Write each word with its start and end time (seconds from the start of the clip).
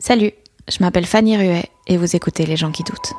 Salut, 0.00 0.30
je 0.68 0.76
m'appelle 0.78 1.06
Fanny 1.06 1.36
Ruet 1.36 1.64
et 1.88 1.96
vous 1.96 2.14
écoutez 2.14 2.46
Les 2.46 2.56
gens 2.56 2.70
qui 2.70 2.84
doutent. 2.84 3.14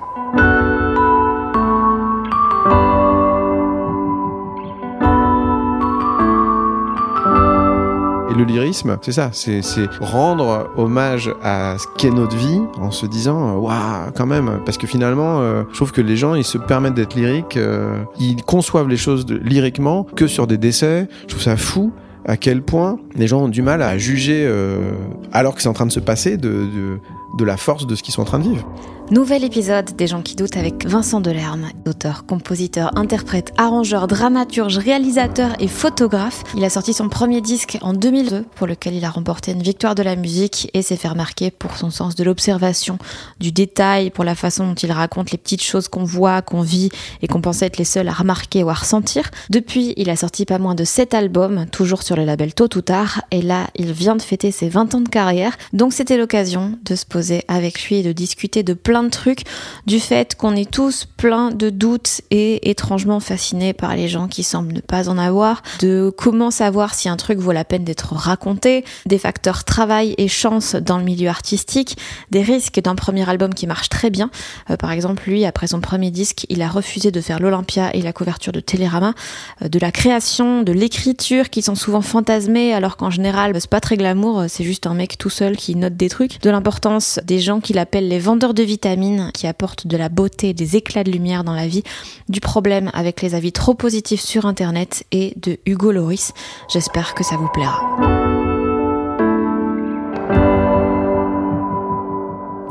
Et 8.30 8.33
le 8.33 8.45
lyrisme, 8.45 8.97
c'est 9.02 9.11
ça, 9.11 9.31
c'est 9.33 9.61
rendre 10.00 10.69
hommage 10.77 11.30
à 11.44 11.75
ce 11.77 11.85
qu'est 11.97 12.11
notre 12.11 12.38
vie 12.38 12.61
en 12.77 12.91
se 12.91 13.05
disant, 13.05 13.57
euh, 13.57 13.59
waouh, 13.59 14.11
quand 14.16 14.25
même, 14.25 14.61
parce 14.66 14.77
que 14.77 14.88
finalement, 14.88 15.41
euh, 15.41 15.63
je 15.72 15.75
trouve 15.75 15.91
que 15.91 16.00
les 16.00 16.16
gens, 16.16 16.33
ils 16.33 16.45
se 16.45 16.57
permettent 16.57 16.94
d'être 16.94 17.16
lyriques, 17.16 17.57
euh, 17.57 18.02
ils 18.22 18.41
conçoivent 18.44 18.88
les 18.88 18.95
choses 18.95 19.25
lyriquement 19.27 20.05
que 20.05 20.27
sur 20.27 20.47
des 20.47 20.57
décès. 20.57 21.09
Je 21.23 21.27
trouve 21.27 21.41
ça 21.41 21.57
fou 21.57 21.91
à 22.25 22.38
quel 22.38 22.62
point 22.62 23.00
les 23.16 23.28
gens 23.28 23.44
ont 23.44 23.48
du 23.48 23.62
mal 23.62 23.81
à 23.81 23.98
juger, 23.98 24.45
euh, 24.45 24.92
alors 25.31 25.56
que 25.56 25.62
c'est 25.62 25.70
en 25.70 25.73
train 25.73 25.86
de 25.86 25.92
se 25.92 26.00
passer, 26.00 26.38
de, 26.38 26.50
de, 26.50 27.00
de 27.38 27.45
la 27.45 27.58
force 27.58 27.88
de 27.88 27.95
ce 27.95 28.03
qu'ils 28.03 28.13
sont 28.13 28.22
en 28.22 28.25
train 28.25 28.39
de 28.39 28.49
vivre. 28.49 28.66
Nouvel 29.11 29.44
épisode 29.44 29.95
des 29.95 30.05
gens 30.05 30.22
qui 30.22 30.35
doutent 30.35 30.55
avec 30.55 30.85
Vincent 30.85 31.19
Delerme, 31.19 31.69
auteur, 31.88 32.27
compositeur, 32.27 32.95
interprète, 32.95 33.52
arrangeur, 33.58 34.05
dramaturge, 34.05 34.77
réalisateur 34.77 35.55
et 35.59 35.67
photographe. 35.67 36.44
Il 36.55 36.63
a 36.63 36.69
sorti 36.69 36.94
son 36.94 37.09
premier 37.09 37.41
disque 37.41 37.80
en 37.81 37.94
2002 37.94 38.45
pour 38.53 38.67
lequel 38.67 38.94
il 38.94 39.03
a 39.03 39.09
remporté 39.09 39.52
une 39.52 39.63
victoire 39.63 39.95
de 39.95 40.03
la 40.03 40.16
musique 40.16 40.69
et 40.75 40.83
s'est 40.83 40.95
fait 40.95 41.07
remarquer 41.07 41.50
pour 41.50 41.75
son 41.75 41.89
sens 41.89 42.13
de 42.13 42.23
l'observation, 42.23 43.00
du 43.39 43.52
détail, 43.52 44.11
pour 44.11 44.23
la 44.23 44.35
façon 44.35 44.67
dont 44.67 44.75
il 44.75 44.91
raconte 44.91 45.31
les 45.31 45.39
petites 45.39 45.63
choses 45.63 45.88
qu'on 45.88 46.03
voit, 46.03 46.44
qu'on 46.44 46.61
vit 46.61 46.89
et 47.23 47.27
qu'on 47.27 47.41
pensait 47.41 47.66
être 47.66 47.80
les 47.80 47.85
seuls 47.85 48.09
à 48.09 48.13
remarquer 48.13 48.63
ou 48.63 48.69
à 48.69 48.75
ressentir. 48.75 49.31
Depuis, 49.50 49.95
il 49.97 50.11
a 50.11 50.16
sorti 50.16 50.45
pas 50.45 50.59
moins 50.59 50.75
de 50.75 50.83
7 50.83 51.16
albums, 51.16 51.66
toujours 51.72 52.03
sur 52.03 52.16
le 52.16 52.25
label 52.25 52.53
Tôt 52.53 52.69
ou 52.75 52.81
Tard, 52.81 53.23
et 53.31 53.41
là, 53.41 53.66
il 53.73 53.91
vient 53.91 54.16
de 54.16 54.22
fêter 54.22 54.52
ses 54.52 54.69
20 54.69 54.94
ans 54.94 55.02
de 55.02 55.09
carrière, 55.09 55.57
donc 55.73 55.94
c'était 55.94 56.17
l'occasion 56.17 56.77
de 56.85 56.94
se 56.94 57.07
poser 57.07 57.19
avec 57.48 57.84
lui 57.84 57.98
et 57.98 58.03
de 58.03 58.12
discuter 58.12 58.64
de 58.64 58.73
plein 58.73 59.03
de 59.03 59.09
trucs, 59.09 59.44
du 59.86 60.00
fait 60.00 60.36
qu'on 60.36 60.56
est 60.56 60.69
tous 60.69 61.06
plein 61.18 61.52
de 61.52 61.69
doutes 61.69 62.22
et 62.31 62.69
étrangement 62.69 63.19
fascinés 63.19 63.74
par 63.74 63.96
les 63.96 64.07
gens 64.07 64.28
qui 64.28 64.44
semblent 64.44 64.74
ne 64.74 64.81
pas 64.81 65.09
en 65.09 65.18
avoir, 65.18 65.62
de 65.80 66.13
comment 66.16 66.52
savoir 66.52 66.94
si 66.94 67.09
un 67.09 67.18
truc 67.18 67.40
vaut 67.40 67.52
la 67.52 67.66
peine 67.66 67.84
d'être 67.84 68.13
raconté, 68.13 68.85
des 69.06 69.18
facteurs 69.18 69.63
travail 69.63 70.16
et 70.18 70.28
chance 70.28 70.75
dans 70.75 70.97
le 70.97 71.03
milieu 71.03 71.30
artistique, 71.30 71.97
des 72.31 72.41
risques 72.41 72.80
d'un 72.81 72.96
premier 72.96 73.28
album 73.30 73.53
qui 73.53 73.68
marche 73.68 73.90
très 73.90 74.09
bien. 74.09 74.30
Euh, 74.69 74.78
par 74.78 74.91
exemple, 74.91 75.24
lui, 75.28 75.46
après 75.46 75.68
son 75.68 75.81
premier 75.81 76.12
disque, 76.12 76.46
il 76.50 76.62
a 76.62 76.68
refusé 76.68 77.12
de 77.12 77.22
faire 77.22 77.40
l'Olympia 77.40 77.96
et 77.96 78.01
la 78.01 78.13
couverture 78.13 78.53
de 78.53 78.59
Télérama, 78.59 79.13
euh, 79.62 79.69
de 79.69 79.80
la 79.80 79.91
création, 79.91 80.63
de 80.63 80.72
l'écriture 80.72 81.50
qui 81.50 81.62
sont 81.62 81.75
souvent 81.75 82.01
fantasmées 82.01 82.74
alors 82.74 82.97
qu'en 82.97 83.09
général, 83.09 83.53
c'est 83.59 83.69
pas 83.69 83.81
très 83.81 83.97
glamour, 83.97 84.46
c'est 84.47 84.63
juste 84.63 84.88
un 84.88 84.94
mec 84.94 85.18
tout 85.18 85.30
seul 85.30 85.57
qui 85.57 85.75
note 85.75 85.96
des 85.96 86.09
trucs, 86.09 86.41
de 86.41 86.50
l'importance 86.50 87.09
des 87.24 87.40
gens 87.40 87.59
qu'il 87.59 87.80
appelle 87.80 88.08
les 88.08 88.20
vendeurs 88.20 88.53
de 88.53 88.62
vitamines 88.62 89.31
qui 89.34 89.47
apportent 89.47 89.88
de 89.88 89.97
la 89.97 90.09
beauté, 90.09 90.53
des 90.53 90.75
éclats 90.75 91.03
de 91.03 91.12
lumière 91.12 91.44
dans 91.44 91.56
la 91.56 91.68
vie, 91.68 91.84
du 92.28 92.40
problème 92.40 92.92
avec 92.94 93.22
les 93.22 93.34
avis 93.34 93.52
trop 93.52 93.74
positifs 93.74 94.22
sur 94.22 94.46
internet 94.46 95.06
et 95.12 95.34
de 95.38 95.58
Hugo 95.66 95.92
Loris. 95.92 96.34
J'espère 96.72 97.16
que 97.16 97.24
ça 97.24 97.38
vous 97.38 97.48
plaira. 97.48 97.81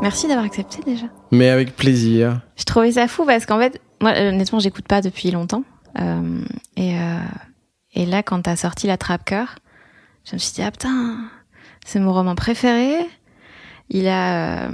Merci 0.01 0.27
d'avoir 0.27 0.45
accepté 0.45 0.81
déjà. 0.85 1.07
Mais 1.31 1.49
avec 1.49 1.75
plaisir. 1.75 2.41
Je 2.55 2.63
trouvais 2.63 2.93
ça 2.93 3.07
fou 3.07 3.25
parce 3.25 3.45
qu'en 3.45 3.59
fait, 3.59 3.81
moi, 4.01 4.13
honnêtement, 4.17 4.59
j'écoute 4.59 4.87
pas 4.87 5.01
depuis 5.01 5.29
longtemps. 5.31 5.63
Euh, 5.99 6.41
et, 6.77 6.97
euh, 6.97 7.19
et 7.93 8.05
là, 8.05 8.23
quand 8.23 8.41
t'as 8.43 8.55
sorti 8.55 8.87
La 8.87 8.97
Trappe 8.97 9.25
Cœur, 9.25 9.55
je 10.23 10.35
me 10.35 10.37
suis 10.37 10.53
dit, 10.53 10.61
ah 10.61 10.71
putain, 10.71 11.17
c'est 11.85 11.99
mon 11.99 12.13
roman 12.13 12.35
préféré. 12.35 12.95
Il 13.89 14.07
a, 14.07 14.65
euh, 14.65 14.69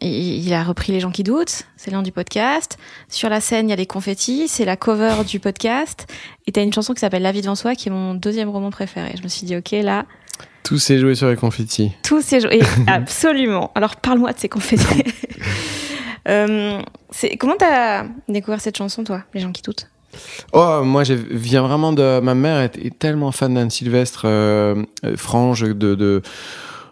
il, 0.00 0.52
a 0.52 0.64
repris 0.64 0.92
Les 0.92 0.98
gens 1.00 1.10
qui 1.12 1.22
doutent, 1.22 1.64
c'est 1.76 1.90
le 1.92 1.96
nom 1.96 2.02
du 2.02 2.10
podcast. 2.12 2.76
Sur 3.08 3.28
la 3.28 3.40
scène, 3.40 3.68
il 3.68 3.70
y 3.70 3.72
a 3.72 3.76
les 3.76 3.86
confettis, 3.86 4.48
c'est 4.48 4.64
la 4.64 4.76
cover 4.76 5.22
du 5.26 5.38
podcast. 5.38 6.06
Et 6.46 6.52
t'as 6.52 6.62
une 6.62 6.72
chanson 6.72 6.92
qui 6.94 7.00
s'appelle 7.00 7.22
La 7.22 7.30
vie 7.32 7.40
devant 7.42 7.54
soi, 7.54 7.74
qui 7.74 7.88
est 7.88 7.92
mon 7.92 8.14
deuxième 8.14 8.48
roman 8.48 8.70
préféré. 8.70 9.12
Je 9.16 9.22
me 9.22 9.28
suis 9.28 9.46
dit, 9.46 9.56
ok, 9.56 9.70
là, 9.84 10.06
Tout 10.64 10.78
s'est 10.78 10.98
joué 10.98 11.14
sur 11.14 11.28
les 11.28 11.36
confettis. 11.36 11.92
tous 12.02 12.20
ces 12.20 12.40
jours. 12.40 12.50
et 12.52 12.60
Absolument. 12.88 13.70
Alors 13.76 13.94
parle-moi 13.96 14.32
de 14.32 14.38
ces 14.38 14.48
confettis. 14.48 15.04
euh, 16.28 16.80
c'est- 17.10 17.36
comment 17.36 17.54
t'as 17.58 18.04
découvert 18.28 18.60
cette 18.60 18.76
chanson, 18.76 19.04
toi, 19.04 19.22
Les 19.34 19.40
gens 19.40 19.52
qui 19.52 19.62
doutent? 19.62 19.88
Oh, 20.52 20.82
moi, 20.84 21.04
je 21.04 21.14
viens 21.14 21.62
vraiment 21.62 21.92
de. 21.94 22.20
Ma 22.20 22.34
mère 22.34 22.58
est, 22.60 22.76
est 22.76 22.98
tellement 22.98 23.32
fan 23.32 23.54
d'Anne 23.54 23.70
Sylvestre, 23.70 24.22
euh, 24.26 24.82
euh, 25.06 25.16
frange 25.16 25.62
de, 25.62 25.94
de, 25.94 26.20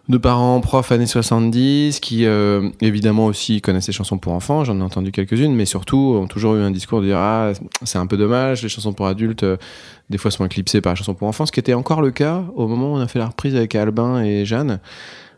de 0.08 0.18
parents 0.18 0.60
profs 0.60 0.92
années 0.92 1.06
70, 1.06 2.00
qui 2.00 2.26
euh, 2.26 2.70
évidemment 2.80 3.26
aussi 3.26 3.60
connaissent 3.60 3.86
les 3.86 3.92
chansons 3.92 4.18
pour 4.18 4.32
enfants, 4.32 4.64
j'en 4.64 4.78
ai 4.78 4.82
entendu 4.82 5.12
quelques-unes, 5.12 5.54
mais 5.54 5.66
surtout 5.66 6.16
ont 6.20 6.26
toujours 6.26 6.56
eu 6.56 6.60
un 6.60 6.70
discours 6.70 7.00
de 7.00 7.06
dire 7.06 7.18
Ah, 7.18 7.52
c'est 7.84 7.98
un 7.98 8.06
peu 8.06 8.16
dommage, 8.16 8.62
les 8.62 8.68
chansons 8.68 8.92
pour 8.92 9.06
adultes, 9.06 9.44
euh, 9.44 9.56
des 10.08 10.18
fois 10.18 10.30
sont 10.30 10.44
éclipsées 10.44 10.80
par 10.80 10.92
les 10.92 10.96
chansons 10.96 11.14
pour 11.14 11.28
enfants, 11.28 11.46
ce 11.46 11.52
qui 11.52 11.60
était 11.60 11.74
encore 11.74 12.02
le 12.02 12.10
cas 12.10 12.44
au 12.54 12.66
moment 12.66 12.92
où 12.92 12.96
on 12.96 13.00
a 13.00 13.08
fait 13.08 13.18
la 13.18 13.26
reprise 13.26 13.54
avec 13.54 13.74
Albin 13.74 14.22
et 14.22 14.44
Jeanne. 14.44 14.80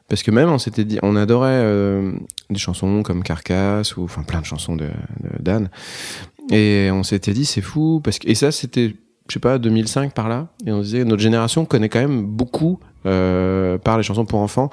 Parce 0.09 0.23
que 0.23 0.31
même 0.31 0.51
on 0.51 0.59
s'était 0.59 0.85
dit, 0.85 0.99
on 1.03 1.17
adorait 1.17 1.51
euh, 1.53 2.13
des 2.51 2.59
chansons 2.59 3.03
comme 3.03 3.23
Carcasse 3.23 3.97
ou 3.97 4.05
enfin 4.05 4.23
plein 4.23 4.41
de 4.41 4.45
chansons 4.45 4.77
de, 4.77 4.89
d'Anne. 5.41 5.71
Et 6.51 6.91
on 6.93 7.03
s'était 7.03 7.33
dit, 7.33 7.45
c'est 7.45 7.61
fou. 7.61 8.01
Parce 8.03 8.19
que, 8.19 8.29
et 8.29 8.35
ça, 8.35 8.53
c'était, 8.53 8.95
je 9.29 9.33
sais 9.33 9.41
pas, 9.41 9.59
2005 9.59 10.13
par 10.13 10.29
là. 10.29 10.49
Et 10.67 10.73
on 10.73 10.81
disait, 10.81 11.05
notre 11.05 11.23
génération 11.23 11.65
connaît 11.65 11.89
quand 11.89 12.01
même 12.01 12.27
beaucoup 12.27 12.79
par 13.03 13.97
les 13.97 14.03
chansons 14.03 14.25
pour 14.25 14.41
enfants. 14.41 14.71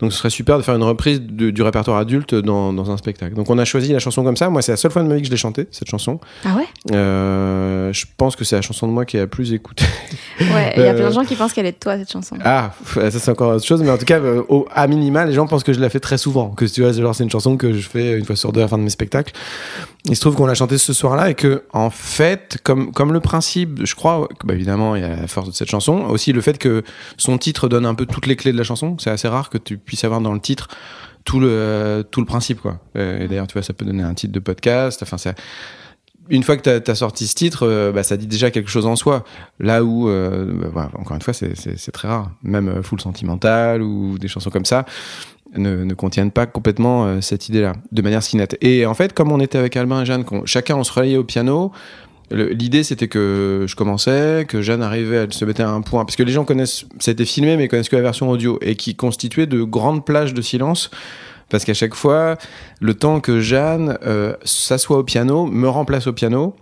Donc 0.00 0.12
ce 0.12 0.18
serait 0.18 0.30
super 0.30 0.56
de 0.58 0.62
faire 0.62 0.74
une 0.76 0.82
reprise 0.82 1.20
de- 1.22 1.50
du 1.50 1.62
répertoire 1.62 1.98
adulte 1.98 2.34
dans, 2.34 2.72
dans 2.72 2.90
un 2.90 2.96
spectacle. 2.96 3.34
Donc 3.34 3.48
on 3.50 3.58
a 3.58 3.64
choisi 3.64 3.92
la 3.92 3.98
chanson 3.98 4.22
comme 4.24 4.36
ça. 4.36 4.50
Moi, 4.50 4.62
c'est 4.62 4.72
la 4.72 4.76
seule 4.76 4.90
fois 4.90 5.02
de 5.02 5.08
ma 5.08 5.14
vie 5.14 5.20
que 5.22 5.26
je 5.26 5.30
l'ai 5.32 5.36
chantée, 5.36 5.68
cette 5.70 5.88
chanson. 5.90 6.20
Ah 6.44 6.54
ouais? 6.56 6.66
Euh, 6.92 7.92
je 7.92 8.04
pense 8.16 8.36
que 8.36 8.44
c'est 8.44 8.56
la 8.56 8.62
chanson 8.62 8.86
de 8.86 8.92
moi 8.92 9.04
qui 9.04 9.16
est 9.16 9.20
la 9.20 9.26
plus 9.26 9.52
écoutée. 9.52 9.84
Ouais, 10.40 10.72
il 10.76 10.82
y 10.82 10.86
a 10.86 10.90
Euh, 10.90 10.94
plein 10.94 11.08
de 11.08 11.14
gens 11.14 11.24
qui 11.24 11.34
pensent 11.34 11.52
qu'elle 11.52 11.66
est 11.66 11.72
de 11.72 11.78
toi, 11.78 11.96
cette 11.98 12.10
chanson. 12.10 12.36
Ah, 12.44 12.72
ça 12.94 13.10
c'est 13.10 13.30
encore 13.30 13.54
autre 13.56 13.64
chose, 13.64 13.82
mais 13.82 13.90
en 13.90 13.98
tout 13.98 14.04
cas, 14.04 14.18
euh, 14.20 14.42
au, 14.48 14.66
à 14.74 14.86
minima, 14.86 15.24
les 15.24 15.32
gens 15.32 15.46
pensent 15.46 15.64
que 15.64 15.72
je 15.72 15.80
la 15.80 15.88
fais 15.90 16.00
très 16.00 16.18
souvent, 16.18 16.50
que 16.50 16.64
tu 16.64 16.82
vois, 16.82 16.92
genre 16.92 17.14
c'est 17.14 17.24
une 17.24 17.30
chanson 17.30 17.56
que 17.56 17.72
je 17.72 17.88
fais 17.88 18.18
une 18.18 18.24
fois 18.24 18.36
sur 18.36 18.52
deux 18.52 18.60
à 18.60 18.64
la 18.64 18.68
fin 18.68 18.78
de 18.78 18.82
mes 18.82 18.90
spectacles. 18.90 19.32
Il 20.08 20.14
se 20.14 20.20
trouve 20.20 20.36
qu'on 20.36 20.46
l'a 20.46 20.54
chantée 20.54 20.78
ce 20.78 20.92
soir-là 20.92 21.30
et 21.30 21.34
que, 21.34 21.64
en 21.72 21.90
fait, 21.90 22.58
comme 22.62 22.92
comme 22.92 23.12
le 23.12 23.20
principe, 23.20 23.80
je 23.84 23.94
crois, 23.94 24.28
bah, 24.44 24.54
évidemment, 24.54 24.94
il 24.94 25.02
y 25.02 25.04
a 25.04 25.08
la 25.16 25.26
force 25.26 25.48
de 25.48 25.54
cette 25.54 25.68
chanson, 25.70 26.02
aussi 26.08 26.32
le 26.32 26.40
fait 26.40 26.58
que 26.58 26.82
son 27.16 27.38
titre 27.38 27.68
donne 27.68 27.86
un 27.86 27.94
peu 27.94 28.06
toutes 28.06 28.26
les 28.26 28.36
clés 28.36 28.52
de 28.52 28.58
la 28.58 28.62
chanson. 28.64 28.96
C'est 29.00 29.10
assez 29.10 29.26
rare 29.28 29.50
que 29.50 29.58
tu 29.58 29.78
puisses 29.86 30.04
avoir 30.04 30.20
dans 30.20 30.32
le 30.34 30.40
titre 30.40 30.68
tout 31.24 31.40
le 31.40 32.04
tout 32.10 32.20
le 32.20 32.26
principe, 32.26 32.60
quoi. 32.60 32.78
Euh, 32.96 33.20
et 33.20 33.28
d'ailleurs, 33.28 33.46
tu 33.46 33.54
vois, 33.54 33.62
ça 33.62 33.72
peut 33.72 33.84
donner 33.84 34.02
un 34.02 34.14
titre 34.14 34.32
de 34.32 34.40
podcast. 34.40 35.02
Enfin, 35.02 35.18
ça 35.18 35.34
une 36.28 36.42
fois 36.42 36.56
que 36.56 36.78
tu 36.78 36.90
as, 36.90 36.94
sorti 36.94 37.26
ce 37.26 37.34
titre, 37.34 37.66
euh, 37.66 37.92
bah, 37.92 38.02
ça 38.02 38.16
dit 38.16 38.26
déjà 38.26 38.50
quelque 38.50 38.70
chose 38.70 38.86
en 38.86 38.96
soi. 38.96 39.24
Là 39.60 39.84
où, 39.84 40.08
euh, 40.08 40.52
bah, 40.60 40.68
voilà, 40.72 40.90
encore 40.98 41.14
une 41.14 41.22
fois, 41.22 41.34
c'est- 41.34 41.92
très 41.92 42.08
rare. 42.08 42.30
Même 42.42 42.68
euh, 42.68 42.82
Full 42.82 43.00
Sentimental 43.00 43.82
ou 43.82 44.18
des 44.18 44.28
chansons 44.28 44.50
comme 44.50 44.64
ça 44.64 44.84
ne, 45.56 45.84
ne 45.84 45.94
contiennent 45.94 46.32
pas 46.32 46.46
complètement 46.46 47.20
cette 47.22 47.48
idée-là, 47.48 47.74
de 47.92 48.02
manière 48.02 48.22
si 48.22 48.36
nette. 48.36 48.58
Et 48.60 48.84
en 48.84 48.94
fait, 48.94 49.12
comme 49.12 49.30
on 49.30 49.40
était 49.40 49.56
avec 49.56 49.76
Albin 49.76 50.02
et 50.02 50.04
Jeanne, 50.04 50.24
chacun 50.44 50.76
on 50.76 50.84
se 50.84 50.92
relayait 50.92 51.16
au 51.16 51.24
piano, 51.24 51.72
L'idée, 52.30 52.82
c'était 52.82 53.06
que 53.06 53.66
je 53.68 53.76
commençais, 53.76 54.46
que 54.48 54.60
Jeanne 54.60 54.82
arrivait 54.82 55.18
à 55.18 55.30
se 55.30 55.44
mettre 55.44 55.60
à 55.60 55.68
un 55.68 55.80
point, 55.80 56.04
parce 56.04 56.16
que 56.16 56.24
les 56.24 56.32
gens 56.32 56.44
connaissent, 56.44 56.84
ça 56.98 57.10
a 57.10 57.12
été 57.12 57.24
filmé, 57.24 57.56
mais 57.56 57.68
connaissent 57.68 57.88
que 57.88 57.96
la 57.96 58.02
version 58.02 58.28
audio, 58.28 58.58
et 58.62 58.74
qui 58.74 58.96
constituait 58.96 59.46
de 59.46 59.62
grandes 59.62 60.04
plages 60.04 60.34
de 60.34 60.42
silence, 60.42 60.90
parce 61.48 61.64
qu'à 61.64 61.74
chaque 61.74 61.94
fois, 61.94 62.36
le 62.80 62.94
temps 62.94 63.20
que 63.20 63.40
Jeanne 63.40 63.98
euh, 64.04 64.34
s'assoit 64.44 64.98
au 64.98 65.04
piano, 65.04 65.46
me 65.46 65.68
remplace 65.68 66.08
au 66.08 66.12
piano, 66.12 66.56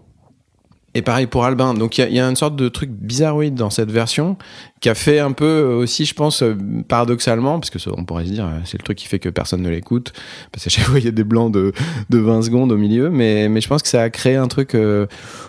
et 0.94 1.02
pareil 1.02 1.26
pour 1.26 1.44
Albin. 1.44 1.74
Donc 1.74 1.98
il 1.98 2.08
y 2.08 2.14
y, 2.14 2.20
a 2.20 2.28
une 2.28 2.36
sorte 2.36 2.56
de 2.56 2.68
truc 2.68 2.90
bizarroïde 2.90 3.54
dans 3.54 3.70
cette 3.70 3.90
version 3.90 4.36
qui 4.80 4.88
a 4.88 4.94
fait 4.94 5.18
un 5.18 5.32
peu 5.32 5.44
euh, 5.44 5.76
aussi, 5.76 6.04
je 6.04 6.14
pense, 6.14 6.42
euh, 6.42 6.56
paradoxalement, 6.88 7.58
parce 7.58 7.70
que 7.70 7.78
ça, 7.78 7.90
on 7.96 8.04
pourrait 8.04 8.26
se 8.26 8.30
dire, 8.30 8.46
euh, 8.46 8.58
c'est 8.64 8.78
le 8.78 8.84
truc 8.84 8.98
qui 8.98 9.06
fait 9.06 9.18
que 9.18 9.28
personne 9.28 9.62
ne 9.62 9.70
l'écoute, 9.70 10.12
parce 10.52 10.64
qu'à 10.64 10.70
chaque 10.70 10.84
fois 10.84 10.98
il 10.98 11.04
y 11.04 11.08
a 11.08 11.12
des 11.12 11.24
blancs 11.24 11.52
de, 11.52 11.72
de 12.10 12.18
20 12.18 12.42
secondes 12.42 12.70
au 12.70 12.76
milieu, 12.76 13.10
mais, 13.10 13.48
mais 13.48 13.60
je 13.60 13.68
pense 13.68 13.82
que 13.82 13.88
ça 13.88 14.02
a 14.02 14.10
créé 14.10 14.36
un 14.36 14.48
truc, 14.48 14.74
euh, 14.74 15.06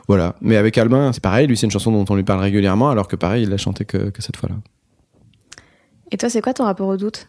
voilà. 0.07 0.35
Mais 0.41 0.57
avec 0.57 0.77
Albin, 0.77 1.11
c'est 1.13 1.21
pareil, 1.21 1.47
lui 1.47 1.57
c'est 1.57 1.67
une 1.67 1.71
chanson 1.71 1.91
dont 1.91 2.05
on 2.09 2.15
lui 2.15 2.23
parle 2.23 2.41
régulièrement, 2.41 2.89
alors 2.89 3.07
que 3.07 3.15
pareil, 3.15 3.43
il 3.43 3.49
l'a 3.49 3.57
chanté 3.57 3.85
que, 3.85 4.09
que 4.09 4.21
cette 4.21 4.37
fois-là. 4.37 4.55
Et 6.11 6.17
toi, 6.17 6.29
c'est 6.29 6.41
quoi 6.41 6.53
ton 6.53 6.65
rapport 6.65 6.87
au 6.87 6.97
doute? 6.97 7.27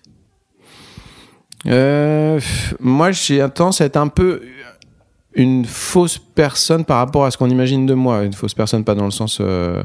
Euh, 1.66 2.40
moi, 2.80 3.10
j'ai 3.10 3.38
tendance 3.54 3.80
à 3.80 3.86
être 3.86 3.96
un 3.96 4.08
peu 4.08 4.42
une 5.36 5.64
fausse 5.64 6.18
personne 6.18 6.84
par 6.84 6.98
rapport 6.98 7.24
à 7.24 7.30
ce 7.30 7.38
qu'on 7.38 7.50
imagine 7.50 7.86
de 7.86 7.94
moi. 7.94 8.24
Une 8.24 8.32
fausse 8.32 8.54
personne, 8.54 8.84
pas 8.84 8.94
dans 8.94 9.04
le 9.04 9.10
sens 9.10 9.38
euh, 9.40 9.82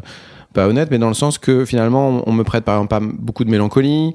pas 0.54 0.68
honnête, 0.68 0.90
mais 0.92 0.98
dans 0.98 1.10
le 1.10 1.14
sens 1.14 1.38
que 1.38 1.66
finalement, 1.66 2.24
on, 2.26 2.34
me 2.34 2.44
prête 2.44 2.64
par 2.64 2.76
exemple 2.76 2.90
pas 2.90 3.00
beaucoup 3.02 3.44
de 3.44 3.50
mélancolie 3.50 4.14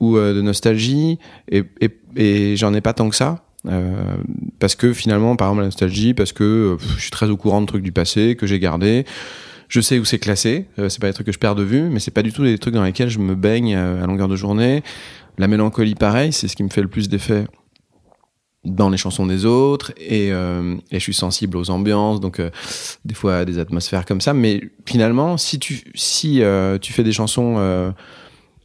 ou 0.00 0.16
euh, 0.16 0.34
de 0.34 0.42
nostalgie, 0.42 1.18
et, 1.50 1.64
et, 1.80 1.90
et 2.16 2.56
j'en 2.56 2.74
ai 2.74 2.80
pas 2.80 2.92
tant 2.92 3.08
que 3.08 3.16
ça. 3.16 3.46
Euh, 3.68 4.16
parce 4.58 4.74
que 4.74 4.92
finalement, 4.92 5.36
par 5.36 5.48
exemple, 5.48 5.62
la 5.62 5.66
nostalgie, 5.66 6.14
parce 6.14 6.32
que 6.32 6.44
euh, 6.44 6.76
je 6.96 7.02
suis 7.02 7.10
très 7.10 7.28
au 7.30 7.36
courant 7.36 7.60
de 7.60 7.66
trucs 7.66 7.82
du 7.82 7.92
passé 7.92 8.36
que 8.36 8.46
j'ai 8.46 8.58
gardé. 8.58 9.04
Je 9.68 9.80
sais 9.80 9.98
où 9.98 10.04
c'est 10.04 10.18
classé. 10.18 10.66
Euh, 10.78 10.88
c'est 10.88 11.00
pas 11.00 11.08
des 11.08 11.12
trucs 11.12 11.26
que 11.26 11.32
je 11.32 11.38
perds 11.38 11.56
de 11.56 11.64
vue, 11.64 11.88
mais 11.90 11.98
c'est 11.98 12.12
pas 12.12 12.22
du 12.22 12.32
tout 12.32 12.44
des 12.44 12.58
trucs 12.58 12.74
dans 12.74 12.84
lesquels 12.84 13.08
je 13.08 13.18
me 13.18 13.34
baigne 13.34 13.74
à 13.74 14.06
longueur 14.06 14.28
de 14.28 14.36
journée. 14.36 14.82
La 15.38 15.48
mélancolie, 15.48 15.94
pareil, 15.94 16.32
c'est 16.32 16.48
ce 16.48 16.56
qui 16.56 16.62
me 16.62 16.68
fait 16.68 16.82
le 16.82 16.88
plus 16.88 17.08
d'effet 17.08 17.46
dans 18.66 18.90
les 18.90 18.96
chansons 18.96 19.26
des 19.26 19.44
autres 19.44 19.92
et, 19.96 20.32
euh, 20.32 20.74
et 20.90 20.98
je 20.98 21.02
suis 21.02 21.14
sensible 21.14 21.56
aux 21.56 21.70
ambiances 21.70 22.20
donc 22.20 22.40
euh, 22.40 22.50
des 23.04 23.14
fois 23.14 23.38
à 23.38 23.44
des 23.44 23.58
atmosphères 23.58 24.04
comme 24.04 24.20
ça. 24.20 24.34
Mais 24.34 24.60
finalement 24.84 25.36
si 25.36 25.58
tu 25.58 25.84
si 25.94 26.42
euh, 26.42 26.78
tu 26.78 26.92
fais 26.92 27.04
des 27.04 27.12
chansons 27.12 27.54
euh, 27.58 27.90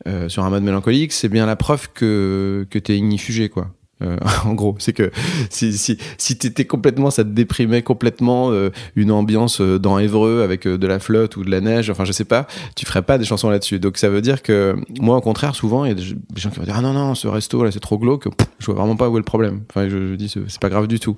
euh, 0.07 0.27
sur 0.27 0.43
un 0.43 0.49
mode 0.49 0.63
mélancolique 0.63 1.13
c'est 1.13 1.29
bien 1.29 1.45
la 1.45 1.55
preuve 1.55 1.89
que 1.93 2.65
que 2.69 2.79
t'es 2.79 2.97
ignifugé 2.97 3.49
quoi 3.49 3.71
Euh, 4.01 4.17
en 4.45 4.53
gros 4.53 4.75
c'est 4.79 4.93
que 4.93 5.11
si 5.49 5.77
si 5.77 5.97
si 6.17 6.37
complètement 6.67 7.11
ça 7.11 7.23
te 7.23 7.29
déprimait 7.29 7.81
complètement 7.81 8.51
euh, 8.51 8.69
une 8.95 9.11
ambiance 9.11 9.61
euh, 9.61 9.79
dans 9.79 9.99
Évreux 9.99 10.41
avec 10.43 10.67
de 10.67 10.87
la 10.87 10.99
flotte 10.99 11.37
ou 11.37 11.43
de 11.43 11.51
la 11.51 11.61
neige 11.61 11.89
enfin 11.89 12.05
je 12.05 12.11
sais 12.11 12.25
pas 12.25 12.47
tu 12.75 12.85
ferais 12.85 13.01
pas 13.01 13.17
des 13.17 13.25
chansons 13.25 13.49
là-dessus. 13.49 13.79
Donc 13.79 13.97
ça 13.97 14.09
veut 14.09 14.21
dire 14.21 14.41
que 14.41 14.75
moi 14.99 15.17
au 15.17 15.21
contraire 15.21 15.55
souvent 15.55 15.85
il 15.85 15.89
y 15.89 15.91
a 15.91 15.95
des 15.95 16.03
gens 16.35 16.49
qui 16.49 16.59
vont 16.59 16.65
dire 16.65 16.75
ah 16.77 16.81
non 16.81 16.93
non 16.93 17.15
ce 17.15 17.27
resto 17.27 17.63
là 17.63 17.71
c'est 17.71 17.79
trop 17.79 17.97
glauque. 17.97 18.27
Je 18.59 18.65
vois 18.65 18.75
vraiment 18.75 18.95
pas 18.95 19.09
où 19.09 19.17
est 19.17 19.19
le 19.19 19.25
problème. 19.25 19.61
Enfin 19.69 19.87
je, 19.89 20.11
je 20.11 20.15
dis 20.15 20.29
c'est 20.29 20.59
pas 20.59 20.69
grave 20.69 20.87
du 20.87 20.99
tout. 20.99 21.15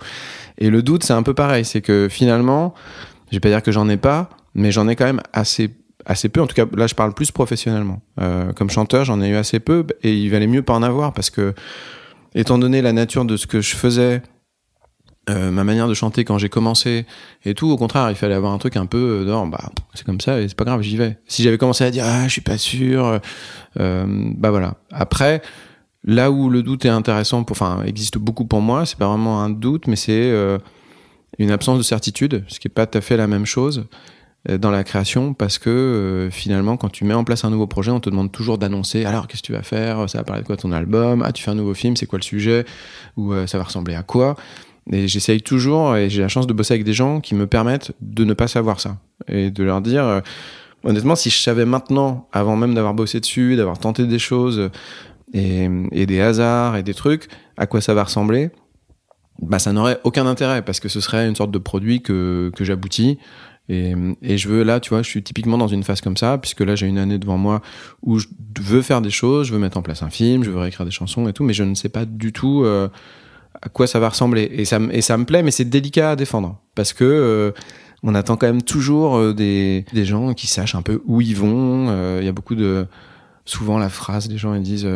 Et 0.57 0.69
le 0.69 0.81
doute 0.81 1.03
c'est 1.03 1.13
un 1.13 1.23
peu 1.23 1.33
pareil. 1.33 1.65
C'est 1.65 1.81
que 1.81 2.07
finalement 2.09 2.73
je 3.29 3.37
vais 3.37 3.41
pas 3.41 3.49
dire 3.49 3.63
que 3.63 3.71
j'en 3.71 3.87
ai 3.89 3.97
pas 3.97 4.29
mais 4.55 4.71
j'en 4.71 4.87
ai 4.87 4.95
quand 4.95 5.05
même 5.05 5.21
assez 5.31 5.71
assez 6.05 6.27
peu. 6.27 6.41
En 6.41 6.47
tout 6.47 6.55
cas 6.55 6.65
là 6.75 6.87
je 6.87 6.95
parle 6.95 7.13
plus 7.13 7.31
professionnellement. 7.31 8.01
Comme 8.55 8.69
chanteur 8.69 9.05
j'en 9.05 9.21
ai 9.21 9.29
eu 9.29 9.35
assez 9.35 9.59
peu 9.59 9.85
et 10.01 10.13
il 10.13 10.29
valait 10.29 10.47
mieux 10.47 10.63
pas 10.63 10.73
en 10.73 10.83
avoir 10.83 11.13
parce 11.13 11.29
que 11.29 11.53
étant 12.35 12.57
donné 12.57 12.81
la 12.81 12.93
nature 12.93 13.25
de 13.25 13.37
ce 13.37 13.47
que 13.47 13.61
je 13.61 13.75
faisais 13.75 14.21
euh, 15.29 15.51
ma 15.51 15.63
manière 15.63 15.87
de 15.87 15.93
chanter 15.93 16.25
quand 16.25 16.37
j'ai 16.37 16.49
commencé 16.49 17.05
et 17.45 17.53
tout, 17.53 17.69
au 17.71 17.77
contraire, 17.77 18.09
il 18.09 18.15
fallait 18.15 18.35
avoir 18.35 18.51
un 18.51 18.57
truc 18.57 18.75
un 18.75 18.85
peu 18.85 19.25
euh, 19.25 19.45
bah 19.45 19.69
c'est 19.93 20.05
comme 20.05 20.19
ça 20.19 20.41
et 20.41 20.49
c'est 20.49 20.57
pas 20.57 20.65
grave, 20.65 20.81
j'y 20.81 20.97
vais. 20.97 21.17
Si 21.27 21.43
j'avais 21.43 21.57
commencé 21.57 21.85
à 21.85 21.91
dire 21.91 22.03
ah 22.05 22.25
je 22.25 22.31
suis 22.33 22.41
pas 22.41 22.57
sûr, 22.57 23.21
euh, 23.79 24.05
bah 24.35 24.49
voilà. 24.49 24.75
Après, 24.91 25.41
là 26.03 26.29
où 26.29 26.49
le 26.49 26.61
doute 26.61 26.83
est 26.83 26.89
intéressant, 26.89 27.45
enfin 27.49 27.83
existe 27.85 28.17
beaucoup 28.17 28.43
pour 28.43 28.59
moi, 28.59 28.85
c'est 28.85 28.97
pas 28.97 29.07
vraiment 29.07 29.41
un 29.41 29.49
doute, 29.49 29.87
mais 29.87 29.95
c'est 29.95 30.29
une 31.39 31.51
absence 31.51 31.77
de 31.77 31.83
certitude, 31.83 32.43
ce 32.49 32.59
qui 32.59 32.67
est 32.67 32.73
pas 32.73 32.85
tout 32.85 32.97
à 32.97 33.01
fait 33.01 33.15
la 33.15 33.27
même 33.27 33.45
chose 33.45 33.85
dans 34.49 34.71
la 34.71 34.83
création 34.83 35.33
parce 35.33 35.57
que 35.57 35.69
euh, 35.69 36.29
finalement 36.29 36.75
quand 36.75 36.89
tu 36.89 37.05
mets 37.05 37.13
en 37.13 37.23
place 37.23 37.45
un 37.45 37.49
nouveau 37.49 37.65
projet 37.65 37.91
on 37.91 38.01
te 38.01 38.09
demande 38.09 38.29
toujours 38.29 38.57
d'annoncer 38.57 39.05
alors 39.05 39.27
qu'est-ce 39.27 39.41
que 39.41 39.47
tu 39.47 39.53
vas 39.53 39.63
faire? 39.63 40.09
Ça 40.09 40.17
va 40.17 40.25
parler 40.25 40.41
de 40.41 40.47
quoi 40.47 40.57
ton 40.57 40.73
album? 40.73 41.23
Ah 41.25 41.31
tu 41.31 41.41
fais 41.41 41.51
un 41.51 41.55
nouveau 41.55 41.73
film 41.73 41.95
c'est 41.95 42.07
quoi 42.07 42.19
le 42.19 42.23
sujet? 42.23 42.65
Ou 43.15 43.31
euh, 43.31 43.47
ça 43.47 43.57
va 43.57 43.63
ressembler 43.63 43.95
à 43.95 44.03
quoi? 44.03 44.35
Et 44.91 45.07
j'essaye 45.07 45.41
toujours 45.41 45.95
et 45.95 46.09
j'ai 46.09 46.21
la 46.21 46.27
chance 46.27 46.45
de 46.45 46.51
bosser 46.51 46.73
avec 46.73 46.83
des 46.83 46.91
gens 46.91 47.21
qui 47.21 47.35
me 47.35 47.47
permettent 47.47 47.93
de 48.01 48.25
ne 48.25 48.33
pas 48.33 48.49
savoir 48.49 48.81
ça 48.81 48.97
et 49.29 49.49
de 49.49 49.63
leur 49.63 49.79
dire 49.79 50.03
euh, 50.03 50.19
honnêtement 50.83 51.15
si 51.15 51.29
je 51.29 51.37
savais 51.37 51.63
maintenant 51.63 52.27
avant 52.33 52.57
même 52.57 52.73
d'avoir 52.73 52.93
bossé 52.93 53.21
dessus 53.21 53.55
d'avoir 53.55 53.79
tenté 53.79 54.05
des 54.07 54.19
choses 54.19 54.59
euh, 54.59 54.69
et, 55.33 55.69
et 55.93 56.05
des 56.05 56.19
hasards 56.19 56.75
et 56.75 56.83
des 56.83 56.93
trucs 56.93 57.29
à 57.55 57.65
quoi 57.65 57.79
ça 57.79 57.93
va 57.93 58.03
ressembler? 58.03 58.49
Bah 59.39 59.57
ça 59.57 59.71
n'aurait 59.71 59.99
aucun 60.03 60.27
intérêt 60.27 60.61
parce 60.63 60.81
que 60.81 60.89
ce 60.89 60.99
serait 60.99 61.27
une 61.27 61.35
sorte 61.35 61.51
de 61.51 61.57
produit 61.57 62.01
que, 62.01 62.51
que 62.55 62.65
j'aboutis 62.65 63.17
et, 63.69 63.93
et 64.21 64.37
je 64.37 64.49
veux 64.49 64.63
là, 64.63 64.79
tu 64.79 64.89
vois, 64.89 65.01
je 65.01 65.09
suis 65.09 65.23
typiquement 65.23 65.57
dans 65.57 65.67
une 65.69 65.83
phase 65.83 66.01
comme 66.01 66.17
ça, 66.17 66.37
puisque 66.37 66.61
là 66.61 66.75
j'ai 66.75 66.87
une 66.87 66.97
année 66.97 67.17
devant 67.17 67.37
moi 67.37 67.61
où 68.01 68.19
je 68.19 68.27
veux 68.59 68.81
faire 68.81 69.01
des 69.01 69.09
choses, 69.09 69.47
je 69.47 69.53
veux 69.53 69.59
mettre 69.59 69.77
en 69.77 69.81
place 69.81 70.03
un 70.03 70.09
film, 70.09 70.43
je 70.43 70.51
veux 70.51 70.59
réécrire 70.59 70.85
des 70.85 70.91
chansons 70.91 71.27
et 71.27 71.33
tout, 71.33 71.43
mais 71.43 71.53
je 71.53 71.63
ne 71.63 71.73
sais 71.75 71.89
pas 71.89 72.05
du 72.05 72.33
tout 72.33 72.63
euh, 72.63 72.89
à 73.61 73.69
quoi 73.69 73.87
ça 73.87 73.99
va 73.99 74.09
ressembler. 74.09 74.49
Et 74.51 74.65
ça, 74.65 74.79
et 74.91 75.01
ça 75.01 75.17
me 75.17 75.25
plaît, 75.25 75.43
mais 75.43 75.51
c'est 75.51 75.65
délicat 75.65 76.11
à 76.11 76.15
défendre 76.15 76.59
parce 76.75 76.91
que 76.91 77.05
euh, 77.05 77.51
on 78.03 78.15
attend 78.15 78.35
quand 78.35 78.47
même 78.47 78.63
toujours 78.63 79.15
euh, 79.15 79.33
des, 79.33 79.85
des 79.93 80.03
gens 80.03 80.33
qui 80.33 80.47
sachent 80.47 80.75
un 80.75 80.81
peu 80.81 81.01
où 81.05 81.21
ils 81.21 81.35
vont. 81.35 81.87
Euh, 81.87 82.17
Il 82.21 82.25
y 82.25 82.29
a 82.29 82.33
beaucoup 82.33 82.55
de 82.55 82.85
souvent 83.45 83.77
la 83.77 83.89
phrase, 83.89 84.29
les 84.29 84.37
gens 84.37 84.53
ils 84.53 84.63
disent. 84.63 84.89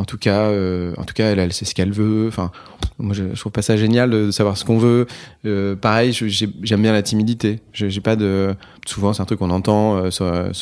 En 0.00 0.04
tout 0.04 0.16
cas, 0.16 0.40
euh, 0.44 0.94
en 0.96 1.04
tout 1.04 1.12
cas, 1.12 1.26
elle, 1.26 1.52
sait 1.52 1.66
ce 1.66 1.74
qu'elle 1.74 1.92
veut. 1.92 2.26
Enfin, 2.26 2.50
moi, 2.98 3.14
je, 3.14 3.24
je 3.34 3.38
trouve 3.38 3.52
pas 3.52 3.60
ça 3.60 3.76
génial 3.76 4.08
de, 4.10 4.30
savoir 4.30 4.56
ce 4.56 4.64
qu'on 4.64 4.78
veut. 4.78 5.06
Euh, 5.44 5.76
pareil, 5.76 6.12
j'aime 6.12 6.82
bien 6.82 6.92
la 6.92 7.02
timidité. 7.02 7.60
J'ai 7.74 8.00
pas 8.00 8.16
de. 8.16 8.54
Souvent, 8.86 9.12
c'est 9.12 9.20
un 9.20 9.26
truc 9.26 9.40
qu'on 9.40 9.50
entend 9.50 9.96
euh, 9.96 10.10
sur, 10.10 10.24
euh, 10.24 10.52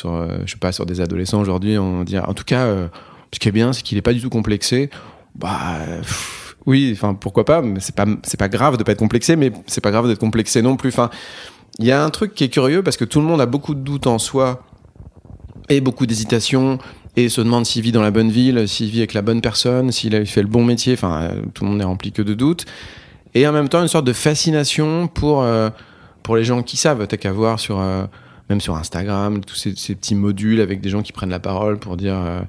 sais 0.45 0.57
pas, 0.59 0.73
sur 0.73 0.85
des 0.85 0.99
adolescents 0.99 1.39
aujourd'hui. 1.39 1.77
On 1.77 2.03
dit, 2.03 2.19
en 2.19 2.33
tout 2.33 2.43
cas, 2.43 2.67
ce 3.33 3.39
qui 3.39 3.47
est 3.47 3.53
bien, 3.53 3.71
c'est 3.71 3.81
qu'il 3.81 3.97
est 3.97 4.01
pas 4.01 4.13
du 4.13 4.21
tout 4.21 4.29
complexé. 4.29 4.89
Bah, 5.35 5.77
oui. 6.65 6.91
Enfin, 6.93 7.13
pourquoi 7.13 7.45
pas 7.45 7.61
Mais 7.61 7.79
c'est 7.79 7.95
pas, 7.95 8.05
c'est 8.23 8.39
pas 8.39 8.49
grave 8.49 8.75
de 8.75 8.83
pas 8.83 8.91
être 8.91 8.99
complexé, 8.99 9.37
mais 9.37 9.53
c'est 9.67 9.81
pas 9.81 9.91
grave 9.91 10.07
d'être 10.07 10.19
complexé 10.19 10.61
non 10.61 10.75
plus. 10.75 10.89
Enfin, 10.89 11.09
il 11.79 11.85
y 11.85 11.93
a 11.93 12.03
un 12.03 12.09
truc 12.09 12.33
qui 12.33 12.43
est 12.43 12.49
curieux 12.49 12.83
parce 12.83 12.97
que 12.97 13.05
tout 13.05 13.21
le 13.21 13.25
monde 13.25 13.39
a 13.39 13.45
beaucoup 13.45 13.73
de 13.73 13.79
doutes 13.79 14.07
en 14.07 14.19
soi 14.19 14.63
et 15.69 15.81
beaucoup 15.81 16.05
d'hésitations 16.05 16.79
et 17.15 17.29
se 17.29 17.41
demande 17.41 17.65
s'il 17.65 17.81
vit 17.81 17.91
dans 17.91 18.01
la 18.01 18.11
bonne 18.11 18.29
ville, 18.29 18.67
s'il 18.67 18.89
vit 18.89 18.99
avec 18.99 19.13
la 19.13 19.21
bonne 19.21 19.41
personne, 19.41 19.91
s'il 19.91 20.15
a 20.15 20.25
fait 20.25 20.41
le 20.41 20.47
bon 20.47 20.63
métier. 20.63 20.93
Enfin, 20.93 21.21
euh, 21.21 21.41
tout 21.53 21.63
le 21.63 21.69
monde 21.69 21.79
n'est 21.79 21.85
rempli 21.85 22.11
que 22.11 22.21
de 22.21 22.33
doutes. 22.33 22.65
Et 23.33 23.47
en 23.47 23.51
même 23.51 23.69
temps, 23.69 23.81
une 23.81 23.87
sorte 23.87 24.05
de 24.05 24.13
fascination 24.13 25.07
pour, 25.07 25.43
euh, 25.43 25.69
pour 26.23 26.35
les 26.35 26.43
gens 26.43 26.63
qui 26.63 26.77
savent. 26.77 27.05
T'as 27.07 27.17
qu'à 27.17 27.31
voir 27.31 27.59
sur, 27.59 27.79
euh, 27.79 28.05
même 28.49 28.61
sur 28.61 28.75
Instagram, 28.75 29.41
tous 29.43 29.55
ces, 29.55 29.75
ces 29.75 29.95
petits 29.95 30.15
modules 30.15 30.59
avec 30.59 30.81
des 30.81 30.89
gens 30.89 31.03
qui 31.03 31.11
prennent 31.11 31.29
la 31.29 31.39
parole 31.39 31.77
pour 31.77 31.97
dire 31.97 32.15
euh, 32.15 32.41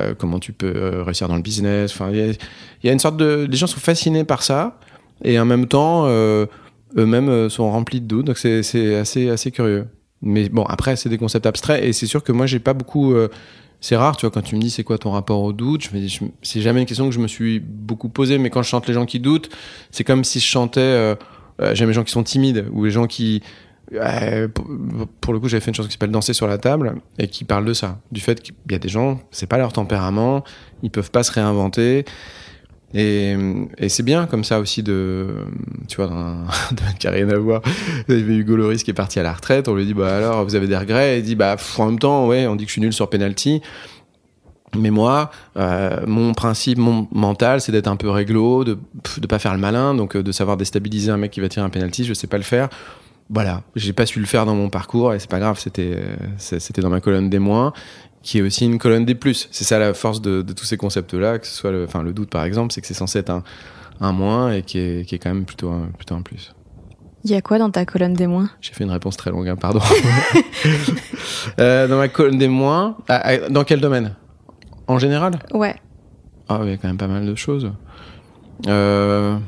euh, 0.00 0.14
comment 0.18 0.40
tu 0.40 0.52
peux 0.52 0.72
euh, 0.74 1.02
réussir 1.04 1.28
dans 1.28 1.36
le 1.36 1.42
business. 1.42 1.92
Enfin, 1.92 2.10
il 2.10 2.36
y 2.82 2.88
a, 2.88 2.92
une 2.92 2.98
sorte 2.98 3.16
de. 3.16 3.46
Les 3.48 3.56
gens 3.56 3.68
sont 3.68 3.80
fascinés 3.80 4.24
par 4.24 4.42
ça. 4.42 4.78
Et 5.24 5.38
en 5.38 5.44
même 5.44 5.66
temps, 5.66 6.04
euh, 6.06 6.46
eux-mêmes 6.96 7.48
sont 7.48 7.70
remplis 7.70 8.00
de 8.00 8.06
doutes. 8.06 8.26
Donc 8.26 8.38
c'est 8.38 8.62
c'est 8.62 8.96
assez, 8.96 9.30
assez 9.30 9.52
curieux. 9.52 9.86
Mais 10.22 10.48
bon, 10.48 10.64
après, 10.64 10.96
c'est 10.96 11.08
des 11.08 11.18
concepts 11.18 11.46
abstraits. 11.46 11.84
Et 11.84 11.92
c'est 11.92 12.06
sûr 12.06 12.24
que 12.24 12.32
moi, 12.32 12.46
j'ai 12.46 12.58
pas 12.58 12.74
beaucoup. 12.74 13.14
C'est 13.80 13.96
rare, 13.96 14.16
tu 14.16 14.26
vois, 14.26 14.30
quand 14.30 14.42
tu 14.42 14.56
me 14.56 14.60
dis 14.60 14.70
c'est 14.70 14.84
quoi 14.84 14.98
ton 14.98 15.10
rapport 15.10 15.42
au 15.42 15.52
doute, 15.52 15.84
je 15.84 15.96
me 15.96 16.00
dis, 16.00 16.20
c'est 16.42 16.60
jamais 16.60 16.80
une 16.80 16.86
question 16.86 17.06
que 17.06 17.14
je 17.14 17.20
me 17.20 17.28
suis 17.28 17.60
beaucoup 17.60 18.08
posée, 18.08 18.38
mais 18.38 18.50
quand 18.50 18.62
je 18.62 18.68
chante 18.68 18.86
les 18.88 18.94
gens 18.94 19.06
qui 19.06 19.20
doutent, 19.20 19.50
c'est 19.90 20.04
comme 20.04 20.24
si 20.24 20.40
je 20.40 20.46
chantais, 20.46 20.80
euh, 20.80 21.14
euh, 21.60 21.74
j'aime 21.74 21.88
les 21.88 21.94
gens 21.94 22.04
qui 22.04 22.12
sont 22.12 22.22
timides, 22.22 22.66
ou 22.72 22.84
les 22.84 22.90
gens 22.90 23.06
qui, 23.06 23.42
euh, 23.92 24.48
pour, 24.48 24.66
pour 25.20 25.32
le 25.32 25.40
coup, 25.40 25.48
j'avais 25.48 25.60
fait 25.60 25.70
une 25.70 25.74
chanson 25.74 25.88
qui 25.88 25.92
s'appelle 25.92 26.10
Danser 26.10 26.32
sur 26.32 26.46
la 26.46 26.58
table, 26.58 27.00
et 27.18 27.28
qui 27.28 27.44
parle 27.44 27.64
de 27.64 27.74
ça, 27.74 28.00
du 28.10 28.20
fait 28.20 28.40
qu'il 28.42 28.54
y 28.70 28.74
a 28.74 28.78
des 28.78 28.88
gens, 28.88 29.20
c'est 29.30 29.46
pas 29.46 29.58
leur 29.58 29.72
tempérament, 29.72 30.42
ils 30.82 30.90
peuvent 30.90 31.10
pas 31.10 31.22
se 31.22 31.32
réinventer, 31.32 32.04
et, 32.94 33.36
c'est 33.88 34.02
bien 34.02 34.26
comme 34.26 34.44
ça 34.44 34.58
aussi 34.60 34.82
de, 34.82 35.44
tu 35.88 35.96
vois, 35.96 36.06
dans 36.06 36.16
un 36.16 36.46
domaine 36.72 36.94
qui 36.98 37.06
a 37.06 37.10
rien 37.10 37.28
à 37.28 37.36
voir. 37.36 37.62
Hugo 38.08 38.56
Loris 38.56 38.84
qui 38.84 38.90
est 38.90 38.94
parti 38.94 39.18
à 39.18 39.22
la 39.22 39.32
retraite. 39.32 39.68
On 39.68 39.74
lui 39.74 39.86
dit, 39.86 39.94
bah 39.94 40.16
alors, 40.16 40.44
vous 40.44 40.54
avez 40.54 40.66
des 40.66 40.76
regrets? 40.76 41.16
Et 41.16 41.18
il 41.18 41.24
dit, 41.24 41.34
bah, 41.34 41.56
en 41.78 41.86
même 41.86 41.98
temps, 41.98 42.26
ouais, 42.26 42.46
on 42.46 42.56
dit 42.56 42.64
que 42.64 42.68
je 42.68 42.72
suis 42.72 42.80
nul 42.80 42.92
sur 42.92 43.10
penalty. 43.10 43.60
Mais 44.76 44.90
moi, 44.90 45.30
euh, 45.56 46.00
mon 46.06 46.34
principe 46.34 46.78
mon 46.78 47.08
mental, 47.12 47.60
c'est 47.60 47.72
d'être 47.72 47.86
un 47.86 47.96
peu 47.96 48.10
réglo, 48.10 48.64
de 48.64 48.78
de 49.18 49.26
pas 49.26 49.38
faire 49.38 49.54
le 49.54 49.60
malin, 49.60 49.94
donc 49.94 50.16
euh, 50.16 50.22
de 50.22 50.32
savoir 50.32 50.56
déstabiliser 50.56 51.10
un 51.10 51.16
mec 51.16 51.30
qui 51.30 51.40
va 51.40 51.48
tirer 51.48 51.64
un 51.64 51.70
penalty. 51.70 52.04
Je 52.04 52.12
sais 52.12 52.26
pas 52.26 52.36
le 52.36 52.42
faire. 52.42 52.68
Voilà, 53.30 53.62
j'ai 53.74 53.92
pas 53.92 54.06
su 54.06 54.20
le 54.20 54.26
faire 54.26 54.44
dans 54.44 54.54
mon 54.54 54.68
parcours 54.68 55.14
et 55.14 55.18
c'est 55.18 55.30
pas 55.30 55.38
grave. 55.38 55.58
C'était 55.58 55.94
euh, 55.96 56.16
c'était 56.36 56.82
dans 56.82 56.90
ma 56.90 57.00
colonne 57.00 57.30
des 57.30 57.38
moins, 57.38 57.72
qui 58.26 58.38
est 58.38 58.42
aussi 58.42 58.64
une 58.64 58.78
colonne 58.78 59.04
des 59.04 59.14
plus. 59.14 59.48
C'est 59.52 59.62
ça 59.62 59.78
la 59.78 59.94
force 59.94 60.20
de, 60.20 60.42
de 60.42 60.52
tous 60.52 60.64
ces 60.64 60.76
concepts-là, 60.76 61.38
que 61.38 61.46
ce 61.46 61.54
soit 61.54 61.70
le, 61.70 61.84
enfin 61.84 62.02
le 62.02 62.12
doute 62.12 62.28
par 62.28 62.42
exemple, 62.44 62.74
c'est 62.74 62.80
que 62.80 62.86
c'est 62.88 62.92
censé 62.92 63.20
être 63.20 63.30
un, 63.30 63.44
un 64.00 64.10
moins 64.10 64.52
et 64.52 64.62
qui 64.62 64.78
est, 64.80 65.08
qui 65.08 65.14
est 65.14 65.18
quand 65.18 65.32
même 65.32 65.44
plutôt 65.44 65.70
un, 65.70 65.90
plutôt 65.96 66.16
un 66.16 66.22
plus. 66.22 66.52
Il 67.22 67.30
y 67.30 67.34
a 67.34 67.40
quoi 67.40 67.58
dans 67.58 67.70
ta 67.70 67.84
colonne 67.84 68.14
des 68.14 68.26
moins? 68.26 68.50
J'ai 68.60 68.72
fait 68.72 68.82
une 68.82 68.90
réponse 68.90 69.16
très 69.16 69.30
longue, 69.30 69.48
hein, 69.48 69.56
pardon. 69.56 69.80
Euh, 71.60 71.86
dans 71.86 71.96
ma 71.96 72.08
colonne 72.08 72.38
des 72.38 72.48
moins, 72.48 72.96
ah, 73.08 73.20
ah, 73.22 73.48
dans 73.48 73.62
quel 73.62 73.80
domaine? 73.80 74.14
En 74.88 74.98
général? 74.98 75.38
Ouais. 75.52 75.76
Ah, 76.48 76.60
il 76.64 76.70
y 76.70 76.72
a 76.72 76.76
quand 76.76 76.88
même 76.88 76.96
pas 76.96 77.06
mal 77.06 77.24
de 77.24 77.34
choses. 77.34 77.70
Euh, 78.66 79.38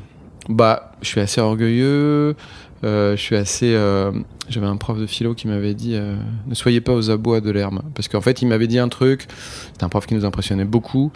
bah, 0.47 0.93
je 1.01 1.07
suis 1.07 1.19
assez 1.19 1.41
orgueilleux. 1.41 2.35
Euh, 2.83 3.15
je 3.15 3.21
suis 3.21 3.35
assez. 3.35 3.73
euh, 3.73 4.11
J'avais 4.49 4.67
un 4.67 4.77
prof 4.77 4.97
de 4.97 5.05
philo 5.05 5.33
qui 5.33 5.47
m'avait 5.47 5.73
dit 5.73 5.95
euh, 5.95 6.15
ne 6.47 6.55
soyez 6.55 6.81
pas 6.81 6.93
aux 6.93 7.09
abois 7.09 7.41
de 7.41 7.51
l'herbe, 7.51 7.81
parce 7.95 8.07
qu'en 8.07 8.21
fait, 8.21 8.41
il 8.41 8.47
m'avait 8.47 8.67
dit 8.67 8.79
un 8.79 8.89
truc. 8.89 9.27
C'était 9.71 9.83
un 9.83 9.89
prof 9.89 10.05
qui 10.05 10.15
nous 10.15 10.25
impressionnait 10.25 10.65
beaucoup. 10.65 11.11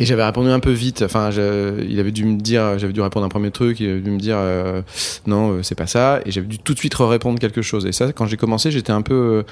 Et 0.00 0.06
j'avais 0.06 0.24
répondu 0.24 0.48
un 0.50 0.60
peu 0.60 0.70
vite. 0.70 1.02
Enfin, 1.02 1.30
il 1.30 1.98
avait 1.98 2.12
dû 2.12 2.24
me 2.24 2.38
dire, 2.38 2.78
j'avais 2.78 2.92
dû 2.92 3.00
répondre 3.00 3.26
un 3.26 3.28
premier 3.28 3.50
truc. 3.50 3.80
Il 3.80 3.90
avait 3.90 4.00
dû 4.00 4.10
me 4.12 4.18
dire 4.18 4.36
non, 5.26 5.52
euh, 5.52 5.62
c'est 5.62 5.74
pas 5.74 5.88
ça. 5.88 6.20
Et 6.24 6.30
j'avais 6.30 6.46
dû 6.46 6.58
tout 6.58 6.72
de 6.72 6.78
suite 6.78 6.94
répondre 6.94 7.38
quelque 7.40 7.62
chose. 7.62 7.84
Et 7.84 7.92
ça, 7.92 8.12
quand 8.12 8.26
j'ai 8.26 8.36
commencé, 8.36 8.70
j'étais 8.70 8.92
un 8.92 9.02
peu, 9.02 9.44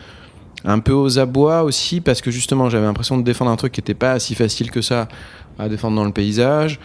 un 0.65 0.79
peu 0.79 0.93
aux 0.93 1.19
abois 1.19 1.65
aussi 1.65 2.01
parce 2.01 2.21
que 2.21 2.31
justement, 2.31 2.71
j'avais 2.71 2.87
l'impression 2.87 3.19
de 3.19 3.25
défendre 3.25 3.51
un 3.51 3.57
truc 3.57 3.73
qui 3.73 3.81
était 3.81 3.95
pas 3.95 4.21
si 4.21 4.37
facile 4.37 4.71
que 4.71 4.83
ça 4.83 5.09
à 5.59 5.69
défendre 5.69 5.97
dans 5.97 6.05
le 6.05 6.13
paysage. 6.13 6.79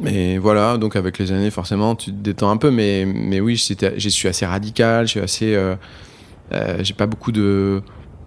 Mais 0.00 0.36
voilà, 0.38 0.76
donc 0.76 0.94
avec 0.96 1.18
les 1.18 1.32
années, 1.32 1.50
forcément, 1.50 1.94
tu 1.94 2.10
te 2.10 2.16
détends 2.16 2.50
un 2.50 2.56
peu. 2.58 2.70
Mais, 2.70 3.06
mais 3.06 3.40
oui, 3.40 3.56
je 3.56 4.08
suis 4.08 4.28
assez 4.28 4.44
radical. 4.46 5.06
Je 5.06 5.10
suis 5.12 5.20
assez, 5.20 5.54
euh, 5.54 5.74
euh, 6.52 6.78
j'ai 6.82 6.94
pas 6.94 7.06
beaucoup 7.06 7.32
de 7.32 7.82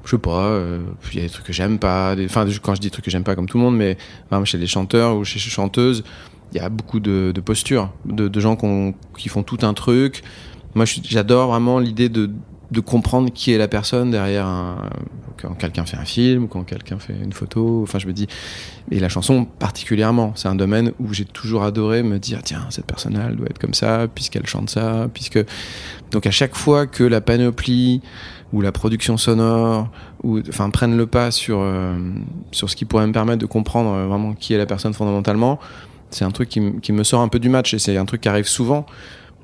je 0.06 0.12
sais 0.16 0.18
pas, 0.18 0.46
euh, 0.46 0.80
il 1.14 1.18
y 1.20 1.22
a 1.22 1.28
des 1.28 1.30
trucs 1.30 1.46
que 1.46 1.54
j'aime 1.54 1.78
pas. 1.78 2.16
Enfin, 2.26 2.48
quand 2.64 2.74
je 2.74 2.80
dis 2.82 2.88
des 2.88 2.92
trucs 2.92 3.06
que 3.06 3.12
j'aime 3.12 3.24
pas 3.24 3.36
comme 3.36 3.46
tout 3.48 3.58
le 3.58 3.64
monde, 3.64 3.76
mais 3.78 3.96
exemple, 4.26 4.46
chez 4.48 4.58
les 4.58 4.66
chanteurs 4.66 5.16
ou 5.16 5.24
chez 5.24 5.36
les 5.36 5.52
chanteuses, 5.52 6.04
il 6.52 6.58
y 6.58 6.62
a 6.62 6.70
beaucoup 6.70 7.00
de, 7.00 7.32
de 7.36 7.42
postures, 7.42 7.92
de, 8.06 8.28
de 8.28 8.40
gens 8.40 8.56
qu'on- 8.56 8.96
qui 9.18 9.30
font 9.30 9.44
tout 9.44 9.60
un 9.62 9.74
truc. 9.76 10.24
Moi, 10.74 10.86
j'adore 10.86 11.50
vraiment 11.52 11.78
l'idée 11.78 12.10
de, 12.10 12.32
de 12.72 12.80
comprendre 12.80 13.32
qui 13.32 13.52
est 13.52 13.58
la 13.58 13.68
personne 13.68 14.12
derrière 14.12 14.46
un, 14.46 14.90
quand 15.42 15.54
quelqu'un 15.56 15.86
fait 15.86 15.98
un 15.98 16.06
film, 16.06 16.48
quand 16.48 16.64
quelqu'un 16.64 17.00
fait 17.00 17.16
une 17.24 17.34
photo. 17.34 17.82
Enfin, 17.84 18.00
je 18.00 18.08
me 18.08 18.14
dis, 18.14 18.28
et 18.92 19.00
la 19.00 19.10
chanson 19.10 19.46
particulièrement, 19.46 20.34
c'est 20.36 20.48
un 20.48 20.56
domaine 20.56 20.92
où 21.00 21.14
j'ai 21.14 21.26
toujours 21.26 21.64
adoré 21.64 22.04
me 22.04 22.20
dire, 22.20 22.42
tiens, 22.44 22.66
cette 22.70 22.86
personne-là, 22.86 23.28
elle 23.30 23.36
doit 23.36 23.48
être 23.50 23.60
comme 23.60 23.74
ça, 23.74 24.08
puisqu'elle 24.14 24.48
chante 24.48 24.70
ça, 24.70 25.08
puisque. 25.14 25.40
Donc, 26.12 26.26
à 26.26 26.32
chaque 26.32 26.56
fois 26.56 26.88
que 26.88 27.04
la 27.04 27.22
panoplie 27.22 28.02
ou 28.52 28.62
la 28.62 28.72
production 28.72 29.18
sonore, 29.18 29.90
ou 30.24 30.40
enfin 30.48 30.70
prennent 30.70 30.98
le 30.98 31.06
pas 31.06 31.32
sur 31.32 31.60
euh, 31.62 31.98
sur 32.52 32.70
ce 32.70 32.76
qui 32.76 32.86
pourrait 32.86 33.08
me 33.08 33.14
permettre 33.14 33.40
de 33.40 33.46
comprendre 33.46 33.94
euh, 33.94 34.08
vraiment 34.08 34.34
qui 34.34 34.54
est 34.54 34.58
la 34.58 34.66
personne 34.66 34.94
fondamentalement. 34.94 35.60
C'est 36.10 36.26
un 36.26 36.32
truc 36.32 36.50
qui, 36.50 36.62
qui 36.82 36.92
me 36.92 37.04
sort 37.04 37.22
un 37.22 37.28
peu 37.28 37.38
du 37.38 37.50
match 37.50 37.76
et 37.76 37.80
c'est 37.80 37.96
un 37.96 38.06
truc 38.06 38.22
qui 38.22 38.30
arrive 38.30 38.48
souvent 38.48 38.88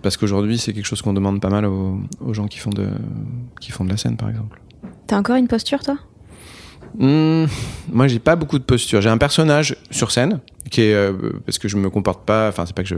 parce 0.06 0.18
qu'aujourd'hui 0.18 0.60
c'est 0.60 0.72
quelque 0.72 0.86
chose 0.86 1.02
qu'on 1.02 1.14
demande 1.14 1.42
pas 1.42 1.50
mal 1.50 1.66
aux, 1.66 2.00
aux 2.20 2.34
gens 2.36 2.46
qui 2.46 2.60
font 2.60 2.70
de 2.70 2.90
qui 3.60 3.72
font 3.72 3.84
de 3.84 3.90
la 3.90 3.98
scène 3.98 4.18
par 4.18 4.30
exemple. 4.30 4.62
T'as 5.08 5.18
encore 5.18 5.36
une 5.36 5.48
posture, 5.48 5.80
toi? 5.80 5.98
Hmm, 7.00 7.46
moi 7.92 8.08
j'ai 8.08 8.20
pas 8.20 8.36
beaucoup 8.36 8.60
de 8.60 8.64
posture. 8.64 9.02
J'ai 9.02 9.10
un 9.10 9.18
personnage 9.18 9.76
sur 9.90 10.12
scène 10.12 10.42
qui 10.70 10.82
est 10.82 10.94
euh, 10.94 11.14
parce 11.48 11.58
que 11.58 11.68
je 11.68 11.78
me 11.78 11.90
comporte 11.90 12.24
pas. 12.24 12.50
Enfin 12.50 12.68
c'est 12.68 12.76
pas 12.76 12.84
que 12.84 12.90
je 12.90 12.98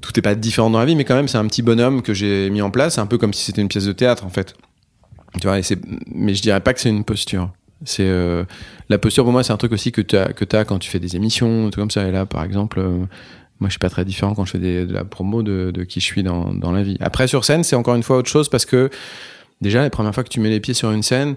tout 0.00 0.16
est 0.16 0.22
pas 0.22 0.36
différent 0.36 0.70
dans 0.70 0.78
la 0.78 0.84
vie, 0.84 0.94
mais 0.94 1.02
quand 1.04 1.16
même 1.16 1.26
c'est 1.26 1.38
un 1.38 1.46
petit 1.48 1.62
bonhomme 1.62 2.02
que 2.02 2.14
j'ai 2.14 2.50
mis 2.50 2.62
en 2.62 2.70
place. 2.70 2.98
Un 2.98 3.06
peu 3.06 3.18
comme 3.18 3.34
si 3.34 3.44
c'était 3.44 3.60
une 3.60 3.68
pièce 3.68 3.86
de 3.86 3.92
théâtre 3.92 4.24
en 4.24 4.30
fait. 4.30 4.54
Tu 5.40 5.48
vois, 5.48 5.58
et 5.58 5.62
mais 6.14 6.36
je 6.36 6.42
dirais 6.42 6.60
pas 6.60 6.72
que 6.72 6.78
c'est 6.78 6.88
une 6.88 7.02
posture. 7.02 7.50
C'est 7.84 8.06
euh, 8.06 8.44
la 8.88 8.98
posture 8.98 9.24
pour 9.24 9.32
moi, 9.32 9.42
c'est 9.42 9.52
un 9.52 9.56
truc 9.56 9.72
aussi 9.72 9.90
que 9.90 10.02
tu 10.02 10.16
as 10.16 10.32
que 10.32 10.44
quand 10.44 10.78
tu 10.78 10.88
fais 10.88 11.00
des 11.00 11.16
émissions, 11.16 11.68
tout 11.68 11.80
comme 11.80 11.90
ça. 11.90 12.06
Et 12.06 12.12
là, 12.12 12.26
par 12.26 12.44
exemple, 12.44 12.78
euh, 12.78 13.06
moi, 13.60 13.68
je 13.68 13.72
suis 13.72 13.78
pas 13.78 13.88
très 13.90 14.04
différent 14.04 14.34
quand 14.34 14.44
je 14.44 14.52
fais 14.52 14.58
des- 14.58 14.86
de 14.86 14.92
la 14.92 15.04
promo 15.04 15.42
de, 15.42 15.70
de 15.72 15.84
qui 15.84 16.00
je 16.00 16.04
suis 16.04 16.22
dans, 16.22 16.52
dans 16.52 16.72
la 16.72 16.82
vie. 16.82 16.96
Après, 17.00 17.26
sur 17.26 17.44
scène, 17.44 17.64
c'est 17.64 17.76
encore 17.76 17.94
une 17.94 18.02
fois 18.02 18.16
autre 18.18 18.28
chose 18.28 18.48
parce 18.48 18.66
que 18.66 18.90
déjà, 19.60 19.80
la 19.82 19.90
première 19.90 20.14
fois 20.14 20.24
que 20.24 20.28
tu 20.28 20.40
mets 20.40 20.50
les 20.50 20.60
pieds 20.60 20.74
sur 20.74 20.90
une 20.90 21.02
scène, 21.02 21.36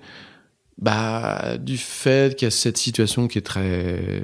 bah, 0.77 1.57
du 1.59 1.77
fait 1.77 2.35
qu'il 2.35 2.45
y 2.45 2.47
a 2.47 2.51
cette 2.51 2.77
situation 2.77 3.27
qui 3.27 3.37
est 3.37 3.41
très 3.41 4.23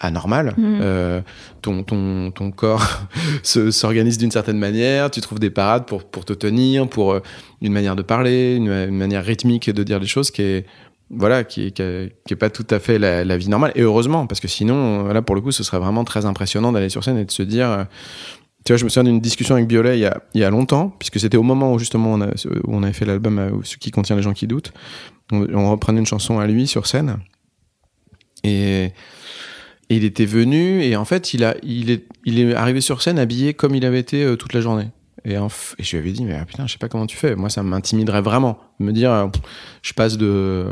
anormale, 0.00 0.54
Mhm. 0.58 0.78
euh, 0.82 1.20
ton, 1.62 1.82
ton, 1.82 2.30
ton 2.30 2.50
corps 2.50 2.84
se- 3.42 3.70
s'organise 3.70 4.18
d'une 4.18 4.30
certaine 4.30 4.58
manière, 4.58 5.10
tu 5.10 5.20
trouves 5.20 5.38
des 5.38 5.50
parades 5.50 5.86
pour, 5.86 6.04
pour 6.04 6.24
te 6.24 6.32
tenir, 6.32 6.88
pour 6.88 7.12
euh, 7.12 7.20
une 7.62 7.72
manière 7.72 7.96
de 7.96 8.02
parler, 8.02 8.56
une, 8.56 8.68
une 8.70 8.96
manière 8.96 9.24
rythmique 9.24 9.70
de 9.70 9.82
dire 9.82 9.98
les 9.98 10.06
choses 10.06 10.30
qui 10.30 10.42
est 10.42 10.66
voilà 11.10 11.44
qui 11.44 11.72
qui 11.72 11.82
est, 11.82 12.36
pas 12.36 12.50
tout 12.50 12.66
à 12.70 12.78
fait 12.78 12.98
la, 12.98 13.36
vie 13.36 13.48
normale. 13.48 13.72
Et 13.74 13.82
heureusement 13.82 14.26
parce 14.26 14.40
que 14.40 14.48
sinon 14.48 15.08
euh, 15.08 15.12
là 15.12 15.22
pour 15.22 15.34
le 15.34 15.40
coup 15.40 15.52
ce 15.52 15.62
serait 15.62 15.78
vraiment 15.78 16.04
très 16.04 16.26
impressionnant 16.26 16.72
d'aller 16.72 16.88
sur 16.88 17.04
scène 17.04 17.18
et 17.18 17.24
de 17.24 17.30
se 17.30 17.42
dire 17.42 17.68
euh, 17.68 17.84
tu 18.64 18.72
vois 18.72 18.78
je 18.78 18.84
me 18.84 18.88
souviens 18.88 19.10
d'une 19.10 19.20
discussion 19.20 19.56
avec 19.56 19.66
Biolay 19.66 19.98
il 19.98 20.02
y 20.02 20.06
a, 20.06 20.22
il 20.34 20.40
y 20.40 20.44
a 20.44 20.50
longtemps 20.50 20.94
puisque 20.98 21.18
c'était 21.18 21.36
au 21.36 21.42
moment 21.42 21.72
où 21.72 21.78
justement 21.78 22.12
on, 22.12 22.20
a, 22.20 22.28
où 22.28 22.76
on 22.76 22.82
avait 22.82 22.92
fait 22.92 23.04
l'album 23.04 23.38
euh, 23.38 23.50
ce 23.64 23.76
qui 23.76 23.90
contient 23.90 24.14
les 24.14 24.22
gens 24.22 24.32
qui 24.32 24.46
doutent. 24.46 24.72
On, 25.32 25.70
reprenait 25.70 26.00
une 26.00 26.06
chanson 26.06 26.38
à 26.40 26.46
lui 26.46 26.66
sur 26.66 26.86
scène. 26.86 27.18
Et 28.44 28.92
il 29.88 30.04
était 30.04 30.26
venu 30.26 30.82
et 30.82 30.94
en 30.94 31.04
fait 31.04 31.32
il 31.32 31.42
a 31.42 31.54
il 31.62 31.90
est 31.90 32.06
il 32.24 32.38
est 32.38 32.54
arrivé 32.54 32.80
sur 32.80 33.02
scène 33.02 33.18
habillé 33.18 33.54
comme 33.54 33.74
il 33.74 33.84
avait 33.84 34.00
été 34.00 34.24
euh, 34.24 34.36
toute 34.36 34.52
la 34.52 34.60
journée. 34.60 34.88
Et, 35.24 35.34
et 35.34 35.38
je 35.82 35.90
lui 35.92 35.98
avais 35.98 36.12
dit 36.12 36.24
mais 36.24 36.36
ah, 36.40 36.44
putain 36.44 36.66
je 36.66 36.72
sais 36.72 36.78
pas 36.78 36.88
comment 36.88 37.06
tu 37.06 37.16
fais. 37.16 37.34
Moi 37.34 37.48
ça 37.48 37.62
m'intimiderait 37.62 38.22
vraiment. 38.22 38.58
Me 38.78 38.92
dire 38.92 39.10
euh, 39.10 39.26
je 39.80 39.92
passe 39.92 40.18
de 40.18 40.66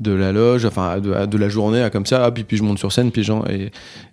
de 0.00 0.12
la 0.12 0.32
loge 0.32 0.64
enfin 0.64 0.98
de, 0.98 1.38
la 1.38 1.48
journée 1.48 1.86
comme 1.92 2.06
ça 2.06 2.30
puis 2.30 2.44
puis 2.44 2.56
je 2.56 2.62
monte 2.62 2.78
sur 2.78 2.90
scène 2.92 3.10
puis 3.12 3.22
j'en 3.22 3.44
et 3.46 3.70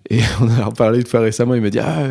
et 0.10 0.20
on 0.42 0.50
a 0.62 0.66
reparlé 0.66 1.00
une 1.00 1.06
fois 1.06 1.22
récemment 1.22 1.56
il 1.56 1.62
me 1.62 1.70
dit 1.70 1.80
ah 1.80 2.04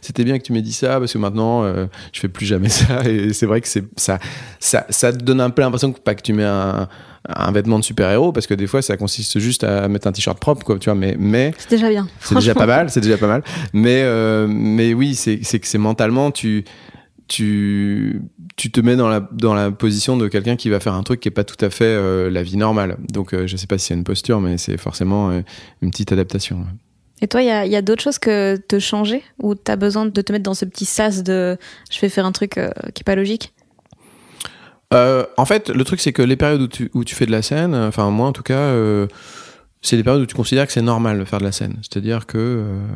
c'était 0.00 0.24
bien 0.24 0.38
que 0.38 0.42
tu 0.42 0.52
m'aies 0.52 0.62
dit 0.62 0.72
ça 0.72 0.98
parce 0.98 1.12
que 1.12 1.18
maintenant 1.18 1.64
euh, 1.64 1.86
je 2.12 2.20
fais 2.20 2.28
plus 2.28 2.46
jamais 2.46 2.68
ça 2.68 3.04
et 3.08 3.32
c'est 3.32 3.46
vrai 3.46 3.60
que 3.60 3.68
c'est 3.68 3.84
ça 3.96 4.18
ça 4.58 4.86
ça 4.90 5.12
te 5.12 5.18
donne 5.18 5.40
un 5.40 5.50
peu 5.50 5.62
l'impression 5.62 5.92
que 5.92 6.00
pas 6.00 6.14
que 6.14 6.22
tu 6.22 6.32
mets 6.32 6.44
un 6.44 6.88
un 7.28 7.52
vêtement 7.52 7.78
de 7.78 7.84
super-héros 7.84 8.32
parce 8.32 8.46
que 8.46 8.54
des 8.54 8.66
fois 8.66 8.80
ça 8.82 8.96
consiste 8.96 9.38
juste 9.38 9.62
à 9.64 9.88
mettre 9.88 10.06
un 10.06 10.12
t-shirt 10.12 10.38
propre 10.38 10.64
quoi 10.64 10.78
tu 10.78 10.86
vois 10.86 10.94
mais 10.94 11.16
mais 11.18 11.52
C'est 11.58 11.70
déjà 11.70 11.90
bien. 11.90 12.08
c'est 12.20 12.34
déjà 12.34 12.54
pas 12.54 12.66
mal, 12.66 12.90
c'est 12.90 13.00
déjà 13.00 13.18
pas 13.18 13.26
mal. 13.26 13.42
Mais, 13.72 14.02
euh, 14.02 14.46
mais 14.48 14.94
oui, 14.94 15.14
c'est 15.14 15.40
c'est 15.42 15.58
que 15.58 15.66
c'est 15.66 15.78
mentalement, 15.78 16.30
tu, 16.30 16.64
tu, 17.30 18.22
tu 18.56 18.72
te 18.72 18.80
mets 18.80 18.96
dans 18.96 19.08
la, 19.08 19.20
dans 19.32 19.54
la 19.54 19.70
position 19.70 20.16
de 20.16 20.26
quelqu'un 20.26 20.56
qui 20.56 20.68
va 20.68 20.80
faire 20.80 20.94
un 20.94 21.04
truc 21.04 21.20
qui 21.20 21.28
est 21.28 21.30
pas 21.30 21.44
tout 21.44 21.64
à 21.64 21.70
fait 21.70 21.84
euh, 21.84 22.28
la 22.28 22.42
vie 22.42 22.56
normale. 22.56 22.96
Donc, 23.08 23.32
euh, 23.32 23.46
je 23.46 23.56
sais 23.56 23.68
pas 23.68 23.78
si 23.78 23.86
c'est 23.86 23.94
une 23.94 24.02
posture, 24.02 24.40
mais 24.40 24.58
c'est 24.58 24.76
forcément 24.76 25.30
euh, 25.30 25.42
une 25.80 25.90
petite 25.90 26.10
adaptation. 26.10 26.66
Et 27.22 27.28
toi, 27.28 27.40
il 27.40 27.46
y 27.46 27.50
a, 27.50 27.66
y 27.66 27.76
a 27.76 27.82
d'autres 27.82 28.02
choses 28.02 28.18
que 28.18 28.56
te 28.56 28.80
changer 28.80 29.22
ou 29.38 29.54
t'as 29.54 29.76
besoin 29.76 30.06
de 30.06 30.20
te 30.20 30.32
mettre 30.32 30.42
dans 30.42 30.54
ce 30.54 30.64
petit 30.64 30.86
sas 30.86 31.22
de 31.22 31.56
je 31.90 32.00
vais 32.00 32.08
faire 32.08 32.26
un 32.26 32.32
truc 32.32 32.54
qui 32.54 33.00
est 33.00 33.04
pas 33.04 33.14
logique? 33.14 33.52
En 34.92 35.44
fait, 35.44 35.68
le 35.68 35.84
truc, 35.84 36.00
c'est 36.00 36.12
que 36.12 36.22
les 36.22 36.34
périodes 36.34 36.62
où 36.62 36.66
tu, 36.66 36.90
où 36.94 37.04
tu 37.04 37.14
fais 37.14 37.26
de 37.26 37.30
la 37.30 37.42
scène, 37.42 37.76
enfin, 37.76 38.10
moi 38.10 38.26
en 38.26 38.32
tout 38.32 38.42
cas, 38.42 38.74
c'est 39.82 39.96
des 39.96 40.02
périodes 40.02 40.22
où 40.22 40.26
tu 40.26 40.34
considères 40.34 40.66
que 40.66 40.72
c'est 40.72 40.82
normal 40.82 41.18
de 41.18 41.24
faire 41.24 41.38
de 41.38 41.44
la 41.44 41.52
scène. 41.52 41.76
C'est-à-dire 41.82 42.26
que 42.26 42.38
euh, 42.38 42.86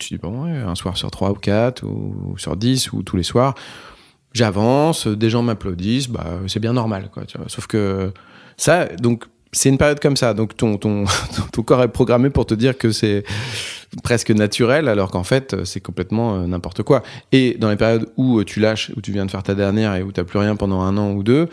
tu 0.00 0.14
dis, 0.14 0.18
bon, 0.18 0.44
ouais, 0.44 0.56
un 0.56 0.74
soir 0.74 0.96
sur 0.96 1.10
trois 1.10 1.30
ou 1.30 1.34
quatre, 1.34 1.84
ou, 1.84 2.36
sur 2.38 2.56
dix, 2.56 2.92
ou 2.92 3.02
tous 3.02 3.16
les 3.16 3.22
soirs, 3.22 3.54
j'avance, 4.32 5.06
des 5.06 5.30
gens 5.30 5.42
m'applaudissent, 5.42 6.08
bah, 6.08 6.40
c'est 6.48 6.60
bien 6.60 6.72
normal, 6.72 7.08
quoi. 7.12 7.24
Tu 7.24 7.38
vois. 7.38 7.48
Sauf 7.48 7.66
que 7.66 8.12
ça, 8.56 8.86
donc, 8.86 9.24
c'est 9.52 9.68
une 9.68 9.78
période 9.78 10.00
comme 10.00 10.16
ça. 10.16 10.34
Donc, 10.34 10.56
ton, 10.56 10.76
ton, 10.78 11.04
ton 11.52 11.62
corps 11.62 11.82
est 11.82 11.88
programmé 11.88 12.30
pour 12.30 12.46
te 12.46 12.54
dire 12.54 12.76
que 12.76 12.90
c'est 12.90 13.24
presque 14.02 14.30
naturel, 14.30 14.88
alors 14.88 15.10
qu'en 15.10 15.24
fait, 15.24 15.64
c'est 15.64 15.80
complètement 15.80 16.36
euh, 16.36 16.46
n'importe 16.46 16.82
quoi. 16.82 17.02
Et 17.30 17.56
dans 17.58 17.70
les 17.70 17.76
périodes 17.76 18.08
où 18.16 18.38
euh, 18.38 18.44
tu 18.44 18.60
lâches, 18.60 18.90
où 18.96 19.00
tu 19.00 19.12
viens 19.12 19.24
de 19.24 19.30
faire 19.30 19.42
ta 19.42 19.54
dernière 19.54 19.94
et 19.94 20.02
où 20.02 20.12
t'as 20.12 20.24
plus 20.24 20.38
rien 20.38 20.56
pendant 20.56 20.80
un 20.80 20.96
an 20.96 21.12
ou 21.12 21.22
deux, 21.22 21.48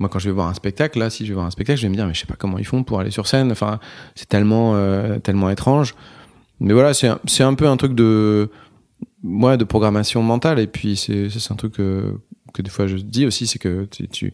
moi, 0.00 0.08
quand 0.08 0.18
je 0.18 0.28
vais 0.28 0.34
voir 0.34 0.48
un 0.48 0.54
spectacle, 0.54 0.98
là, 0.98 1.10
si 1.10 1.24
je 1.24 1.30
vais 1.30 1.34
voir 1.34 1.46
un 1.46 1.50
spectacle, 1.50 1.78
je 1.78 1.84
vais 1.84 1.90
me 1.90 1.94
dire, 1.94 2.06
mais 2.06 2.14
je 2.14 2.20
sais 2.20 2.26
pas 2.26 2.34
comment 2.36 2.58
ils 2.58 2.66
font 2.66 2.82
pour 2.82 2.98
aller 3.00 3.10
sur 3.10 3.26
scène. 3.26 3.52
Enfin, 3.52 3.78
c'est 4.14 4.28
tellement, 4.28 4.74
euh, 4.74 5.18
tellement 5.18 5.50
étrange. 5.50 5.94
Mais 6.58 6.72
voilà, 6.72 6.94
c'est 6.94 7.06
un, 7.08 7.18
un 7.40 7.54
peu 7.54 7.68
un 7.68 7.76
truc 7.76 7.94
de, 7.94 8.50
ouais, 9.22 9.58
de 9.58 9.64
programmation 9.64 10.22
mentale. 10.22 10.58
Et 10.58 10.66
puis, 10.66 10.96
c'est, 10.96 11.28
un 11.50 11.54
truc 11.54 11.74
que, 11.74 12.16
que 12.54 12.62
des 12.62 12.70
fois 12.70 12.86
je 12.86 12.96
dis 12.96 13.26
aussi, 13.26 13.46
c'est 13.46 13.58
que 13.58 13.86
tu, 13.90 14.08
tu- 14.08 14.32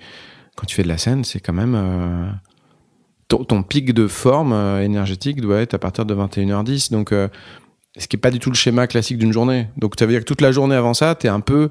quand 0.56 0.66
tu 0.66 0.74
fais 0.76 0.84
de 0.84 0.88
la 0.88 0.98
scène, 0.98 1.24
c'est 1.24 1.40
quand 1.40 1.52
même, 1.52 1.74
euh, 1.74 2.30
ton, 3.28 3.62
pic 3.62 3.92
de 3.92 4.06
forme 4.06 4.52
euh, 4.52 4.82
énergétique 4.82 5.40
doit 5.40 5.58
être 5.58 5.74
à 5.74 5.78
partir 5.78 6.06
de 6.06 6.14
21h10. 6.14 6.92
Donc, 6.92 7.12
euh, 7.12 7.28
ce 7.98 8.06
qui 8.06 8.16
est 8.16 8.20
pas 8.20 8.30
du 8.30 8.38
tout 8.38 8.50
le 8.50 8.56
schéma 8.56 8.86
classique 8.86 9.18
d'une 9.18 9.32
journée. 9.32 9.66
Donc, 9.76 9.94
ça 9.98 10.06
veut 10.06 10.12
dire 10.12 10.20
que 10.20 10.26
toute 10.26 10.40
la 10.40 10.52
journée 10.52 10.76
avant 10.76 10.94
ça, 10.94 11.14
t'es 11.16 11.28
un 11.28 11.40
peu 11.40 11.68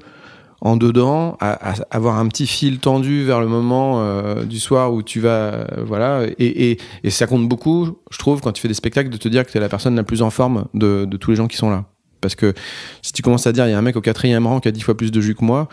en 0.60 0.76
dedans, 0.76 1.36
à, 1.40 1.74
avoir 1.90 2.18
un 2.18 2.26
petit 2.28 2.46
fil 2.46 2.78
tendu 2.78 3.24
vers 3.24 3.40
le 3.40 3.46
moment 3.46 4.00
euh, 4.00 4.44
du 4.44 4.58
soir 4.58 4.92
où 4.92 5.02
tu 5.02 5.20
vas, 5.20 5.28
euh, 5.28 5.66
voilà, 5.84 6.22
et, 6.38 6.78
ça 7.08 7.26
compte 7.26 7.48
beaucoup, 7.48 7.98
je 8.10 8.18
trouve, 8.18 8.40
quand 8.40 8.52
tu 8.52 8.62
fais 8.62 8.68
des 8.68 8.74
spectacles, 8.74 9.10
de 9.10 9.16
te 9.16 9.28
dire 9.28 9.44
que 9.44 9.50
tu 9.50 9.58
es 9.58 9.60
la 9.60 9.68
personne 9.68 9.94
la 9.96 10.02
plus 10.02 10.22
en 10.22 10.30
forme 10.30 10.66
de, 10.74 11.04
tous 11.20 11.30
les 11.30 11.36
gens 11.36 11.46
qui 11.46 11.56
sont 11.56 11.70
là. 11.70 11.84
Parce 12.20 12.34
que 12.34 12.54
si 13.02 13.12
tu 13.12 13.22
commences 13.22 13.46
à 13.46 13.52
dire, 13.52 13.66
il 13.66 13.70
y 13.70 13.74
a 13.74 13.78
un 13.78 13.82
mec 13.82 13.96
au 13.96 14.00
quatrième 14.00 14.46
rang 14.46 14.60
qui 14.60 14.68
a 14.68 14.72
dix 14.72 14.80
fois 14.80 14.96
plus 14.96 15.12
de 15.12 15.20
jus 15.20 15.34
que 15.34 15.44
moi, 15.44 15.68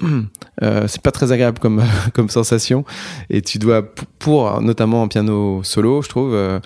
euh, 0.62 0.88
c'est 0.88 1.02
pas 1.02 1.12
très 1.12 1.30
agréable 1.30 1.58
comme, 1.58 1.82
sensation, 2.28 2.84
et 3.28 3.42
tu 3.42 3.58
dois, 3.58 3.82
pour, 4.18 4.60
notamment 4.62 5.02
en 5.02 5.08
piano 5.08 5.62
solo, 5.62 6.00
je 6.02 6.08
trouve, 6.08 6.60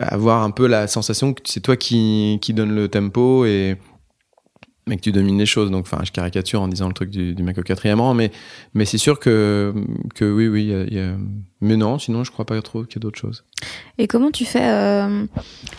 avoir 0.00 0.42
un 0.42 0.50
peu 0.50 0.66
la 0.66 0.88
sensation 0.88 1.32
que 1.32 1.42
c'est 1.44 1.60
toi 1.60 1.76
qui, 1.76 2.38
qui 2.42 2.52
donne 2.52 2.74
le 2.74 2.88
tempo 2.88 3.44
et 3.44 3.76
mais 4.88 4.96
que 4.96 5.02
tu 5.02 5.12
domines 5.12 5.38
les 5.38 5.46
choses. 5.46 5.70
Donc, 5.70 5.86
enfin, 5.90 6.02
je 6.04 6.10
caricature 6.10 6.60
en 6.60 6.68
disant 6.68 6.88
le 6.88 6.94
truc 6.94 7.10
du, 7.10 7.34
mec 7.42 7.58
au 7.58 7.62
quatrième 7.62 8.00
rang, 8.00 8.14
mais, 8.14 8.32
mais 8.74 8.84
c'est 8.84 8.98
sûr 8.98 9.20
que, 9.20 9.72
que 10.14 10.24
oui, 10.24 10.48
oui, 10.48 10.72
mais 11.60 11.76
non, 11.76 11.98
sinon, 11.98 12.24
je 12.24 12.30
crois 12.30 12.44
pas 12.44 12.60
trop 12.62 12.84
qu'il 12.84 12.96
y 12.96 12.98
a 12.98 13.02
d'autres 13.02 13.18
choses. 13.18 13.44
Et 13.98 14.06
comment 14.06 14.30
tu 14.30 14.44
fais 14.44 14.62
euh, 14.64 15.24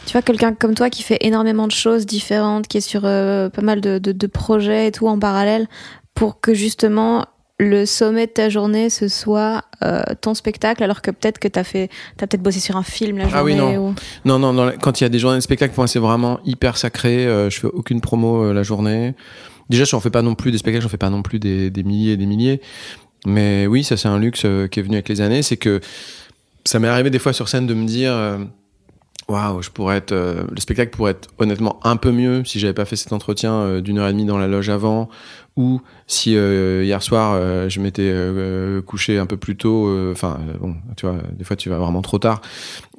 Tu 0.06 0.12
vois, 0.12 0.22
quelqu'un 0.22 0.54
comme 0.54 0.76
toi 0.76 0.90
qui 0.90 1.04
fait 1.04 1.18
énormément 1.22 1.68
de 1.68 1.72
choses 1.72 2.06
différentes, 2.06 2.68
qui 2.68 2.78
est 2.78 2.82
sur 2.82 3.02
euh, 3.06 3.50
pas 3.50 3.62
mal 3.62 3.82
de, 3.82 3.98
de- 3.98 4.12
de 4.12 4.28
projets 4.28 4.88
et 4.88 4.92
tout 4.92 5.08
en 5.08 5.18
parallèle, 5.20 5.68
pour 6.14 6.42
que 6.42 6.54
justement 6.54 7.26
le 7.60 7.86
sommet 7.86 8.26
de 8.28 8.32
ta 8.32 8.48
journée 8.50 8.90
ce 8.90 9.08
soit 9.10 9.64
euh, 9.84 10.02
ton 10.22 10.34
spectacle, 10.34 10.82
alors 10.84 11.02
que 11.02 11.12
peut-être 11.12 11.40
que 11.40 11.48
t'as 11.48 11.64
fait, 11.66 11.90
t'as 12.18 12.26
peut-être 12.28 12.42
bossé 12.42 12.60
sur 12.60 12.78
un 12.78 12.84
film 12.84 13.18
la 13.18 13.26
journée. 13.26 13.38
Ah 13.38 13.44
oui, 13.44 13.56
non. 13.56 13.90
ou- 13.90 13.96
Non, 14.26 14.40
non, 14.40 14.72
quand 14.82 15.00
il 15.02 15.04
y 15.04 15.06
a 15.06 15.10
des 15.10 15.20
journées 15.20 15.38
de 15.38 15.44
spectacle, 15.44 15.74
pour 15.74 15.82
moi, 15.82 15.88
c'est 15.88 16.00
vraiment 16.00 16.40
hyper 16.46 16.78
sacré. 16.78 17.26
Euh, 17.28 17.50
je 17.50 17.60
fais 17.60 17.68
aucune 17.68 18.00
promo 18.02 18.44
euh, 18.46 18.54
la 18.54 18.64
journée. 18.64 19.14
Déjà, 19.70 19.84
je 19.84 19.96
n'en 19.96 20.00
fais 20.00 20.10
pas 20.10 20.22
non 20.22 20.36
plus 20.36 20.52
des 20.52 20.58
spectacles, 20.58 20.84
j'en 20.84 20.90
fais 20.90 20.98
pas 20.98 21.10
non 21.10 21.22
plus 21.22 21.38
des, 21.40 21.70
des 21.70 21.84
milliers 21.84 22.14
et 22.14 22.18
des 22.18 22.26
milliers. 22.26 22.62
Mais 23.26 23.68
oui, 23.68 23.84
ça, 23.84 23.98
c'est 23.98 24.08
un 24.08 24.18
luxe 24.20 24.44
euh, 24.46 24.68
qui 24.68 24.80
est 24.80 24.84
venu 24.84 24.96
avec 24.96 25.10
les 25.10 25.20
années. 25.22 25.42
C'est 25.44 25.58
que 25.58 25.82
ça 26.66 26.80
m'est 26.80 26.88
arrivé 26.88 27.10
des 27.10 27.20
fois 27.20 27.34
sur 27.34 27.50
scène 27.50 27.68
de 27.68 27.74
me 27.74 27.86
dire 27.86 28.12
euh, 28.14 28.38
Waouh, 29.30 29.62
je 29.62 29.70
pourrais 29.70 29.98
être. 29.98 30.12
euh, 30.12 30.44
le 30.50 30.60
spectacle 30.60 30.90
pourrait 30.90 31.12
être 31.12 31.30
honnêtement 31.38 31.80
un 31.84 31.98
peu 31.98 32.12
mieux 32.12 32.44
si 32.46 32.60
j'avais 32.60 32.74
pas 32.74 32.86
fait 32.86 32.96
cet 32.96 33.14
entretien 33.14 33.54
euh, 33.54 33.80
d'une 33.82 34.00
heure 34.00 34.08
et 34.08 34.12
demie 34.12 34.26
dans 34.26 34.40
la 34.40 34.48
loge 34.48 34.70
avant. 34.70 35.08
Ou 35.56 35.82
si 36.08 36.36
euh, 36.36 36.84
hier 36.84 37.04
soir, 37.04 37.34
euh, 37.36 37.70
je 37.70 37.80
m'étais 37.80 38.10
euh, 38.12 38.82
couché 38.82 39.20
un 39.20 39.28
peu 39.28 39.38
plus 39.38 39.56
tôt. 39.56 39.88
Enfin, 40.12 40.40
bon, 40.60 40.76
tu 40.98 41.06
vois, 41.06 41.18
des 41.38 41.44
fois, 41.44 41.56
tu 41.56 41.70
vas 41.70 41.78
vraiment 41.78 42.02
trop 42.02 42.18
tard. 42.18 42.42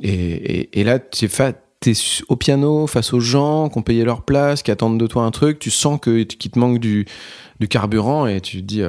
Et, 0.00 0.12
et, 0.12 0.80
et 0.80 0.84
là, 0.84 1.00
tu 1.00 1.24
es 1.24 1.92
au 2.28 2.36
piano 2.36 2.86
face 2.86 3.12
aux 3.12 3.20
gens 3.20 3.68
qui 3.68 3.78
ont 3.78 3.82
payé 3.82 4.04
leur 4.04 4.22
place, 4.22 4.62
qui 4.62 4.70
attendent 4.70 5.00
de 5.00 5.06
toi 5.08 5.24
un 5.24 5.32
truc. 5.32 5.58
Tu 5.58 5.70
sens 5.70 5.98
que 6.00 6.22
qu'il 6.22 6.50
te 6.52 6.58
manque 6.60 6.78
du, 6.78 7.06
du 7.58 7.66
carburant 7.66 8.26
et 8.28 8.40
tu 8.40 8.58
te 8.58 8.66
dis. 8.66 8.82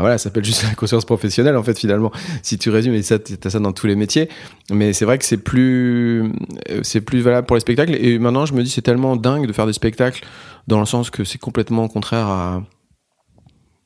Voilà, 0.00 0.16
ça 0.16 0.24
s'appelle 0.24 0.44
juste 0.44 0.62
la 0.62 0.74
conscience 0.74 1.04
professionnelle 1.04 1.56
en 1.56 1.62
fait 1.62 1.78
finalement. 1.78 2.10
Si 2.42 2.56
tu 2.56 2.70
résumes, 2.70 2.94
et 2.94 3.02
ça, 3.02 3.18
t'as 3.18 3.50
ça 3.50 3.58
dans 3.58 3.72
tous 3.72 3.86
les 3.86 3.94
métiers. 3.94 4.28
Mais 4.70 4.94
c'est 4.94 5.04
vrai 5.04 5.18
que 5.18 5.24
c'est 5.24 5.36
plus, 5.36 6.32
euh, 6.70 6.80
c'est 6.82 7.02
plus 7.02 7.20
valable 7.20 7.46
pour 7.46 7.56
les 7.56 7.60
spectacles. 7.60 7.94
Et 7.94 8.18
maintenant, 8.18 8.46
je 8.46 8.54
me 8.54 8.62
dis, 8.62 8.70
c'est 8.70 8.82
tellement 8.82 9.16
dingue 9.16 9.46
de 9.46 9.52
faire 9.52 9.66
des 9.66 9.74
spectacles 9.74 10.24
dans 10.66 10.80
le 10.80 10.86
sens 10.86 11.10
que 11.10 11.24
c'est 11.24 11.38
complètement 11.38 11.88
contraire 11.88 12.26
à, 12.26 12.62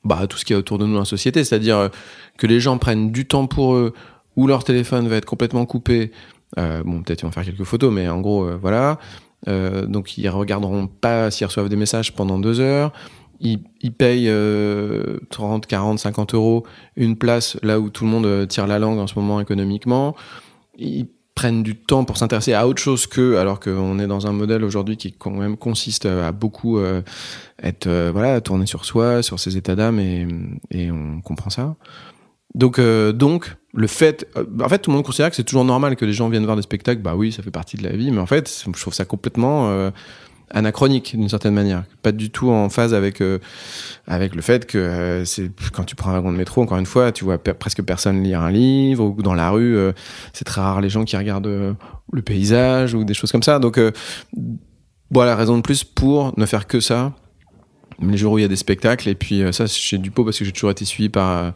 bah, 0.05 0.27
tout 0.27 0.37
ce 0.37 0.45
qui 0.45 0.53
est 0.53 0.55
autour 0.55 0.77
de 0.77 0.85
nous 0.85 0.93
dans 0.93 0.99
la 0.99 1.05
société. 1.05 1.43
C'est-à-dire 1.43 1.77
euh, 1.77 1.89
que 2.37 2.47
les 2.47 2.61
gens 2.61 2.77
prennent 2.77 3.11
du 3.11 3.27
temps 3.27 3.47
pour 3.47 3.75
eux, 3.75 3.93
ou 4.37 4.47
leur 4.47 4.63
téléphone 4.63 5.09
va 5.09 5.17
être 5.17 5.25
complètement 5.25 5.65
coupé. 5.65 6.11
Euh, 6.57 6.83
bon, 6.83 7.03
peut-être 7.03 7.21
ils 7.21 7.25
vont 7.25 7.31
faire 7.31 7.43
quelques 7.43 7.65
photos, 7.65 7.91
mais 7.91 8.07
en 8.07 8.21
gros, 8.21 8.49
voilà. 8.57 8.97
Donc 9.45 10.17
ils 10.17 10.27
regarderont 10.29 10.87
pas 10.87 11.31
s'ils 11.31 11.45
reçoivent 11.45 11.69
des 11.69 11.75
messages 11.75 12.13
pendant 12.13 12.39
deux 12.39 12.59
heures. 12.59 12.91
Ils, 13.39 13.59
payent 13.91 14.29
euh, 14.29 15.19
30, 15.29 15.67
40, 15.67 15.99
50 15.99 16.33
euros 16.33 16.63
une 16.95 17.15
place 17.15 17.57
là 17.61 17.79
où 17.79 17.89
tout 17.89 18.03
le 18.03 18.09
monde 18.09 18.25
euh, 18.25 18.45
tire 18.45 18.67
la 18.67 18.79
langue 18.79 18.99
en 18.99 19.07
ce 19.07 19.17
moment 19.17 19.39
économiquement. 19.39 20.15
Ils 20.77 21.07
prennent 21.35 21.61
du 21.61 21.75
temps 21.75 22.03
pour 22.03 22.17
s'intéresser 22.17 22.53
à 22.53 22.67
autre 22.67 22.81
chose 22.81 23.05
que, 23.05 23.35
alors 23.35 23.59
qu'on 23.59 23.99
est 23.99 24.07
dans 24.07 24.25
un 24.25 24.31
modèle 24.31 24.63
aujourd'hui 24.63 24.97
qui 24.97 25.13
quand 25.13 25.31
même 25.31 25.55
consiste 25.55 26.07
à 26.07 26.31
beaucoup 26.31 26.79
euh, 26.79 27.03
être 27.61 27.85
euh, 27.85 28.09
voilà 28.11 28.41
tourné 28.41 28.65
sur 28.65 28.85
soi, 28.85 29.21
sur 29.21 29.39
ses 29.39 29.55
états 29.55 29.75
d'âme 29.75 29.99
et, 29.99 30.27
et 30.71 30.91
on 30.91 31.21
comprend 31.21 31.51
ça. 31.51 31.75
Donc 32.57 32.79
euh, 32.79 33.11
donc 33.11 33.55
le 33.73 33.85
fait, 33.85 34.27
euh, 34.35 34.43
en 34.61 34.67
fait 34.67 34.79
tout 34.79 34.89
le 34.89 34.95
monde 34.95 35.05
considère 35.05 35.29
que 35.29 35.35
c'est 35.35 35.43
toujours 35.43 35.63
normal 35.63 35.95
que 35.95 36.05
les 36.05 36.13
gens 36.13 36.27
viennent 36.27 36.45
voir 36.45 36.55
des 36.55 36.63
spectacles. 36.63 37.01
Bah 37.01 37.15
oui, 37.15 37.31
ça 37.31 37.43
fait 37.43 37.51
partie 37.51 37.77
de 37.77 37.83
la 37.83 37.95
vie, 37.95 38.11
mais 38.11 38.19
en 38.19 38.25
fait 38.25 38.65
je 38.65 38.81
trouve 38.81 38.93
ça 38.93 39.05
complètement 39.05 39.69
euh, 39.69 39.91
anachronique 40.51 41.15
d'une 41.17 41.29
certaine 41.29 41.53
manière, 41.53 41.83
pas 42.01 42.11
du 42.11 42.29
tout 42.29 42.49
en 42.49 42.69
phase 42.69 42.93
avec 42.93 43.21
euh, 43.21 43.39
avec 44.07 44.35
le 44.35 44.41
fait 44.41 44.65
que 44.65 44.77
euh, 44.77 45.25
c'est 45.25 45.51
quand 45.73 45.83
tu 45.83 45.95
prends 45.95 46.11
un 46.11 46.13
wagon 46.13 46.31
de 46.31 46.37
métro, 46.37 46.61
encore 46.61 46.77
une 46.77 46.85
fois, 46.85 47.11
tu 47.11 47.23
vois 47.23 47.37
presque 47.37 47.81
personne 47.83 48.23
lire 48.23 48.41
un 48.41 48.51
livre 48.51 49.05
ou 49.05 49.21
dans 49.21 49.33
la 49.33 49.49
rue, 49.49 49.75
euh, 49.75 49.91
c'est 50.33 50.45
très 50.45 50.61
rare 50.61 50.81
les 50.81 50.89
gens 50.89 51.03
qui 51.03 51.17
regardent 51.17 51.75
le 52.11 52.21
paysage 52.21 52.93
ou 52.93 53.03
des 53.03 53.13
choses 53.13 53.31
comme 53.31 53.43
ça. 53.43 53.59
Donc 53.59 53.79
voilà, 55.11 55.35
raison 55.35 55.57
de 55.57 55.61
plus 55.61 55.83
pour 55.83 56.37
ne 56.37 56.45
faire 56.45 56.67
que 56.67 56.79
ça. 56.79 57.13
Les 58.01 58.17
jours 58.17 58.33
où 58.33 58.37
il 58.37 58.43
y 58.43 58.45
a 58.45 58.49
des 58.49 58.55
spectacles 58.55 59.09
et 59.09 59.15
puis 59.15 59.41
ça 59.51 59.65
j'ai 59.65 59.97
du 59.97 60.11
pot 60.11 60.23
parce 60.23 60.37
que 60.37 60.45
j'ai 60.45 60.51
toujours 60.51 60.71
été 60.71 60.85
suivi 60.85 61.09
par 61.09 61.53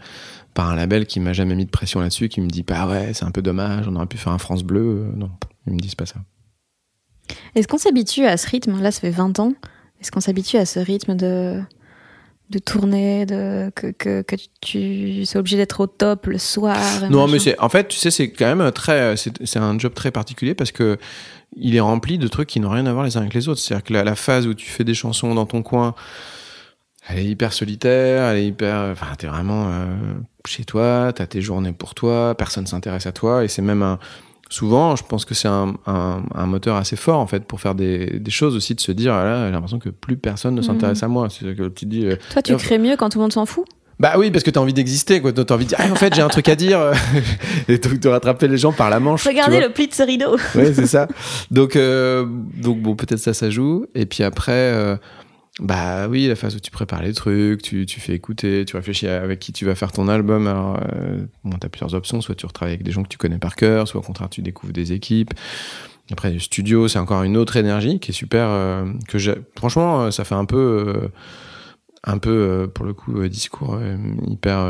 par 0.53 0.69
un 0.69 0.75
label 0.75 1.05
qui 1.05 1.19
m'a 1.21 1.31
jamais 1.31 1.55
mis 1.55 1.65
de 1.65 1.69
pression 1.69 2.01
là-dessus, 2.01 2.27
qui 2.27 2.41
me 2.41 2.47
dit 2.47 2.63
bah 2.63 2.87
ouais 2.87 3.13
c'est 3.13 3.25
un 3.25 3.31
peu 3.31 3.41
dommage, 3.41 3.87
on 3.87 3.95
aurait 3.95 4.07
pu 4.07 4.17
faire 4.17 4.33
un 4.33 4.37
France 4.37 4.63
Bleu. 4.63 5.11
Non, 5.15 5.29
ils 5.67 5.73
me 5.73 5.79
disent 5.79 5.95
pas 5.95 6.05
ça. 6.05 6.19
Est-ce 7.55 7.67
qu'on 7.67 7.77
s'habitue 7.77 8.25
à 8.25 8.37
ce 8.37 8.47
rythme 8.47 8.81
Là, 8.81 8.91
ça 8.91 9.01
fait 9.01 9.09
20 9.09 9.39
ans. 9.39 9.53
Est-ce 10.01 10.11
qu'on 10.11 10.19
s'habitue 10.19 10.57
à 10.57 10.65
ce 10.65 10.79
rythme 10.79 11.15
de, 11.15 11.61
de 12.49 12.59
tournée, 12.59 13.25
de, 13.25 13.71
que, 13.75 13.91
que, 13.91 14.21
que 14.21 14.35
tu 14.61 15.25
sois 15.25 15.39
obligé 15.39 15.57
d'être 15.57 15.79
au 15.79 15.87
top 15.87 16.27
le 16.27 16.37
soir 16.37 16.77
Non, 17.09 17.21
machin 17.21 17.31
mais 17.31 17.39
c'est 17.39 17.59
en 17.59 17.69
fait, 17.69 17.87
tu 17.87 17.97
sais, 17.97 18.11
c'est 18.11 18.31
quand 18.31 18.55
même 18.55 18.71
très, 18.71 19.15
c'est 19.15 19.45
c'est 19.45 19.59
un 19.59 19.77
job 19.77 19.93
très 19.93 20.11
particulier 20.11 20.53
parce 20.53 20.71
que 20.71 20.97
il 21.55 21.75
est 21.75 21.81
rempli 21.81 22.17
de 22.17 22.27
trucs 22.27 22.49
qui 22.49 22.59
n'ont 22.59 22.69
rien 22.69 22.85
à 22.85 22.93
voir 22.93 23.05
les 23.05 23.17
uns 23.17 23.21
avec 23.21 23.33
les 23.33 23.47
autres. 23.47 23.59
C'est-à-dire 23.59 23.83
que 23.83 23.93
la, 23.93 24.03
la 24.03 24.15
phase 24.15 24.47
où 24.47 24.53
tu 24.53 24.69
fais 24.69 24.83
des 24.83 24.93
chansons 24.93 25.35
dans 25.35 25.45
ton 25.45 25.61
coin, 25.61 25.95
elle 27.07 27.19
est 27.19 27.25
hyper 27.25 27.53
solitaire, 27.53 28.25
elle 28.29 28.37
est 28.37 28.47
hyper, 28.47 28.89
enfin, 28.91 29.07
t'es 29.17 29.27
vraiment 29.27 29.67
euh, 29.69 29.85
chez 30.45 30.63
toi, 30.65 31.11
t'as 31.13 31.27
tes 31.27 31.41
journées 31.41 31.73
pour 31.73 31.95
toi, 31.95 32.35
personne 32.37 32.67
s'intéresse 32.67 33.05
à 33.05 33.11
toi 33.11 33.43
et 33.43 33.47
c'est 33.47 33.61
même 33.61 33.81
un, 33.81 33.99
souvent, 34.51 34.95
je 34.95 35.03
pense 35.03 35.25
que 35.25 35.33
c'est 35.33 35.47
un, 35.47 35.73
un, 35.87 36.21
un 36.35 36.45
moteur 36.45 36.75
assez 36.75 36.97
fort 36.97 37.19
en 37.19 37.25
fait 37.25 37.45
pour 37.45 37.59
faire 37.61 37.73
des, 37.73 38.19
des 38.19 38.31
choses 38.31 38.55
aussi 38.55 38.75
de 38.75 38.81
se 38.81 38.91
dire, 38.91 39.13
ah 39.13 39.23
là, 39.23 39.45
j'ai 39.47 39.51
l'impression 39.51 39.79
que 39.79 39.89
plus 39.89 40.17
personne 40.17 40.55
ne 40.55 40.61
s'intéresse 40.61 41.01
à 41.01 41.07
moi. 41.07 41.27
C'est 41.29 41.55
que 41.55 41.69
tu 41.69 41.85
dis, 41.85 42.05
euh, 42.05 42.17
Toi, 42.31 42.41
tu 42.41 42.55
crées 42.57 42.77
mieux 42.77 42.97
quand 42.97 43.09
tout 43.09 43.17
le 43.17 43.23
monde 43.23 43.33
s'en 43.33 43.45
fout? 43.45 43.65
Bah 43.99 44.13
oui, 44.17 44.31
parce 44.31 44.43
que 44.43 44.49
t'as 44.49 44.59
envie 44.59 44.73
d'exister, 44.73 45.21
quoi. 45.21 45.31
T'as 45.31 45.53
envie 45.53 45.65
de 45.65 45.69
dire, 45.69 45.77
ah, 45.79 45.91
en 45.91 45.95
fait, 45.95 46.13
j'ai 46.15 46.23
un 46.23 46.27
truc 46.27 46.49
à 46.49 46.55
dire. 46.55 46.91
et 47.67 47.77
donc 47.77 47.99
de 47.99 48.09
rattraper 48.09 48.47
les 48.47 48.57
gens 48.57 48.73
par 48.73 48.89
la 48.89 48.99
manche. 48.99 49.25
Regardez 49.27 49.61
le 49.61 49.69
pli 49.69 49.87
de 49.87 49.93
ce 49.93 50.03
rideau 50.03 50.37
Ouais, 50.55 50.73
c'est 50.73 50.87
ça. 50.87 51.07
Donc, 51.51 51.75
euh, 51.75 52.25
donc 52.57 52.81
bon, 52.81 52.95
peut-être 52.95 53.19
ça, 53.19 53.33
ça 53.33 53.49
joue. 53.51 53.85
Et 53.93 54.07
puis 54.07 54.23
après, 54.23 54.51
euh, 54.51 54.95
bah 55.61 56.07
oui, 56.07 56.27
la 56.27 56.35
phase 56.35 56.55
où 56.55 56.59
tu 56.59 56.71
prépares 56.71 57.03
les 57.03 57.13
trucs, 57.13 57.61
tu, 57.61 57.85
fais 57.87 58.13
écouter, 58.15 58.65
tu 58.65 58.75
réfléchis 58.75 59.07
avec 59.07 59.39
qui 59.39 59.53
tu 59.53 59.63
vas 59.63 59.75
faire 59.75 59.91
ton 59.91 60.07
album. 60.07 60.47
Alors, 60.47 60.79
euh, 60.91 61.19
bon, 61.43 61.55
t'as 61.59 61.69
plusieurs 61.69 61.93
options. 61.93 62.19
Soit 62.19 62.33
tu 62.33 62.47
retravailles 62.47 62.73
avec 62.73 62.83
des 62.83 62.91
gens 62.91 63.03
que 63.03 63.07
tu 63.09 63.19
connais 63.19 63.37
par 63.37 63.55
cœur, 63.55 63.87
soit 63.87 63.99
au 64.01 64.03
contraire, 64.03 64.27
tu 64.29 64.41
découvres 64.41 64.73
des 64.73 64.91
équipes. 64.91 65.35
Après, 66.11 66.31
le 66.31 66.39
studio, 66.39 66.87
c'est 66.87 66.97
encore 66.97 67.21
une 67.21 67.37
autre 67.37 67.57
énergie 67.57 67.99
qui 67.99 68.09
est 68.09 68.13
super. 68.13 68.47
euh, 68.49 68.85
que 69.07 69.19
franchement, 69.55 70.01
euh, 70.05 70.11
ça 70.11 70.23
fait 70.23 70.33
un 70.35 70.45
peu, 70.45 70.57
euh, 70.87 71.07
un 72.05 72.17
peu 72.17 72.67
pour 72.73 72.83
le 72.83 72.93
coup, 72.93 73.27
discours 73.27 73.79
hyper. 74.27 74.65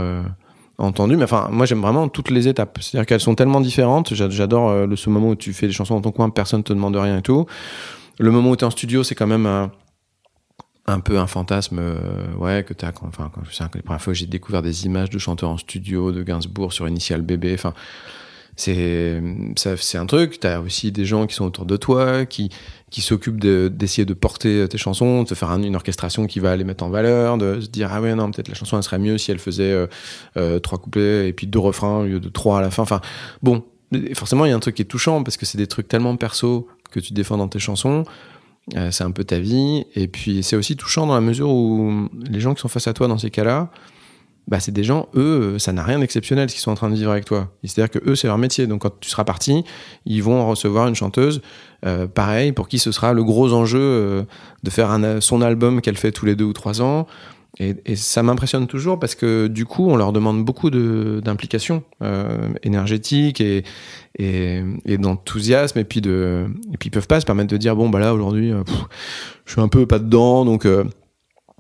entendu 0.77 1.15
mais 1.15 1.23
enfin 1.23 1.47
moi 1.51 1.65
j'aime 1.65 1.79
vraiment 1.81 2.09
toutes 2.09 2.29
les 2.31 2.47
étapes 2.47 2.79
c'est 2.81 2.97
à 2.97 3.01
dire 3.01 3.05
qu'elles 3.05 3.21
sont 3.21 3.35
tellement 3.35 3.61
différentes 3.61 4.13
J'a- 4.13 4.29
j'adore 4.29 4.85
le 4.87 4.95
ce 4.97 5.09
moment 5.09 5.29
où 5.29 5.35
tu 5.35 5.53
fais 5.53 5.67
des 5.67 5.73
chansons 5.73 5.93
dans 5.95 6.01
ton 6.01 6.11
coin 6.11 6.29
personne 6.29 6.63
te 6.63 6.73
demande 6.73 6.95
rien 6.97 7.19
et 7.19 7.21
tout 7.21 7.45
le 8.19 8.31
moment 8.31 8.49
où 8.49 8.55
tu 8.57 8.65
es 8.65 8.67
en 8.67 8.71
studio 8.71 9.03
c'est 9.03 9.15
quand 9.15 9.27
même 9.27 9.69
un, 10.87 10.99
peu 10.99 11.19
un 11.19 11.27
fantasme 11.27 11.79
euh, 11.79 12.33
ouais 12.37 12.63
que 12.63 12.73
tu 12.73 12.85
as 12.85 12.91
quand, 12.91 13.07
enfin 13.07 13.31
quand 13.33 13.41
que 13.41 13.77
les 13.77 13.81
premières 13.81 14.01
fois 14.01 14.13
j'ai 14.13 14.25
découvert 14.25 14.61
des 14.61 14.85
images 14.85 15.09
de 15.09 15.19
chanteurs 15.19 15.49
en 15.49 15.57
studio 15.57 16.11
de 16.11 16.23
Gainsbourg 16.23 16.73
sur 16.73 16.87
Initial 16.87 17.21
Bébé 17.21 17.53
enfin 17.53 17.73
c'est 18.55 19.21
c'est 19.55 19.97
un 19.97 20.05
truc. 20.05 20.39
Tu 20.39 20.47
as 20.47 20.61
aussi 20.61 20.91
des 20.91 21.05
gens 21.05 21.25
qui 21.25 21.35
sont 21.35 21.45
autour 21.45 21.65
de 21.65 21.77
toi 21.77 22.25
qui 22.25 22.49
qui 22.89 23.01
s'occupent 23.01 23.39
de- 23.39 23.71
d'essayer 23.73 24.05
de, 24.05 24.13
porter 24.13 24.67
tes 24.67 24.77
chansons 24.77 25.23
de 25.23 25.29
te 25.29 25.35
faire 25.35 25.49
un- 25.49 25.63
une 25.63 25.75
orchestration 25.75 26.27
qui 26.27 26.39
va 26.39 26.55
les 26.57 26.65
mettre 26.65 26.83
en 26.83 26.89
valeur 26.89 27.37
de 27.37 27.61
se 27.61 27.67
dire 27.67 27.89
ah 27.91 28.01
ouais 28.01 28.13
non 28.13 28.29
peut-être 28.29 28.49
la 28.49 28.53
chanson 28.53 28.77
elle 28.77 28.83
serait 28.83 28.99
mieux 28.99 29.17
si 29.17 29.31
elle 29.31 29.39
faisait 29.39 29.71
euh, 29.71 29.87
euh, 30.37 30.59
trois 30.59 30.77
couplets 30.77 31.29
et 31.29 31.33
puis 31.33 31.47
deux 31.47 31.59
refrains 31.59 31.99
au 31.99 32.05
lieu 32.05 32.19
de 32.19 32.29
trois 32.29 32.59
à 32.59 32.61
la 32.61 32.69
fin. 32.69 32.83
Enfin 32.83 33.01
bon 33.41 33.63
forcément 34.13 34.45
il 34.45 34.49
y 34.49 34.51
a 34.51 34.55
un 34.55 34.59
truc 34.59 34.75
qui 34.75 34.81
est 34.81 34.85
touchant 34.85 35.23
parce 35.23 35.37
que 35.37 35.45
c'est 35.45 35.57
des 35.57 35.67
trucs 35.67 35.87
tellement 35.87 36.15
perso 36.17 36.67
que 36.91 36.99
tu 36.99 37.13
défends 37.13 37.37
dans 37.37 37.47
tes 37.47 37.59
chansons 37.59 38.03
euh, 38.03 38.40
c'est 38.91 39.03
un 39.03 39.11
peu 39.11 39.23
ta 39.23 39.39
vie 39.39 39.85
et 39.95 40.07
puis 40.07 40.43
c'est 40.43 40.55
aussi 40.55 40.75
touchant 40.75 41.05
dans 41.05 41.15
la 41.15 41.21
mesure 41.21 41.49
où 41.49 42.07
les 42.29 42.39
gens 42.39 42.53
qui 42.53 42.61
sont 42.61 42.69
face 42.69 42.87
à 42.87 42.93
toi 42.93 43.07
dans 43.07 43.17
ces 43.17 43.29
cas-là 43.29 43.69
bah, 44.47 44.59
c'est 44.59 44.71
des 44.71 44.83
gens, 44.83 45.07
eux, 45.15 45.55
euh, 45.55 45.59
ça 45.59 45.71
n'a 45.71 45.83
rien 45.83 45.99
d'exceptionnel 45.99 46.49
ce 46.49 46.55
qu'ils 46.55 46.61
sont 46.61 46.71
en 46.71 46.75
train 46.75 46.89
de 46.89 46.95
vivre 46.95 47.11
avec 47.11 47.25
toi. 47.25 47.49
C'est-à-dire 47.63 47.89
que 47.89 48.09
eux, 48.09 48.15
c'est 48.15 48.27
leur 48.27 48.37
métier. 48.37 48.67
Donc 48.67 48.81
quand 48.81 48.99
tu 48.99 49.09
seras 49.09 49.23
parti, 49.23 49.63
ils 50.05 50.23
vont 50.23 50.47
recevoir 50.47 50.87
une 50.87 50.95
chanteuse, 50.95 51.41
euh, 51.85 52.07
pareil, 52.07 52.51
pour 52.51 52.67
qui 52.67 52.79
ce 52.79 52.91
sera 52.91 53.13
le 53.13 53.23
gros 53.23 53.53
enjeu 53.53 53.79
euh, 53.79 54.23
de 54.63 54.69
faire 54.69 54.97
son 55.21 55.41
album 55.41 55.81
qu'elle 55.81 55.97
fait 55.97 56.11
tous 56.11 56.25
les 56.25 56.35
deux 56.35 56.45
ou 56.45 56.53
trois 56.53 56.81
ans. 56.81 57.07
Et, 57.59 57.95
ça 57.97 58.23
m'impressionne 58.23 58.65
toujours 58.65 58.97
parce 58.97 59.13
que 59.13 59.47
du 59.47 59.65
coup, 59.65 59.87
on 59.89 59.95
leur 59.97 60.13
demande 60.13 60.43
beaucoup 60.45 60.69
de- 60.69 61.21
d'implication 61.23 61.83
euh, 62.01 62.49
énergétique 62.63 63.41
et, 63.41 63.63
et, 64.17 64.63
d'enthousiasme. 64.97 65.77
Et 65.79 65.83
puis 65.83 65.99
de, 66.01 66.45
et 66.73 66.77
puis 66.77 66.87
ils 66.87 66.91
peuvent 66.91 67.07
pas 67.07 67.19
se 67.19 67.25
permettre 67.25 67.51
de 67.51 67.57
dire 67.57 67.75
bon 67.75 67.89
bah 67.89 67.99
là 67.99 68.13
aujourd'hui, 68.13 68.51
euh, 68.51 68.63
je 69.45 69.51
suis 69.51 69.61
un 69.61 69.67
peu 69.67 69.85
pas 69.85 69.99
dedans, 69.99 70.45
donc 70.45 70.65
euh, 70.65 70.85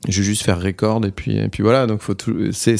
je 0.07 0.17
vais 0.21 0.25
juste 0.25 0.43
faire 0.43 0.61
record 0.61 1.05
et 1.05 1.11
puis 1.11 1.37
et 1.37 1.49
puis 1.49 1.61
voilà. 1.61 1.85
Donc 1.87 2.01
c'est 2.51 2.73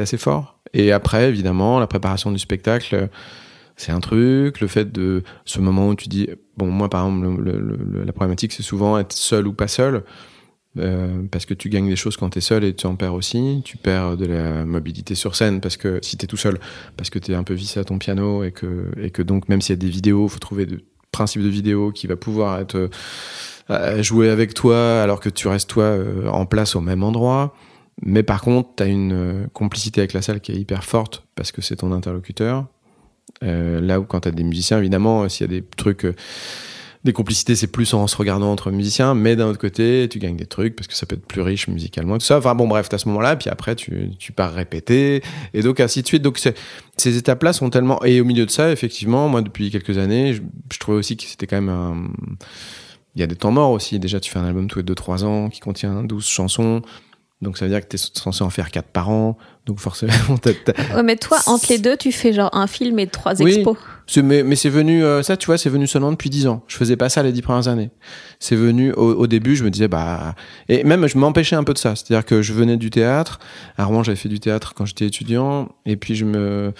assez 0.00 0.18
fort. 0.18 0.58
Et 0.74 0.90
après, 0.92 1.28
évidemment, 1.28 1.78
la 1.78 1.86
préparation 1.86 2.32
du 2.32 2.38
spectacle. 2.38 2.94
euh, 2.94 3.06
C'est 3.76 3.92
un 3.92 4.00
truc, 4.00 4.60
le 4.60 4.66
fait 4.68 4.90
de 4.90 5.22
ce 5.44 5.60
moment 5.60 5.88
où 5.88 5.94
tu 5.94 6.08
dis, 6.08 6.28
bon, 6.56 6.66
moi 6.70 6.88
par 6.90 7.06
exemple, 7.06 7.42
le- 7.42 7.58
le- 7.60 7.76
le- 7.76 8.04
la 8.04 8.12
problématique 8.12 8.52
c'est 8.52 8.62
souvent 8.64 8.98
être 8.98 9.12
seul 9.12 9.46
ou 9.46 9.52
pas 9.52 9.68
seul. 9.68 10.02
Euh, 10.78 11.22
parce 11.30 11.46
que 11.46 11.54
tu 11.54 11.68
gagnes 11.68 11.88
des 11.88 11.96
choses 11.96 12.16
quand 12.16 12.30
tu 12.30 12.38
es 12.38 12.40
seul 12.40 12.64
et 12.64 12.74
tu 12.74 12.86
en 12.86 12.96
perds 12.96 13.14
aussi. 13.14 13.62
Tu 13.64 13.76
perds 13.76 14.16
de 14.16 14.26
la 14.26 14.64
mobilité 14.64 15.14
sur 15.14 15.36
scène 15.36 15.60
parce 15.60 15.76
que 15.76 15.98
si 16.02 16.16
tu 16.16 16.24
es 16.24 16.28
tout 16.28 16.36
seul, 16.36 16.58
parce 16.96 17.10
que 17.10 17.18
tu 17.18 17.32
es 17.32 17.34
un 17.34 17.44
peu 17.44 17.54
vissé 17.54 17.80
à 17.80 17.84
ton 17.84 17.98
piano 17.98 18.44
et 18.44 18.52
que, 18.52 18.90
et 19.00 19.10
que 19.10 19.22
donc 19.22 19.48
même 19.48 19.60
s'il 19.60 19.74
y 19.74 19.78
a 19.78 19.80
des 19.80 19.88
vidéos, 19.88 20.28
faut 20.28 20.38
trouver 20.38 20.66
de 20.66 20.82
principe 21.12 21.42
de 21.42 21.48
vidéo 21.48 21.92
qui 21.92 22.06
va 22.06 22.16
pouvoir 22.16 22.60
être 22.60 22.90
euh, 23.70 24.00
joué 24.02 24.30
avec 24.30 24.54
toi 24.54 25.02
alors 25.02 25.18
que 25.18 25.28
tu 25.28 25.48
restes 25.48 25.68
toi 25.68 25.84
euh, 25.84 26.28
en 26.28 26.46
place 26.46 26.76
au 26.76 26.80
même 26.80 27.02
endroit. 27.02 27.54
Mais 28.02 28.22
par 28.22 28.42
contre, 28.42 28.70
tu 28.76 28.82
as 28.82 28.86
une 28.86 29.12
euh, 29.12 29.46
complicité 29.52 30.00
avec 30.00 30.12
la 30.12 30.22
salle 30.22 30.40
qui 30.40 30.52
est 30.52 30.56
hyper 30.56 30.84
forte 30.84 31.24
parce 31.34 31.50
que 31.50 31.62
c'est 31.62 31.76
ton 31.76 31.92
interlocuteur. 31.92 32.66
là 33.42 34.00
où 34.00 34.04
quand 34.04 34.20
tu 34.20 34.28
as 34.28 34.32
des 34.32 34.44
musiciens, 34.44 34.78
évidemment, 34.78 35.28
s'il 35.28 35.50
y 35.50 35.56
a 35.56 35.60
des 35.60 35.66
trucs 35.76 36.06
des 37.06 37.14
complicités, 37.14 37.56
c'est 37.56 37.66
plus 37.66 37.94
en 37.94 38.06
se 38.06 38.16
regardant 38.16 38.52
entre 38.52 38.70
musiciens, 38.70 39.14
mais 39.14 39.36
d'un 39.36 39.46
autre 39.46 39.58
côté, 39.58 40.06
tu 40.10 40.18
gagnes 40.18 40.36
des 40.36 40.46
trucs 40.46 40.76
parce 40.76 40.86
que 40.86 40.94
ça 40.94 41.06
peut 41.06 41.16
être 41.16 41.26
plus 41.26 41.40
riche 41.40 41.68
musicalement, 41.68 42.18
tout 42.18 42.26
ça. 42.26 42.38
Enfin 42.38 42.54
bon, 42.54 42.68
bref, 42.68 42.88
à 42.92 42.98
ce 42.98 43.08
moment-là, 43.08 43.36
puis 43.36 43.48
après, 43.48 43.74
tu, 43.74 44.12
pars 44.34 44.52
répéter, 44.52 45.22
et 45.54 45.62
donc 45.62 45.80
ainsi 45.80 46.02
de 46.02 46.06
suite. 46.06 46.22
Donc 46.22 46.38
ces 46.96 47.16
étapes-là 47.16 47.52
sont 47.54 47.70
tellement. 47.70 48.04
Et 48.04 48.20
au 48.20 48.24
milieu 48.24 48.44
de 48.44 48.50
ça, 48.50 48.70
effectivement, 48.70 49.28
moi, 49.28 49.40
depuis 49.40 49.70
quelques 49.70 49.96
années, 49.96 50.34
je, 50.34 50.78
trouvais 50.78 50.98
aussi 50.98 51.16
que 51.16 51.24
c'était 51.24 51.46
quand 51.46 51.56
même 51.56 51.70
un. 51.70 52.10
Il 53.14 53.20
y 53.20 53.22
a 53.22 53.26
des 53.26 53.36
temps 53.36 53.50
morts 53.50 53.70
aussi. 53.70 53.98
Déjà, 53.98 54.20
tu 54.20 54.30
fais 54.30 54.38
un 54.38 54.44
album 54.44 54.68
tous 54.68 54.80
les 54.80 54.84
2-3 54.84 55.24
ans 55.24 55.48
qui 55.48 55.60
contient 55.60 56.04
12 56.04 56.26
chansons. 56.26 56.82
Donc 57.42 57.58
ça 57.58 57.66
veut 57.66 57.70
dire 57.70 57.82
que 57.82 57.86
tu 57.86 57.96
es 57.96 57.98
censé 57.98 58.42
en 58.42 58.50
faire 58.50 58.70
4 58.70 58.88
par 58.88 59.10
an. 59.10 59.36
Donc 59.66 59.80
forcément, 59.80 60.12
Ouais, 60.94 61.02
mais 61.02 61.16
toi, 61.16 61.38
entre 61.46 61.66
les 61.70 61.78
deux, 61.78 61.96
tu 61.96 62.12
fais 62.12 62.32
genre 62.32 62.50
un 62.52 62.66
film 62.66 62.98
et 62.98 63.08
trois 63.08 63.38
expos. 63.38 63.76
Mais, 64.22 64.42
mais 64.42 64.54
c'est 64.56 64.70
venu, 64.70 65.04
euh, 65.04 65.22
ça, 65.22 65.36
tu 65.36 65.46
vois, 65.46 65.58
c'est 65.58 65.68
venu 65.68 65.86
seulement 65.86 66.12
depuis 66.12 66.30
10 66.30 66.46
ans. 66.46 66.62
Je 66.68 66.76
faisais 66.76 66.96
pas 66.96 67.08
ça 67.08 67.22
les 67.22 67.32
10 67.32 67.42
premières 67.42 67.68
années. 67.68 67.90
C'est 68.38 68.56
venu 68.56 68.92
au, 68.92 69.26
début, 69.26 69.56
je 69.56 69.64
me 69.64 69.70
disais, 69.70 69.88
bah. 69.88 70.34
Et 70.68 70.84
même, 70.84 71.06
je 71.08 71.18
m'empêchais 71.18 71.56
un 71.56 71.64
peu 71.64 71.74
de 71.74 71.78
ça. 71.78 71.94
C'est-à-dire 71.96 72.24
que 72.24 72.42
je 72.42 72.52
venais 72.52 72.76
du 72.76 72.90
théâtre. 72.90 73.40
À 73.76 73.84
Rouen, 73.84 74.02
j'avais 74.02 74.16
fait 74.16 74.28
du 74.28 74.40
théâtre 74.40 74.72
quand 74.74 74.86
j'étais 74.86 75.06
étudiant. 75.06 75.68
Et 75.84 75.96
puis, 75.96 76.14
je 76.14 76.24
me. 76.24 76.72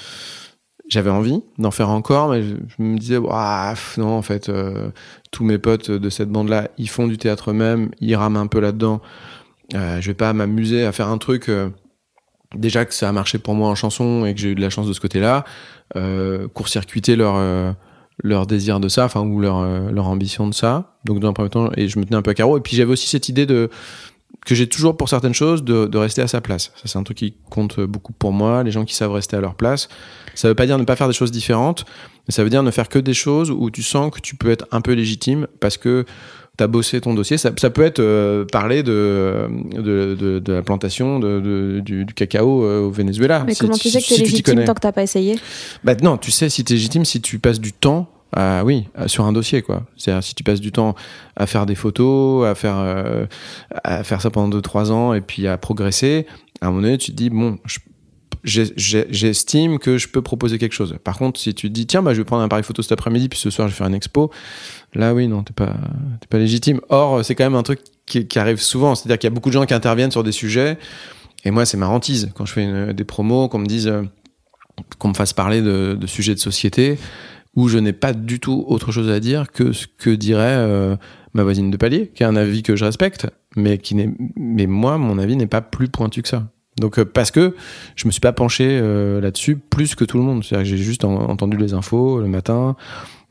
J'avais 0.88 1.10
envie 1.10 1.42
d'en 1.58 1.72
faire 1.72 1.90
encore, 1.90 2.28
mais 2.28 2.44
je, 2.44 2.82
me 2.82 2.96
disais, 2.96 3.18
ah, 3.28 3.74
non, 3.96 4.16
en 4.16 4.22
fait, 4.22 4.48
euh, 4.48 4.90
tous 5.32 5.42
mes 5.42 5.58
potes 5.58 5.90
de 5.90 6.10
cette 6.10 6.30
bande-là, 6.30 6.68
ils 6.78 6.88
font 6.88 7.08
du 7.08 7.18
théâtre 7.18 7.50
eux-mêmes, 7.50 7.90
ils 8.00 8.14
rament 8.14 8.36
un 8.36 8.46
peu 8.46 8.60
là-dedans. 8.60 9.00
Euh, 9.74 10.00
je 10.00 10.06
vais 10.06 10.14
pas 10.14 10.32
m'amuser 10.32 10.84
à 10.84 10.92
faire 10.92 11.08
un 11.08 11.18
truc. 11.18 11.48
Euh, 11.48 11.70
déjà 12.54 12.84
que 12.84 12.94
ça 12.94 13.08
a 13.08 13.12
marché 13.12 13.38
pour 13.38 13.54
moi 13.54 13.68
en 13.68 13.74
chanson 13.74 14.24
et 14.24 14.34
que 14.34 14.40
j'ai 14.40 14.50
eu 14.50 14.54
de 14.54 14.60
la 14.60 14.70
chance 14.70 14.86
de 14.86 14.92
ce 14.92 15.00
côté-là, 15.00 15.44
euh, 15.96 16.48
court-circuiter 16.48 17.16
leur 17.16 17.34
euh, 17.36 17.72
leur 18.22 18.46
désir 18.46 18.80
de 18.80 18.88
ça, 18.88 19.04
enfin 19.04 19.20
ou 19.20 19.40
leur 19.40 19.62
leur 19.90 20.08
ambition 20.08 20.46
de 20.46 20.54
ça. 20.54 20.96
Donc 21.04 21.20
dans 21.20 21.28
un 21.28 21.32
premier 21.32 21.50
temps, 21.50 21.70
et 21.76 21.88
je 21.88 21.98
me 21.98 22.04
tenais 22.04 22.16
un 22.16 22.22
peu 22.22 22.30
à 22.30 22.34
carreau. 22.34 22.56
Et 22.56 22.60
puis 22.60 22.76
j'avais 22.76 22.92
aussi 22.92 23.08
cette 23.08 23.28
idée 23.28 23.46
de 23.46 23.68
que 24.44 24.54
j'ai 24.54 24.68
toujours 24.68 24.96
pour 24.96 25.08
certaines 25.08 25.34
choses 25.34 25.64
de, 25.64 25.86
de 25.86 25.98
rester 25.98 26.22
à 26.22 26.28
sa 26.28 26.40
place. 26.40 26.72
Ça 26.76 26.82
c'est 26.84 26.98
un 26.98 27.02
truc 27.02 27.18
qui 27.18 27.34
compte 27.50 27.80
beaucoup 27.80 28.12
pour 28.12 28.32
moi. 28.32 28.62
Les 28.62 28.70
gens 28.70 28.84
qui 28.84 28.94
savent 28.94 29.12
rester 29.12 29.36
à 29.36 29.40
leur 29.40 29.54
place. 29.54 29.88
Ça 30.34 30.48
veut 30.48 30.54
pas 30.54 30.66
dire 30.66 30.78
ne 30.78 30.84
pas 30.84 30.96
faire 30.96 31.08
des 31.08 31.14
choses 31.14 31.32
différentes, 31.32 31.84
mais 32.26 32.32
ça 32.32 32.42
veut 32.42 32.50
dire 32.50 32.62
ne 32.62 32.70
faire 32.70 32.88
que 32.88 32.98
des 32.98 33.14
choses 33.14 33.50
où 33.50 33.70
tu 33.70 33.82
sens 33.82 34.10
que 34.10 34.20
tu 34.20 34.36
peux 34.36 34.50
être 34.50 34.66
un 34.70 34.80
peu 34.80 34.92
légitime 34.92 35.46
parce 35.60 35.76
que 35.76 36.06
t'as 36.56 36.66
bossé 36.66 37.00
ton 37.00 37.14
dossier. 37.14 37.38
Ça, 37.38 37.50
ça 37.56 37.70
peut 37.70 37.82
être 37.82 38.00
euh, 38.00 38.44
parler 38.44 38.82
de, 38.82 39.48
de, 39.74 40.14
de, 40.14 40.38
de, 40.38 40.52
la 40.52 40.62
plantation 40.62 41.18
de, 41.18 41.80
du, 41.84 42.04
du, 42.04 42.14
cacao 42.14 42.64
euh, 42.64 42.80
au 42.86 42.90
Venezuela. 42.90 43.44
Mais 43.46 43.54
comment 43.54 43.76
tu 43.76 43.90
sais 43.90 44.00
que 44.00 44.08
t'es 44.08 44.16
légitime 44.16 44.64
tant 44.64 44.74
que 44.74 44.80
t'as 44.80 44.92
pas 44.92 45.02
essayé? 45.02 45.38
Bah, 45.84 45.94
Non, 46.02 46.16
tu 46.16 46.30
sais 46.30 46.48
si 46.48 46.64
t'es 46.64 46.74
légitime 46.74 47.04
si 47.04 47.20
tu 47.20 47.38
passes 47.38 47.60
du 47.60 47.72
temps 47.72 48.08
à, 48.32 48.64
oui, 48.64 48.88
sur 49.06 49.24
un 49.24 49.32
dossier, 49.32 49.62
quoi. 49.62 49.84
C'est-à-dire, 49.96 50.22
si 50.22 50.34
tu 50.34 50.42
passes 50.42 50.60
du 50.60 50.72
temps 50.72 50.94
à 51.36 51.46
faire 51.46 51.64
des 51.64 51.74
photos, 51.74 52.46
à 52.46 52.54
faire, 52.54 52.76
euh, 52.78 53.26
à 53.84 54.02
faire 54.02 54.20
ça 54.20 54.30
pendant 54.30 54.58
2-3 54.58 54.90
ans 54.90 55.14
et 55.14 55.20
puis 55.20 55.46
à 55.46 55.56
progresser, 55.56 56.26
à 56.60 56.66
un 56.66 56.70
moment 56.70 56.82
donné, 56.82 56.98
tu 56.98 57.12
te 57.12 57.16
dis, 57.16 57.30
bon, 57.30 57.58
j'estime 58.46 59.78
que 59.78 59.98
je 59.98 60.08
peux 60.08 60.22
proposer 60.22 60.58
quelque 60.58 60.72
chose. 60.72 60.96
Par 61.02 61.18
contre, 61.18 61.38
si 61.40 61.52
tu 61.54 61.68
te 61.68 61.72
dis, 61.72 61.86
tiens, 61.86 62.02
bah, 62.02 62.14
je 62.14 62.18
vais 62.18 62.24
prendre 62.24 62.42
un 62.42 62.46
appareil 62.46 62.64
photo 62.64 62.80
cet 62.80 62.92
après-midi, 62.92 63.28
puis 63.28 63.38
ce 63.38 63.50
soir, 63.50 63.68
je 63.68 63.72
vais 63.72 63.78
faire 63.78 63.88
une 63.88 63.94
expo, 63.94 64.30
Là, 64.96 65.12
oui, 65.12 65.28
non, 65.28 65.42
t'es 65.42 65.52
pas, 65.52 65.74
pas 66.30 66.38
légitime. 66.38 66.80
Or, 66.88 67.24
c'est 67.24 67.34
quand 67.34 67.44
même 67.44 67.54
un 67.54 67.62
truc 67.62 67.80
qui, 68.06 68.26
arrive 68.38 68.60
souvent. 68.60 68.94
C'est-à-dire 68.94 69.18
qu'il 69.18 69.28
y 69.28 69.32
a 69.32 69.34
beaucoup 69.34 69.50
de 69.50 69.54
gens 69.54 69.66
qui 69.66 69.74
interviennent 69.74 70.10
sur 70.10 70.24
des 70.24 70.32
sujets. 70.32 70.78
Et 71.44 71.50
moi, 71.50 71.66
c'est 71.66 71.76
ma 71.76 71.88
hantise. 71.88 72.30
Quand 72.34 72.46
je 72.46 72.52
fais 72.52 72.94
des 72.94 73.04
promos, 73.04 73.48
qu'on 73.48 73.58
me 73.58 73.66
dise, 73.66 73.88
euh, 73.88 74.02
qu'on 74.98 75.08
me 75.08 75.14
fasse 75.14 75.32
parler 75.32 75.60
de, 75.60 75.98
sujets 76.06 76.34
de 76.34 76.40
société, 76.40 76.98
où 77.54 77.68
je 77.68 77.78
n'ai 77.78 77.92
pas 77.92 78.14
du 78.14 78.40
tout 78.40 78.64
autre 78.68 78.90
chose 78.90 79.10
à 79.10 79.20
dire 79.20 79.52
que 79.52 79.72
ce 79.72 79.86
que 79.86 80.10
dirait 80.10 80.56
euh, 80.56 80.96
ma 81.34 81.42
voisine 81.42 81.70
de 81.70 81.76
palier, 81.76 82.10
qui 82.14 82.24
a 82.24 82.28
un 82.28 82.36
avis 82.36 82.62
que 82.62 82.74
je 82.74 82.84
respecte, 82.84 83.26
mais 83.54 83.78
qui 83.78 83.94
n'est, 83.94 84.14
mais 84.36 84.66
moi, 84.66 84.96
mon 84.98 85.18
avis 85.18 85.36
n'est 85.36 85.46
pas 85.46 85.60
plus 85.60 85.88
pointu 85.88 86.22
que 86.22 86.28
ça. 86.28 86.48
Donc, 86.78 86.98
euh, 86.98 87.04
parce 87.04 87.30
que 87.30 87.54
je 87.94 88.06
me 88.06 88.10
suis 88.10 88.20
pas 88.20 88.32
penché 88.32 88.80
là-dessus 89.20 89.56
plus 89.56 89.94
que 89.94 90.04
tout 90.04 90.18
le 90.18 90.24
monde. 90.24 90.44
C'est-à-dire 90.44 90.70
que 90.70 90.76
j'ai 90.76 90.82
juste 90.82 91.04
entendu 91.04 91.56
les 91.56 91.74
infos 91.74 92.20
le 92.20 92.28
matin. 92.28 92.76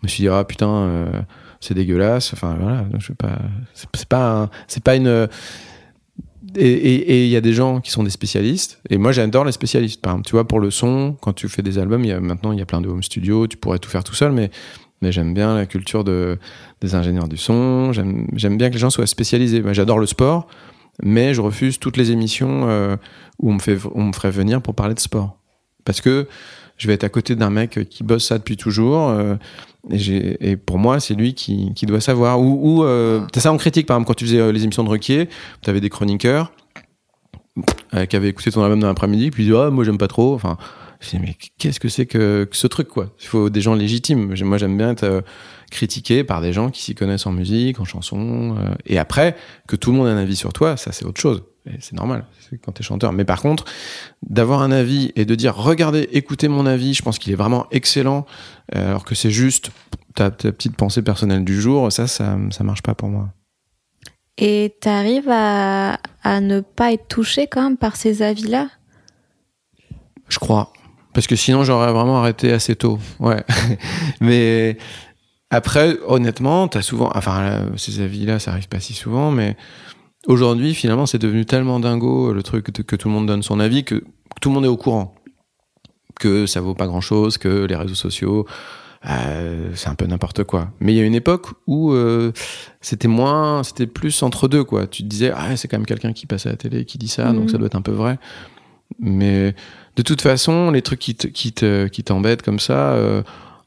Je 0.01 0.07
me 0.07 0.09
suis 0.09 0.23
dit, 0.23 0.29
ah 0.29 0.43
putain, 0.43 1.07
c'est 1.59 1.73
dégueulasse. 1.73 2.33
Enfin 2.33 2.57
voilà, 2.59 2.85
je 2.97 3.13
pas. 3.13 3.39
C'est 3.73 4.07
pas, 4.07 4.49
c'est 4.67 4.83
pas 4.83 4.95
une. 4.95 5.27
Et 6.57 7.25
il 7.25 7.29
y 7.29 7.35
a 7.35 7.41
des 7.41 7.53
gens 7.53 7.81
qui 7.81 7.91
sont 7.91 8.03
des 8.03 8.09
spécialistes. 8.09 8.79
Et 8.89 8.97
moi, 8.97 9.11
j'adore 9.11 9.45
les 9.45 9.51
spécialistes. 9.51 10.01
Par 10.01 10.13
exemple, 10.13 10.27
tu 10.27 10.31
vois, 10.33 10.47
pour 10.47 10.59
le 10.59 10.71
son, 10.71 11.17
quand 11.21 11.33
tu 11.33 11.47
fais 11.49 11.61
des 11.61 11.77
albums, 11.77 12.05
maintenant, 12.21 12.51
il 12.51 12.59
y 12.59 12.61
a 12.61 12.65
plein 12.65 12.81
de 12.81 12.87
home 12.87 13.03
studios, 13.03 13.47
tu 13.47 13.57
pourrais 13.57 13.79
tout 13.79 13.89
faire 13.89 14.03
tout 14.03 14.15
seul, 14.15 14.31
mais, 14.31 14.51
mais 15.01 15.11
j'aime 15.11 15.33
bien 15.33 15.55
la 15.55 15.65
culture 15.65 16.03
de, 16.03 16.37
des 16.81 16.95
ingénieurs 16.95 17.27
du 17.27 17.37
son. 17.37 17.91
J'aime 17.91 18.57
bien 18.57 18.69
que 18.69 18.73
les 18.73 18.79
gens 18.79 18.89
soient 18.89 19.07
spécialisés. 19.07 19.63
J'adore 19.71 19.99
le 19.99 20.05
sport, 20.05 20.47
mais 21.03 21.33
je 21.33 21.41
refuse 21.41 21.77
toutes 21.77 21.97
les 21.97 22.11
émissions 22.11 22.69
euh, 22.69 22.95
où 23.39 23.49
on 23.49 23.53
me, 23.53 23.59
fait, 23.59 23.77
on 23.93 24.05
me 24.05 24.13
ferait 24.13 24.31
venir 24.31 24.61
pour 24.61 24.75
parler 24.75 24.93
de 24.93 24.99
sport. 24.99 25.37
Parce 25.83 26.01
que 26.01 26.27
je 26.77 26.87
vais 26.87 26.93
être 26.93 27.03
à 27.03 27.09
côté 27.09 27.35
d'un 27.35 27.49
mec 27.49 27.87
qui 27.89 28.03
bosse 28.03 28.25
ça 28.25 28.37
depuis 28.37 28.57
toujours. 28.57 29.09
Euh, 29.09 29.35
et, 29.91 30.51
et, 30.51 30.57
pour 30.57 30.77
moi, 30.77 30.99
c'est 30.99 31.13
lui 31.13 31.33
qui, 31.33 31.73
qui, 31.75 31.85
doit 31.85 32.01
savoir. 32.01 32.41
Ou, 32.41 32.79
ou 32.79 32.83
euh, 32.83 33.21
t'as 33.31 33.41
ça 33.41 33.51
en 33.51 33.57
critique, 33.57 33.85
par 33.85 33.97
exemple, 33.97 34.07
quand 34.07 34.15
tu 34.15 34.25
faisais 34.25 34.39
euh, 34.39 34.51
les 34.51 34.63
émissions 34.63 34.83
de 34.83 34.89
Requier, 34.89 35.29
tu 35.61 35.69
avais 35.69 35.81
des 35.81 35.89
chroniqueurs 35.89 36.51
euh, 37.93 38.05
qui 38.05 38.15
avaient 38.15 38.29
écouté 38.29 38.51
ton 38.51 38.63
album 38.63 38.79
dans 38.79 38.87
l'après-midi, 38.87 39.31
puis 39.31 39.43
ils 39.43 39.47
disaient, 39.47 39.59
ah, 39.59 39.69
moi, 39.69 39.83
j'aime 39.83 39.97
pas 39.97 40.07
trop. 40.07 40.33
Enfin, 40.33 40.57
je 40.99 41.11
dis, 41.11 41.19
mais 41.19 41.35
qu'est-ce 41.57 41.79
que 41.79 41.89
c'est 41.89 42.05
que, 42.05 42.47
ce 42.51 42.67
truc, 42.67 42.87
quoi? 42.87 43.13
Il 43.21 43.27
faut 43.27 43.49
des 43.49 43.61
gens 43.61 43.75
légitimes. 43.75 44.35
Moi, 44.43 44.57
j'aime 44.57 44.77
bien 44.77 44.91
être 44.91 45.03
euh, 45.03 45.21
critiqué 45.69 46.23
par 46.23 46.41
des 46.41 46.51
gens 46.51 46.71
qui 46.71 46.81
s'y 46.81 46.95
connaissent 46.95 47.27
en 47.27 47.31
musique, 47.31 47.79
en 47.79 47.85
chanson. 47.85 48.55
et 48.85 48.97
après, 48.97 49.35
que 49.67 49.75
tout 49.75 49.91
le 49.91 49.97
monde 49.97 50.07
ait 50.07 50.11
un 50.11 50.17
avis 50.17 50.35
sur 50.35 50.53
toi, 50.53 50.77
ça, 50.77 50.91
c'est 50.91 51.05
autre 51.05 51.21
chose. 51.21 51.43
C'est 51.79 51.93
normal, 51.93 52.25
quand 52.63 52.73
t'es 52.73 52.83
chanteur. 52.83 53.11
Mais 53.11 53.25
par 53.25 53.41
contre, 53.41 53.65
d'avoir 54.21 54.61
un 54.61 54.71
avis 54.71 55.11
et 55.15 55.25
de 55.25 55.35
dire 55.35 55.55
regardez, 55.55 56.07
écoutez 56.11 56.47
mon 56.47 56.65
avis, 56.65 56.93
je 56.93 57.01
pense 57.01 57.17
qu'il 57.17 57.33
est 57.33 57.37
vraiment 57.37 57.65
excellent, 57.71 58.25
euh, 58.75 58.89
alors 58.89 59.03
que 59.03 59.15
c'est 59.15 59.31
juste 59.31 59.71
ta, 60.13 60.29
petite 60.29 60.75
pensée 60.75 61.01
personnelle 61.01 61.43
du 61.43 61.59
jour, 61.59 61.91
ça, 61.91 62.07
ça, 62.07 62.37
ça 62.51 62.63
marche 62.63 62.83
pas 62.83 62.93
pour 62.93 63.09
moi. 63.09 63.29
Et 64.37 64.75
t'arrives 64.81 65.29
à, 65.29 65.99
à 66.23 66.41
ne 66.41 66.59
pas 66.59 66.91
être 66.93 67.07
touché 67.07 67.47
quand 67.47 67.63
même 67.63 67.77
par 67.77 67.95
ces 67.95 68.21
avis-là? 68.21 68.69
Je 70.29 70.39
crois. 70.39 70.71
Parce 71.13 71.27
que 71.27 71.35
sinon, 71.35 71.63
j'aurais 71.63 71.93
vraiment 71.93 72.19
arrêté 72.19 72.51
assez 72.51 72.75
tôt. 72.75 72.99
Ouais. 73.19 73.43
mais 74.19 74.77
après, 75.49 75.97
honnêtement, 76.05 76.67
t'as 76.67 76.81
souvent. 76.81 77.09
Enfin, 77.15 77.67
ces 77.77 78.01
avis-là, 78.01 78.39
ça 78.39 78.51
arrive 78.51 78.67
pas 78.67 78.81
si 78.81 78.93
souvent, 78.93 79.31
mais 79.31 79.55
Aujourd'hui, 80.27 80.73
finalement, 80.73 81.05
c'est 81.05 81.19
devenu 81.19 81.45
tellement 81.45 81.79
dingo 81.79 82.33
le 82.33 82.43
truc 82.43 82.71
que 82.71 82.95
tout 82.95 83.07
le 83.07 83.13
monde 83.13 83.27
donne 83.27 83.43
son 83.43 83.59
avis 83.59 83.83
que 83.83 84.03
tout 84.41 84.49
le 84.49 84.55
monde 84.55 84.65
est 84.65 84.69
au 84.69 84.77
courant 84.77 85.15
que 86.19 86.45
ça 86.45 86.61
vaut 86.61 86.75
pas 86.75 86.87
grand 86.87 87.01
chose, 87.01 87.37
que 87.37 87.65
les 87.65 87.75
réseaux 87.75 87.95
sociaux, 87.95 88.45
euh, 89.07 89.71
c'est 89.75 89.89
un 89.89 89.95
peu 89.95 90.05
n'importe 90.05 90.43
quoi. 90.43 90.69
Mais 90.79 90.93
il 90.93 90.97
y 90.97 91.01
a 91.01 91.03
une 91.03 91.15
époque 91.15 91.47
où 91.67 91.91
euh, 91.91 92.31
c'était 92.81 93.07
moins, 93.07 93.63
c'était 93.63 93.87
plus 93.87 94.23
entre 94.23 94.47
deux 94.47 94.63
quoi. 94.63 94.87
Tu 94.87 95.03
te 95.03 95.07
disais 95.07 95.31
ah 95.35 95.55
c'est 95.55 95.67
quand 95.67 95.77
même 95.77 95.85
quelqu'un 95.85 96.13
qui 96.13 96.25
passe 96.25 96.45
à 96.45 96.49
la 96.49 96.55
télé 96.55 96.85
qui 96.85 96.97
dit 96.97 97.07
ça, 97.07 97.31
donc 97.33 97.49
ça 97.49 97.55
mhm. 97.55 97.59
doit 97.59 97.67
être 97.67 97.75
un 97.75 97.81
peu 97.81 97.91
vrai. 97.91 98.17
Mais 98.99 99.53
de 99.95 100.01
toute 100.01 100.21
façon, 100.21 100.71
les 100.71 100.81
trucs 100.81 100.99
qui 100.99 101.15
qui 101.15 101.53
qui 101.53 102.03
t'embêtent 102.03 102.41
comme 102.41 102.59
ça. 102.59 102.93
Euh, 102.93 103.21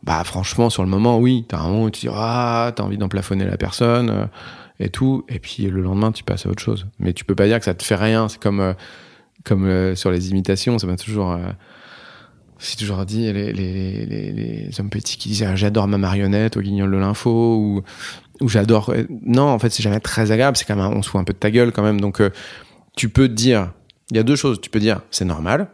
bah 0.04 0.22
franchement 0.22 0.70
sur 0.70 0.84
le 0.84 0.88
moment 0.88 1.18
oui 1.18 1.44
t'as 1.48 1.58
un 1.58 1.68
moment 1.68 1.82
où 1.82 1.90
tu 1.90 2.06
dis 2.06 2.12
ah 2.14 2.70
t'as 2.76 2.84
envie 2.84 2.98
d'emplafonner 2.98 3.44
la 3.44 3.56
personne 3.56 4.10
euh, 4.10 4.26
et 4.80 4.88
tout. 4.88 5.24
Et 5.28 5.38
puis 5.38 5.64
le 5.64 5.82
lendemain, 5.82 6.12
tu 6.12 6.24
passes 6.24 6.46
à 6.46 6.50
autre 6.50 6.62
chose. 6.62 6.86
Mais 6.98 7.12
tu 7.12 7.24
peux 7.24 7.34
pas 7.34 7.46
dire 7.46 7.58
que 7.58 7.64
ça 7.64 7.74
te 7.74 7.84
fait 7.84 7.96
rien. 7.96 8.28
C'est 8.28 8.40
comme, 8.40 8.60
euh, 8.60 8.74
comme 9.44 9.66
euh, 9.66 9.94
sur 9.94 10.10
les 10.10 10.30
imitations, 10.30 10.78
ça 10.78 10.86
m'a 10.86 10.96
toujours. 10.96 11.32
Euh, 11.32 11.50
c'est 12.60 12.76
toujours 12.76 13.06
dit 13.06 13.32
les, 13.32 13.52
les, 13.52 14.04
les, 14.04 14.80
hommes 14.80 14.90
petits 14.90 15.16
qui 15.16 15.28
disaient 15.28 15.46
ah, 15.46 15.54
j'adore 15.54 15.86
ma 15.86 15.96
marionnette 15.96 16.56
au 16.56 16.60
guignol 16.60 16.90
de 16.90 16.96
l'info 16.96 17.56
ou, 17.56 17.82
ou 18.40 18.48
j'adore. 18.48 18.92
Non, 19.24 19.44
en 19.44 19.60
fait, 19.60 19.70
c'est 19.70 19.82
jamais 19.82 20.00
très 20.00 20.32
agréable. 20.32 20.56
C'est 20.56 20.64
quand 20.64 20.74
même, 20.74 20.86
on 20.86 21.02
se 21.02 21.08
fout 21.08 21.20
un 21.20 21.24
peu 21.24 21.32
de 21.32 21.38
ta 21.38 21.52
gueule 21.52 21.70
quand 21.70 21.84
même. 21.84 22.00
Donc, 22.00 22.20
tu 22.96 23.08
peux 23.10 23.28
dire, 23.28 23.72
il 24.10 24.16
y 24.16 24.20
a 24.20 24.24
deux 24.24 24.34
choses. 24.34 24.60
Tu 24.60 24.70
peux 24.70 24.80
dire, 24.80 25.02
c'est 25.12 25.24
normal. 25.24 25.68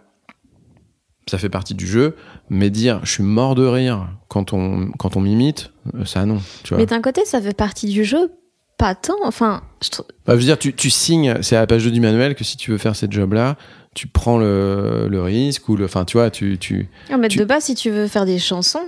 Ça 1.27 1.39
fait 1.39 1.49
partie 1.49 1.75
du 1.75 1.87
jeu, 1.87 2.17
mais 2.51 2.69
dire 2.69 3.01
je 3.03 3.13
suis 3.13 3.23
mort 3.23 3.55
de 3.55 3.65
rire 3.65 4.11
quand 4.29 4.53
on, 4.53 4.91
quand 4.99 5.17
on 5.17 5.23
m'imite, 5.23 5.73
ça 6.05 6.27
non. 6.27 6.43
Tu 6.65 6.75
vois. 6.75 6.77
Mais 6.77 6.85
d'un 6.85 7.01
côté, 7.01 7.25
ça 7.25 7.41
fait 7.41 7.57
partie 7.57 7.87
du 7.87 8.05
jeu 8.05 8.31
pas 8.79 8.95
tant. 8.95 9.15
Enfin, 9.25 9.63
je 9.83 9.91
trouve. 9.91 10.07
Bah, 10.27 10.35
je 10.35 10.39
veux 10.39 10.45
dire, 10.45 10.59
tu, 10.59 10.73
tu 10.75 10.91
signes, 10.91 11.37
c'est 11.43 11.57
à 11.57 11.61
la 11.61 11.67
page 11.67 11.85
2 11.85 11.91
du 11.91 12.01
manuel 12.01 12.35
que 12.35 12.45
si 12.45 12.57
tu 12.57 12.71
veux 12.71 12.79
faire 12.79 12.97
cette 12.97 13.13
job-là, 13.13 13.57
tu 13.95 14.07
prends 14.09 14.39
le, 14.39 15.07
le 15.09 15.23
risque 15.23 15.69
ou 15.69 15.77
le. 15.77 15.85
Enfin, 15.85 16.05
tu 16.05 16.17
vois, 16.17 16.31
tu. 16.31 16.59
tu 16.59 16.89
Non, 17.11 17.19
mais 17.19 17.29
Tu- 17.29 17.39
de 17.39 17.45
base, 17.45 17.65
si 17.65 17.75
tu 17.75 17.91
veux 17.91 18.09
faire 18.09 18.27
des 18.27 18.39
chansons, 18.39 18.85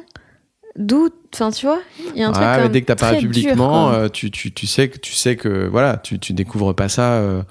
d'où. 0.77 1.09
Enfin, 1.35 1.51
tu 1.51 1.67
vois, 1.67 1.81
il 2.15 2.21
y 2.21 2.25
a 2.25 2.29
un 2.29 2.33
truc. 2.33 2.45
Quand 2.45 2.63
mais 2.63 2.69
dès 2.69 2.81
que 2.81 2.87
t'apparais 2.87 3.19
dur, 3.19 3.29
publiquement, 3.31 3.91
euh, 3.93 4.09
tu, 4.09 4.31
tu, 4.31 4.53
tu 4.53 4.67
sais 4.67 4.89
que 4.89 4.99
tu 4.99 5.13
sais 5.13 5.37
que 5.37 5.67
voilà, 5.69 5.97
tu, 5.99 6.19
tu 6.19 6.33
découvres 6.33 6.75
pas 6.75 6.89
ça. 6.89 7.13
euh, 7.15 7.43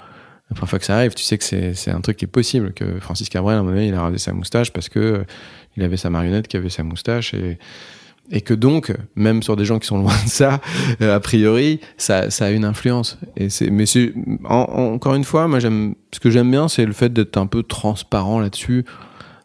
la 0.50 0.54
première 0.54 0.70
fois 0.70 0.78
que 0.78 0.84
ça 0.84 0.96
arrive, 0.96 1.12
tu 1.14 1.24
sais 1.24 1.38
que 1.38 1.44
c'est 1.44 1.74
c'est 1.74 1.90
un 1.90 2.00
truc 2.00 2.16
qui 2.18 2.24
est 2.24 2.28
possible. 2.28 2.72
Que 2.72 3.00
Francis 3.00 3.28
Cabrel, 3.28 3.56
à 3.56 3.60
un 3.60 3.62
moment 3.62 3.74
donné, 3.74 3.88
il 3.88 3.94
a 3.94 4.00
rasé 4.02 4.18
sa 4.18 4.32
moustache 4.32 4.72
parce 4.72 4.88
que 4.88 4.98
euh, 4.98 5.24
il 5.76 5.82
avait 5.82 5.96
sa 5.96 6.08
marionnette 6.10 6.46
qui 6.48 6.56
avait 6.56 6.68
sa 6.68 6.82
moustache 6.84 7.34
et 7.34 7.58
et 8.30 8.40
que 8.40 8.54
donc, 8.54 8.92
même 9.14 9.42
sur 9.42 9.56
des 9.56 9.64
gens 9.64 9.78
qui 9.78 9.86
sont 9.86 9.98
loin 9.98 10.14
de 10.24 10.28
ça, 10.28 10.60
euh, 11.00 11.14
a 11.14 11.20
priori, 11.20 11.80
ça, 11.96 12.24
a 12.40 12.50
une 12.50 12.64
influence. 12.64 13.18
Et 13.36 13.48
c'est, 13.50 13.70
mais 13.70 13.84
encore 14.44 15.14
une 15.14 15.24
fois, 15.24 15.46
moi 15.48 15.60
j'aime, 15.60 15.94
ce 16.12 16.20
que 16.20 16.30
j'aime 16.30 16.50
bien, 16.50 16.68
c'est 16.68 16.84
le 16.86 16.92
fait 16.92 17.12
d'être 17.12 17.36
un 17.36 17.46
peu 17.46 17.62
transparent 17.62 18.40
là-dessus, 18.40 18.84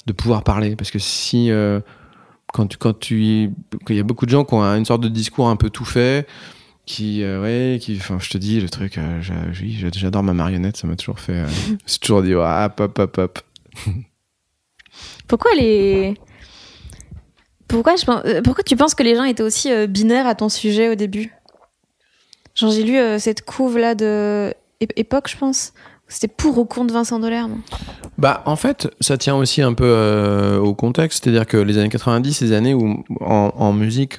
de 0.08 0.14
pouvoir 0.14 0.44
parler, 0.44 0.76
parce 0.76 0.90
que 0.92 1.00
si 1.00 1.52
euh, 1.52 1.80
quand 2.54 2.68
tu, 2.68 2.78
quand 2.78 3.00
tu, 3.00 3.52
quand 3.86 3.94
il 3.94 3.98
y 3.98 4.00
a 4.00 4.04
beaucoup 4.04 4.26
de 4.26 4.32
gens 4.32 4.44
qui 4.44 4.54
ont 4.56 4.64
un- 4.64 4.78
une 4.78 4.86
sorte 4.86 5.02
de 5.04 5.10
discours 5.10 5.48
un 5.48 5.56
peu 5.56 5.70
tout 5.70 5.86
fait, 5.86 6.28
qui, 6.88 7.22
euh, 7.24 7.78
qui, 7.78 7.96
enfin, 7.98 8.18
je 8.20 8.30
te 8.30 8.38
dis 8.40 8.60
le 8.60 8.68
truc, 8.68 8.98
euh, 8.98 9.22
j'adore 9.22 10.24
ma 10.24 10.34
marionnette, 10.34 10.76
ça 10.78 10.88
m'a 10.88 10.96
toujours 10.96 11.20
fait, 11.20 11.44
c'est 11.86 12.00
toujours 12.00 12.24
dit, 12.24 12.34
hop, 12.34 12.80
hop, 12.80 12.98
hop, 13.00 13.18
hop. 13.20 13.40
Pourquoi 15.28 15.52
les. 15.58 16.16
Euh, 17.74 18.42
Pourquoi 18.44 18.64
tu 18.64 18.76
penses 18.76 18.96
que 18.96 19.04
les 19.04 19.16
gens 19.16 19.24
étaient 19.24 19.44
aussi 19.44 19.72
euh, 19.72 19.88
binaires 19.88 20.28
à 20.28 20.36
ton 20.36 20.50
sujet 20.50 20.90
au 20.90 20.96
début? 20.96 21.34
Genre, 22.56 22.72
j'ai 22.72 22.84
lu 22.84 22.98
euh, 22.98 23.20
cette 23.20 23.46
couve-là 23.46 23.96
de 23.96 24.54
Époque, 24.80 25.30
je 25.30 25.38
pense. 25.38 25.74
C'était 26.08 26.28
pour 26.28 26.58
ou 26.58 26.66
contre 26.66 26.94
Vincent 26.94 27.20
Delerme. 27.20 27.62
Bah, 28.18 28.44
en 28.46 28.56
fait, 28.56 28.90
ça 29.00 29.18
tient 29.18 29.36
aussi 29.36 29.62
un 29.62 29.74
peu 29.74 30.60
au 30.62 30.74
contexte, 30.74 31.24
c'est-à-dire 31.24 31.46
que 31.46 31.56
les 31.56 31.78
années 31.78 31.88
90, 31.88 32.34
ces 32.34 32.52
années 32.52 32.74
où 32.74 33.06
en, 33.22 33.72
musique, 33.72 34.18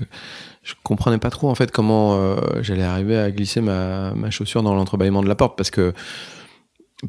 je 0.62 0.72
comprenais 0.84 1.18
pas 1.18 1.28
trop 1.28 1.50
en 1.50 1.54
fait 1.54 1.70
comment 1.70 2.36
j'allais 2.62 2.84
arriver 2.84 3.18
à 3.18 3.30
glisser 3.30 3.60
ma, 3.60 4.14
chaussure 4.30 4.62
dans 4.62 4.74
l'entrebâillement 4.74 5.22
de 5.22 5.28
la 5.28 5.34
porte, 5.34 5.58
parce 5.58 5.70
que 5.70 5.92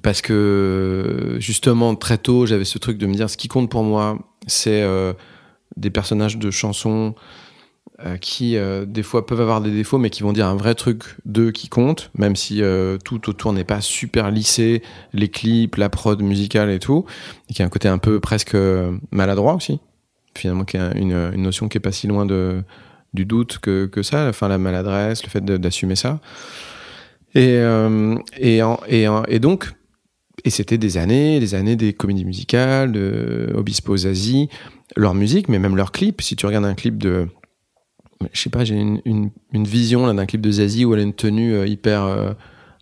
parce 0.01 0.21
que 0.21 1.37
justement 1.39 1.95
très 1.95 2.17
tôt, 2.17 2.45
j'avais 2.45 2.65
ce 2.65 2.77
truc 2.77 2.97
de 2.97 3.05
me 3.05 3.13
dire 3.13 3.29
ce 3.29 3.37
qui 3.37 3.47
compte 3.47 3.69
pour 3.69 3.83
moi, 3.83 4.17
c'est 4.47 4.83
des 5.77 5.89
personnages 5.89 6.37
de 6.37 6.51
chansons 6.51 7.15
euh, 8.05 8.17
qui 8.17 8.57
euh, 8.57 8.85
des 8.85 9.03
fois 9.03 9.25
peuvent 9.25 9.41
avoir 9.41 9.61
des 9.61 9.71
défauts, 9.71 9.97
mais 9.97 10.09
qui 10.09 10.23
vont 10.23 10.33
dire 10.33 10.47
un 10.47 10.55
vrai 10.55 10.73
truc 10.75 11.03
d'eux 11.25 11.51
qui 11.51 11.69
compte, 11.69 12.11
même 12.17 12.35
si 12.35 12.61
euh, 12.63 12.97
tout 13.03 13.29
autour 13.29 13.53
n'est 13.53 13.63
pas 13.63 13.81
super 13.81 14.31
lissé, 14.31 14.81
les 15.13 15.29
clips, 15.29 15.75
la 15.75 15.89
prod 15.89 16.21
musicale 16.21 16.69
et 16.71 16.79
tout, 16.79 17.05
et 17.49 17.53
qui 17.53 17.61
a 17.61 17.65
un 17.65 17.69
côté 17.69 17.87
un 17.87 17.97
peu 17.99 18.19
presque 18.19 18.55
euh, 18.55 18.97
maladroit 19.11 19.53
aussi. 19.55 19.79
Finalement, 20.35 20.63
qui 20.65 20.77
a 20.77 20.95
une, 20.97 21.31
une 21.33 21.43
notion 21.43 21.67
qui 21.69 21.77
est 21.77 21.81
pas 21.81 21.91
si 21.91 22.07
loin 22.07 22.25
de, 22.25 22.63
du 23.13 23.25
doute 23.25 23.59
que, 23.59 23.85
que 23.85 24.01
ça, 24.01 24.27
enfin 24.27 24.47
la 24.47 24.57
maladresse, 24.57 25.23
le 25.23 25.29
fait 25.29 25.45
d'assumer 25.45 25.95
ça. 25.95 26.19
Et, 27.35 27.57
euh, 27.57 28.15
et, 28.37 28.63
en- 28.63 28.79
et, 28.87 29.07
en- 29.07 29.23
et 29.25 29.39
donc, 29.39 29.71
et 30.45 30.49
c'était 30.49 30.77
des 30.77 30.97
années, 30.97 31.39
des 31.39 31.55
années 31.55 31.75
des 31.75 31.93
comédies 31.93 32.25
musicales, 32.25 32.91
de 32.91 33.51
Obispo 33.55 33.95
Zazie, 33.95 34.49
leur 34.95 35.13
musique, 35.13 35.47
mais 35.49 35.59
même 35.59 35.75
leurs 35.75 35.91
clips. 35.91 36.21
Si 36.21 36.35
tu 36.35 36.45
regardes 36.45 36.65
un 36.65 36.75
clip 36.75 36.97
de. 36.97 37.27
Je 38.31 38.39
sais 38.41 38.49
pas, 38.49 38.63
j'ai 38.63 38.75
une, 38.75 39.01
une, 39.05 39.31
une 39.51 39.65
vision 39.65 40.13
d'un 40.13 40.25
clip 40.25 40.41
de 40.41 40.51
Zazie 40.51 40.85
où 40.85 40.93
elle 40.93 41.01
a 41.01 41.03
une 41.03 41.13
tenue 41.13 41.53
euh, 41.53 41.67
hyper. 41.67 42.03
euh, 42.03 42.33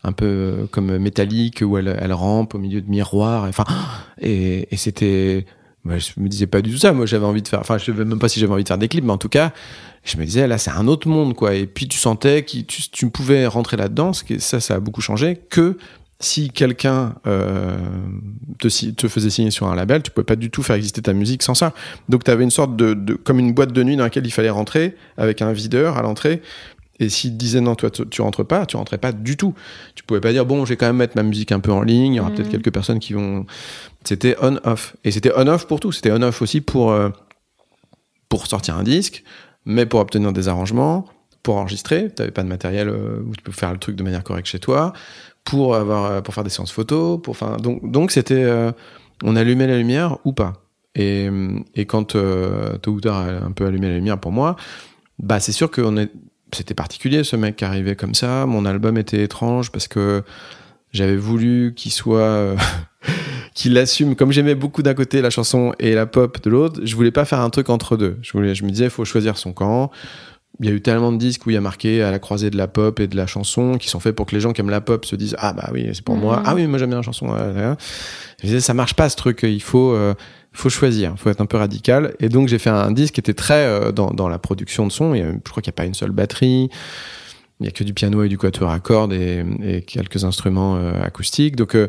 un 0.03 0.11
peu 0.11 0.25
euh, 0.25 0.65
comme 0.67 0.97
métallique, 0.97 1.61
où 1.65 1.77
elle, 1.77 2.13
rampe 2.13 2.55
au 2.55 2.57
milieu 2.57 2.81
de 2.81 2.89
miroirs. 2.89 3.43
Enfin, 3.43 3.65
et, 4.21 4.67
c'était. 4.75 5.45
moi, 5.83 5.97
je 5.97 6.11
me 6.17 6.27
disais 6.27 6.47
pas 6.47 6.61
du 6.61 6.71
tout 6.71 6.77
ça. 6.77 6.93
Moi, 6.93 7.05
j'avais 7.05 7.25
envie 7.25 7.41
de 7.41 7.47
faire. 7.47 7.59
Enfin, 7.59 7.77
je 7.77 7.85
savais 7.85 8.05
même 8.05 8.19
pas 8.19 8.29
si 8.29 8.39
j'avais 8.39 8.53
envie 8.53 8.63
de 8.63 8.67
faire 8.67 8.77
des 8.77 8.87
clips, 8.87 9.03
mais 9.03 9.13
en 9.13 9.17
tout 9.17 9.29
cas, 9.29 9.53
je 10.03 10.17
me 10.17 10.25
disais 10.25 10.47
là, 10.47 10.57
c'est 10.57 10.71
un 10.71 10.87
autre 10.87 11.07
monde, 11.07 11.35
quoi. 11.35 11.53
Et 11.53 11.67
puis 11.67 11.87
tu 11.87 11.97
sentais 11.97 12.43
que 12.43 12.57
tu, 12.61 12.89
tu 12.89 13.09
pouvais 13.09 13.45
rentrer 13.47 13.77
là-dedans. 13.77 14.11
Ça, 14.13 14.59
ça 14.59 14.75
a 14.75 14.79
beaucoup 14.79 15.01
changé. 15.01 15.39
Que 15.49 15.77
si 16.21 16.49
quelqu'un 16.49 17.15
euh, 17.27 17.77
te, 18.59 19.07
faisait 19.07 19.29
signer 19.29 19.51
sur 19.51 19.67
un 19.67 19.75
label, 19.75 20.01
tu 20.03 20.11
pouvais 20.11 20.25
pas 20.25 20.35
du 20.35 20.49
tout 20.49 20.63
faire 20.63 20.75
exister 20.75 21.01
ta 21.01 21.13
musique 21.13 21.43
sans 21.43 21.55
ça. 21.55 21.73
Donc, 22.09 22.23
tu 22.23 22.31
avais 22.31 22.43
une 22.43 22.51
sorte 22.51 22.75
de, 22.75 22.93
de 22.93 23.15
comme 23.15 23.39
une 23.39 23.53
boîte 23.53 23.73
de 23.73 23.83
nuit 23.83 23.95
dans 23.97 24.03
laquelle 24.03 24.25
il 24.25 24.31
fallait 24.31 24.49
rentrer 24.49 24.95
avec 25.17 25.41
un 25.41 25.51
videur 25.51 25.97
à 25.97 26.01
l'entrée. 26.01 26.41
Et 26.99 27.09
s'il 27.09 27.35
disait 27.35 27.61
non, 27.61 27.73
toi, 27.73 27.89
tu, 27.89 28.07
tu 28.07 28.21
rentres 28.21 28.45
pas, 28.45 28.67
tu 28.67 28.77
rentrais 28.77 28.99
pas 28.99 29.11
du 29.11 29.35
tout. 29.35 29.55
Tu 29.95 30.03
pouvais 30.03 30.21
pas 30.21 30.31
dire 30.31 30.45
bon, 30.45 30.65
je 30.65 30.69
vais 30.69 30.77
quand 30.77 30.85
même 30.85 30.97
mettre 30.97 31.15
ma 31.15 31.23
musique 31.23 31.51
un 31.51 31.59
peu 31.59 31.71
en 31.71 31.81
ligne. 31.81 32.13
Il 32.13 32.17
y 32.17 32.19
aura 32.19 32.29
Mhm. 32.29 32.35
peut-être 32.35 32.49
quelques 32.49 32.71
personnes 32.71 32.99
qui 32.99 33.13
vont. 33.13 33.45
C'était 34.03 34.35
on-off. 34.39 34.95
Et 35.03 35.09
c'était 35.09 35.31
on-off 35.35 35.65
pour 35.65 35.79
tout. 35.79 35.91
C'était 35.91 36.11
on-off 36.11 36.43
aussi 36.43 36.61
pour, 36.61 36.91
euh, 36.91 37.09
pour 38.29 38.45
sortir 38.45 38.77
un 38.77 38.83
disque, 38.83 39.23
mais 39.65 39.87
pour 39.87 39.99
obtenir 39.99 40.31
des 40.31 40.47
arrangements, 40.47 41.05
pour 41.41 41.57
enregistrer. 41.57 42.11
Tu 42.15 42.31
pas 42.31 42.43
de 42.43 42.47
matériel 42.47 42.87
euh, 42.89 43.19
où 43.25 43.35
tu 43.35 43.41
peux 43.41 43.51
faire 43.51 43.71
le 43.71 43.79
truc 43.79 43.95
de 43.95 44.03
manière 44.03 44.23
correcte 44.23 44.47
chez 44.47 44.59
toi, 44.59 44.93
pour, 45.43 45.75
avoir, 45.75 46.05
euh, 46.05 46.21
pour 46.21 46.33
faire 46.33 46.43
des 46.43 46.49
séances 46.49 46.71
photos. 46.71 47.21
Pour, 47.21 47.31
enfin, 47.31 47.57
donc, 47.57 47.89
donc 47.89 48.11
c'était. 48.11 48.43
euh, 48.43 48.71
on 49.23 49.35
allumait 49.35 49.67
la 49.67 49.77
lumière 49.77 50.17
ou 50.25 50.33
pas. 50.33 50.53
Et, 50.95 51.29
et 51.75 51.85
quand 51.85 52.15
euh, 52.15 52.77
tôt 52.77 52.91
ou 52.91 53.01
tard, 53.01 53.17
a 53.17 53.45
un 53.45 53.51
peu 53.51 53.65
allumé 53.65 53.87
la 53.87 53.95
lumière 53.95 54.19
pour 54.19 54.31
moi, 54.31 54.55
bah 55.19 55.39
c'est 55.39 55.51
sûr 55.53 55.71
que 55.71 55.81
c'était 56.53 56.73
particulier 56.73 57.23
ce 57.23 57.35
mec 57.35 57.55
qui 57.57 57.65
arrivait 57.65 57.95
comme 57.95 58.13
ça. 58.13 58.45
Mon 58.45 58.65
album 58.65 58.97
était 58.97 59.23
étrange 59.23 59.71
parce 59.71 59.87
que 59.87 60.23
j'avais 60.91 61.15
voulu 61.15 61.73
qu'il 61.75 61.91
soit, 61.91 62.19
euh, 62.19 62.57
qu'il 63.53 63.77
assume. 63.77 64.15
Comme 64.15 64.31
j'aimais 64.31 64.55
beaucoup 64.55 64.81
d'un 64.81 64.93
côté 64.93 65.21
la 65.21 65.29
chanson 65.29 65.73
et 65.79 65.93
la 65.93 66.05
pop 66.05 66.41
de 66.43 66.49
l'autre, 66.49 66.81
je 66.83 66.95
voulais 66.95 67.11
pas 67.11 67.23
faire 67.23 67.39
un 67.39 67.49
truc 67.49 67.69
entre 67.69 67.95
deux. 67.95 68.17
Je 68.21 68.33
voulais, 68.33 68.55
je 68.55 68.65
me 68.65 68.69
disais, 68.69 68.85
il 68.85 68.89
faut 68.89 69.05
choisir 69.05 69.37
son 69.37 69.53
camp. 69.53 69.91
Il 70.59 70.65
y 70.67 70.69
a 70.69 70.73
eu 70.73 70.81
tellement 70.81 71.11
de 71.11 71.17
disques 71.17 71.45
où 71.45 71.49
il 71.49 71.53
y 71.53 71.57
a 71.57 71.61
marqué 71.61 72.03
à 72.03 72.11
la 72.11 72.19
croisée 72.19 72.49
de 72.51 72.57
la 72.57 72.67
pop 72.67 72.99
et 72.99 73.07
de 73.07 73.15
la 73.15 73.25
chanson 73.25 73.77
qui 73.77 73.89
sont 73.89 73.99
faits 73.99 74.15
pour 74.15 74.25
que 74.27 74.35
les 74.35 74.41
gens 74.41 74.53
qui 74.53 74.61
aiment 74.61 74.69
la 74.69 74.81
pop 74.81 75.05
se 75.05 75.15
disent 75.15 75.35
ah 75.39 75.53
bah 75.53 75.69
oui 75.73 75.89
c'est 75.93 76.03
pour 76.03 76.15
moi 76.17 76.37
Mhm. 76.37 76.43
ah 76.45 76.55
oui 76.55 76.67
moi 76.67 76.77
j'aime 76.77 76.89
bien 76.89 76.97
la 76.97 77.03
chanson 77.03 77.27
je 78.41 78.45
disais 78.45 78.59
ça 78.59 78.73
marche 78.73 78.93
pas 78.93 79.09
ce 79.09 79.15
truc 79.15 79.39
il 79.43 79.61
faut 79.61 79.93
euh, 79.93 80.13
faut 80.53 80.69
choisir, 80.69 81.13
faut 81.17 81.29
être 81.29 81.39
un 81.39 81.45
peu 81.45 81.55
radical. 81.55 82.13
Et 82.19 82.27
donc 82.27 82.49
j'ai 82.49 82.59
fait 82.59 82.69
un 82.69 82.91
disque 82.91 83.13
qui 83.13 83.19
était 83.21 83.33
très 83.33 83.63
euh, 83.65 83.93
dans, 83.93 84.11
dans 84.11 84.27
la 84.27 84.37
production 84.37 84.85
de 84.85 84.91
son. 84.91 85.13
Il 85.15 85.19
y 85.19 85.21
a- 85.21 85.31
je 85.31 85.49
crois 85.49 85.63
qu'il 85.63 85.71
n'y 85.71 85.75
a 85.75 85.79
pas 85.81 85.85
une 85.85 85.93
seule 85.93 86.11
batterie. 86.11 86.69
Il 87.61 87.65
y 87.65 87.69
a 87.69 87.71
que 87.71 87.85
du 87.85 87.93
piano 87.93 88.21
et 88.23 88.27
du 88.27 88.37
quatuor 88.37 88.69
à 88.69 88.79
cordes 88.81 89.13
et, 89.13 89.45
et 89.63 89.81
quelques 89.83 90.25
instruments 90.25 90.75
euh, 90.75 91.01
acoustiques. 91.03 91.55
Donc 91.55 91.73
euh, 91.75 91.87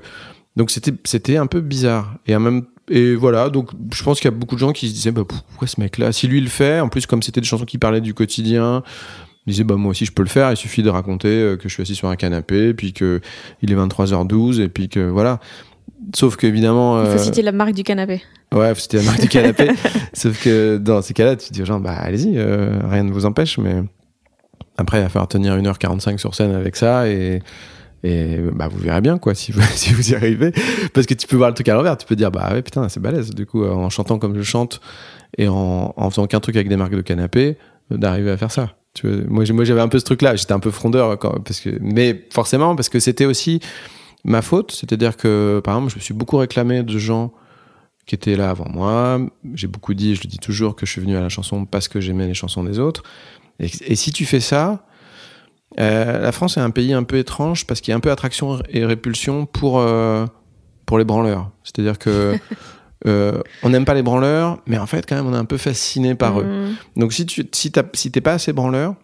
donc 0.54 0.70
c'était 0.70 0.92
c'était 1.04 1.38
un 1.38 1.46
peu 1.48 1.60
bizarre. 1.60 2.14
Et 2.28 2.36
en 2.36 2.40
même 2.40 2.62
et 2.88 3.14
voilà. 3.14 3.50
Donc 3.50 3.70
je 3.92 4.02
pense 4.02 4.20
qu'il 4.20 4.30
y 4.30 4.34
a 4.34 4.36
beaucoup 4.36 4.54
de 4.54 4.60
gens 4.60 4.72
qui 4.72 4.88
se 4.88 4.94
disaient 4.94 5.10
bah, 5.10 5.24
pourquoi 5.26 5.68
ce 5.68 5.80
mec-là, 5.80 6.12
si 6.12 6.26
lui 6.28 6.40
le 6.40 6.48
fait, 6.48 6.80
en 6.80 6.88
plus 6.88 7.06
comme 7.06 7.22
c'était 7.22 7.40
des 7.40 7.46
chansons 7.46 7.64
qui 7.64 7.78
parlaient 7.78 8.00
du 8.00 8.14
quotidien. 8.14 8.82
ils 9.46 9.50
disaient 9.50 9.64
bah 9.64 9.76
moi 9.76 9.90
aussi 9.90 10.04
je 10.04 10.12
peux 10.12 10.22
le 10.22 10.28
faire. 10.28 10.50
Il 10.50 10.56
suffit 10.56 10.82
de 10.82 10.90
raconter 10.90 11.28
euh, 11.28 11.56
que 11.56 11.68
je 11.68 11.74
suis 11.74 11.82
assis 11.82 11.94
sur 11.94 12.08
un 12.08 12.16
canapé, 12.16 12.74
puis 12.74 12.92
que 12.92 13.20
il 13.62 13.72
est 13.72 13.76
23h12 13.76 14.60
et 14.60 14.68
puis 14.68 14.88
que 14.88 15.00
voilà. 15.00 15.40
Sauf 16.14 16.36
qu'évidemment. 16.36 17.00
Il 17.00 17.06
faut 17.06 17.12
euh, 17.12 17.18
citer 17.18 17.42
la 17.42 17.52
marque 17.52 17.74
du 17.74 17.84
canapé. 17.84 18.22
Ouais, 18.52 18.74
c'était 18.74 18.98
la 18.98 19.04
marque 19.04 19.20
du 19.20 19.28
canapé. 19.28 19.70
Sauf 20.12 20.42
que 20.42 20.76
dans 20.76 21.00
ces 21.00 21.14
cas-là, 21.14 21.36
tu 21.36 21.48
te 21.48 21.54
dis 21.54 21.62
aux 21.62 21.66
gens, 21.66 21.80
bah 21.80 21.94
allez-y, 21.94 22.36
euh, 22.36 22.80
rien 22.84 23.04
ne 23.04 23.12
vous 23.12 23.24
empêche, 23.24 23.56
mais 23.58 23.82
après, 24.76 24.98
il 24.98 25.02
va 25.02 25.08
falloir 25.08 25.28
tenir 25.28 25.56
1h45 25.56 26.18
sur 26.18 26.34
scène 26.34 26.54
avec 26.54 26.76
ça 26.76 27.08
et, 27.08 27.40
et 28.04 28.38
bah 28.52 28.68
vous 28.68 28.78
verrez 28.78 29.00
bien, 29.00 29.18
quoi, 29.18 29.34
si 29.34 29.52
vous, 29.52 29.60
si 29.74 29.92
vous 29.92 30.10
y 30.10 30.14
arrivez. 30.14 30.52
Parce 30.92 31.06
que 31.06 31.14
tu 31.14 31.26
peux 31.26 31.36
voir 31.36 31.50
le 31.50 31.54
truc 31.54 31.68
à 31.68 31.74
l'envers, 31.74 31.96
tu 31.96 32.06
peux 32.06 32.16
dire, 32.16 32.30
bah 32.30 32.50
ouais, 32.52 32.62
putain, 32.62 32.88
c'est 32.88 33.00
balèze, 33.00 33.30
du 33.30 33.46
coup, 33.46 33.62
euh, 33.62 33.70
en 33.70 33.90
chantant 33.90 34.18
comme 34.18 34.36
je 34.36 34.42
chante 34.42 34.80
et 35.38 35.48
en, 35.48 35.94
en 35.96 36.10
faisant 36.10 36.26
qu'un 36.26 36.40
truc 36.40 36.56
avec 36.56 36.68
des 36.68 36.76
marques 36.76 36.94
de 36.94 37.00
canapé, 37.00 37.56
euh, 37.92 37.96
d'arriver 37.96 38.30
à 38.30 38.36
faire 38.36 38.50
ça. 38.50 38.76
Tu 38.94 39.08
vois, 39.08 39.24
moi, 39.28 39.44
moi, 39.52 39.64
j'avais 39.64 39.80
un 39.80 39.88
peu 39.88 39.98
ce 39.98 40.04
truc-là, 40.04 40.36
j'étais 40.36 40.52
un 40.52 40.60
peu 40.60 40.70
frondeur, 40.70 41.18
quand, 41.18 41.40
parce 41.40 41.60
que, 41.60 41.70
mais 41.80 42.26
forcément, 42.30 42.74
parce 42.74 42.88
que 42.88 42.98
c'était 42.98 43.24
aussi 43.24 43.60
ma 44.24 44.42
faute, 44.42 44.72
c'est-à-dire 44.72 45.16
que, 45.16 45.60
par 45.64 45.76
exemple, 45.76 45.92
je 45.92 45.96
me 45.96 46.02
suis 46.02 46.14
beaucoup 46.14 46.36
réclamé 46.36 46.82
de 46.82 46.98
gens 46.98 47.32
qui 48.06 48.16
étaient 48.16 48.34
là 48.34 48.50
avant 48.50 48.68
moi. 48.68 49.20
J'ai 49.54 49.68
beaucoup 49.68 49.94
dit, 49.94 50.16
je 50.16 50.22
le 50.24 50.28
dis 50.28 50.38
toujours, 50.38 50.74
que 50.74 50.86
je 50.86 50.90
suis 50.90 51.00
venu 51.00 51.16
à 51.16 51.20
la 51.20 51.28
chanson 51.28 51.64
parce 51.66 51.86
que 51.86 52.00
j'aimais 52.00 52.26
les 52.26 52.34
chansons 52.34 52.64
des 52.64 52.80
autres. 52.80 53.04
Et 53.60 53.94
si 53.94 54.10
tu 54.10 54.24
fais 54.24 54.40
ça, 54.40 54.84
euh, 55.80 56.20
la 56.20 56.32
France 56.32 56.56
est 56.56 56.60
un 56.60 56.70
pays 56.70 56.92
un 56.92 57.02
peu 57.02 57.16
étrange 57.18 57.66
parce 57.66 57.80
qu'il 57.80 57.92
y 57.92 57.94
a 57.94 57.96
un 57.96 58.00
peu 58.00 58.10
attraction 58.10 58.58
et 58.68 58.84
répulsion 58.84 59.46
pour, 59.46 59.78
euh, 59.78 60.26
pour 60.86 60.98
les 60.98 61.04
branleurs. 61.04 61.50
C'est-à-dire 61.64 61.98
que 61.98 62.36
euh, 63.06 63.40
on 63.62 63.70
n'aime 63.70 63.84
pas 63.84 63.94
les 63.94 64.02
branleurs, 64.02 64.58
mais 64.66 64.78
en 64.78 64.86
fait, 64.86 65.06
quand 65.08 65.14
même, 65.16 65.26
on 65.26 65.34
est 65.34 65.38
un 65.38 65.44
peu 65.44 65.56
fasciné 65.56 66.14
par 66.14 66.40
eux. 66.40 66.44
Mhm. 66.44 66.74
Donc 66.96 67.12
si 67.12 67.26
tu 67.26 67.48
si 67.52 67.72
t'as- 67.72 67.84
si 67.94 68.10
t'es 68.10 68.20
pas 68.20 68.32
assez 68.34 68.52
branleur 68.52 68.94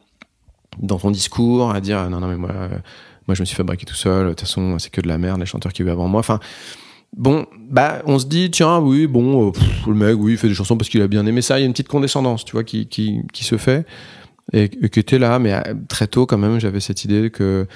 dans 0.81 0.99
ton 0.99 1.11
discours 1.11 1.73
à 1.73 1.81
dire 1.81 2.09
non 2.09 2.21
non 2.21 2.29
mais 2.29 2.37
moi 2.37 2.51
moi 3.27 3.35
je 3.35 3.41
me 3.43 3.47
suis 3.47 3.57
fabriqué 3.57 3.85
tout 3.85 3.95
seul 3.97 4.27
de 4.27 4.31
toute 4.31 4.41
façon 4.43 4.79
c'est 4.79 4.91
que 4.91 5.01
de 5.01 5.09
la 5.09 5.19
merde 5.19 5.41
les 5.41 5.47
chanteurs 5.47 5.73
qui 5.73 5.83
eu 5.83 5.91
avant 5.91 6.07
moi 6.07 6.21
enfin 6.21 6.39
bon 7.17 7.47
bah 7.69 8.01
on 8.05 8.19
se 8.21 8.27
dit 8.27 8.49
tiens 8.51 8.79
oui 8.79 9.09
bon 9.09 9.51
pff, 9.51 9.87
le 9.89 9.95
mec 9.95 10.15
oui 10.19 10.33
il 10.33 10.39
fait 10.39 10.47
des 10.47 10.55
chansons 10.55 10.77
parce 10.77 10.89
qu'il 10.89 11.03
a 11.03 11.09
bien 11.09 11.27
aimé 11.27 11.43
ça 11.43 11.59
il 11.59 11.63
y 11.63 11.65
a 11.65 11.67
une 11.67 11.73
petite 11.73 11.89
condescendance 11.89 12.45
tu 12.45 12.53
vois 12.53 12.63
qui 12.63 12.87
qui 12.87 13.23
qui 13.33 13.43
se 13.43 13.57
fait 13.57 13.87
et, 14.53 14.69
qui 14.69 15.01
était 15.01 15.19
là, 15.19 15.39
mais 15.39 15.61
très 15.89 16.07
tôt 16.07 16.27
quand 16.27 16.39
même, 16.39 16.59
j'avais 16.61 16.81
cette 16.81 17.05
idée 17.05 17.31
que 17.31 17.67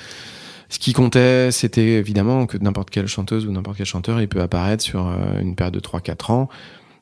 ce 0.69 0.79
qui 0.79 0.93
comptait, 0.93 1.51
c'était 1.51 1.99
évidemment 1.99 2.47
que 2.47 2.57
n'importe 2.57 2.91
quelle 2.91 3.07
chanteuse 3.07 3.47
ou 3.47 3.53
n'importe 3.53 3.77
quel 3.77 3.87
chanteur, 3.87 4.21
il 4.21 4.29
peut 4.29 4.41
apparaître 4.41 4.83
sur 4.83 5.07
une 5.39 5.55
période 5.55 5.75
de 5.75 5.81
3-4 5.81 6.33
ans. 6.33 6.49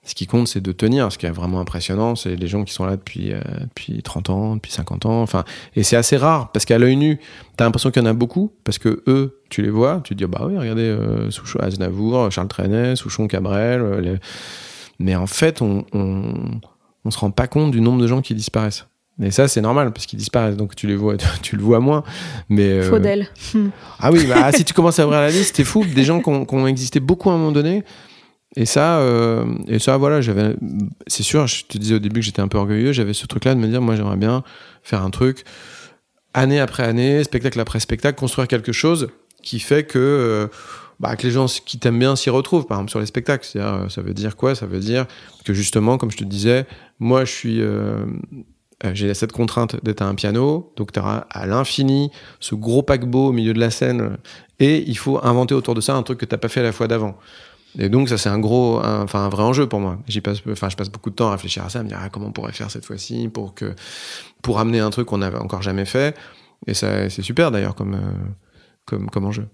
Ce 0.02 0.14
qui 0.14 0.26
compte, 0.26 0.48
c'est 0.48 0.62
de 0.62 0.72
tenir. 0.72 1.12
Ce 1.12 1.18
qui 1.18 1.26
est 1.26 1.30
vraiment 1.30 1.60
impressionnant, 1.60 2.16
c'est 2.16 2.34
les 2.34 2.46
gens 2.46 2.64
qui 2.64 2.72
sont 2.72 2.86
là 2.86 2.96
depuis, 2.96 3.32
euh, 3.32 3.40
depuis 3.60 4.02
30 4.02 4.30
ans, 4.30 4.54
depuis 4.56 4.72
50 4.72 5.04
ans. 5.04 5.20
Enfin, 5.20 5.44
et 5.76 5.82
c'est 5.82 5.96
assez 5.96 6.16
rare 6.16 6.52
parce 6.52 6.64
qu'à 6.64 6.78
l'œil 6.78 6.96
nu, 6.96 7.20
t'as 7.56 7.64
l'impression 7.64 7.90
qu'il 7.90 8.02
y 8.02 8.06
en 8.06 8.08
a 8.08 8.14
beaucoup 8.14 8.50
parce 8.64 8.78
que 8.78 9.02
eux, 9.06 9.42
tu 9.50 9.60
les 9.62 9.68
vois, 9.68 10.00
tu 10.02 10.14
dis 10.14 10.24
bah 10.24 10.42
oui, 10.46 10.56
regardez 10.56 10.84
euh, 10.84 11.30
Souchon, 11.30 11.58
Aznavour, 11.60 12.32
Charles 12.32 12.48
Trenet, 12.48 12.96
Souchon, 12.96 13.28
Cabrel. 13.28 13.82
Euh, 13.82 14.16
Mais 14.98 15.16
en 15.16 15.26
fait, 15.26 15.60
on, 15.60 15.84
on, 15.92 16.60
on 17.04 17.10
se 17.10 17.18
rend 17.18 17.30
pas 17.30 17.46
compte 17.46 17.70
du 17.70 17.82
nombre 17.82 18.00
de 18.00 18.06
gens 18.06 18.22
qui 18.22 18.34
disparaissent. 18.34 18.86
Et 19.22 19.30
ça, 19.30 19.48
c'est 19.48 19.60
normal 19.60 19.92
parce 19.92 20.06
qu'ils 20.06 20.18
disparaissent, 20.18 20.56
donc 20.56 20.74
tu 20.74 20.86
les 20.86 20.96
vois, 20.96 21.16
tu 21.42 21.56
le 21.56 21.62
vois 21.62 21.80
moins. 21.80 22.02
Mais 22.48 22.68
euh... 22.68 22.88
Faudel. 22.88 23.28
ah 23.98 24.10
oui, 24.10 24.26
bah, 24.26 24.52
si 24.52 24.64
tu 24.64 24.74
commences 24.74 24.98
à 24.98 25.06
ouvrir 25.06 25.20
la 25.20 25.30
liste, 25.30 25.56
c'est 25.56 25.64
fou. 25.64 25.84
Des 25.84 26.04
gens 26.04 26.20
qui 26.20 26.28
ont, 26.28 26.66
existé 26.66 27.00
beaucoup 27.00 27.30
à 27.30 27.34
un 27.34 27.36
moment 27.36 27.52
donné. 27.52 27.84
Et 28.56 28.66
ça, 28.66 28.98
euh, 28.98 29.44
et 29.68 29.78
ça, 29.78 29.96
voilà, 29.96 30.20
j'avais, 30.20 30.56
c'est 31.06 31.22
sûr, 31.22 31.46
je 31.46 31.64
te 31.66 31.78
disais 31.78 31.94
au 31.94 31.98
début 32.00 32.18
que 32.18 32.26
j'étais 32.26 32.42
un 32.42 32.48
peu 32.48 32.58
orgueilleux, 32.58 32.92
j'avais 32.92 33.12
ce 33.12 33.26
truc-là 33.26 33.54
de 33.54 33.60
me 33.60 33.68
dire, 33.68 33.80
moi, 33.80 33.94
j'aimerais 33.94 34.16
bien 34.16 34.42
faire 34.82 35.04
un 35.04 35.10
truc, 35.10 35.44
année 36.34 36.58
après 36.58 36.82
année, 36.82 37.22
spectacle 37.22 37.60
après 37.60 37.78
spectacle, 37.78 38.18
construire 38.18 38.48
quelque 38.48 38.72
chose 38.72 39.08
qui 39.42 39.60
fait 39.60 39.84
que, 39.84 39.98
euh, 39.98 40.46
bah, 40.98 41.16
que 41.16 41.26
les 41.26 41.32
gens 41.32 41.46
qui 41.64 41.78
t'aiment 41.78 41.98
bien 41.98 42.16
s'y 42.16 42.30
retrouvent, 42.30 42.66
par 42.66 42.78
exemple, 42.78 42.90
sur 42.90 43.00
les 43.00 43.06
spectacles. 43.06 43.46
Euh, 43.56 43.88
ça 43.88 44.02
veut 44.02 44.14
dire 44.14 44.36
quoi? 44.36 44.54
Ça 44.54 44.66
veut 44.66 44.80
dire 44.80 45.06
que 45.44 45.54
justement, 45.54 45.98
comme 45.98 46.10
je 46.10 46.18
te 46.18 46.24
disais, 46.24 46.66
moi, 46.98 47.24
je 47.24 47.32
suis, 47.32 47.60
euh, 47.60 48.04
euh 48.84 48.90
j'ai 48.94 49.12
cette 49.14 49.32
contrainte 49.32 49.76
d'être 49.84 50.02
à 50.02 50.06
un 50.06 50.14
piano, 50.14 50.72
donc 50.76 50.92
tu 50.92 51.00
auras 51.00 51.26
à 51.30 51.46
l'infini 51.46 52.10
ce 52.38 52.54
gros 52.54 52.82
paquebot 52.82 53.28
au 53.28 53.32
milieu 53.32 53.52
de 53.52 53.60
la 53.60 53.70
scène, 53.70 54.16
et 54.58 54.84
il 54.86 54.96
faut 54.96 55.24
inventer 55.24 55.54
autour 55.54 55.74
de 55.74 55.80
ça 55.80 55.94
un 55.94 56.02
truc 56.02 56.18
que 56.18 56.26
t'as 56.26 56.38
pas 56.38 56.48
fait 56.48 56.62
la 56.62 56.72
fois 56.72 56.88
d'avant. 56.88 57.16
Et 57.78 57.88
donc 57.88 58.08
ça 58.08 58.18
c'est 58.18 58.28
un 58.28 58.38
gros, 58.38 58.80
enfin 58.82 59.24
un, 59.24 59.28
vrai 59.28 59.42
enjeu 59.42 59.68
pour 59.68 59.80
moi. 59.80 59.98
J'y 60.08 60.20
passe, 60.20 60.38
enfin 60.50 60.68
je 60.68 60.76
passe 60.76 60.90
beaucoup 60.90 61.10
de 61.10 61.14
temps 61.14 61.28
à 61.28 61.32
réfléchir 61.32 61.64
à 61.64 61.68
ça, 61.68 61.80
à 61.80 61.82
me 61.82 61.88
dire 61.88 61.98
ah, 62.00 62.08
comment 62.08 62.26
on 62.26 62.32
pourrait 62.32 62.52
faire 62.52 62.70
cette 62.70 62.84
fois-ci 62.84 63.28
pour 63.28 63.54
que 63.54 63.74
pour 64.42 64.58
amener 64.58 64.80
un 64.80 64.90
truc 64.90 65.06
qu'on 65.06 65.18
n'avait 65.18 65.38
encore 65.38 65.62
jamais 65.62 65.84
fait. 65.84 66.16
Et 66.66 66.74
ça 66.74 67.08
c'est 67.08 67.22
super 67.22 67.50
d'ailleurs 67.50 67.76
comme 67.76 67.94
euh, 67.94 68.12
comme 68.86 69.08
comme 69.08 69.24
enjeu. 69.24 69.48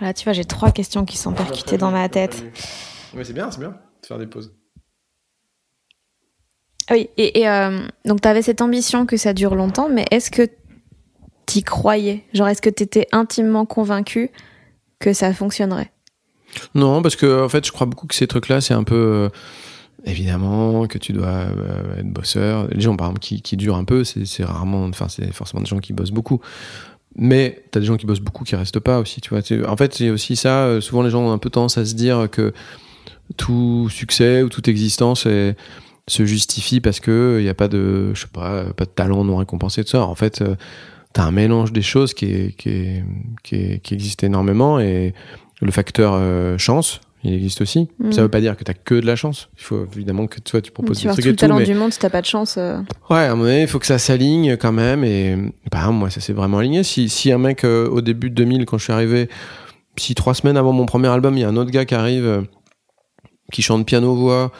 Là 0.00 0.12
tu 0.12 0.24
vois 0.24 0.34
j'ai 0.34 0.44
trois 0.44 0.72
questions 0.72 1.06
qui 1.06 1.16
sont 1.16 1.32
percutées 1.32 1.78
dans 1.78 1.90
ma 1.90 2.08
tête. 2.08 2.44
Mais 3.14 3.24
c'est 3.24 3.32
bien, 3.32 3.50
c'est 3.50 3.60
bien 3.60 3.70
de 3.70 4.06
faire 4.06 4.18
des 4.18 4.26
pauses. 4.26 4.54
Oui, 6.90 7.08
et, 7.16 7.48
euh, 7.48 7.80
donc 8.04 8.20
tu 8.20 8.28
avais 8.28 8.42
cette 8.42 8.60
ambition 8.60 9.06
que 9.06 9.16
ça 9.16 9.32
dure 9.32 9.54
longtemps, 9.54 9.88
mais 9.88 10.04
est-ce 10.10 10.30
que 10.30 10.48
t'y 11.46 11.62
croyais? 11.62 12.24
Genre, 12.34 12.48
est-ce 12.48 12.62
que 12.62 12.70
t'étais 12.70 13.06
intimement 13.12 13.66
convaincu 13.66 14.30
que 14.98 15.12
ça 15.12 15.32
fonctionnerait? 15.32 15.92
Non, 16.74 17.00
parce 17.00 17.16
que 17.16 17.44
en 17.44 17.48
fait, 17.48 17.66
je 17.66 17.72
crois 17.72 17.86
beaucoup 17.86 18.06
que 18.06 18.14
ces 18.14 18.26
trucs-là, 18.26 18.60
c'est 18.60 18.74
un 18.74 18.84
peu 18.84 18.94
euh, 18.94 19.28
évidemment 20.04 20.86
que 20.86 20.98
tu 20.98 21.12
dois 21.12 21.28
euh, 21.28 21.98
être 21.98 22.10
bosseur. 22.10 22.68
Les 22.68 22.80
gens, 22.80 22.96
par 22.96 23.06
exemple, 23.08 23.20
qui, 23.20 23.42
qui 23.42 23.56
durent 23.56 23.76
un 23.76 23.84
peu, 23.84 24.04
c'est 24.04 24.44
rarement, 24.44 24.84
enfin, 24.84 25.08
c'est 25.08 25.32
forcément 25.32 25.62
des 25.62 25.68
gens 25.68 25.78
qui 25.78 25.92
bossent 25.92 26.10
beaucoup. 26.10 26.40
Mais 27.14 27.62
t'as 27.70 27.80
des 27.80 27.86
gens 27.86 27.96
qui 27.96 28.06
bossent 28.06 28.20
beaucoup 28.20 28.42
qui 28.42 28.56
restent 28.56 28.80
pas 28.80 28.98
aussi, 28.98 29.20
tu 29.20 29.30
vois. 29.30 29.42
En 29.68 29.76
fait, 29.76 29.94
c'est 29.94 30.10
aussi 30.10 30.34
ça. 30.34 30.80
souvent, 30.80 31.02
les 31.02 31.10
gens 31.10 31.22
ont 31.22 31.32
un 31.32 31.38
peu 31.38 31.50
tendance 31.50 31.76
à 31.78 31.84
se 31.84 31.94
dire 31.94 32.28
que 32.30 32.54
tout 33.36 33.88
succès 33.90 34.42
ou 34.42 34.48
toute 34.48 34.66
existence 34.68 35.26
est, 35.26 35.54
se 36.12 36.24
justifie 36.24 36.80
parce 36.80 37.00
que 37.00 37.38
il 37.40 37.44
y 37.44 37.48
a 37.48 37.54
pas 37.54 37.68
de, 37.68 38.14
je 38.14 38.22
sais 38.22 38.26
pas, 38.32 38.64
pas 38.76 38.84
de 38.84 38.90
talent 38.90 39.24
non 39.24 39.36
récompensé, 39.36 39.84
tout 39.84 39.90
ça. 39.90 40.02
En 40.02 40.14
fait, 40.14 40.42
euh, 40.42 40.54
t'as 41.12 41.24
un 41.24 41.32
mélange 41.32 41.72
des 41.72 41.82
choses 41.82 42.14
qui, 42.14 42.26
est, 42.26 42.56
qui, 42.56 42.68
est, 42.68 43.04
qui, 43.42 43.54
est, 43.56 43.78
qui 43.82 43.94
existe 43.94 44.24
énormément 44.24 44.80
et 44.80 45.14
le 45.60 45.70
facteur 45.70 46.14
euh, 46.14 46.58
chance, 46.58 47.00
il 47.24 47.34
existe 47.34 47.60
aussi. 47.60 47.88
Mm. 47.98 48.12
Ça 48.12 48.22
veut 48.22 48.28
pas 48.28 48.40
dire 48.40 48.56
que 48.56 48.64
t'as 48.64 48.74
que 48.74 48.96
de 48.96 49.06
la 49.06 49.14
chance. 49.14 49.48
Il 49.56 49.62
faut 49.62 49.86
évidemment 49.94 50.26
que 50.26 50.40
toi 50.40 50.60
tu 50.60 50.72
proposes 50.72 50.98
Tu 50.98 51.06
des 51.06 51.12
trucs 51.12 51.22
tout 51.22 51.28
le 51.28 51.32
et 51.32 51.36
tout, 51.36 51.40
talent 51.40 51.58
mais 51.58 51.64
du 51.64 51.74
monde 51.74 51.92
si 51.92 51.98
t'as 51.98 52.10
pas 52.10 52.20
de 52.20 52.26
chance. 52.26 52.56
euh, 52.58 52.78
ouais, 53.10 53.18
à 53.18 53.26
un 53.26 53.30
moment 53.30 53.44
donné, 53.44 53.62
il 53.62 53.68
faut 53.68 53.78
que 53.78 53.86
ça 53.86 53.98
s'aligne 53.98 54.56
quand 54.56 54.72
même. 54.72 55.04
Et 55.04 55.36
exemple, 55.72 55.92
moi, 55.92 56.10
ça 56.10 56.20
s'est 56.20 56.32
vraiment 56.32 56.58
aligné. 56.58 56.82
Si, 56.82 57.08
si 57.08 57.30
un 57.30 57.38
mec 57.38 57.64
euh, 57.64 57.88
au 57.88 58.00
début 58.00 58.30
de 58.30 58.34
2000, 58.34 58.66
quand 58.66 58.78
je 58.78 58.84
suis 58.84 58.92
arrivé, 58.92 59.28
si 59.96 60.14
trois 60.14 60.34
semaines 60.34 60.56
avant 60.56 60.72
mon 60.72 60.86
premier 60.86 61.08
album, 61.08 61.36
il 61.36 61.40
y 61.40 61.44
a 61.44 61.48
un 61.48 61.56
autre 61.56 61.70
gars 61.70 61.84
qui 61.84 61.94
arrive, 61.94 62.26
euh, 62.26 62.42
qui 63.52 63.62
chante 63.62 63.86
piano 63.86 64.14
voix, 64.16 64.50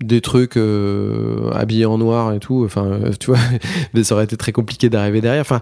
des 0.00 0.20
trucs 0.20 0.56
euh, 0.56 1.50
habillés 1.52 1.86
en 1.86 1.98
noir 1.98 2.32
et 2.34 2.40
tout. 2.40 2.64
Enfin, 2.64 2.86
euh, 2.86 3.12
tu 3.18 3.26
vois, 3.30 3.40
mais 3.94 4.04
ça 4.04 4.14
aurait 4.14 4.24
été 4.24 4.36
très 4.36 4.52
compliqué 4.52 4.88
d'arriver 4.88 5.20
derrière. 5.20 5.40
Enfin, 5.40 5.60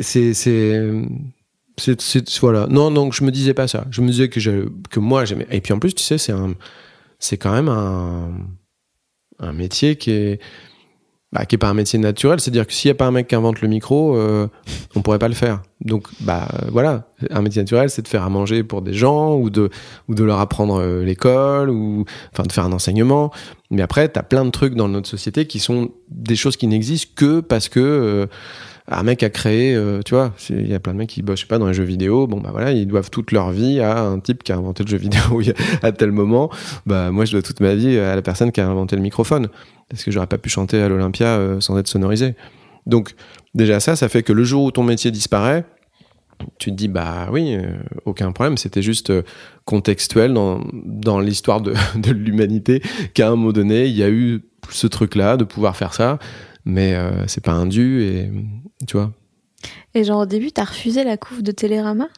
c'est 0.00 0.34
c'est 0.34 0.80
c'est 1.76 2.40
voilà. 2.40 2.66
Non, 2.68 2.90
donc 2.90 3.12
je 3.14 3.24
me 3.24 3.30
disais 3.30 3.54
pas 3.54 3.68
ça. 3.68 3.86
Je 3.90 4.00
me 4.00 4.08
disais 4.08 4.28
que 4.28 4.40
que 4.90 5.00
moi 5.00 5.24
j'aimais. 5.24 5.46
Et 5.50 5.60
puis 5.60 5.72
en 5.72 5.78
plus, 5.78 5.94
tu 5.94 6.02
sais, 6.02 6.18
c'est 6.18 6.32
un 6.32 6.54
c'est 7.18 7.36
quand 7.36 7.52
même 7.52 7.68
un 7.68 8.30
un 9.40 9.52
métier 9.52 9.96
qui 9.96 10.10
est 10.10 10.40
bah, 11.32 11.44
qui 11.44 11.56
est 11.56 11.58
pas 11.58 11.68
un 11.68 11.74
métier 11.74 11.98
naturel. 11.98 12.40
C'est-à-dire 12.40 12.66
que 12.66 12.72
s'il 12.72 12.88
y 12.88 12.92
a 12.92 12.94
pas 12.94 13.06
un 13.06 13.10
mec 13.10 13.28
qui 13.28 13.34
invente 13.34 13.60
le 13.60 13.68
micro, 13.68 14.16
euh, 14.16 14.48
on 14.94 15.02
pourrait 15.02 15.18
pas 15.18 15.28
le 15.28 15.34
faire. 15.34 15.62
Donc 15.84 16.08
bah 16.20 16.48
euh, 16.54 16.68
voilà, 16.72 17.08
un 17.30 17.42
métier 17.42 17.62
naturel, 17.62 17.88
c'est 17.90 18.02
de 18.02 18.08
faire 18.08 18.24
à 18.24 18.28
manger 18.30 18.64
pour 18.64 18.82
des 18.82 18.94
gens 18.94 19.36
ou 19.36 19.48
de 19.48 19.70
ou 20.08 20.14
de 20.14 20.24
leur 20.24 20.40
apprendre 20.40 20.80
euh, 20.80 21.04
l'école 21.04 21.70
ou 21.70 22.04
enfin 22.32 22.42
de 22.42 22.52
faire 22.52 22.64
un 22.64 22.72
enseignement. 22.72 23.30
Mais 23.70 23.82
après, 23.82 24.08
t'as 24.08 24.22
plein 24.22 24.44
de 24.44 24.50
trucs 24.50 24.74
dans 24.74 24.88
notre 24.88 25.08
société 25.08 25.46
qui 25.46 25.60
sont 25.60 25.90
des 26.10 26.34
choses 26.34 26.56
qui 26.56 26.66
n'existent 26.66 27.12
que 27.14 27.40
parce 27.40 27.68
que 27.68 27.78
euh, 27.78 28.26
un 28.90 29.02
mec 29.02 29.22
a 29.22 29.30
créé, 29.30 29.74
euh, 29.74 30.00
tu 30.02 30.14
vois, 30.14 30.32
il 30.48 30.66
y 30.66 30.74
a 30.74 30.80
plein 30.80 30.94
de 30.94 30.98
mecs 30.98 31.10
qui 31.10 31.22
bossent, 31.22 31.44
pas, 31.44 31.58
dans 31.58 31.66
les 31.66 31.74
jeux 31.74 31.84
vidéo. 31.84 32.26
Bon, 32.26 32.40
bah 32.40 32.72
ils 32.72 32.86
doivent 32.86 33.10
toute 33.10 33.32
leur 33.32 33.50
vie 33.50 33.80
à 33.80 34.00
un 34.00 34.18
type 34.18 34.42
qui 34.42 34.52
a 34.52 34.56
inventé 34.56 34.82
le 34.82 34.88
jeu 34.88 34.96
vidéo 34.96 35.42
à 35.82 35.92
tel 35.92 36.10
moment. 36.10 36.50
Bah 36.86 37.10
moi, 37.10 37.24
je 37.24 37.32
dois 37.32 37.42
toute 37.42 37.60
ma 37.60 37.74
vie 37.74 37.98
à 37.98 38.16
la 38.16 38.22
personne 38.22 38.50
qui 38.50 38.60
a 38.60 38.68
inventé 38.68 38.96
le 38.96 39.02
microphone, 39.02 39.48
parce 39.90 40.04
que 40.04 40.10
j'aurais 40.10 40.26
pas 40.26 40.38
pu 40.38 40.48
chanter 40.48 40.80
à 40.80 40.88
l'Olympia 40.88 41.26
euh, 41.26 41.60
sans 41.60 41.76
être 41.78 41.88
sonorisé. 41.88 42.34
Donc 42.86 43.14
déjà 43.54 43.80
ça, 43.80 43.94
ça 43.94 44.08
fait 44.08 44.22
que 44.22 44.32
le 44.32 44.44
jour 44.44 44.64
où 44.64 44.70
ton 44.70 44.82
métier 44.82 45.10
disparaît, 45.10 45.66
tu 46.58 46.70
te 46.70 46.76
dis 46.76 46.88
bah 46.88 47.28
oui, 47.30 47.56
euh, 47.56 47.76
aucun 48.06 48.32
problème. 48.32 48.56
C'était 48.56 48.80
juste 48.80 49.12
contextuel 49.66 50.32
dans 50.32 51.20
l'histoire 51.20 51.60
de, 51.60 51.74
de 51.96 52.10
l'humanité 52.10 52.80
qu'à 53.12 53.26
un 53.28 53.30
moment 53.32 53.52
donné, 53.52 53.86
il 53.86 53.96
y 53.96 54.02
a 54.02 54.08
eu 54.08 54.40
ce 54.70 54.86
truc-là 54.86 55.36
de 55.36 55.44
pouvoir 55.44 55.76
faire 55.76 55.92
ça, 55.92 56.18
mais 56.64 56.94
c'est 57.26 57.42
pas 57.42 57.52
un 57.52 57.66
dû 57.66 58.02
et 58.02 58.30
tu 58.86 58.96
vois. 58.96 59.12
Et 59.94 60.04
genre 60.04 60.20
au 60.20 60.26
début, 60.26 60.52
t'as 60.52 60.64
refusé 60.64 61.04
la 61.04 61.16
couve 61.16 61.42
de 61.42 61.52
Télérama? 61.52 62.08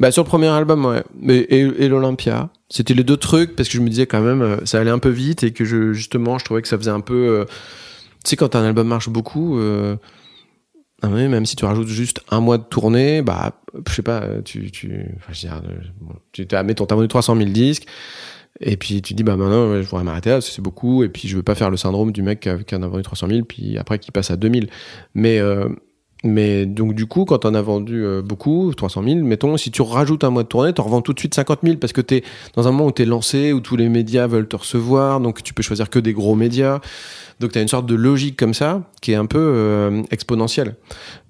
Bah 0.00 0.10
sur 0.10 0.24
le 0.24 0.28
premier 0.28 0.48
album, 0.48 0.84
ouais. 0.84 1.04
Mais, 1.14 1.38
et, 1.38 1.60
et 1.60 1.88
l'Olympia. 1.88 2.50
C'était 2.68 2.94
les 2.94 3.04
deux 3.04 3.16
trucs 3.16 3.54
parce 3.54 3.68
que 3.68 3.74
je 3.76 3.80
me 3.80 3.88
disais 3.88 4.06
quand 4.06 4.20
même, 4.20 4.42
euh, 4.42 4.64
ça 4.64 4.80
allait 4.80 4.90
un 4.90 4.98
peu 4.98 5.10
vite 5.10 5.44
et 5.44 5.52
que 5.52 5.64
je, 5.64 5.92
justement, 5.92 6.38
je 6.38 6.44
trouvais 6.44 6.62
que 6.62 6.68
ça 6.68 6.78
faisait 6.78 6.90
un 6.90 7.00
peu. 7.00 7.14
euh, 7.14 7.44
tu 8.24 8.30
sais, 8.30 8.36
quand 8.36 8.56
un 8.56 8.64
album 8.64 8.88
marche 8.88 9.08
beaucoup, 9.08 9.58
euh, 9.58 9.96
ah 11.02 11.08
même 11.08 11.46
si 11.46 11.56
tu 11.56 11.64
rajoutes 11.64 11.88
juste 11.88 12.20
un 12.30 12.40
mois 12.40 12.58
de 12.58 12.62
tournée, 12.62 13.22
bah, 13.22 13.60
je 13.88 13.92
sais 13.92 14.02
pas, 14.02 14.24
tu, 14.44 14.70
tu, 14.70 15.04
enfin, 15.16 15.32
je 15.32 15.46
veux 15.46 15.48
dire, 15.48 15.62
tu 16.30 16.46
t'as, 16.46 16.62
mettons, 16.62 16.86
t'as 16.86 16.94
vendu 16.94 17.08
300 17.08 17.36
000 17.36 17.50
disques. 17.50 17.86
Et 18.60 18.76
puis 18.76 19.02
tu 19.02 19.14
dis 19.14 19.22
bah 19.22 19.36
maintenant 19.36 19.80
je 19.80 19.88
voudrais 19.88 20.04
m'arrêter 20.04 20.30
là 20.30 20.40
c'est 20.40 20.60
beaucoup 20.60 21.02
et 21.04 21.08
puis 21.08 21.26
je 21.26 21.36
veux 21.36 21.42
pas 21.42 21.54
faire 21.54 21.70
le 21.70 21.76
syndrome 21.76 22.12
du 22.12 22.22
mec 22.22 22.40
qui, 22.40 22.48
a, 22.48 22.58
qui 22.58 22.74
en 22.74 22.82
a 22.82 22.86
vendu 22.86 23.02
300 23.02 23.28
000 23.28 23.44
puis 23.44 23.78
après 23.78 23.98
qui 23.98 24.10
passe 24.10 24.30
à 24.30 24.36
2000 24.36 24.68
mais 25.14 25.38
euh, 25.38 25.68
mais 26.24 26.66
donc 26.66 26.94
du 26.94 27.06
coup, 27.06 27.24
quand 27.24 27.44
on 27.44 27.54
a 27.54 27.62
vendu 27.62 28.04
euh, 28.04 28.22
beaucoup, 28.22 28.72
300 28.74 29.02
000, 29.02 29.16
mettons, 29.24 29.56
si 29.56 29.70
tu 29.70 29.82
rajoutes 29.82 30.22
un 30.22 30.30
mois 30.30 30.44
de 30.44 30.48
tournée, 30.48 30.72
t'en 30.72 30.84
revends 30.84 31.02
tout 31.02 31.12
de 31.12 31.18
suite 31.18 31.34
50 31.34 31.60
000 31.64 31.76
parce 31.78 31.92
que 31.92 32.00
t'es 32.00 32.22
dans 32.54 32.68
un 32.68 32.70
moment 32.70 32.86
où 32.86 32.92
t'es 32.92 33.04
lancé, 33.04 33.52
où 33.52 33.60
tous 33.60 33.76
les 33.76 33.88
médias 33.88 34.26
veulent 34.28 34.46
te 34.46 34.56
recevoir, 34.56 35.20
donc 35.20 35.42
tu 35.42 35.52
peux 35.52 35.62
choisir 35.62 35.90
que 35.90 35.98
des 35.98 36.12
gros 36.12 36.36
médias. 36.36 36.80
Donc 37.40 37.52
t'as 37.52 37.62
une 37.62 37.68
sorte 37.68 37.86
de 37.86 37.96
logique 37.96 38.38
comme 38.38 38.54
ça 38.54 38.88
qui 39.00 39.12
est 39.12 39.16
un 39.16 39.26
peu 39.26 39.38
euh, 39.38 40.02
exponentielle. 40.12 40.76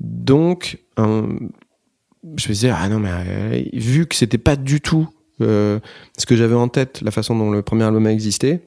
Donc 0.01 0.79
je 0.99 2.49
me 2.49 2.53
disais 2.53 2.71
ah 2.71 2.89
non 2.89 2.99
mais 2.99 3.11
euh, 3.13 3.63
vu 3.73 4.07
que 4.07 4.15
c'était 4.15 4.39
pas 4.39 4.57
du 4.57 4.81
tout 4.81 5.09
euh, 5.43 5.79
ce 6.19 6.27
que 6.27 6.37
j'avais 6.37 6.55
en 6.55 6.69
tête, 6.69 7.01
la 7.03 7.11
façon 7.11 7.37
dont 7.37 7.51
le 7.51 7.63
premier 7.63 7.85
album 7.85 8.07
a 8.07 8.13
existé, 8.13 8.61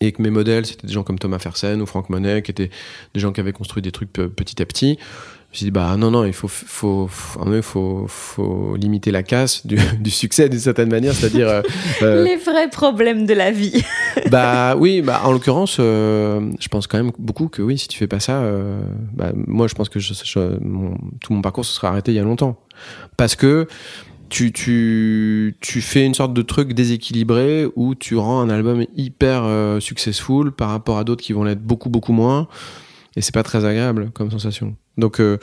et 0.00 0.12
que 0.12 0.20
mes 0.20 0.30
modèles 0.30 0.66
c'était 0.66 0.86
des 0.86 0.92
gens 0.92 1.02
comme 1.04 1.18
Thomas 1.18 1.38
Fersen 1.38 1.80
ou 1.80 1.86
Franck 1.86 2.10
Monet 2.10 2.42
qui 2.42 2.50
étaient 2.50 2.70
des 3.14 3.20
gens 3.20 3.32
qui 3.32 3.40
avaient 3.40 3.52
construit 3.52 3.82
des 3.82 3.92
trucs 3.92 4.12
pe- 4.12 4.28
petit 4.28 4.60
à 4.60 4.66
petit. 4.66 4.98
Je 5.52 5.52
me 5.52 5.56
suis 5.58 5.64
dit 5.66 5.70
bah 5.70 5.96
non 5.96 6.10
non 6.10 6.26
il 6.26 6.34
faut 6.34 6.48
faut 6.48 7.06
faut, 7.08 7.38
faut, 7.38 7.62
faut, 7.62 8.06
faut 8.06 8.76
limiter 8.76 9.10
la 9.10 9.22
casse 9.22 9.66
du, 9.66 9.78
du 10.00 10.10
succès 10.10 10.50
d'une 10.50 10.58
certaine 10.60 10.90
manière, 10.90 11.14
c'est-à-dire 11.14 11.48
euh, 11.48 11.62
euh, 12.02 12.24
Les 12.24 12.36
vrais 12.36 12.68
problèmes 12.68 13.24
de 13.24 13.32
la 13.32 13.52
vie. 13.52 13.82
bah 14.30 14.76
oui, 14.76 15.00
bah 15.00 15.22
en 15.24 15.32
l'occurrence, 15.32 15.78
euh, 15.80 16.50
je 16.60 16.68
pense 16.68 16.86
quand 16.86 16.98
même 16.98 17.12
beaucoup 17.18 17.48
que 17.48 17.62
oui, 17.62 17.78
si 17.78 17.88
tu 17.88 17.96
fais 17.96 18.08
pas 18.08 18.20
ça, 18.20 18.40
euh, 18.42 18.78
bah 19.14 19.32
moi 19.46 19.66
je 19.66 19.74
pense 19.74 19.88
que 19.88 19.98
je, 19.98 20.12
je- 20.12 20.58
mon- 20.62 20.98
tout 21.22 21.32
mon 21.32 21.40
parcours 21.40 21.64
se 21.64 21.72
serait 21.72 21.86
arrêté 21.88 22.12
il 22.12 22.16
y 22.16 22.20
a 22.20 22.22
longtemps, 22.24 22.58
parce 23.16 23.34
que 23.34 23.66
tu, 24.28 24.52
tu, 24.52 25.56
tu 25.60 25.80
fais 25.80 26.04
une 26.04 26.14
sorte 26.14 26.34
de 26.34 26.42
truc 26.42 26.72
déséquilibré 26.72 27.66
où 27.76 27.94
tu 27.94 28.16
rends 28.16 28.40
un 28.40 28.50
album 28.50 28.84
hyper 28.96 29.44
euh, 29.44 29.80
successful 29.80 30.52
par 30.52 30.70
rapport 30.70 30.98
à 30.98 31.04
d'autres 31.04 31.22
qui 31.22 31.32
vont 31.32 31.44
l'être 31.44 31.62
beaucoup, 31.62 31.90
beaucoup 31.90 32.12
moins. 32.12 32.48
Et 33.16 33.22
c'est 33.22 33.34
pas 33.34 33.42
très 33.42 33.64
agréable 33.64 34.10
comme 34.12 34.30
sensation. 34.30 34.76
Donc, 34.98 35.20
euh, 35.20 35.38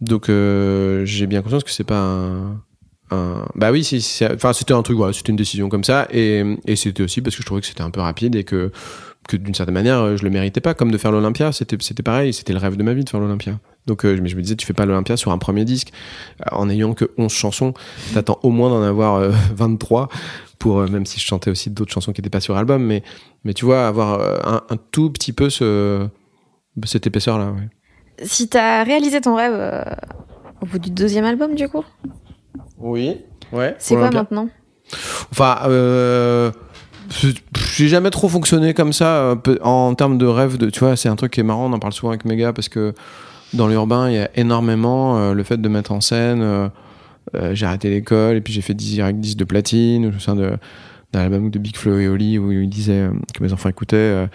donc 0.00 0.28
euh, 0.28 1.04
j'ai 1.04 1.26
bien 1.26 1.42
conscience 1.42 1.64
que 1.64 1.70
c'est 1.70 1.84
pas 1.84 2.00
un, 3.10 3.44
Bah 3.54 3.70
oui, 3.72 3.84
c'était 3.84 4.72
un 4.72 4.82
truc, 4.82 4.96
voilà, 4.96 5.12
c'était 5.12 5.30
une 5.30 5.36
décision 5.36 5.68
comme 5.68 5.84
ça. 5.84 6.06
Et, 6.10 6.44
et 6.66 6.76
c'était 6.76 7.02
aussi 7.02 7.22
parce 7.22 7.36
que 7.36 7.42
je 7.42 7.46
trouvais 7.46 7.60
que 7.60 7.66
c'était 7.66 7.82
un 7.82 7.90
peu 7.90 8.00
rapide 8.00 8.34
et 8.34 8.44
que, 8.44 8.70
que 9.30 9.36
d'une 9.36 9.54
certaine 9.54 9.74
manière, 9.74 10.16
je 10.16 10.22
le 10.24 10.30
méritais 10.30 10.60
pas. 10.60 10.74
Comme 10.74 10.90
de 10.90 10.98
faire 10.98 11.12
l'Olympia, 11.12 11.52
c'était, 11.52 11.76
c'était 11.80 12.02
pareil, 12.02 12.32
c'était 12.32 12.52
le 12.52 12.58
rêve 12.58 12.76
de 12.76 12.82
ma 12.82 12.92
vie 12.94 13.04
de 13.04 13.08
faire 13.10 13.20
l'Olympia. 13.20 13.58
Donc 13.86 14.04
euh, 14.04 14.16
je 14.16 14.20
me 14.22 14.42
disais, 14.42 14.56
tu 14.56 14.66
fais 14.66 14.72
pas 14.74 14.84
l'Olympia 14.86 15.16
sur 15.16 15.30
un 15.32 15.38
premier 15.38 15.64
disque. 15.64 15.92
Euh, 16.42 16.56
En 16.56 16.68
ayant 16.68 16.92
que 16.94 17.10
11 17.18 17.32
chansons, 17.32 17.72
t'attends 18.14 18.38
au 18.42 18.50
moins 18.50 18.68
d'en 18.70 18.82
avoir 18.82 19.16
euh, 19.16 19.30
23 19.54 20.08
pour, 20.58 20.80
euh, 20.80 20.86
même 20.88 21.06
si 21.06 21.18
je 21.20 21.24
chantais 21.24 21.50
aussi 21.50 21.70
d'autres 21.70 21.92
chansons 21.92 22.12
qui 22.12 22.20
étaient 22.20 22.28
pas 22.30 22.40
sur 22.40 22.56
album, 22.56 22.82
mais, 22.84 23.02
mais 23.44 23.54
tu 23.54 23.64
vois, 23.64 23.86
avoir 23.86 24.20
euh, 24.20 24.36
un, 24.44 24.62
un 24.68 24.76
tout 24.90 25.10
petit 25.10 25.32
peu 25.32 25.48
ce, 25.48 26.06
cette 26.84 27.06
épaisseur-là, 27.06 27.52
ouais. 27.52 27.68
Si 28.26 28.48
t'as 28.50 28.84
réalisé 28.84 29.22
ton 29.22 29.34
rêve 29.36 29.54
euh, 29.54 29.82
au 30.60 30.66
bout 30.66 30.78
du 30.78 30.90
deuxième 30.90 31.24
album, 31.24 31.54
du 31.54 31.66
coup, 31.70 31.84
Oui, 32.78 33.16
ouais. 33.52 33.74
c'est 33.78 33.94
quoi 33.94 34.10
maintenant? 34.10 34.50
Enfin, 35.30 35.60
euh, 35.66 36.50
j'ai 37.10 37.88
jamais 37.88 38.10
trop 38.10 38.28
fonctionné 38.28 38.72
comme 38.74 38.92
ça 38.92 39.36
peu- 39.42 39.58
en 39.62 39.94
termes 39.94 40.18
de 40.18 40.26
rêve. 40.26 40.56
De, 40.58 40.70
tu 40.70 40.80
vois, 40.80 40.96
c'est 40.96 41.08
un 41.08 41.16
truc 41.16 41.32
qui 41.32 41.40
est 41.40 41.44
marrant. 41.44 41.66
On 41.68 41.72
en 41.72 41.78
parle 41.78 41.92
souvent 41.92 42.10
avec 42.10 42.24
Méga 42.24 42.52
parce 42.52 42.68
que 42.68 42.94
dans 43.52 43.66
l'urbain, 43.66 44.08
il 44.08 44.14
y 44.14 44.18
a 44.18 44.30
énormément 44.36 45.18
euh, 45.18 45.34
le 45.34 45.42
fait 45.42 45.60
de 45.60 45.68
mettre 45.68 45.92
en 45.92 46.00
scène. 46.00 46.40
euh, 46.42 46.68
euh, 47.34 47.54
j'ai 47.54 47.66
arrêté 47.66 47.90
l'école 47.90 48.36
et 48.36 48.40
puis 48.40 48.52
j'ai 48.52 48.62
fait 48.62 48.74
10 48.74 48.92
direct 48.94 49.18
10 49.20 49.36
de 49.36 49.44
platine. 49.44 50.06
Me 50.06 50.12
souviens 50.12 50.36
de- 50.36 50.56
d'un 51.12 51.20
album 51.20 51.50
de 51.50 51.58
Big 51.58 51.76
Flo 51.76 51.98
et 51.98 52.06
Oli 52.08 52.38
où 52.38 52.52
il 52.52 52.68
disait 52.68 52.92
euh, 53.02 53.10
que 53.34 53.42
mes 53.42 53.52
enfants 53.52 53.68
écoutaient. 53.68 54.28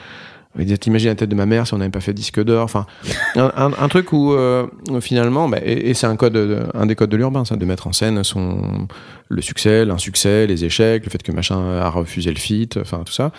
Euh, 0.59 0.77
T'imagines 0.77 1.09
la 1.09 1.15
tête 1.15 1.29
de 1.29 1.35
ma 1.35 1.45
mère 1.45 1.67
si 1.67 1.73
on 1.73 1.77
n'avait 1.77 1.91
pas 1.91 2.01
fait 2.01 2.13
disque 2.13 2.43
d'or. 2.43 2.63
Enfin, 2.63 2.85
un, 3.35 3.87
truc 3.87 4.13
où 4.13 4.33
euh, 4.33 4.67
finalement, 5.01 5.49
bah, 5.49 5.59
et, 5.63 5.93
c'est 5.93 6.07
un 6.07 6.15
code, 6.15 6.33
de- 6.33 6.63
un 6.73 6.85
des 6.85 6.95
codes 6.95 7.09
de 7.09 7.17
l'urbain, 7.17 7.45
ça, 7.45 7.55
de 7.55 7.65
mettre 7.65 7.87
en 7.87 7.93
scène 7.93 8.23
son 8.23 8.87
le 9.29 9.41
succès, 9.41 9.85
l'insuccès, 9.85 10.47
les 10.47 10.65
échecs, 10.65 11.03
le 11.05 11.09
fait 11.09 11.23
que 11.23 11.31
machin 11.31 11.77
a 11.77 11.89
refusé 11.89 12.29
le 12.31 12.37
feat, 12.37 12.77
enfin 12.77 13.03
tout 13.05 13.13
ça. 13.13 13.31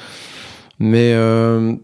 Mais 0.78 1.12
euh, 1.14 1.74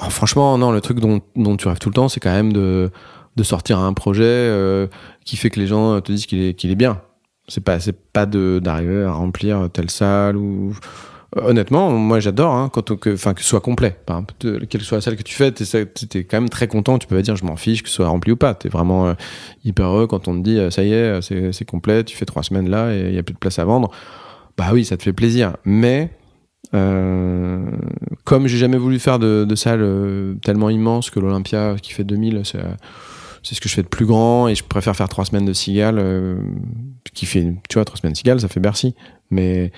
oh, 0.00 0.10
franchement, 0.10 0.56
non, 0.58 0.72
le 0.72 0.80
truc 0.80 1.00
dont, 1.00 1.20
dont 1.36 1.56
tu 1.56 1.68
rêves 1.68 1.78
tout 1.78 1.90
le 1.90 1.94
temps, 1.94 2.08
c'est 2.08 2.20
quand 2.20 2.32
même 2.32 2.52
de, 2.52 2.90
de 3.36 3.42
sortir 3.42 3.78
un 3.78 3.92
projet 3.92 4.24
euh, 4.24 4.86
qui 5.24 5.36
fait 5.36 5.50
que 5.50 5.60
les 5.60 5.66
gens 5.66 6.00
te 6.00 6.10
disent 6.10 6.26
qu'il 6.26 6.40
est, 6.42 6.54
qu'il 6.54 6.70
est 6.70 6.76
bien. 6.76 7.00
C'est 7.48 7.62
pas, 7.62 7.80
c'est 7.80 7.98
pas 8.12 8.26
de 8.26 8.60
d'arriver 8.62 9.02
à 9.02 9.12
remplir 9.12 9.68
telle 9.72 9.90
salle 9.90 10.36
ou. 10.36 10.74
Honnêtement, 11.36 11.90
moi 11.90 12.18
j'adore 12.18 12.54
hein, 12.54 12.68
quand 12.72 12.96
que, 12.98 13.14
enfin 13.14 13.34
que 13.34 13.42
ce 13.42 13.48
soit 13.48 13.60
complet. 13.60 13.96
Quelle 14.40 14.66
que 14.66 14.78
soit 14.80 14.98
la 14.98 15.00
salle 15.00 15.16
que 15.16 15.22
tu 15.22 15.34
fais, 15.34 15.52
t'es, 15.52 16.24
quand 16.24 16.40
même 16.40 16.48
très 16.48 16.66
content. 16.66 16.98
Tu 16.98 17.06
peux 17.06 17.14
pas 17.14 17.22
dire 17.22 17.36
je 17.36 17.44
m'en 17.44 17.54
fiche 17.54 17.84
que 17.84 17.88
ce 17.88 17.96
soit 17.96 18.08
rempli 18.08 18.32
ou 18.32 18.36
pas. 18.36 18.54
T'es 18.54 18.68
vraiment 18.68 19.06
euh, 19.06 19.14
hyper 19.64 19.86
heureux 19.86 20.06
quand 20.08 20.26
on 20.26 20.36
te 20.36 20.42
dit 20.42 20.58
euh, 20.58 20.70
ça 20.70 20.82
y 20.82 20.92
est, 20.92 21.20
euh, 21.32 21.52
c'est, 21.52 21.64
complet. 21.64 22.02
Tu 22.02 22.16
fais 22.16 22.24
trois 22.24 22.42
semaines 22.42 22.68
là 22.68 22.92
et 22.92 23.10
il 23.10 23.14
y 23.14 23.18
a 23.18 23.22
plus 23.22 23.34
de 23.34 23.38
place 23.38 23.60
à 23.60 23.64
vendre. 23.64 23.92
Bah 24.58 24.70
oui, 24.72 24.84
ça 24.84 24.96
te 24.96 25.04
fait 25.04 25.12
plaisir. 25.12 25.56
Mais 25.64 26.10
euh, 26.74 27.64
comme 28.24 28.48
j'ai 28.48 28.58
jamais 28.58 28.78
voulu 28.78 28.98
faire 28.98 29.20
de, 29.20 29.46
salle 29.54 30.36
tellement 30.42 30.68
immense 30.68 31.10
que 31.10 31.20
l'Olympia 31.20 31.76
qui 31.80 31.92
fait 31.92 32.04
2000, 32.04 32.40
c'est, 32.42 32.58
c'est 33.44 33.54
ce 33.54 33.60
que 33.60 33.68
je 33.68 33.74
fais 33.76 33.82
de 33.84 33.88
plus 33.88 34.04
grand 34.04 34.48
et 34.48 34.56
je 34.56 34.64
préfère 34.64 34.96
faire 34.96 35.08
trois 35.08 35.24
semaines 35.24 35.46
de 35.46 35.52
Cigale 35.52 36.04
qui 37.14 37.24
fait, 37.24 37.54
tu 37.68 37.74
vois, 37.74 37.84
trois 37.84 37.98
semaines 37.98 38.14
de 38.14 38.18
Cigale, 38.18 38.40
ça 38.40 38.48
fait 38.48 38.58
Bercy. 38.58 38.96
Mais, 39.30 39.70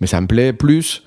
mais 0.00 0.06
ça 0.06 0.20
me 0.20 0.26
plaît 0.26 0.52
plus. 0.52 1.02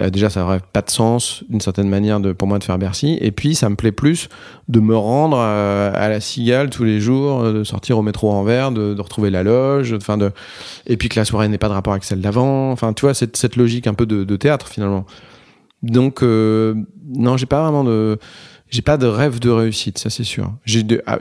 Euh, 0.00 0.10
déjà, 0.10 0.28
ça 0.28 0.40
n'aurait 0.40 0.60
pas 0.72 0.82
de 0.82 0.90
sens 0.90 1.42
d'une 1.48 1.60
certaine 1.60 1.88
manière 1.88 2.20
de, 2.20 2.32
pour 2.32 2.48
moi 2.48 2.58
de 2.58 2.64
faire 2.64 2.78
Bercy. 2.78 3.16
Et 3.20 3.30
puis, 3.30 3.54
ça 3.54 3.68
me 3.70 3.76
plaît 3.76 3.92
plus 3.92 4.28
de 4.68 4.80
me 4.80 4.96
rendre 4.96 5.38
à, 5.38 5.88
à 5.88 6.08
la 6.08 6.20
Cigale 6.20 6.70
tous 6.70 6.84
les 6.84 7.00
jours, 7.00 7.40
euh, 7.40 7.52
de 7.52 7.64
sortir 7.64 7.98
au 7.98 8.02
métro 8.02 8.30
Anvers, 8.30 8.72
de, 8.72 8.94
de 8.94 9.00
retrouver 9.00 9.30
la 9.30 9.42
loge, 9.42 9.94
enfin 9.94 10.18
de, 10.18 10.32
et 10.86 10.96
puis 10.96 11.08
que 11.08 11.18
la 11.18 11.24
soirée 11.24 11.48
n'ait 11.48 11.58
pas 11.58 11.68
de 11.68 11.72
rapport 11.72 11.94
avec 11.94 12.04
celle 12.04 12.20
d'avant. 12.20 12.70
Enfin, 12.72 12.92
tu 12.92 13.02
vois, 13.02 13.14
cette, 13.14 13.36
cette 13.36 13.56
logique 13.56 13.86
un 13.86 13.94
peu 13.94 14.06
de, 14.06 14.36
théâtre 14.36 14.68
finalement. 14.68 15.06
Donc, 15.82 16.22
euh, 16.22 16.74
non, 17.06 17.36
j'ai 17.36 17.46
pas 17.46 17.62
vraiment 17.62 17.84
de, 17.84 18.18
j'ai 18.68 18.82
pas 18.82 18.96
de 18.96 19.06
rêve 19.06 19.38
de 19.38 19.50
réussite, 19.50 19.98
ça 19.98 20.10
c'est 20.10 20.24
sûr. 20.24 20.52
J'ai 20.64 20.82
des, 20.82 21.00
ah, 21.06 21.18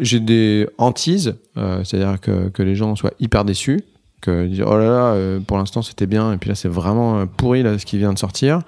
hantises, 0.78 1.36
euh, 1.58 1.84
c'est-à-dire 1.84 2.20
que, 2.20 2.50
que 2.50 2.64
les 2.64 2.76
gens 2.76 2.96
soient 2.96 3.14
hyper 3.20 3.46
déçus, 3.46 3.84
oh 4.32 4.78
là 4.78 4.86
là, 4.86 5.14
euh, 5.14 5.40
pour 5.40 5.58
l'instant 5.58 5.82
c'était 5.82 6.06
bien, 6.08 6.34
et 6.34 6.38
puis 6.38 6.50
là 6.50 6.56
c'est 6.56 6.70
vraiment 6.70 7.20
euh, 7.20 7.26
pourri 7.26 7.64
là 7.64 7.78
ce 7.78 7.86
qui 7.86 7.98
vient 7.98 8.14
de 8.14 8.20
sortir. 8.20 8.62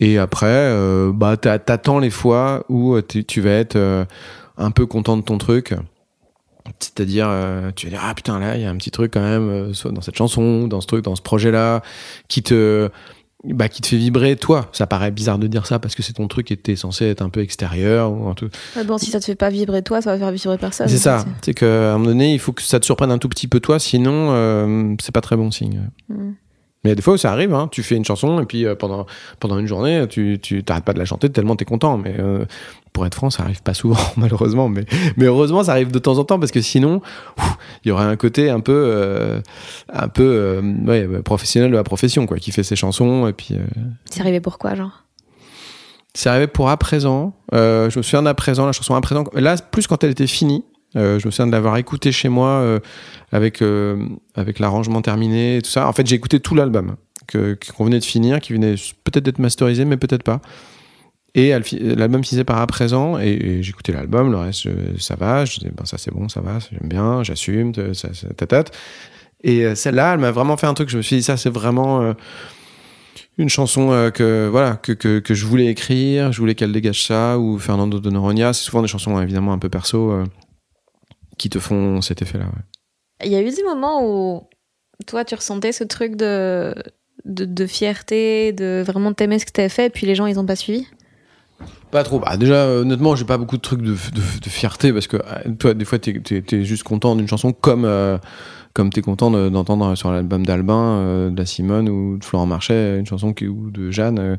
Et 0.00 0.18
après, 0.18 0.46
euh, 0.48 1.12
bah 1.14 1.36
t'a- 1.36 1.58
t'attends 1.58 1.98
les 1.98 2.10
fois 2.10 2.64
où 2.68 3.00
tu 3.00 3.40
vas 3.40 3.50
être 3.50 4.06
un 4.58 4.70
peu 4.70 4.86
content 4.86 5.16
de 5.16 5.22
ton 5.22 5.38
truc. 5.38 5.74
C'est-à-dire, 6.78 7.28
tu 7.76 7.86
vas 7.86 7.90
dire 7.90 8.00
ah 8.04 8.14
putain 8.14 8.38
là 8.38 8.56
il 8.56 8.62
y 8.62 8.64
a 8.64 8.70
un 8.70 8.76
petit 8.76 8.90
truc 8.90 9.12
quand 9.12 9.20
même, 9.20 9.74
soit 9.74 9.92
dans 9.92 10.00
cette 10.00 10.16
chanson, 10.16 10.66
dans 10.66 10.80
ce 10.80 10.86
truc, 10.86 11.04
dans 11.04 11.16
ce 11.16 11.22
projet-là, 11.22 11.82
qui 12.28 12.42
te 12.42 12.88
bah, 13.44 13.68
qui 13.68 13.82
te 13.82 13.88
fait 13.88 13.96
vibrer 13.96 14.36
toi. 14.36 14.68
Ça 14.72 14.86
paraît 14.86 15.10
bizarre 15.10 15.38
de 15.38 15.46
dire 15.46 15.66
ça 15.66 15.78
parce 15.78 15.94
que 15.94 16.02
c'est 16.02 16.12
ton 16.12 16.28
truc 16.28 16.50
et 16.52 16.56
t'es 16.56 16.76
censé 16.76 17.06
être 17.06 17.22
un 17.22 17.28
peu 17.28 17.40
extérieur 17.40 18.12
ou 18.12 18.28
un. 18.28 18.34
Ouais, 18.76 18.84
Bon, 18.84 18.98
si 18.98 19.10
ça 19.10 19.20
te 19.20 19.24
fait 19.24 19.34
pas 19.34 19.50
vibrer 19.50 19.82
toi, 19.82 20.00
ça 20.00 20.12
va 20.12 20.18
faire 20.18 20.30
vibrer 20.30 20.58
personne. 20.58 20.88
C'est 20.88 20.98
ça. 20.98 21.24
C'est 21.42 21.54
qu'à 21.54 21.94
un 21.94 21.98
moment 21.98 22.06
donné, 22.06 22.32
il 22.34 22.38
faut 22.38 22.52
que 22.52 22.62
ça 22.62 22.78
te 22.78 22.84
surprenne 22.84 23.10
un 23.10 23.18
tout 23.18 23.28
petit 23.28 23.48
peu 23.48 23.60
toi, 23.60 23.78
sinon 23.78 24.28
euh, 24.30 24.94
c'est 25.00 25.12
pas 25.12 25.20
très 25.20 25.36
bon 25.36 25.50
signe. 25.50 25.80
Mm. 26.08 26.32
Mais 26.84 26.96
des 26.96 27.02
fois 27.02 27.16
ça 27.16 27.30
arrive, 27.30 27.54
hein, 27.54 27.68
tu 27.70 27.82
fais 27.82 27.94
une 27.94 28.04
chanson 28.04 28.40
et 28.40 28.46
puis 28.46 28.66
euh, 28.66 28.74
pendant 28.74 29.06
pendant 29.38 29.58
une 29.58 29.66
journée, 29.66 30.06
tu 30.08 30.40
tu 30.42 30.64
t'arrêtes 30.64 30.84
pas 30.84 30.92
de 30.92 30.98
la 30.98 31.04
chanter 31.04 31.30
tellement 31.30 31.54
t'es 31.54 31.64
content. 31.64 31.96
Mais 31.96 32.16
euh, 32.18 32.44
pour 32.92 33.06
être 33.06 33.14
franc, 33.14 33.30
ça 33.30 33.44
arrive 33.44 33.62
pas 33.62 33.74
souvent 33.74 34.00
malheureusement. 34.16 34.68
Mais 34.68 34.84
mais 35.16 35.26
heureusement, 35.26 35.62
ça 35.62 35.72
arrive 35.72 35.92
de 35.92 35.98
temps 36.00 36.18
en 36.18 36.24
temps 36.24 36.40
parce 36.40 36.50
que 36.50 36.60
sinon, 36.60 37.00
il 37.84 37.88
y 37.88 37.92
aurait 37.92 38.04
un 38.04 38.16
côté 38.16 38.50
un 38.50 38.60
peu 38.60 38.72
euh, 38.72 39.40
un 39.92 40.08
peu 40.08 40.60
ouais, 40.84 41.06
bah, 41.06 41.22
professionnel 41.22 41.70
de 41.70 41.76
la 41.76 41.84
profession 41.84 42.26
quoi, 42.26 42.38
qui 42.38 42.50
fait 42.50 42.64
ses 42.64 42.76
chansons 42.76 43.28
et 43.28 43.32
puis. 43.32 43.56
C'est 44.06 44.20
arrivé 44.20 44.40
pourquoi, 44.40 44.74
genre? 44.74 45.04
C'est 46.14 46.28
arrivé 46.28 46.46
pour 46.48 46.68
à 46.68 46.76
présent. 46.76 47.34
Je 47.52 47.96
me 47.96 48.02
souviens 48.02 48.22
d'à 48.22 48.34
présent, 48.34 48.66
la 48.66 48.72
chanson 48.72 48.94
à 48.94 49.00
présent. 49.00 49.24
Là, 49.34 49.56
plus 49.56 49.86
quand 49.86 50.02
elle 50.02 50.10
était 50.10 50.26
finie. 50.26 50.64
Euh, 50.96 51.18
je 51.18 51.26
me 51.26 51.30
souviens 51.30 51.46
de 51.46 51.52
l'avoir 51.52 51.76
écoutée 51.76 52.12
chez 52.12 52.28
moi 52.28 52.48
euh, 52.48 52.80
avec 53.30 53.62
euh, 53.62 54.06
avec 54.34 54.58
l'arrangement 54.58 55.02
terminé 55.02 55.56
et 55.56 55.62
tout 55.62 55.70
ça. 55.70 55.88
En 55.88 55.92
fait, 55.92 56.06
j'ai 56.06 56.16
écouté 56.16 56.40
tout 56.40 56.54
l'album 56.54 56.96
qu'on 57.32 57.84
venait 57.84 58.00
de 58.00 58.04
finir, 58.04 58.40
qui 58.40 58.52
venait 58.52 58.74
peut-être 59.04 59.24
d'être 59.24 59.38
masterisé, 59.38 59.84
mais 59.84 59.96
peut-être 59.96 60.22
pas. 60.22 60.40
Et 61.34 61.54
l'album 61.80 62.22
finissait 62.22 62.44
par 62.44 62.60
à 62.60 62.66
présent, 62.66 63.18
et, 63.18 63.62
j'écoutais 63.62 63.92
l'album, 63.92 64.30
le 64.30 64.36
reste 64.36 64.68
ça 64.98 65.16
va. 65.16 65.46
Je 65.46 65.60
disais 65.60 65.72
ben 65.74 65.86
ça 65.86 65.96
c'est 65.96 66.12
bon, 66.12 66.28
ça 66.28 66.42
va, 66.42 66.58
j'aime 66.58 66.88
bien, 66.88 67.22
j'assume, 67.22 67.72
tatate. 68.36 68.76
Et 69.42 69.74
celle-là, 69.74 70.14
elle 70.14 70.20
m'a 70.20 70.30
vraiment 70.30 70.58
fait 70.58 70.66
un 70.66 70.74
truc. 70.74 70.90
Je 70.90 70.98
me 70.98 71.02
suis 71.02 71.16
dit 71.16 71.22
ça 71.22 71.38
c'est 71.38 71.48
vraiment 71.48 72.14
une 73.38 73.48
chanson 73.48 74.10
que 74.12 74.48
voilà 74.50 74.76
que, 74.76 74.92
que, 74.92 75.20
que 75.20 75.32
je 75.32 75.46
voulais 75.46 75.68
écrire, 75.68 76.32
je 76.32 76.38
voulais 76.38 76.54
qu'elle 76.54 76.72
dégage 76.72 77.06
ça 77.06 77.38
ou 77.38 77.58
Fernando 77.58 77.98
de 77.98 78.10
Noronha. 78.10 78.52
C'est 78.52 78.64
souvent 78.64 78.82
des 78.82 78.88
chansons 78.88 79.18
évidemment 79.22 79.54
un 79.54 79.58
peu 79.58 79.70
perso 79.70 80.24
qui 81.38 81.50
te 81.50 81.58
font 81.58 82.00
cet 82.00 82.22
effet-là. 82.22 82.44
ouais. 82.44 83.26
Il 83.26 83.32
y 83.32 83.36
a 83.36 83.42
eu 83.42 83.50
des 83.50 83.62
moments 83.62 84.04
où 84.04 84.48
toi, 85.06 85.24
tu 85.24 85.34
ressentais 85.34 85.72
ce 85.72 85.84
truc 85.84 86.16
de, 86.16 86.74
de, 87.24 87.44
de 87.44 87.66
fierté, 87.66 88.52
de 88.52 88.82
vraiment 88.86 89.12
t'aimer 89.12 89.38
ce 89.38 89.46
que 89.46 89.52
t'avais 89.52 89.68
fait, 89.68 89.86
et 89.86 89.90
puis 89.90 90.06
les 90.06 90.14
gens, 90.14 90.26
ils 90.26 90.38
ont 90.38 90.46
pas 90.46 90.56
suivi? 90.56 90.86
Pas 91.90 92.02
trop. 92.02 92.18
Bah, 92.18 92.36
déjà, 92.36 92.54
euh, 92.54 92.82
honnêtement, 92.82 93.14
j'ai 93.14 93.24
pas 93.24 93.38
beaucoup 93.38 93.56
de 93.56 93.62
trucs 93.62 93.82
de, 93.82 93.92
de, 93.92 94.40
de 94.42 94.48
fierté 94.48 94.92
parce 94.92 95.06
que 95.06 95.18
euh, 95.18 95.52
toi, 95.58 95.74
des 95.74 95.84
fois, 95.84 95.98
t'es 95.98 96.20
es, 96.30 96.64
juste 96.64 96.82
content 96.82 97.14
d'une 97.14 97.28
chanson 97.28 97.52
comme 97.52 97.84
euh, 97.84 98.18
comme 98.72 98.90
t'es 98.90 99.02
content 99.02 99.30
de- 99.30 99.50
d'entendre 99.50 99.94
sur 99.94 100.10
l'album 100.10 100.46
d'Albin, 100.46 100.82
euh, 100.82 101.30
de 101.30 101.36
la 101.36 101.44
Simone 101.44 101.88
ou 101.88 102.16
de 102.16 102.24
Florent 102.24 102.46
Marchais 102.46 102.98
une 102.98 103.06
chanson 103.06 103.34
qui, 103.34 103.46
ou 103.46 103.70
de 103.70 103.90
Jeanne. 103.90 104.18
euh, 104.18 104.36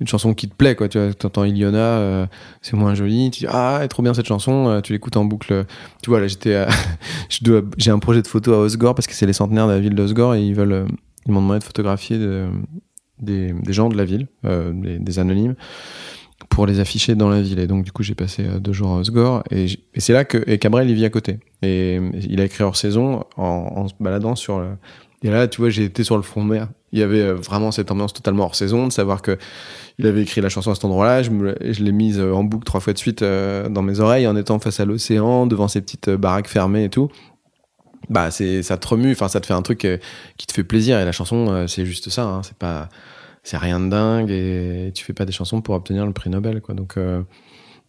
une 0.00 0.08
chanson 0.08 0.34
qui 0.34 0.48
te 0.48 0.54
plaît, 0.54 0.74
quoi. 0.74 0.88
Tu 0.88 0.98
vois, 0.98 1.12
t'entends 1.14 1.44
Iliona, 1.44 1.78
euh, 1.78 2.26
c'est 2.62 2.76
moins 2.76 2.94
joli. 2.94 3.30
Tu 3.30 3.40
dis, 3.40 3.46
ah, 3.48 3.80
est 3.82 3.88
trop 3.88 4.02
bien 4.02 4.14
cette 4.14 4.26
chanson. 4.26 4.68
euh, 4.68 4.80
tu 4.80 4.92
l'écoutes 4.92 5.16
en 5.16 5.24
boucle. 5.24 5.64
Tu 6.02 6.10
vois, 6.10 6.20
là, 6.20 6.26
j'étais, 6.26 6.54
à- 6.54 6.68
j'ai 7.78 7.90
un 7.90 7.98
projet 7.98 8.22
de 8.22 8.26
photo 8.26 8.54
à 8.54 8.58
Osgore 8.58 8.94
parce 8.94 9.06
que 9.06 9.14
c'est 9.14 9.26
les 9.26 9.32
centenaires 9.32 9.66
de 9.66 9.72
la 9.72 9.80
ville 9.80 9.94
d'Osgore 9.94 10.34
et 10.34 10.42
ils 10.42 10.54
veulent, 10.54 10.72
euh, 10.72 10.86
ils 11.26 11.32
m'ont 11.32 11.40
demandé 11.40 11.60
de 11.60 11.64
photographier 11.64 12.18
de- 12.18 12.48
des, 13.20 13.54
gens 13.68 13.88
de 13.88 13.96
la 13.96 14.04
ville, 14.04 14.26
euh, 14.44 14.72
des, 14.74 15.18
anonymes 15.18 15.54
pour 16.50 16.66
les 16.66 16.80
afficher 16.80 17.14
dans 17.14 17.30
la 17.30 17.40
ville. 17.40 17.60
Et 17.60 17.66
donc, 17.66 17.84
du 17.84 17.92
coup, 17.92 18.02
j'ai 18.02 18.16
passé 18.16 18.44
deux 18.60 18.72
jours 18.72 18.90
à 18.90 18.98
Osgore. 18.98 19.44
Et, 19.50 19.66
c'est 19.96 20.12
là 20.12 20.24
que 20.24 20.42
et 20.48 20.58
Cabrel, 20.58 20.90
il 20.90 20.96
vit 20.96 21.04
à 21.04 21.10
côté. 21.10 21.38
Et 21.62 22.00
il 22.28 22.40
a 22.40 22.44
écrit 22.44 22.64
hors 22.64 22.76
saison 22.76 23.24
en, 23.36 23.88
se 23.88 23.94
baladant 24.00 24.34
sur. 24.34 24.62
Et 25.22 25.30
là, 25.30 25.48
tu 25.48 25.60
vois, 25.60 25.70
j'ai 25.70 25.84
été 25.84 26.04
sur 26.04 26.16
le 26.16 26.22
front 26.22 26.44
de 26.44 26.50
mer. 26.50 26.68
Il 26.94 27.00
y 27.00 27.02
avait 27.02 27.22
euh, 27.22 27.34
vraiment 27.34 27.72
cette 27.72 27.90
ambiance 27.90 28.12
totalement 28.12 28.44
hors 28.44 28.54
saison, 28.54 28.86
de 28.86 28.92
savoir 28.92 29.20
que 29.20 29.36
il 29.98 30.06
avait 30.06 30.22
écrit 30.22 30.40
la 30.40 30.48
chanson 30.48 30.70
à 30.70 30.74
cet 30.76 30.84
endroit-là. 30.84 31.24
Je, 31.24 31.30
l'ai- 31.82 31.92
mise 31.92 32.20
euh, 32.20 32.32
en 32.32 32.44
boucle 32.44 32.64
trois 32.64 32.78
fois 32.80 32.92
de 32.92 32.98
suite 32.98 33.22
euh, 33.22 33.68
dans 33.68 33.82
mes 33.82 33.98
oreilles, 33.98 34.28
en 34.28 34.36
étant 34.36 34.60
face 34.60 34.78
à 34.78 34.84
l'océan, 34.84 35.46
devant 35.46 35.66
ces 35.66 35.80
petites 35.80 36.08
baraques 36.08 36.46
fermées 36.48 36.84
et 36.84 36.90
tout. 36.90 37.10
bah 38.08 38.30
c'est 38.30 38.62
ça 38.62 38.76
te 38.76 38.86
remue, 38.86 39.10
enfin 39.10 39.26
ça 39.26 39.40
te 39.40 39.46
fait 39.46 39.54
un 39.54 39.62
truc 39.62 39.88
qui 40.36 40.46
te 40.46 40.52
fait 40.52 40.62
plaisir 40.62 41.00
et 41.00 41.04
la 41.04 41.12
chanson 41.12 41.66
c'est 41.66 41.84
juste 41.84 42.10
ça, 42.10 42.22
hein, 42.24 42.42
c'est 42.44 42.56
pas 42.56 42.88
c'est 43.42 43.56
rien 43.56 43.80
de 43.80 43.88
dingue 43.88 44.30
et 44.30 44.92
tu 44.94 45.04
fais 45.04 45.12
pas 45.14 45.24
des 45.24 45.32
chansons 45.32 45.60
pour 45.62 45.74
obtenir 45.74 46.06
le 46.06 46.12
prix 46.12 46.30
Nobel 46.30 46.60
quoi. 46.60 46.74
Donc 46.74 46.96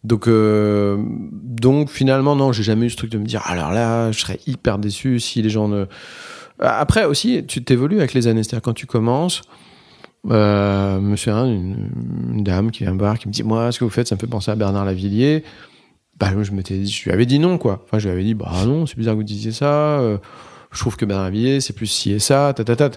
donc 0.04 0.28
donc 0.28 1.90
finalement 1.90 2.34
non, 2.34 2.52
j'ai 2.52 2.62
jamais 2.62 2.86
eu 2.86 2.90
ce 2.90 2.96
truc 2.96 3.10
de 3.10 3.18
me 3.18 3.26
dire 3.26 3.42
alors 3.46 3.72
là, 3.72 4.10
je 4.10 4.18
serais 4.18 4.40
hyper 4.46 4.78
déçu 4.78 5.20
si 5.20 5.42
les 5.42 5.50
gens 5.50 5.68
ne 5.68 5.86
après 6.60 7.04
aussi, 7.04 7.44
tu 7.46 7.62
t'évolues 7.62 7.98
avec 7.98 8.14
les 8.14 8.26
années. 8.26 8.42
C'est-à-dire 8.42 8.62
quand 8.62 8.72
tu 8.72 8.86
commences, 8.86 9.42
euh, 10.30 11.00
monsieur, 11.00 11.32
une, 11.32 12.42
dame 12.42 12.70
qui 12.70 12.84
vient 12.84 12.92
me 12.92 12.98
voir, 12.98 13.18
qui 13.18 13.28
me 13.28 13.32
dit 13.32 13.42
Moi, 13.42 13.70
ce 13.72 13.78
que 13.78 13.84
vous 13.84 13.90
faites, 13.90 14.08
ça 14.08 14.14
me 14.14 14.20
fait 14.20 14.26
penser 14.26 14.50
à 14.50 14.56
Bernard 14.56 14.84
Lavillier. 14.84 15.44
Bah, 16.18 16.30
je, 16.40 16.52
m'étais 16.52 16.84
je 16.84 17.04
lui 17.04 17.12
avais 17.12 17.26
dit 17.26 17.38
non, 17.38 17.58
quoi. 17.58 17.84
Enfin, 17.84 17.98
je 17.98 18.08
lui 18.08 18.12
avais 18.12 18.24
dit 18.24 18.34
Bah 18.34 18.50
non, 18.66 18.86
c'est 18.86 18.96
bizarre 18.96 19.14
que 19.14 19.18
vous 19.18 19.24
disiez 19.24 19.52
ça. 19.52 20.00
Euh, 20.00 20.18
je 20.72 20.80
trouve 20.80 20.96
que 20.96 21.04
Bernard 21.04 21.26
Lavillier, 21.26 21.60
c'est 21.60 21.74
plus 21.74 21.86
ci 21.86 22.12
et 22.12 22.18
ça, 22.18 22.54
ta, 22.54 22.90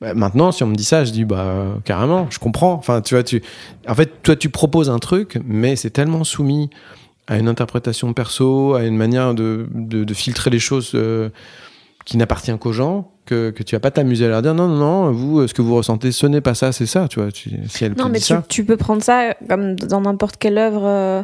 Bah, 0.00 0.14
maintenant, 0.14 0.52
si 0.52 0.62
on 0.62 0.66
me 0.66 0.74
dit 0.74 0.84
ça, 0.84 1.04
je 1.04 1.12
dis 1.12 1.24
Bah, 1.24 1.78
carrément, 1.84 2.28
je 2.30 2.38
comprends. 2.38 2.72
Enfin, 2.72 3.00
tu 3.02 3.14
vois, 3.14 3.22
tu. 3.22 3.42
En 3.86 3.94
fait, 3.94 4.22
toi, 4.22 4.36
tu 4.36 4.48
proposes 4.48 4.90
un 4.90 4.98
truc, 4.98 5.38
mais 5.44 5.76
c'est 5.76 5.90
tellement 5.90 6.24
soumis 6.24 6.70
à 7.28 7.38
une 7.38 7.48
interprétation 7.48 8.12
perso, 8.12 8.74
à 8.74 8.84
une 8.84 8.96
manière 8.96 9.34
de, 9.34 9.66
de, 9.72 10.14
filtrer 10.14 10.50
les 10.50 10.58
choses. 10.58 10.92
Euh, 10.94 11.30
qui 12.06 12.16
n'appartient 12.16 12.56
qu'aux 12.58 12.72
gens, 12.72 13.10
que, 13.26 13.50
que 13.50 13.62
tu 13.62 13.74
vas 13.74 13.80
pas 13.80 13.90
t'amuser 13.90 14.24
à 14.24 14.28
leur 14.28 14.40
dire 14.40 14.54
non, 14.54 14.68
non, 14.68 14.76
non, 14.76 15.12
vous, 15.12 15.46
ce 15.46 15.52
que 15.52 15.60
vous 15.60 15.74
ressentez, 15.74 16.12
ce 16.12 16.26
n'est 16.26 16.40
pas 16.40 16.54
ça, 16.54 16.72
c'est 16.72 16.86
ça, 16.86 17.08
tu 17.08 17.20
vois. 17.20 17.30
Tu, 17.30 17.50
si 17.68 17.84
elle 17.84 17.92
non, 17.98 18.08
mais 18.08 18.20
tu, 18.20 18.32
tu, 18.48 18.64
peux 18.64 18.78
prendre 18.78 19.02
ça 19.02 19.34
comme 19.48 19.74
dans 19.74 20.00
n'importe 20.00 20.38
quelle 20.38 20.56
œuvre. 20.56 20.82
Euh, 20.84 21.22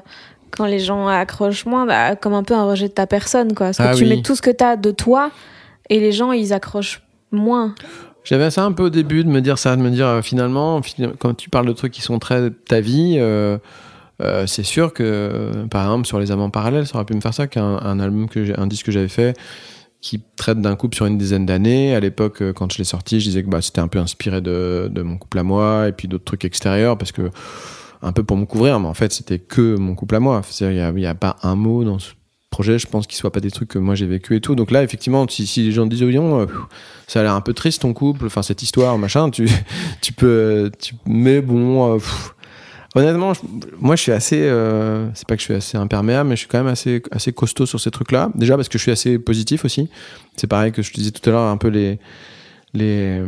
quand 0.50 0.66
les 0.66 0.80
gens 0.80 1.06
accrochent 1.06 1.64
moins, 1.64 1.86
bah, 1.86 2.14
comme 2.14 2.34
un 2.34 2.42
peu 2.42 2.52
un 2.54 2.64
rejet 2.64 2.88
de 2.88 2.92
ta 2.92 3.06
personne, 3.06 3.54
quoi. 3.54 3.68
Parce 3.68 3.78
que 3.78 3.82
ah 3.84 3.94
tu 3.94 4.04
mets 4.04 4.20
tout 4.20 4.36
ce 4.36 4.42
que 4.42 4.50
tu 4.50 4.62
as 4.62 4.76
de 4.76 4.90
toi 4.90 5.30
et 5.88 5.98
les 5.98 6.12
gens, 6.12 6.32
ils 6.32 6.52
accrochent 6.52 7.02
moins. 7.30 7.74
J'avais 8.24 8.50
ça 8.50 8.64
un 8.64 8.72
peu 8.72 8.84
au 8.84 8.90
début 8.90 9.24
de 9.24 9.28
me 9.28 9.40
dire 9.40 9.58
ça, 9.58 9.74
de 9.76 9.82
me 9.82 9.90
dire 9.90 10.06
euh, 10.06 10.22
finalement, 10.22 10.80
quand 11.18 11.34
tu 11.34 11.50
parles 11.50 11.66
de 11.66 11.72
trucs 11.72 11.92
qui 11.92 12.02
sont 12.02 12.18
très 12.18 12.50
ta 12.50 12.80
vie, 12.80 13.16
euh, 13.18 13.58
euh, 14.20 14.46
c'est 14.46 14.62
sûr 14.62 14.92
que, 14.92 15.50
par 15.70 15.82
exemple, 15.84 16.06
sur 16.06 16.20
les 16.20 16.30
amants 16.30 16.50
parallèles, 16.50 16.86
ça 16.86 16.96
aurait 16.96 17.04
pu 17.04 17.14
me 17.14 17.20
faire 17.20 17.34
ça 17.34 17.46
qu'un 17.46 17.78
un 17.78 17.98
album 17.98 18.28
que 18.28 18.60
un 18.60 18.66
disque 18.66 18.86
que 18.86 18.92
j'avais 18.92 19.08
fait 19.08 19.36
qui 20.02 20.20
traite 20.36 20.60
d'un 20.60 20.74
couple 20.74 20.96
sur 20.96 21.06
une 21.06 21.16
dizaine 21.16 21.46
d'années. 21.46 21.94
À 21.94 22.00
l'époque, 22.00 22.42
euh, 22.42 22.52
quand 22.52 22.70
je 22.70 22.78
l'ai 22.78 22.84
sorti, 22.84 23.20
je 23.20 23.26
disais 23.26 23.42
que 23.44 23.48
bah, 23.48 23.62
c'était 23.62 23.80
un 23.80 23.88
peu 23.88 24.00
inspiré 24.00 24.40
de, 24.42 24.90
mon 25.02 25.16
couple 25.16 25.38
à 25.38 25.44
moi 25.44 25.88
et 25.88 25.92
puis 25.92 26.08
d'autres 26.08 26.24
trucs 26.24 26.44
extérieurs 26.44 26.98
parce 26.98 27.12
que 27.12 27.30
un 28.02 28.10
peu 28.10 28.24
pour 28.24 28.36
me 28.36 28.44
couvrir, 28.44 28.80
mais 28.80 28.88
en 28.88 28.94
fait, 28.94 29.12
c'était 29.12 29.38
que 29.38 29.76
mon 29.76 29.94
couple 29.94 30.16
à 30.16 30.20
moi. 30.20 30.42
Il 30.60 30.92
n'y 30.96 31.06
a, 31.06 31.14
pas 31.14 31.36
un 31.44 31.54
mot 31.54 31.84
dans 31.84 32.00
ce 32.00 32.10
projet, 32.50 32.80
je 32.80 32.88
pense, 32.88 33.06
qu'il 33.06 33.16
soit 33.16 33.30
pas 33.30 33.38
des 33.38 33.52
trucs 33.52 33.68
que 33.68 33.78
moi 33.78 33.94
j'ai 33.94 34.06
vécu 34.06 34.34
et 34.34 34.40
tout. 34.40 34.56
Donc 34.56 34.72
là, 34.72 34.82
effectivement, 34.82 35.24
si, 35.28 35.46
si 35.46 35.62
les 35.62 35.70
gens 35.70 35.86
disent, 35.86 36.02
oui, 36.02 36.18
euh, 36.18 36.46
ça 37.06 37.20
a 37.20 37.22
l'air 37.22 37.34
un 37.34 37.40
peu 37.40 37.54
triste 37.54 37.82
ton 37.82 37.92
couple, 37.92 38.26
enfin, 38.26 38.42
cette 38.42 38.60
histoire, 38.60 38.98
machin, 38.98 39.30
tu, 39.30 39.48
tu 40.00 40.12
peux, 40.12 40.72
tu, 40.80 40.96
mais 41.06 41.40
bon, 41.40 41.94
euh, 41.94 41.98
Honnêtement, 42.94 43.32
moi, 43.78 43.96
je 43.96 44.02
suis 44.02 44.12
assez. 44.12 44.42
Euh, 44.42 45.08
c'est 45.14 45.26
pas 45.26 45.36
que 45.36 45.40
je 45.40 45.46
suis 45.46 45.54
assez 45.54 45.78
imperméable, 45.78 46.28
mais 46.28 46.36
je 46.36 46.40
suis 46.40 46.48
quand 46.48 46.58
même 46.58 46.66
assez, 46.72 47.02
assez 47.10 47.32
costaud 47.32 47.64
sur 47.64 47.80
ces 47.80 47.90
trucs-là. 47.90 48.30
Déjà 48.34 48.56
parce 48.56 48.68
que 48.68 48.76
je 48.76 48.82
suis 48.82 48.92
assez 48.92 49.18
positif 49.18 49.64
aussi. 49.64 49.88
C'est 50.36 50.46
pareil 50.46 50.72
que 50.72 50.82
je 50.82 50.92
te 50.92 50.96
disais 50.96 51.10
tout 51.10 51.26
à 51.28 51.32
l'heure, 51.32 51.48
un 51.48 51.56
peu 51.56 51.68
les. 51.68 51.98
les 52.74 53.22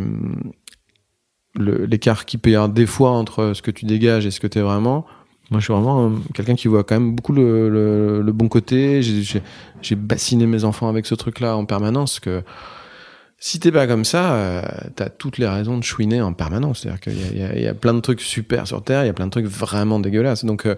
l'écart 1.57 2.25
qui 2.25 2.37
peut 2.37 2.51
y 2.51 2.57
avoir 2.57 2.69
des 2.69 2.85
fois 2.85 3.11
entre 3.11 3.53
ce 3.55 3.63
que 3.63 3.71
tu 3.71 3.85
dégages 3.85 4.27
et 4.27 4.33
ce 4.33 4.41
que 4.41 4.49
tu 4.49 4.59
es 4.59 4.63
vraiment. 4.63 5.07
Moi, 5.51 5.61
je 5.61 5.65
suis 5.67 5.73
vraiment 5.73 6.11
quelqu'un 6.35 6.57
qui 6.57 6.67
voit 6.67 6.83
quand 6.83 6.97
même 6.97 7.15
beaucoup 7.15 7.33
le, 7.33 8.21
le 8.23 8.33
bon 8.33 8.49
côté. 8.49 9.03
J'ai 9.03 9.95
bassiné 9.95 10.47
mes 10.47 10.65
enfants 10.65 10.89
avec 10.89 11.07
ce 11.07 11.15
truc-là 11.15 11.57
en 11.57 11.65
permanence. 11.65 12.19
Que 12.19 12.43
si 13.39 13.61
t'es 13.61 13.73
pas 13.73 13.87
comme 13.87 14.05
ça, 14.05 14.35
euh, 14.35 14.63
t'as 14.97 15.09
toutes 15.09 15.39
les 15.39 15.47
raisons 15.47 15.77
de 15.77 15.85
chouiner 15.85 16.21
en 16.23 16.33
permanence. 16.33 16.81
C'est-à-dire 16.81 17.01
qu'il 17.01 17.39
y, 17.39 17.67
a 17.67 17.75
plein 17.75 17.95
de 17.95 18.01
trucs 18.01 18.21
super 18.21 18.67
sur 18.67 18.83
Terre, 18.83 19.05
il 19.05 19.07
y 19.07 19.11
a 19.11 19.13
plein 19.13 19.27
de 19.27 19.31
trucs 19.31 19.47
vraiment 19.47 20.01
dégueulasses. 20.01 20.45
Donc, 20.45 20.67
euh, 20.67 20.75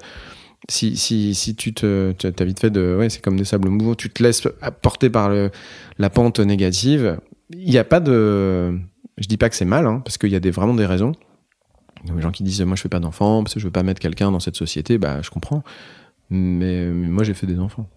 si, 0.69 0.97
si, 0.97 1.35
si 1.35 1.55
tu 1.55 1.75
te, 1.75 2.13
t'as 2.13 2.45
vite 2.45 2.59
fait 2.59 2.71
de, 2.71 2.97
ouais, 2.99 3.09
c'est 3.09 3.23
comme 3.23 3.37
des 3.37 3.45
sables 3.45 3.69
mouvants, 3.69 3.95
tu 3.95 4.11
te 4.11 4.23
laisses 4.23 4.49
porter 4.83 5.11
par 5.11 5.31
la 5.99 6.11
pente 6.11 6.41
négative. 6.41 7.21
Il 7.51 7.71
n'y 7.71 7.79
a 7.79 7.85
pas 7.85 8.01
de, 8.01 8.77
je 9.19 9.29
dis 9.29 9.37
pas 9.37 9.49
que 9.49 9.55
c'est 9.55 9.65
mal, 9.65 9.87
hein, 9.87 10.01
parce 10.05 10.19
qu'il 10.19 10.31
y 10.31 10.37
a 10.37 10.51
vraiment 10.51 10.75
des 10.75 10.87
raisons. 10.87 11.13
Les 12.15 12.23
gens 12.23 12.31
qui 12.31 12.43
disent, 12.43 12.63
moi, 12.63 12.77
je 12.77 12.83
fais 12.83 12.89
pas 12.89 13.01
d'enfants 13.01 13.43
parce 13.43 13.55
que 13.55 13.61
je 13.61 13.67
veux 13.67 13.73
pas 13.73 13.83
mettre 13.83 14.01
quelqu'un 14.01 14.31
dans 14.31 14.41
cette 14.41 14.57
société, 14.57 14.99
bah, 14.99 15.23
je 15.23 15.31
comprends. 15.31 15.63
Mais 16.31 16.87
moi, 16.87 17.25
j'ai 17.25 17.35
fait 17.35 17.47
des 17.47 17.59
enfants. 17.59 17.89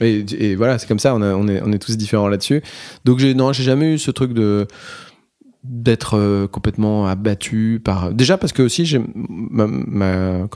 Et, 0.00 0.54
voilà, 0.54 0.78
c'est 0.78 0.86
comme 0.86 0.98
ça, 0.98 1.14
on, 1.14 1.48
est, 1.48 1.78
tous 1.78 1.96
différents 1.96 2.28
là-dessus. 2.28 2.62
Donc 3.04 3.20
non, 3.22 3.52
j'ai 3.52 3.64
jamais 3.64 3.94
eu 3.94 3.98
ce 3.98 4.10
truc 4.10 4.32
de 4.32 4.66
d'être 5.64 6.16
euh, 6.16 6.46
complètement 6.46 7.06
abattu 7.06 7.80
par 7.84 8.12
déjà 8.12 8.38
parce 8.38 8.52
que 8.52 8.62
aussi 8.62 8.96
ma, 9.50 10.46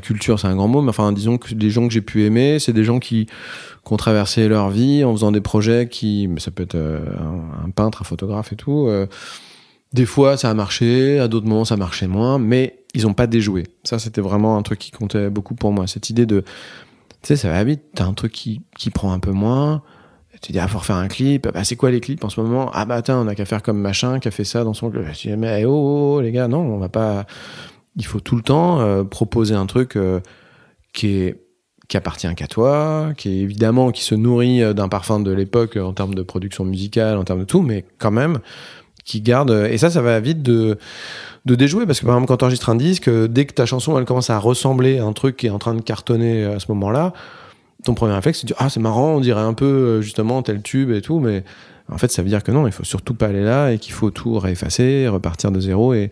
culture 0.00 0.38
c'est 0.40 0.48
un 0.48 0.56
grand 0.56 0.68
mot 0.68 0.82
mais 0.82 0.90
enfin 0.90 1.12
disons 1.12 1.38
que 1.38 1.54
les 1.54 1.70
gens 1.70 1.86
que 1.86 1.94
j'ai 1.94 2.00
pu 2.00 2.24
aimer 2.24 2.58
c'est 2.58 2.72
des 2.72 2.84
gens 2.84 2.98
qui, 2.98 3.26
ont 3.88 3.96
traversé 3.96 4.48
leur 4.48 4.70
vie 4.70 5.04
en 5.04 5.12
faisant 5.12 5.30
des 5.30 5.40
projets 5.40 5.88
qui 5.88 6.28
ça 6.38 6.50
peut 6.50 6.64
être 6.64 6.74
euh, 6.74 7.04
un, 7.64 7.70
peintre 7.70 8.02
un 8.02 8.04
photographe 8.04 8.52
et 8.52 8.56
tout 8.56 8.86
euh, 8.88 9.06
des 9.92 10.06
fois 10.06 10.36
ça 10.36 10.50
a 10.50 10.54
marché 10.54 11.20
à 11.20 11.28
d'autres 11.28 11.46
moments 11.46 11.64
ça 11.64 11.76
marchait 11.76 12.08
moins 12.08 12.40
mais 12.40 12.80
ils 12.94 13.06
ont 13.06 13.14
pas 13.14 13.28
déjoué 13.28 13.62
ça 13.84 14.00
c'était 14.00 14.20
vraiment 14.20 14.58
un 14.58 14.62
truc 14.62 14.80
qui 14.80 14.90
comptait 14.90 15.30
beaucoup 15.30 15.54
pour 15.54 15.72
moi 15.72 15.86
cette 15.86 16.10
idée 16.10 16.26
de 16.26 16.42
ça 17.34 17.50
va 17.50 17.64
vite. 17.64 17.82
T'as 17.94 18.04
un 18.04 18.12
truc 18.12 18.30
qui, 18.30 18.62
qui 18.78 18.90
prend 18.90 19.12
un 19.12 19.18
peu 19.18 19.32
moins. 19.32 19.82
Tu 20.42 20.52
dis, 20.52 20.58
ah, 20.58 20.68
faut 20.68 20.78
refaire 20.78 20.96
un 20.96 21.08
clip. 21.08 21.48
Bah, 21.52 21.64
c'est 21.64 21.76
quoi 21.76 21.90
les 21.90 22.00
clips 22.00 22.22
en 22.22 22.28
ce 22.28 22.40
moment? 22.40 22.70
Ah, 22.72 22.84
bah, 22.84 22.96
attends, 22.96 23.24
on 23.24 23.26
a 23.26 23.34
qu'à 23.34 23.44
faire 23.44 23.62
comme 23.62 23.80
machin, 23.80 24.20
qui 24.20 24.28
a 24.28 24.30
fait 24.30 24.44
ça 24.44 24.64
dans 24.64 24.74
son. 24.74 24.90
Tu 24.90 25.28
dis, 25.28 25.36
mais 25.36 25.64
oh, 25.64 25.70
oh, 25.70 26.16
oh, 26.16 26.20
les 26.20 26.30
gars, 26.30 26.46
non, 26.46 26.60
on 26.60 26.78
va 26.78 26.88
pas. 26.88 27.26
Il 27.96 28.04
faut 28.04 28.20
tout 28.20 28.36
le 28.36 28.42
temps 28.42 28.80
euh, 28.80 29.02
proposer 29.02 29.54
un 29.54 29.66
truc 29.66 29.96
euh, 29.96 30.20
qui 30.92 31.08
est 31.16 31.42
qui 31.88 31.96
appartient 31.96 32.34
qu'à 32.34 32.48
toi, 32.48 33.12
qui 33.16 33.28
est 33.28 33.38
évidemment 33.42 33.92
qui 33.92 34.02
se 34.02 34.16
nourrit 34.16 34.60
euh, 34.62 34.72
d'un 34.72 34.88
parfum 34.88 35.20
de 35.20 35.30
l'époque 35.30 35.76
en 35.76 35.92
termes 35.92 36.14
de 36.14 36.22
production 36.22 36.64
musicale, 36.64 37.16
en 37.16 37.24
termes 37.24 37.40
de 37.40 37.44
tout, 37.44 37.62
mais 37.62 37.84
quand 37.98 38.10
même 38.10 38.40
qui 39.04 39.20
garde. 39.20 39.50
Et 39.70 39.78
ça, 39.78 39.88
ça 39.88 40.02
va 40.02 40.20
vite 40.20 40.42
de 40.42 40.78
de 41.46 41.54
déjouer 41.54 41.86
parce 41.86 42.00
que 42.00 42.06
par 42.06 42.16
exemple 42.16 42.28
quand 42.28 42.38
tu 42.38 42.44
enregistres 42.44 42.68
un 42.68 42.74
disque 42.74 43.08
euh, 43.08 43.28
dès 43.28 43.46
que 43.46 43.54
ta 43.54 43.66
chanson 43.66 43.96
elle 43.98 44.04
commence 44.04 44.30
à 44.30 44.38
ressembler 44.38 44.98
à 44.98 45.04
un 45.04 45.12
truc 45.12 45.36
qui 45.36 45.46
est 45.46 45.50
en 45.50 45.58
train 45.58 45.74
de 45.74 45.80
cartonner 45.80 46.44
euh, 46.44 46.56
à 46.56 46.58
ce 46.58 46.66
moment-là 46.72 47.12
ton 47.84 47.94
premier 47.94 48.14
réflexe 48.14 48.40
c'est 48.40 48.46
de 48.46 48.48
dire 48.48 48.56
ah 48.58 48.68
c'est 48.68 48.80
marrant 48.80 49.14
on 49.14 49.20
dirait 49.20 49.40
un 49.40 49.54
peu 49.54 49.64
euh, 49.64 50.02
justement 50.02 50.42
tel 50.42 50.60
tube 50.60 50.90
et 50.90 51.00
tout 51.00 51.20
mais 51.20 51.44
en 51.90 51.98
fait 51.98 52.10
ça 52.10 52.22
veut 52.22 52.28
dire 52.28 52.42
que 52.42 52.50
non 52.50 52.66
il 52.66 52.72
faut 52.72 52.84
surtout 52.84 53.14
pas 53.14 53.26
aller 53.26 53.44
là 53.44 53.70
et 53.70 53.78
qu'il 53.78 53.92
faut 53.92 54.10
tout 54.10 54.38
réeffacer 54.38 55.06
repartir 55.06 55.52
de 55.52 55.60
zéro 55.60 55.94
et, 55.94 56.10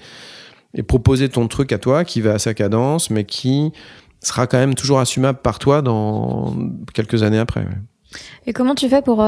et 0.72 0.84
proposer 0.84 1.28
ton 1.28 1.48
truc 1.48 1.72
à 1.72 1.78
toi 1.78 2.04
qui 2.04 2.20
va 2.20 2.34
à 2.34 2.38
sa 2.38 2.54
cadence 2.54 3.10
mais 3.10 3.24
qui 3.24 3.72
sera 4.20 4.46
quand 4.46 4.58
même 4.58 4.76
toujours 4.76 5.00
assumable 5.00 5.40
par 5.42 5.58
toi 5.58 5.82
dans 5.82 6.54
quelques 6.94 7.24
années 7.24 7.40
après 7.40 7.66
et 8.46 8.52
comment 8.52 8.76
tu 8.76 8.88
fais 8.88 9.02
pour 9.02 9.20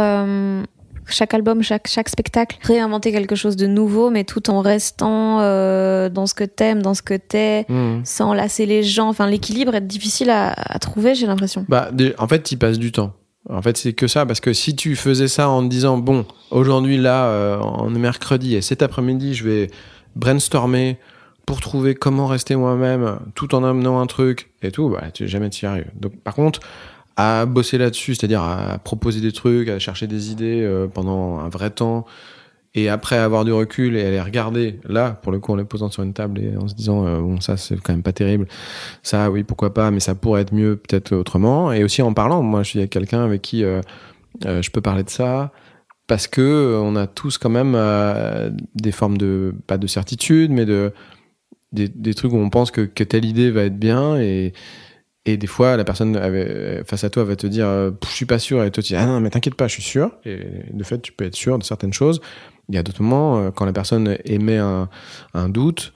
chaque 1.06 1.34
album, 1.34 1.62
chaque, 1.62 1.88
chaque 1.88 2.08
spectacle, 2.08 2.58
réinventer 2.62 3.12
quelque 3.12 3.34
chose 3.34 3.56
de 3.56 3.66
nouveau, 3.66 4.10
mais 4.10 4.24
tout 4.24 4.50
en 4.50 4.60
restant 4.60 5.40
euh, 5.40 6.08
dans 6.08 6.26
ce 6.26 6.34
que 6.34 6.44
t'aimes, 6.44 6.82
dans 6.82 6.94
ce 6.94 7.02
que 7.02 7.14
t'es, 7.14 7.64
mmh. 7.68 8.00
sans 8.04 8.34
lasser 8.34 8.66
les 8.66 8.82
gens. 8.82 9.08
Enfin, 9.08 9.26
l'équilibre 9.26 9.74
est 9.74 9.80
difficile 9.80 10.30
à, 10.30 10.52
à 10.52 10.78
trouver, 10.78 11.14
j'ai 11.14 11.26
l'impression. 11.26 11.64
Bah, 11.68 11.90
en 12.18 12.28
fait, 12.28 12.52
il 12.52 12.58
passe 12.58 12.78
du 12.78 12.92
temps. 12.92 13.12
En 13.48 13.62
fait, 13.62 13.76
c'est 13.76 13.92
que 13.92 14.08
ça, 14.08 14.26
parce 14.26 14.40
que 14.40 14.52
si 14.52 14.74
tu 14.74 14.96
faisais 14.96 15.28
ça 15.28 15.48
en 15.48 15.62
te 15.62 15.68
disant, 15.68 15.98
bon, 15.98 16.26
aujourd'hui, 16.50 16.96
là, 16.96 17.26
euh, 17.26 17.58
on 17.62 17.94
est 17.94 17.98
mercredi, 17.98 18.56
et 18.56 18.60
cet 18.60 18.82
après-midi, 18.82 19.34
je 19.34 19.44
vais 19.44 19.70
brainstormer 20.16 20.98
pour 21.46 21.60
trouver 21.60 21.94
comment 21.94 22.26
rester 22.26 22.56
moi-même, 22.56 23.20
tout 23.36 23.54
en 23.54 23.62
amenant 23.62 24.00
un 24.00 24.06
truc, 24.06 24.50
et 24.62 24.72
tout, 24.72 24.88
bah, 24.88 25.04
tu 25.14 25.22
n'es 25.22 25.28
jamais 25.28 25.52
sérieux. 25.52 25.86
Donc, 25.94 26.16
par 26.20 26.34
contre, 26.34 26.58
à 27.16 27.46
bosser 27.46 27.78
là-dessus, 27.78 28.14
c'est-à-dire 28.14 28.42
à 28.42 28.78
proposer 28.78 29.20
des 29.20 29.32
trucs, 29.32 29.68
à 29.68 29.78
chercher 29.78 30.06
des 30.06 30.30
idées 30.30 30.62
euh, 30.62 30.86
pendant 30.86 31.38
un 31.38 31.48
vrai 31.48 31.70
temps, 31.70 32.04
et 32.74 32.90
après 32.90 33.16
avoir 33.16 33.46
du 33.46 33.52
recul 33.52 33.96
et 33.96 34.04
aller 34.04 34.20
regarder, 34.20 34.80
là, 34.86 35.12
pour 35.22 35.32
le 35.32 35.38
coup, 35.38 35.52
en 35.52 35.56
les 35.56 35.64
posant 35.64 35.90
sur 35.90 36.02
une 36.02 36.12
table 36.12 36.38
et 36.40 36.54
en 36.58 36.68
se 36.68 36.74
disant, 36.74 37.06
euh, 37.06 37.20
bon, 37.20 37.40
ça, 37.40 37.56
c'est 37.56 37.80
quand 37.80 37.94
même 37.94 38.02
pas 38.02 38.12
terrible, 38.12 38.46
ça, 39.02 39.30
oui, 39.30 39.44
pourquoi 39.44 39.72
pas, 39.72 39.90
mais 39.90 40.00
ça 40.00 40.14
pourrait 40.14 40.42
être 40.42 40.52
mieux 40.52 40.76
peut-être 40.76 41.16
autrement, 41.16 41.72
et 41.72 41.84
aussi 41.84 42.02
en 42.02 42.12
parlant, 42.12 42.42
moi, 42.42 42.62
je 42.62 42.70
suis 42.70 42.88
quelqu'un 42.88 43.24
avec 43.24 43.40
qui 43.40 43.64
euh, 43.64 43.80
je 44.44 44.70
peux 44.70 44.82
parler 44.82 45.02
de 45.02 45.10
ça, 45.10 45.52
parce 46.06 46.28
que 46.28 46.78
on 46.82 46.94
a 46.96 47.06
tous 47.06 47.38
quand 47.38 47.48
même 47.48 47.76
des 48.74 48.92
formes 48.92 49.16
de, 49.16 49.54
pas 49.66 49.78
de 49.78 49.86
certitude, 49.86 50.50
mais 50.52 50.66
de, 50.66 50.92
des, 51.72 51.88
des 51.88 52.14
trucs 52.14 52.32
où 52.32 52.36
on 52.36 52.50
pense 52.50 52.70
que, 52.70 52.82
que 52.82 53.02
telle 53.02 53.24
idée 53.24 53.50
va 53.50 53.62
être 53.62 53.78
bien, 53.78 54.20
et 54.20 54.52
et 55.28 55.36
des 55.36 55.48
fois, 55.48 55.76
la 55.76 55.82
personne 55.82 56.16
face 56.84 57.02
à 57.02 57.10
toi 57.10 57.24
va 57.24 57.34
te 57.34 57.48
dire 57.48 57.66
euh, 57.66 57.90
Je 58.04 58.10
suis 58.10 58.26
pas 58.26 58.38
sûr. 58.38 58.62
Et 58.62 58.70
toi, 58.70 58.80
tu 58.80 58.92
dis 58.92 58.96
Ah 58.96 59.06
non, 59.06 59.20
mais 59.20 59.28
t'inquiète 59.28 59.56
pas, 59.56 59.66
je 59.66 59.72
suis 59.72 59.82
sûr. 59.82 60.12
Et 60.24 60.38
de 60.72 60.84
fait, 60.84 61.02
tu 61.02 61.10
peux 61.10 61.24
être 61.24 61.34
sûr 61.34 61.58
de 61.58 61.64
certaines 61.64 61.92
choses. 61.92 62.20
Il 62.68 62.76
y 62.76 62.78
a 62.78 62.84
d'autres 62.84 63.02
moments, 63.02 63.38
euh, 63.38 63.50
quand 63.50 63.64
la 63.64 63.72
personne 63.72 64.16
émet 64.24 64.58
un, 64.58 64.88
doute, 65.48 65.92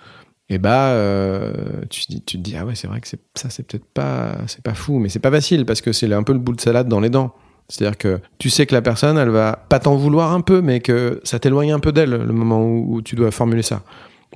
et 0.48 0.58
bah, 0.58 0.88
euh, 0.88 1.54
tu, 1.90 2.06
tu 2.06 2.20
te 2.20 2.36
dis 2.38 2.56
Ah 2.56 2.66
ouais, 2.66 2.74
c'est 2.74 2.88
vrai 2.88 3.00
que 3.00 3.06
ça, 3.06 3.50
c'est 3.50 3.62
peut-être 3.62 3.86
pas, 3.86 4.36
c'est 4.48 4.64
pas 4.64 4.74
fou. 4.74 4.98
Mais 4.98 5.08
c'est 5.08 5.20
pas 5.20 5.30
facile 5.30 5.64
parce 5.64 5.80
que 5.80 5.92
c'est 5.92 6.12
un 6.12 6.24
peu 6.24 6.32
le 6.32 6.40
bout 6.40 6.52
de 6.52 6.60
salade 6.60 6.88
dans 6.88 7.00
les 7.00 7.10
dents. 7.10 7.32
C'est-à-dire 7.68 7.96
que 7.96 8.18
tu 8.38 8.50
sais 8.50 8.66
que 8.66 8.74
la 8.74 8.82
personne, 8.82 9.16
elle 9.16 9.28
va 9.28 9.64
pas 9.68 9.78
t'en 9.78 9.94
vouloir 9.94 10.32
un 10.32 10.40
peu, 10.40 10.60
mais 10.60 10.80
que 10.80 11.20
ça 11.22 11.38
t'éloigne 11.38 11.72
un 11.72 11.78
peu 11.78 11.92
d'elle 11.92 12.10
le 12.10 12.32
moment 12.32 12.64
où 12.64 13.00
tu 13.00 13.14
dois 13.14 13.30
formuler 13.30 13.62
ça. 13.62 13.84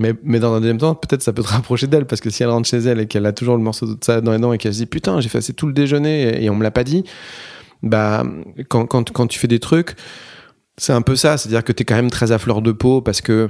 Mais, 0.00 0.12
mais 0.24 0.40
dans 0.40 0.52
un 0.52 0.60
deuxième 0.60 0.78
temps, 0.78 0.94
peut-être 0.94 1.22
ça 1.22 1.32
peut 1.32 1.42
te 1.42 1.48
rapprocher 1.52 1.86
d'elle 1.86 2.06
parce 2.06 2.20
que 2.20 2.30
si 2.30 2.42
elle 2.42 2.50
rentre 2.50 2.68
chez 2.68 2.78
elle 2.78 3.00
et 3.00 3.06
qu'elle 3.06 3.26
a 3.26 3.32
toujours 3.32 3.56
le 3.56 3.62
morceau 3.62 3.86
de 3.86 3.96
ça 4.02 4.20
dans 4.20 4.32
les 4.32 4.38
dents 4.38 4.52
et 4.52 4.58
qu'elle 4.58 4.74
se 4.74 4.78
dit 4.78 4.86
putain, 4.86 5.20
j'ai 5.20 5.30
assez 5.36 5.52
tout 5.52 5.66
le 5.66 5.72
déjeuner 5.72 6.42
et, 6.42 6.50
on 6.50 6.56
me 6.56 6.62
l'a 6.62 6.70
pas 6.70 6.84
dit, 6.84 7.04
bah, 7.82 8.24
quand, 8.68 8.86
quand, 8.86 9.10
quand 9.12 9.26
tu 9.26 9.38
fais 9.38 9.48
des 9.48 9.60
trucs, 9.60 9.94
c'est 10.76 10.92
un 10.92 11.02
peu 11.02 11.16
ça. 11.16 11.36
C'est-à-dire 11.36 11.64
que 11.64 11.72
t'es 11.72 11.84
quand 11.84 11.94
même 11.94 12.10
très 12.10 12.32
à 12.32 12.38
fleur 12.38 12.62
de 12.62 12.72
peau 12.72 13.00
parce 13.00 13.20
que 13.20 13.48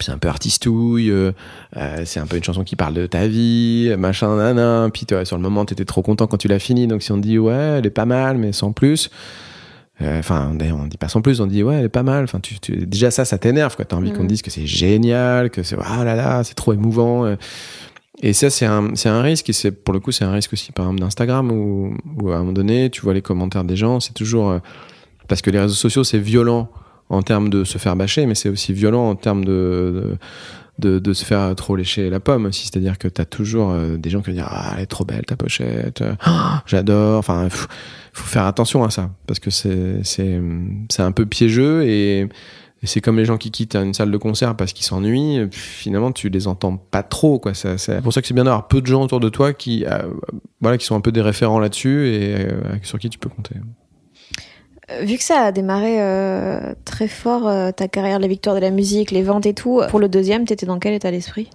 c'est 0.00 0.12
un 0.12 0.18
peu 0.18 0.28
artistouille, 0.28 1.10
euh, 1.10 1.32
euh, 1.76 2.02
c'est 2.04 2.20
un 2.20 2.26
peu 2.26 2.36
une 2.36 2.44
chanson 2.44 2.64
qui 2.64 2.76
parle 2.76 2.92
de 2.92 3.06
ta 3.06 3.26
vie, 3.26 3.94
machin, 3.98 4.36
nana. 4.36 4.88
Puis 4.92 5.06
sur 5.24 5.36
le 5.36 5.42
moment, 5.42 5.64
t'étais 5.64 5.84
trop 5.84 6.02
content 6.02 6.26
quand 6.26 6.36
tu 6.36 6.48
l'as 6.48 6.58
fini. 6.58 6.86
Donc 6.86 7.02
si 7.02 7.12
on 7.12 7.16
te 7.16 7.22
dit 7.22 7.38
ouais, 7.38 7.78
elle 7.78 7.86
est 7.86 7.90
pas 7.90 8.04
mal, 8.04 8.36
mais 8.36 8.52
sans 8.52 8.72
plus. 8.72 9.10
Euh, 10.02 10.18
Enfin, 10.18 10.52
on 10.58 10.86
dit 10.86 10.96
pas 10.98 11.08
sans 11.08 11.22
plus, 11.22 11.40
on 11.40 11.46
dit 11.46 11.62
ouais, 11.62 11.76
elle 11.76 11.84
est 11.86 11.88
pas 11.88 12.02
mal. 12.02 12.24
Enfin, 12.24 12.40
tu, 12.40 12.58
tu- 12.60 12.86
déjà 12.86 13.10
ça, 13.10 13.24
ça 13.24 13.38
t'énerve. 13.38 13.76
quoi. 13.76 13.84
T'as 13.84 13.96
envie 13.96 14.12
qu'on 14.12 14.22
te 14.22 14.28
dise 14.28 14.42
que 14.42 14.50
c'est 14.50 14.66
génial, 14.66 15.50
que 15.50 15.62
c'est 15.62 15.76
ah 15.82 16.04
là 16.04 16.14
là, 16.14 16.44
c'est 16.44 16.54
trop 16.54 16.72
émouvant. 16.72 17.24
euh. 17.24 17.36
Et 18.22 18.32
ça, 18.32 18.48
c'est 18.48 18.64
un, 18.66 18.94
c'est 18.94 19.08
un 19.10 19.20
risque. 19.20 19.50
Et 19.50 19.52
c'est 19.52 19.70
pour 19.70 19.92
le 19.92 20.00
coup, 20.00 20.10
c'est 20.12 20.24
un 20.24 20.32
risque 20.32 20.52
aussi, 20.54 20.72
par 20.72 20.86
exemple, 20.86 21.00
d'Instagram 21.00 21.50
où, 21.52 21.96
où 22.18 22.30
à 22.30 22.36
un 22.36 22.38
moment 22.40 22.52
donné, 22.52 22.88
tu 22.90 23.02
vois 23.02 23.12
les 23.14 23.22
commentaires 23.22 23.64
des 23.64 23.76
gens. 23.76 24.00
C'est 24.00 24.14
toujours 24.14 24.50
euh, 24.50 24.58
parce 25.28 25.42
que 25.42 25.50
les 25.50 25.60
réseaux 25.60 25.74
sociaux, 25.74 26.02
c'est 26.04 26.18
violent 26.18 26.68
en 27.10 27.22
termes 27.22 27.50
de 27.50 27.62
se 27.64 27.78
faire 27.78 27.94
bâcher, 27.94 28.26
mais 28.26 28.34
c'est 28.34 28.48
aussi 28.48 28.72
violent 28.72 29.08
en 29.08 29.14
termes 29.16 29.44
de, 29.44 29.50
de, 29.52 30.16
de, 30.78 30.98
de 30.98 31.12
se 31.12 31.24
faire 31.24 31.54
trop 31.56 31.74
lécher 31.76 32.10
la 32.10 32.20
pomme 32.20 32.46
aussi. 32.46 32.64
C'est-à-dire 32.66 32.98
que 32.98 33.08
tu 33.08 33.20
as 33.20 33.24
toujours 33.24 33.70
euh, 33.70 33.96
des 33.96 34.10
gens 34.10 34.20
qui 34.20 34.30
vont 34.30 34.36
dire 34.36 34.48
Ah, 34.50 34.72
elle 34.76 34.82
est 34.82 34.86
trop 34.86 35.04
belle 35.04 35.24
ta 35.26 35.36
pochette, 35.36 36.02
Ah, 36.20 36.62
j'adore. 36.66 37.18
Enfin, 37.18 37.44
il 37.44 37.50
faut, 37.50 37.68
faut 38.12 38.26
faire 38.26 38.44
attention 38.44 38.84
à 38.84 38.90
ça 38.90 39.10
parce 39.26 39.38
que 39.40 39.50
c'est 39.50 40.00
c'est 40.02 40.40
c'est 40.90 41.02
un 41.02 41.12
peu 41.12 41.26
piégeux 41.26 41.84
et, 41.84 42.20
et 42.20 42.86
c'est 42.86 43.00
comme 43.00 43.16
les 43.16 43.24
gens 43.24 43.38
qui 43.38 43.50
quittent 43.50 43.74
une 43.76 43.94
salle 43.94 44.10
de 44.10 44.16
concert 44.18 44.54
parce 44.56 44.72
qu'ils 44.74 44.84
s'ennuient. 44.84 45.46
puis 45.50 45.58
Finalement, 45.60 46.12
tu 46.12 46.28
les 46.28 46.46
entends 46.46 46.76
pas 46.76 47.02
trop. 47.02 47.38
quoi. 47.38 47.54
Ça- 47.54 47.78
C'est 47.78 48.02
pour 48.02 48.12
ça 48.12 48.20
que 48.20 48.28
c'est 48.28 48.34
bien 48.34 48.44
d'avoir 48.44 48.68
peu 48.68 48.80
de 48.82 48.86
gens 48.86 49.02
autour 49.02 49.20
de 49.20 49.28
toi 49.30 49.52
qui 49.54 49.84
euh, 49.86 49.98
voilà 50.60 50.76
qui 50.78 50.84
sont 50.84 50.94
un 50.96 51.00
peu 51.00 51.12
des 51.12 51.22
référents 51.22 51.58
là-dessus 51.58 52.08
et 52.08 52.34
euh, 52.36 52.76
sur 52.82 52.98
qui 52.98 53.08
tu 53.10 53.18
peux 53.18 53.30
compter. 53.30 53.54
Euh, 54.90 55.02
Vu 55.04 55.16
que 55.16 55.24
ça 55.24 55.40
a 55.40 55.52
démarré 55.52 56.00
euh, 56.00 56.74
très 56.84 57.08
fort, 57.08 57.48
euh, 57.48 57.70
ta 57.72 57.88
carrière, 57.88 58.18
les 58.18 58.28
victoires 58.28 58.54
de 58.56 58.60
la 58.60 58.70
musique, 58.70 59.10
les 59.10 59.22
ventes 59.22 59.46
et 59.46 59.54
tout, 59.54 59.82
pour 59.88 59.98
le 60.00 60.08
deuxième, 60.08 60.44
t'étais 60.44 60.66
dans 60.66 60.78
quel 60.78 60.94
état 60.94 61.10
d'esprit? 61.10 61.50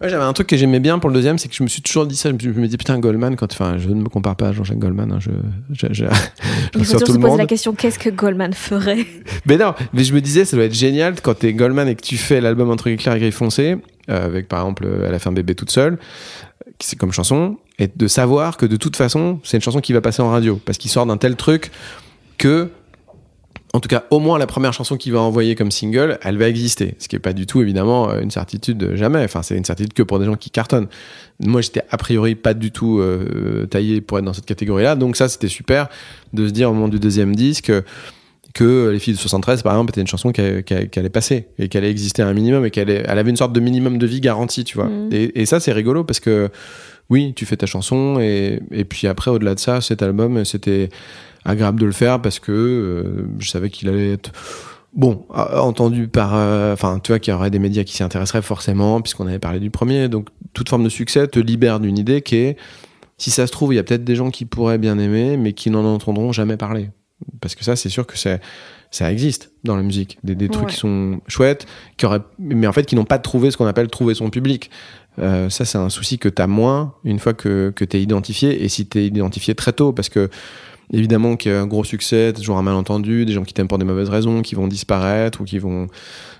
Ouais, 0.00 0.08
j'avais 0.08 0.24
un 0.24 0.32
truc 0.32 0.48
que 0.48 0.56
j'aimais 0.56 0.80
bien 0.80 0.98
pour 0.98 1.10
le 1.10 1.14
deuxième, 1.14 1.38
c'est 1.38 1.48
que 1.48 1.54
je 1.54 1.62
me 1.62 1.68
suis 1.68 1.80
toujours 1.80 2.06
dit 2.06 2.16
ça. 2.16 2.28
Je 2.36 2.48
me 2.48 2.66
dis 2.66 2.76
putain 2.76 2.98
Goldman 2.98 3.36
quand, 3.36 3.52
enfin, 3.52 3.78
je 3.78 3.88
ne 3.88 3.94
me 4.02 4.08
compare 4.08 4.34
pas 4.34 4.48
à 4.48 4.52
Jean-Jacques 4.52 4.80
Goldman. 4.80 5.12
hein, 5.12 5.18
je, 5.20 5.30
je, 5.70 5.86
je, 5.92 6.04
je 6.74 6.78
Il 6.78 6.84
faut 6.84 6.98
toujours 6.98 7.14
se 7.14 7.20
poser 7.20 7.36
la 7.36 7.46
question 7.46 7.72
qu'est-ce 7.72 8.00
que 8.00 8.10
Goldman 8.10 8.52
ferait? 8.52 9.06
Mais 9.46 9.56
non, 9.56 9.74
mais 9.92 10.02
je 10.02 10.12
me 10.12 10.20
disais 10.20 10.44
ça 10.44 10.56
doit 10.56 10.66
être 10.66 10.74
génial 10.74 11.14
quand 11.20 11.34
t'es 11.34 11.52
Goldman 11.52 11.86
et 11.88 11.94
que 11.94 12.02
tu 12.02 12.16
fais 12.16 12.40
l'album 12.40 12.70
entre 12.70 12.88
gris 12.90 12.96
clair 12.96 13.14
et 13.14 13.20
gris 13.20 13.30
foncé, 13.30 13.76
euh, 14.10 14.26
avec 14.26 14.48
par 14.48 14.60
exemple 14.62 14.88
Elle 15.06 15.14
a 15.14 15.18
fait 15.20 15.28
un 15.28 15.32
bébé 15.32 15.54
toute 15.54 15.70
seule, 15.70 15.98
qui 16.78 16.88
c'est 16.88 16.96
comme 16.96 17.12
chanson, 17.12 17.58
et 17.78 17.88
de 17.94 18.06
savoir 18.08 18.56
que 18.56 18.66
de 18.66 18.76
toute 18.76 18.96
façon 18.96 19.38
c'est 19.44 19.56
une 19.56 19.62
chanson 19.62 19.80
qui 19.80 19.92
va 19.92 20.00
passer 20.00 20.20
en 20.20 20.30
radio 20.30 20.60
parce 20.64 20.78
qu'il 20.78 20.90
sort 20.90 21.06
d'un 21.06 21.16
tel 21.16 21.36
truc 21.36 21.70
que 22.38 22.70
en 23.74 23.80
tout 23.80 23.88
cas, 23.88 24.04
au 24.10 24.18
moins 24.18 24.38
la 24.38 24.46
première 24.46 24.74
chanson 24.74 24.96
qu'il 24.96 25.12
va 25.12 25.20
envoyer 25.20 25.54
comme 25.54 25.70
single, 25.70 26.18
elle 26.22 26.36
va 26.36 26.46
exister. 26.46 26.94
Ce 26.98 27.08
qui 27.08 27.16
est 27.16 27.20
pas 27.20 27.32
du 27.32 27.46
tout, 27.46 27.62
évidemment, 27.62 28.10
euh, 28.10 28.20
une 28.20 28.30
certitude 28.30 28.82
euh, 28.82 28.96
jamais. 28.96 29.24
Enfin, 29.24 29.42
c'est 29.42 29.56
une 29.56 29.64
certitude 29.64 29.94
que 29.94 30.02
pour 30.02 30.18
des 30.18 30.26
gens 30.26 30.34
qui 30.34 30.50
cartonnent. 30.50 30.88
Moi, 31.40 31.62
j'étais 31.62 31.82
a 31.90 31.96
priori 31.96 32.34
pas 32.34 32.52
du 32.52 32.70
tout 32.70 32.98
euh, 32.98 33.66
taillé 33.66 34.02
pour 34.02 34.18
être 34.18 34.26
dans 34.26 34.34
cette 34.34 34.44
catégorie-là. 34.44 34.94
Donc 34.94 35.16
ça, 35.16 35.28
c'était 35.28 35.48
super 35.48 35.88
de 36.34 36.46
se 36.48 36.52
dire 36.52 36.70
au 36.70 36.74
moment 36.74 36.88
du 36.88 37.00
deuxième 37.00 37.34
disque 37.34 37.72
que 38.52 38.90
Les 38.90 38.98
filles 38.98 39.14
de 39.14 39.18
73, 39.18 39.62
par 39.62 39.72
exemple, 39.72 39.92
était 39.92 40.02
une 40.02 40.06
chanson 40.06 40.30
qui, 40.30 40.42
allait 40.42 41.08
passer 41.08 41.46
et 41.58 41.68
qu'elle 41.68 41.84
allait 41.84 41.90
exister 41.90 42.20
un 42.20 42.34
minimum 42.34 42.66
et 42.66 42.70
qu'elle 42.70 42.90
elle 42.90 43.18
avait 43.18 43.30
une 43.30 43.36
sorte 43.36 43.54
de 43.54 43.60
minimum 43.60 43.96
de 43.96 44.06
vie 44.06 44.20
garanti, 44.20 44.64
tu 44.64 44.76
vois. 44.76 44.88
Mhm. 44.88 45.08
Et, 45.10 45.40
et 45.40 45.46
ça, 45.46 45.58
c'est 45.58 45.72
rigolo 45.72 46.04
parce 46.04 46.20
que 46.20 46.50
oui, 47.08 47.32
tu 47.34 47.46
fais 47.46 47.56
ta 47.56 47.64
chanson 47.64 48.18
et, 48.20 48.60
et 48.70 48.84
puis 48.84 49.06
après, 49.06 49.30
au-delà 49.30 49.54
de 49.54 49.60
ça, 49.60 49.80
cet 49.80 50.02
album, 50.02 50.44
c'était 50.44 50.90
agréable 51.44 51.80
de 51.80 51.86
le 51.86 51.92
faire 51.92 52.20
parce 52.22 52.38
que 52.38 52.52
euh, 52.52 53.26
je 53.38 53.50
savais 53.50 53.70
qu'il 53.70 53.88
allait 53.88 54.12
être 54.12 54.32
bon 54.94 55.24
entendu 55.30 56.06
par 56.06 56.34
euh, 56.34 56.74
enfin 56.74 57.00
tu 57.02 57.12
vois 57.12 57.18
qu'il 57.18 57.32
y 57.32 57.34
aurait 57.34 57.50
des 57.50 57.58
médias 57.58 57.82
qui 57.84 57.94
s'y 57.94 58.02
intéresseraient 58.02 58.42
forcément 58.42 59.00
puisqu'on 59.00 59.26
avait 59.26 59.38
parlé 59.38 59.58
du 59.60 59.70
premier. 59.70 60.08
Donc 60.08 60.28
toute 60.52 60.68
forme 60.68 60.84
de 60.84 60.88
succès 60.88 61.26
te 61.28 61.38
libère 61.40 61.80
d'une 61.80 61.98
idée 61.98 62.20
qui 62.22 62.36
est 62.36 62.56
si 63.18 63.30
ça 63.30 63.46
se 63.46 63.52
trouve 63.52 63.72
il 63.72 63.76
y 63.76 63.78
a 63.78 63.82
peut-être 63.84 64.04
des 64.04 64.16
gens 64.16 64.30
qui 64.30 64.44
pourraient 64.44 64.78
bien 64.78 64.98
aimer 64.98 65.36
mais 65.36 65.52
qui 65.52 65.70
n'en 65.70 65.84
entendront 65.84 66.32
jamais 66.32 66.56
parler. 66.56 66.90
Parce 67.40 67.54
que 67.54 67.64
ça 67.64 67.74
c'est 67.76 67.88
sûr 67.88 68.06
que 68.06 68.18
c'est 68.18 68.40
ça 68.90 69.10
existe 69.10 69.52
dans 69.64 69.74
la 69.76 69.82
musique. 69.82 70.18
Des, 70.22 70.34
des 70.34 70.48
trucs 70.50 70.66
Ouais. 70.66 70.72
qui 70.72 70.76
sont 70.76 71.20
chouettes 71.26 71.66
qui 71.96 72.04
auraient 72.04 72.20
mais 72.38 72.66
en 72.66 72.72
fait 72.72 72.84
qui 72.84 72.94
n'ont 72.94 73.04
pas 73.06 73.18
trouvé 73.18 73.50
ce 73.50 73.56
qu'on 73.56 73.66
appelle 73.66 73.88
trouver 73.88 74.14
son 74.14 74.28
public. 74.28 74.70
Euh, 75.18 75.48
ça 75.50 75.64
c'est 75.64 75.78
un 75.78 75.88
souci 75.88 76.18
que 76.18 76.28
tu 76.28 76.40
as 76.42 76.46
moins 76.46 76.94
une 77.04 77.18
fois 77.18 77.32
que, 77.32 77.72
que 77.74 77.84
tu 77.86 77.96
es 77.96 78.02
identifié. 78.02 78.62
Et 78.62 78.68
si 78.68 78.86
tu 78.86 78.98
es 78.98 79.06
identifié 79.06 79.54
très 79.54 79.72
tôt 79.72 79.92
parce 79.92 80.10
que 80.10 80.28
évidemment 80.90 81.36
qu'il 81.36 81.52
y 81.52 81.54
a 81.54 81.60
un 81.60 81.66
gros 81.66 81.84
succès, 81.84 82.32
toujours 82.32 82.58
un 82.58 82.62
malentendu, 82.62 83.24
des 83.24 83.32
gens 83.32 83.44
qui 83.44 83.54
t'aiment 83.54 83.68
pour 83.68 83.78
des 83.78 83.84
mauvaises 83.84 84.08
raisons, 84.08 84.42
qui 84.42 84.54
vont 84.54 84.68
disparaître 84.68 85.40
ou 85.40 85.44
qui 85.44 85.58
vont 85.58 85.86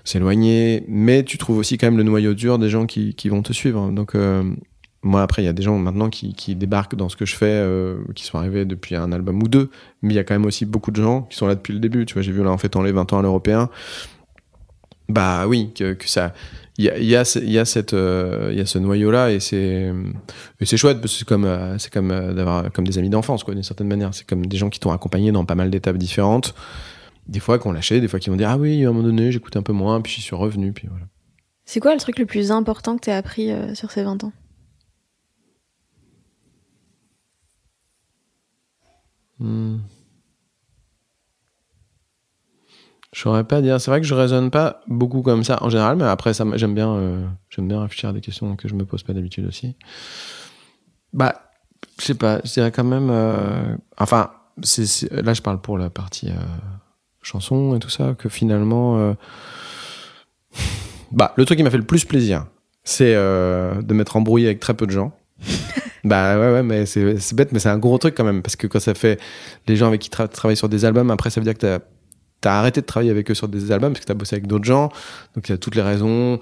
s'éloigner, 0.03 0.83
mais 0.87 1.23
tu 1.23 1.37
trouves 1.37 1.57
aussi 1.57 1.77
quand 1.77 1.87
même 1.87 1.97
le 1.97 2.03
noyau 2.03 2.33
dur 2.33 2.59
des 2.59 2.69
gens 2.69 2.85
qui, 2.85 3.15
qui 3.15 3.29
vont 3.29 3.41
te 3.41 3.53
suivre. 3.53 3.91
Donc 3.91 4.15
euh, 4.15 4.43
moi 5.01 5.21
après 5.21 5.41
il 5.41 5.45
y 5.45 5.49
a 5.49 5.53
des 5.53 5.63
gens 5.63 5.77
maintenant 5.77 6.09
qui, 6.09 6.33
qui 6.33 6.55
débarquent 6.55 6.95
dans 6.95 7.09
ce 7.09 7.15
que 7.15 7.25
je 7.25 7.35
fais, 7.35 7.45
euh, 7.45 7.97
qui 8.15 8.23
sont 8.23 8.37
arrivés 8.37 8.65
depuis 8.65 8.95
un 8.95 9.11
album 9.11 9.41
ou 9.41 9.47
deux, 9.47 9.69
mais 10.01 10.13
il 10.13 10.15
y 10.17 10.19
a 10.19 10.23
quand 10.23 10.35
même 10.35 10.45
aussi 10.45 10.65
beaucoup 10.65 10.91
de 10.91 11.01
gens 11.01 11.23
qui 11.23 11.37
sont 11.37 11.47
là 11.47 11.55
depuis 11.55 11.73
le 11.73 11.79
début. 11.79 12.05
Tu 12.05 12.13
vois, 12.13 12.21
j'ai 12.21 12.31
vu 12.31 12.43
là 12.43 12.51
en 12.51 12.57
fêtant 12.57 12.81
les 12.81 12.91
20 12.91 13.13
ans 13.13 13.19
à 13.19 13.21
l'européen. 13.21 13.69
Bah 15.09 15.47
oui, 15.47 15.71
que, 15.75 15.93
que 15.93 16.07
ça, 16.09 16.33
il 16.77 16.85
y 16.85 16.89
a, 16.89 16.97
y 16.97 17.15
a, 17.15 17.25
ce- 17.25 17.39
il 17.39 17.51
y 17.51 17.59
a 17.59 17.65
cette, 17.65 17.93
euh, 17.93 18.51
y 18.55 18.61
a 18.61 18.65
ce 18.65 18.79
noyau 18.79 19.11
là 19.11 19.31
et 19.31 19.39
c'est, 19.39 19.91
et 20.59 20.65
c'est 20.65 20.77
chouette 20.77 21.01
parce 21.01 21.13
que 21.13 21.19
c'est 21.19 21.27
comme, 21.27 21.45
euh, 21.45 21.77
c'est 21.77 21.91
comme 21.91 22.09
euh, 22.11 22.33
d'avoir 22.33 22.71
comme 22.71 22.87
des 22.87 22.97
amis 22.97 23.09
d'enfance 23.09 23.43
quoi 23.43 23.53
d'une 23.53 23.63
certaine 23.63 23.87
manière. 23.87 24.13
C'est 24.13 24.25
comme 24.27 24.45
des 24.45 24.57
gens 24.57 24.69
qui 24.69 24.79
t'ont 24.79 24.91
accompagné 24.91 25.31
dans 25.31 25.45
pas 25.45 25.55
mal 25.55 25.69
d'étapes 25.69 25.97
différentes. 25.97 26.55
Des 27.27 27.39
fois 27.39 27.59
qu'on 27.59 27.71
lâché, 27.73 28.01
des 28.01 28.07
fois 28.07 28.19
qui 28.19 28.29
vont 28.29 28.35
dire 28.37 28.49
ah 28.49 28.57
oui 28.57 28.85
à 28.85 28.89
un 28.89 28.91
moment 28.91 29.03
donné 29.05 29.31
j'écoute 29.31 29.55
un 29.57 29.61
peu 29.61 29.73
moins 29.73 30.01
puis 30.01 30.13
j'y 30.13 30.21
suis 30.21 30.35
revenu 30.35 30.71
puis 30.73 30.87
voilà. 30.89 31.05
C'est 31.65 31.79
quoi 31.79 31.93
le 31.93 31.99
truc 31.99 32.17
le 32.19 32.25
plus 32.25 32.51
important 32.51 32.95
que 32.97 33.01
t'as 33.05 33.17
appris 33.17 33.49
sur 33.75 33.91
ces 33.91 34.03
20 34.03 34.23
ans? 34.23 34.33
Hmm. 39.39 39.77
Je 43.13 43.21
saurais 43.21 43.43
pas 43.43 43.61
dire. 43.61 43.79
C'est 43.79 43.91
vrai 43.91 44.01
que 44.01 44.07
je 44.07 44.13
raisonne 44.15 44.49
pas 44.49 44.81
beaucoup 44.87 45.21
comme 45.21 45.43
ça 45.43 45.59
en 45.61 45.69
général, 45.69 45.95
mais 45.97 46.05
après 46.05 46.33
ça, 46.33 46.45
j'aime 46.55 46.73
bien, 46.73 46.93
euh, 46.95 47.25
j'aime 47.49 47.67
bien 47.67 47.81
réfléchir 47.81 48.09
à 48.09 48.13
des 48.13 48.21
questions 48.21 48.55
que 48.55 48.67
je 48.67 48.73
me 48.73 48.85
pose 48.85 49.03
pas 49.03 49.13
d'habitude 49.13 49.45
aussi. 49.45 49.75
Bah, 51.13 51.35
je 51.99 52.05
sais 52.05 52.15
pas. 52.15 52.39
Je 52.43 52.51
dirais 52.53 52.71
quand 52.71 52.83
même. 52.83 53.09
euh, 53.11 53.75
enfin, 53.99 54.31
c'est, 54.63 54.85
c'est- 54.87 55.11
là 55.21 55.33
je 55.33 55.41
parle 55.41 55.61
pour 55.61 55.77
la 55.77 55.89
partie 55.91 56.29
euh, 56.29 56.33
chanson 57.21 57.75
et 57.75 57.79
tout 57.79 57.89
ça, 57.89 58.15
que 58.17 58.29
finalement, 58.29 58.97
euh, 58.97 59.13
bah, 61.11 61.33
le 61.35 61.45
truc 61.45 61.57
qui 61.57 61.63
m'a 61.63 61.69
fait 61.69 61.77
le 61.77 61.83
plus 61.85 62.05
plaisir, 62.05 62.47
c'est 62.83 63.13
euh, 63.15 63.81
de 63.81 63.93
m'être 63.93 64.15
embrouillé 64.17 64.47
avec 64.47 64.59
très 64.59 64.73
peu 64.73 64.85
de 64.87 64.91
gens. 64.91 65.11
Bah 66.05 66.37
ouais, 66.37 66.51
ouais, 66.51 66.63
mais 66.63 66.85
c'est 66.85 67.17
c'est 67.17 67.33
bête, 67.33 67.53
mais 67.53 67.59
c'est 67.59 67.69
un 67.69 67.77
gros 67.77 67.97
truc 67.97 68.13
quand 68.13 68.25
même, 68.25 68.41
parce 68.41 68.57
que 68.57 68.67
quand 68.67 68.81
ça 68.81 68.93
fait 68.93 69.21
les 69.69 69.77
gens 69.77 69.87
avec 69.87 70.01
qui 70.01 70.09
tu 70.09 70.17
travailles 70.27 70.57
sur 70.57 70.67
des 70.67 70.83
albums, 70.83 71.09
après 71.11 71.29
ça 71.29 71.39
veut 71.39 71.45
dire 71.45 71.53
que 71.53 71.59
t'as 71.59 71.75
as 71.75 71.79
arrêté 72.51 72.81
de 72.81 72.85
travailler 72.85 73.11
avec 73.11 73.29
eux 73.31 73.33
sur 73.33 73.47
des 73.47 73.71
albums, 73.71 73.93
parce 73.93 74.01
que 74.01 74.07
t'as 74.07 74.13
bossé 74.13 74.35
avec 74.35 74.47
d'autres 74.47 74.65
gens, 74.65 74.89
donc 75.35 75.47
il 75.47 75.51
y 75.51 75.55
a 75.55 75.57
toutes 75.57 75.75
les 75.75 75.81
raisons, 75.81 76.39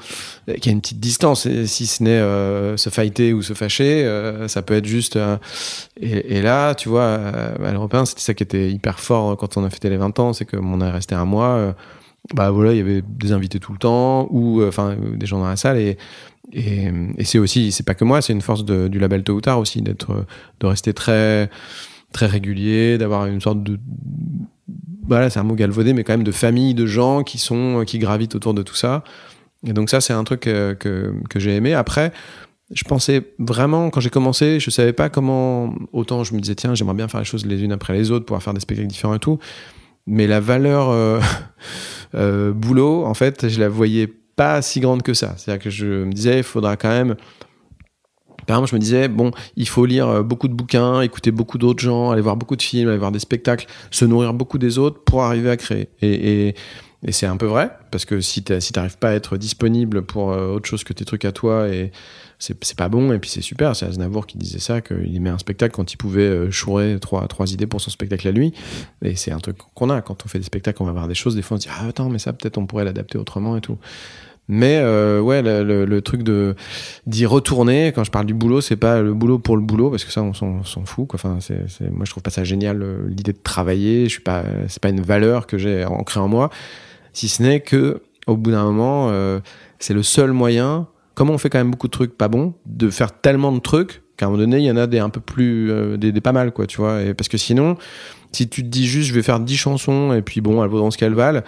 euh, 0.50 0.54
qu'il 0.56 0.68
y 0.68 0.70
a 0.70 0.72
une 0.72 0.82
petite 0.82 1.00
distance, 1.00 1.46
et 1.46 1.68
si 1.68 1.88
ce 1.88 2.04
n'est 2.04 2.12
euh, 2.12 2.78
se 2.78 2.90
fighter 2.90 3.34
ou 3.34 3.42
se 3.42 3.54
fâcher, 3.54 4.06
euh, 4.06 4.48
ça 4.48 4.62
peut 4.62 4.74
être 4.76 4.86
juste... 4.86 5.18
et, 6.00 6.42
là, 6.42 6.76
tu 6.76 6.90
vois, 6.90 7.16
à 7.16 7.72
l'Européen, 7.72 8.06
c'était 8.06 8.22
ça 8.22 8.34
qui 8.34 8.44
était 8.44 8.72
hyper 8.72 9.00
fort 9.00 9.38
quand 9.38 9.58
on 9.58 9.64
a 9.64 9.70
fêté 9.70 9.90
les 9.90 9.98
20 9.98 10.20
ans, 10.20 10.34
c'est 10.34 10.46
que 10.46 10.58
on 10.58 10.82
est 10.82 10.90
resté 10.90 11.16
un 11.16 11.26
mois, 11.26 11.76
bah 12.34 12.52
voilà, 12.52 12.74
il 12.74 12.78
y 12.78 12.82
avait 12.82 13.04
des 13.08 13.32
invités 13.32 13.60
tout 13.60 13.72
le 13.72 13.78
temps, 13.78 14.28
ou 14.32 14.64
enfin 14.64 14.96
des 15.16 15.26
gens 15.26 15.40
dans 15.40 15.50
la 15.50 15.56
salle, 15.56 15.78
et 15.78 15.98
c'est 17.24 17.40
aussi, 17.40 17.72
c'est 17.72 17.86
pas 17.86 17.94
que 17.94 18.04
moi, 18.04 18.22
c'est 18.22 18.34
une 18.34 18.42
force 18.42 18.66
du 18.66 19.00
label 19.00 19.24
tôt 19.24 19.34
ou 19.34 19.42
tard 19.42 19.60
aussi, 19.60 19.82
d'être, 19.82 20.26
de 20.60 20.66
rester 20.66 20.94
très, 20.94 21.50
très 22.12 22.26
régulier, 22.26 22.98
d'avoir 22.98 23.26
une 23.26 23.42
sorte 23.42 23.64
de, 23.64 23.80
voilà, 25.08 25.30
c'est 25.30 25.40
un 25.40 25.44
mot 25.44 25.56
galvaudé, 25.56 25.94
mais 25.94 26.04
quand 26.04 26.14
même 26.14 26.24
de 26.24 26.32
famille 26.32 26.74
de 26.74 26.86
gens 26.86 27.24
qui 27.24 27.38
sont, 27.38 27.84
qui 27.86 28.00
gravitent 28.00 28.36
autour 28.36 28.54
de 28.54 28.62
tout 28.62 28.76
ça. 28.76 29.04
Et 29.66 29.74
donc 29.74 29.90
ça, 29.90 30.02
c'est 30.02 30.14
un 30.14 30.24
truc 30.24 30.48
euh, 30.48 30.76
que, 30.76 31.14
que 31.30 31.40
j'ai 31.40 31.56
aimé. 31.56 31.74
Après, 31.74 32.12
je 32.72 32.84
pensais 32.84 33.34
vraiment, 33.38 33.90
quand 33.90 34.00
j'ai 34.00 34.10
commencé, 34.10 34.60
je 34.60 34.70
savais 34.70 34.94
pas 34.94 35.10
comment, 35.10 35.74
autant 35.92 36.24
je 36.24 36.34
me 36.34 36.40
disais, 36.40 36.56
tiens, 36.56 36.74
j'aimerais 36.74 36.96
bien 36.96 37.08
faire 37.08 37.20
les 37.20 37.26
choses 37.26 37.46
les 37.46 37.64
unes 37.64 37.72
après 37.72 37.94
les 37.94 38.12
autres, 38.12 38.26
pouvoir 38.26 38.42
faire 38.42 38.54
des 38.54 38.62
spectacles 38.62 38.88
différents 38.88 39.16
et 39.16 39.20
tout. 39.20 39.40
Mais 40.08 40.26
la 40.26 40.40
valeur 40.40 40.90
euh, 40.90 41.20
euh, 42.16 42.52
boulot, 42.54 43.06
en 43.06 43.14
fait, 43.14 43.50
je 43.50 43.60
la 43.60 43.70
voyais 43.70 44.08
pas 44.36 44.62
si 44.62 44.80
grande 44.80 45.04
que 45.04 45.14
ça. 45.14 45.36
C'est-à-dire 45.38 45.64
que 45.64 45.70
je 45.70 45.86
me 45.86 46.12
disais, 46.12 46.38
il 46.38 46.44
faudra 46.44 46.78
quand 46.78 46.90
même 46.90 47.16
par 48.48 48.58
exemple, 48.58 48.70
je 48.72 48.76
me 48.76 48.80
disais, 48.80 49.08
bon, 49.08 49.32
il 49.56 49.68
faut 49.68 49.86
lire 49.86 50.08
euh, 50.08 50.24
beaucoup 50.24 50.48
de 50.48 50.54
bouquins, 50.54 51.02
écouter 51.02 51.32
beaucoup 51.32 51.58
d'autres 51.58 51.82
gens, 51.82 52.12
aller 52.12 52.22
voir 52.22 52.38
beaucoup 52.38 52.56
de 52.56 52.62
films, 52.62 52.90
aller 52.90 52.98
voir 52.98 53.12
des 53.12 53.20
spectacles, 53.20 53.68
se 53.92 54.06
nourrir 54.06 54.34
beaucoup 54.34 54.58
des 54.58 54.78
autres 54.78 55.04
pour 55.04 55.24
arriver 55.24 55.50
à 55.50 55.58
créer. 55.58 55.90
Et, 56.02 56.50
et, 56.50 57.12
c'est 57.12 57.26
un 57.26 57.38
peu 57.38 57.48
vrai, 57.48 57.72
parce 57.90 58.06
que 58.06 58.22
si 58.22 58.44
tu 58.44 58.62
si 58.62 58.74
t'arrives 58.74 59.00
pas 59.00 59.10
à 59.10 59.14
être 59.14 59.36
disponible 59.38 60.04
pour 60.04 60.32
euh, 60.32 60.54
autre 60.54 60.70
chose 60.70 60.84
que 60.84 60.94
tes 60.94 61.04
trucs 61.04 61.26
à 61.26 61.32
toi, 61.32 61.68
et 61.68 61.92
c'est 62.42 62.76
pas 62.76 62.90
bon, 62.90 63.12
et 63.14 63.20
puis 63.20 63.30
c'est 63.30 63.42
super. 63.42 63.76
C'est 63.76 63.86
Aznavour 63.86 64.26
qui 64.26 64.38
disait 64.38 64.60
ça, 64.60 64.82
qu'il 64.82 65.16
aimait 65.16 65.30
un 65.30 65.38
spectacle 65.38 65.76
quand 65.76 65.94
il 65.94 65.98
pouvait 65.98 66.22
euh, 66.22 66.52
chourer 66.52 66.98
trois, 67.00 67.28
trois 67.28 67.52
idées 67.52 67.68
pour 67.68 67.82
son 67.82 67.92
spectacle 67.92 68.28
à 68.28 68.32
lui. 68.32 68.54
Et 69.04 69.16
c'est 69.16 69.32
un 69.32 69.40
truc 69.40 69.58
qu'on 69.76 69.90
a. 69.90 70.02
Quand 70.02 70.26
on 70.26 70.28
fait 70.28 70.40
des 70.40 70.46
spectacles, 70.46 70.82
on 70.82 70.86
va 70.86 70.92
voir 70.92 71.08
des 71.08 71.16
choses, 71.16 71.36
des 71.36 71.44
fois 71.44 71.58
on 71.58 71.60
se 71.60 71.68
dit, 71.68 71.74
ah 71.76 71.88
attends, 71.88 72.10
mais 72.10 72.20
ça 72.20 72.34
peut-être 72.34 72.58
on 72.58 72.66
pourrait 72.66 72.86
l'adapter 72.86 73.18
autrement 73.18 73.58
et 73.58 73.62
tout. 73.62 73.78
Mais 74.54 74.82
euh, 74.84 75.22
ouais, 75.22 75.42
le, 75.42 76.02
truc 76.02 76.24
de 76.24 76.56
d'y 77.08 77.26
retourner. 77.26 77.94
Quand 77.96 78.04
je 78.04 78.12
parle 78.12 78.26
du 78.26 78.34
boulot, 78.34 78.60
c'est 78.60 78.76
pas 78.76 79.02
le 79.02 79.14
boulot 79.14 79.40
pour 79.40 79.56
le 79.56 79.64
boulot 79.64 79.90
parce 79.90 80.04
que 80.04 80.12
ça, 80.12 80.22
on 80.22 80.34
s'en 80.34 80.86
fout. 80.86 81.08
Enfin, 81.14 81.38
moi, 81.90 82.04
je 82.04 82.12
trouve 82.12 82.22
pas 82.22 82.32
ça 82.32 82.44
génial 82.44 82.84
euh, 82.84 83.08
l'idée 83.08 83.32
de 83.32 83.40
travailler. 83.42 84.04
Je 84.04 84.10
suis 84.10 84.22
pas, 84.22 84.44
c'est 84.68 84.82
pas 84.82 84.90
une 84.90 85.00
valeur 85.00 85.48
que 85.48 85.58
j'ai 85.58 85.86
ancrée 85.86 86.20
en 86.20 86.28
moi 86.28 86.50
si 87.14 87.30
ce 87.30 87.42
n'est 87.42 87.62
que 87.62 88.02
au 88.28 88.36
bout 88.36 88.52
d'un 88.52 88.64
moment, 88.66 89.08
euh, 89.10 89.40
c'est 89.80 89.94
le 89.94 90.04
seul 90.04 90.34
moyen. 90.34 90.88
Comment 91.16 91.34
on 91.34 91.38
fait 91.38 91.50
quand 91.50 91.58
même 91.58 91.72
beaucoup 91.72 91.88
de 91.88 91.94
trucs 91.94 92.18
pas 92.18 92.28
bons, 92.28 92.54
de 92.66 92.90
faire 92.90 93.14
tellement 93.14 93.54
de 93.54 93.60
trucs 93.60 94.04
qu'à 94.18 94.26
un 94.26 94.30
moment 94.30 94.42
donné, 94.42 94.58
il 94.58 94.66
y 94.66 94.72
en 94.72 94.78
a 94.78 94.86
des 94.86 95.00
un 95.00 95.10
peu 95.10 95.22
plus, 95.22 95.98
des, 95.98 96.12
des, 96.12 96.22
pas 96.22 96.34
mal, 96.34 96.52
quoi, 96.52 96.68
tu 96.68 96.78
vois. 96.78 97.02
Et 97.02 97.14
parce 97.14 97.30
que 97.30 97.38
sinon, 97.38 97.78
si 98.32 98.48
tu 98.48 98.64
te 98.64 98.68
dis 98.68 98.88
juste, 98.88 99.10
je 99.10 99.14
vais 99.14 99.22
faire 99.22 99.40
10 99.40 99.58
chansons 99.58 100.14
et 100.14 100.22
puis 100.22 100.42
bon, 100.42 100.64
elles 100.64 100.70
vaudront 100.70 100.92
ce 100.92 100.98
qu'elles 100.98 101.14
valent, 101.14 101.42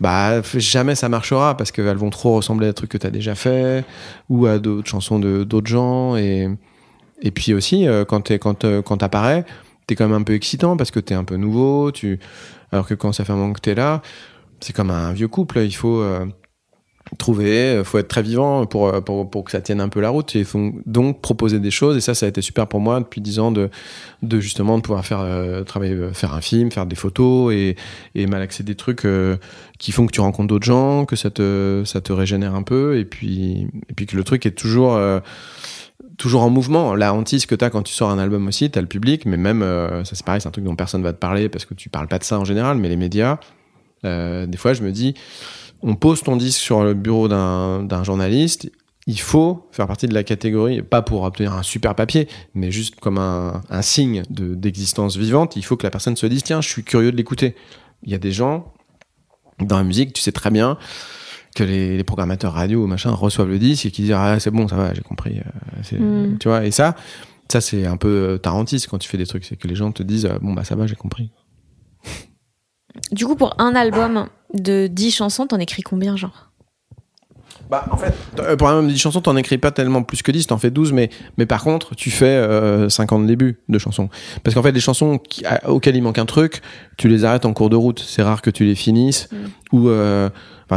bah 0.00 0.42
jamais 0.54 0.94
ça 0.94 1.08
marchera 1.08 1.56
parce 1.56 1.72
qu'elles 1.72 1.96
vont 1.96 2.10
trop 2.10 2.36
ressembler 2.36 2.66
à 2.66 2.70
des 2.70 2.74
trucs 2.74 2.90
que 2.90 2.98
tu 2.98 3.06
as 3.06 3.10
déjà 3.10 3.34
fait 3.34 3.84
ou 4.28 4.46
à 4.46 4.58
d'autres 4.58 4.88
chansons 4.88 5.18
de 5.18 5.44
d'autres 5.44 5.68
gens. 5.68 6.16
Et, 6.16 6.48
et 7.22 7.30
puis 7.30 7.54
aussi, 7.54 7.86
euh, 7.88 8.04
quand 8.04 8.22
t'es 8.22 8.38
quand 8.38 8.64
euh, 8.64 8.82
quand 8.82 8.98
t'es 8.98 9.94
quand 9.94 10.08
même 10.08 10.20
un 10.20 10.22
peu 10.22 10.34
excitant 10.34 10.76
parce 10.76 10.90
que 10.90 11.00
t'es 11.00 11.14
un 11.14 11.24
peu 11.24 11.36
nouveau. 11.36 11.90
Tu 11.92 12.18
alors 12.72 12.86
que 12.86 12.94
quand 12.94 13.12
ça 13.12 13.24
fait 13.24 13.32
un 13.32 13.36
moment 13.36 13.52
que 13.52 13.60
t'es 13.60 13.74
là 13.74 14.02
c'est 14.60 14.72
comme 14.72 14.90
un 14.90 15.12
vieux 15.12 15.28
couple, 15.28 15.60
il 15.60 15.74
faut 15.74 16.00
euh, 16.00 16.26
trouver, 17.18 17.76
il 17.78 17.84
faut 17.84 17.98
être 17.98 18.08
très 18.08 18.22
vivant 18.22 18.66
pour, 18.66 18.88
euh, 18.88 19.00
pour, 19.00 19.30
pour, 19.30 19.44
que 19.44 19.50
ça 19.50 19.60
tienne 19.60 19.80
un 19.80 19.88
peu 19.88 20.00
la 20.00 20.10
route. 20.10 20.42
Faut 20.44 20.72
donc 20.86 21.20
proposer 21.20 21.60
des 21.60 21.70
choses, 21.70 21.96
et 21.96 22.00
ça, 22.00 22.14
ça 22.14 22.26
a 22.26 22.28
été 22.28 22.42
super 22.42 22.66
pour 22.66 22.80
moi 22.80 23.00
depuis 23.00 23.20
dix 23.20 23.38
ans 23.38 23.52
de, 23.52 23.70
de 24.22 24.40
justement 24.40 24.76
de 24.76 24.82
pouvoir 24.82 25.04
faire, 25.04 25.20
euh, 25.20 25.62
travailler, 25.62 25.96
faire 26.12 26.34
un 26.34 26.40
film, 26.40 26.70
faire 26.70 26.86
des 26.86 26.96
photos 26.96 27.52
et, 27.54 27.76
et 28.14 28.26
malaxer 28.26 28.64
des 28.64 28.74
trucs 28.74 29.04
euh, 29.04 29.36
qui 29.78 29.92
font 29.92 30.06
que 30.06 30.12
tu 30.12 30.20
rencontres 30.20 30.48
d'autres 30.48 30.66
gens, 30.66 31.04
que 31.04 31.16
ça 31.16 31.30
te, 31.30 31.82
ça 31.84 32.00
te 32.00 32.12
régénère 32.12 32.54
un 32.54 32.62
peu, 32.62 32.98
et 32.98 33.04
puis, 33.04 33.68
et 33.88 33.92
puis 33.94 34.06
que 34.06 34.16
le 34.16 34.24
truc 34.24 34.46
est 34.46 34.58
toujours 34.58 34.94
euh, 34.94 35.20
toujours 36.16 36.42
en 36.42 36.50
mouvement. 36.50 36.94
La 36.94 37.14
hantise 37.14 37.46
que 37.46 37.54
tu 37.54 37.64
as 37.64 37.70
quand 37.70 37.82
tu 37.82 37.92
sors 37.92 38.10
un 38.10 38.18
album 38.18 38.46
aussi, 38.46 38.70
tu 38.70 38.78
as 38.78 38.82
le 38.82 38.88
public, 38.88 39.26
mais 39.26 39.36
même, 39.36 39.62
euh, 39.62 40.04
ça 40.04 40.14
c'est 40.14 40.24
pareil, 40.24 40.40
c'est 40.40 40.48
un 40.48 40.52
truc 40.52 40.64
dont 40.64 40.76
personne 40.76 41.02
va 41.02 41.12
te 41.12 41.18
parler 41.18 41.48
parce 41.48 41.64
que 41.64 41.74
tu 41.74 41.88
parles 41.88 42.08
pas 42.08 42.18
de 42.18 42.24
ça 42.24 42.38
en 42.38 42.44
général, 42.44 42.78
mais 42.78 42.88
les 42.88 42.96
médias, 42.96 43.38
euh, 44.04 44.46
des 44.46 44.58
fois, 44.58 44.72
je 44.72 44.82
me 44.82 44.92
dis, 44.92 45.14
on 45.82 45.94
pose 45.94 46.22
ton 46.22 46.36
disque 46.36 46.60
sur 46.60 46.84
le 46.84 46.94
bureau 46.94 47.28
d'un 47.28 48.04
journaliste, 48.04 48.70
il 49.06 49.20
faut 49.20 49.68
faire 49.70 49.86
partie 49.86 50.08
de 50.08 50.14
la 50.14 50.24
catégorie, 50.24 50.82
pas 50.82 51.00
pour 51.00 51.22
obtenir 51.22 51.52
un 51.52 51.62
super 51.62 51.94
papier, 51.94 52.28
mais 52.54 52.72
juste 52.72 52.96
comme 52.96 53.18
un, 53.18 53.62
un 53.70 53.82
signe 53.82 54.22
d'existence 54.28 55.16
vivante, 55.16 55.54
il 55.56 55.64
faut 55.64 55.76
que 55.76 55.84
la 55.84 55.90
personne 55.90 56.16
se 56.16 56.26
dise, 56.26 56.42
tiens, 56.42 56.60
je 56.60 56.68
suis 56.68 56.82
curieux 56.82 57.12
de 57.12 57.16
l'écouter. 57.16 57.54
Il 58.02 58.10
y 58.10 58.14
a 58.14 58.18
des 58.18 58.32
gens, 58.32 58.72
dans 59.60 59.76
la 59.76 59.84
musique, 59.84 60.12
tu 60.12 60.22
sais 60.22 60.32
très 60.32 60.50
bien, 60.50 60.76
que 61.54 61.64
les, 61.64 61.96
les, 61.96 62.04
programmateurs 62.04 62.52
radio 62.52 62.84
ou 62.84 62.86
machin 62.86 63.12
reçoivent 63.12 63.48
le 63.48 63.58
disque 63.58 63.86
et 63.86 63.90
qui 63.90 64.02
disent 64.02 64.12
ah 64.12 64.38
c'est 64.38 64.50
bon 64.50 64.68
ça 64.68 64.76
va 64.76 64.92
j'ai 64.92 65.00
compris 65.00 65.40
euh, 65.40 65.98
mm. 65.98 66.38
tu 66.38 66.48
vois 66.48 66.66
et 66.66 66.70
ça 66.70 66.94
ça 67.48 67.62
c'est 67.62 67.86
un 67.86 67.96
peu 67.96 68.38
tarantiste 68.42 68.88
quand 68.88 68.98
tu 68.98 69.08
fais 69.08 69.16
des 69.16 69.26
trucs 69.26 69.46
c'est 69.46 69.56
que 69.56 69.66
les 69.66 69.74
gens 69.74 69.90
te 69.90 70.02
disent 70.02 70.28
bon 70.42 70.52
bah 70.52 70.64
ça 70.64 70.76
va 70.76 70.86
j'ai 70.86 70.96
compris 70.96 71.30
du 73.12 73.26
coup, 73.26 73.36
pour 73.36 73.54
un 73.58 73.74
album 73.74 74.26
de 74.54 74.86
10 74.86 75.10
chansons, 75.10 75.46
t'en 75.46 75.58
écris 75.58 75.82
combien, 75.82 76.16
genre? 76.16 76.50
Bah, 77.70 77.84
en 77.90 77.96
fait, 77.96 78.14
pour 78.56 78.68
un 78.68 78.72
album 78.72 78.86
de 78.86 78.92
10 78.92 78.98
chansons, 78.98 79.20
t'en 79.20 79.36
écris 79.36 79.58
pas 79.58 79.72
tellement 79.72 80.02
plus 80.02 80.22
que 80.22 80.30
10, 80.30 80.46
t'en 80.46 80.58
fais 80.58 80.70
12, 80.70 80.92
mais, 80.92 81.10
mais 81.36 81.46
par 81.46 81.62
contre, 81.62 81.94
tu 81.94 82.10
fais 82.10 82.26
euh, 82.26 82.88
50 82.88 83.26
débuts 83.26 83.58
de 83.68 83.78
chansons. 83.78 84.08
Parce 84.44 84.54
qu'en 84.54 84.62
fait, 84.62 84.72
les 84.72 84.80
chansons 84.80 85.18
qui, 85.18 85.44
à, 85.44 85.68
auxquelles 85.68 85.96
il 85.96 86.02
manque 86.02 86.18
un 86.18 86.26
truc, 86.26 86.62
tu 86.96 87.08
les 87.08 87.24
arrêtes 87.24 87.44
en 87.44 87.52
cours 87.52 87.70
de 87.70 87.76
route. 87.76 88.00
C'est 88.06 88.22
rare 88.22 88.42
que 88.42 88.50
tu 88.50 88.64
les 88.64 88.76
finisses. 88.76 89.28
Mm. 89.32 89.36
Ou, 89.76 89.88
euh, 89.88 90.28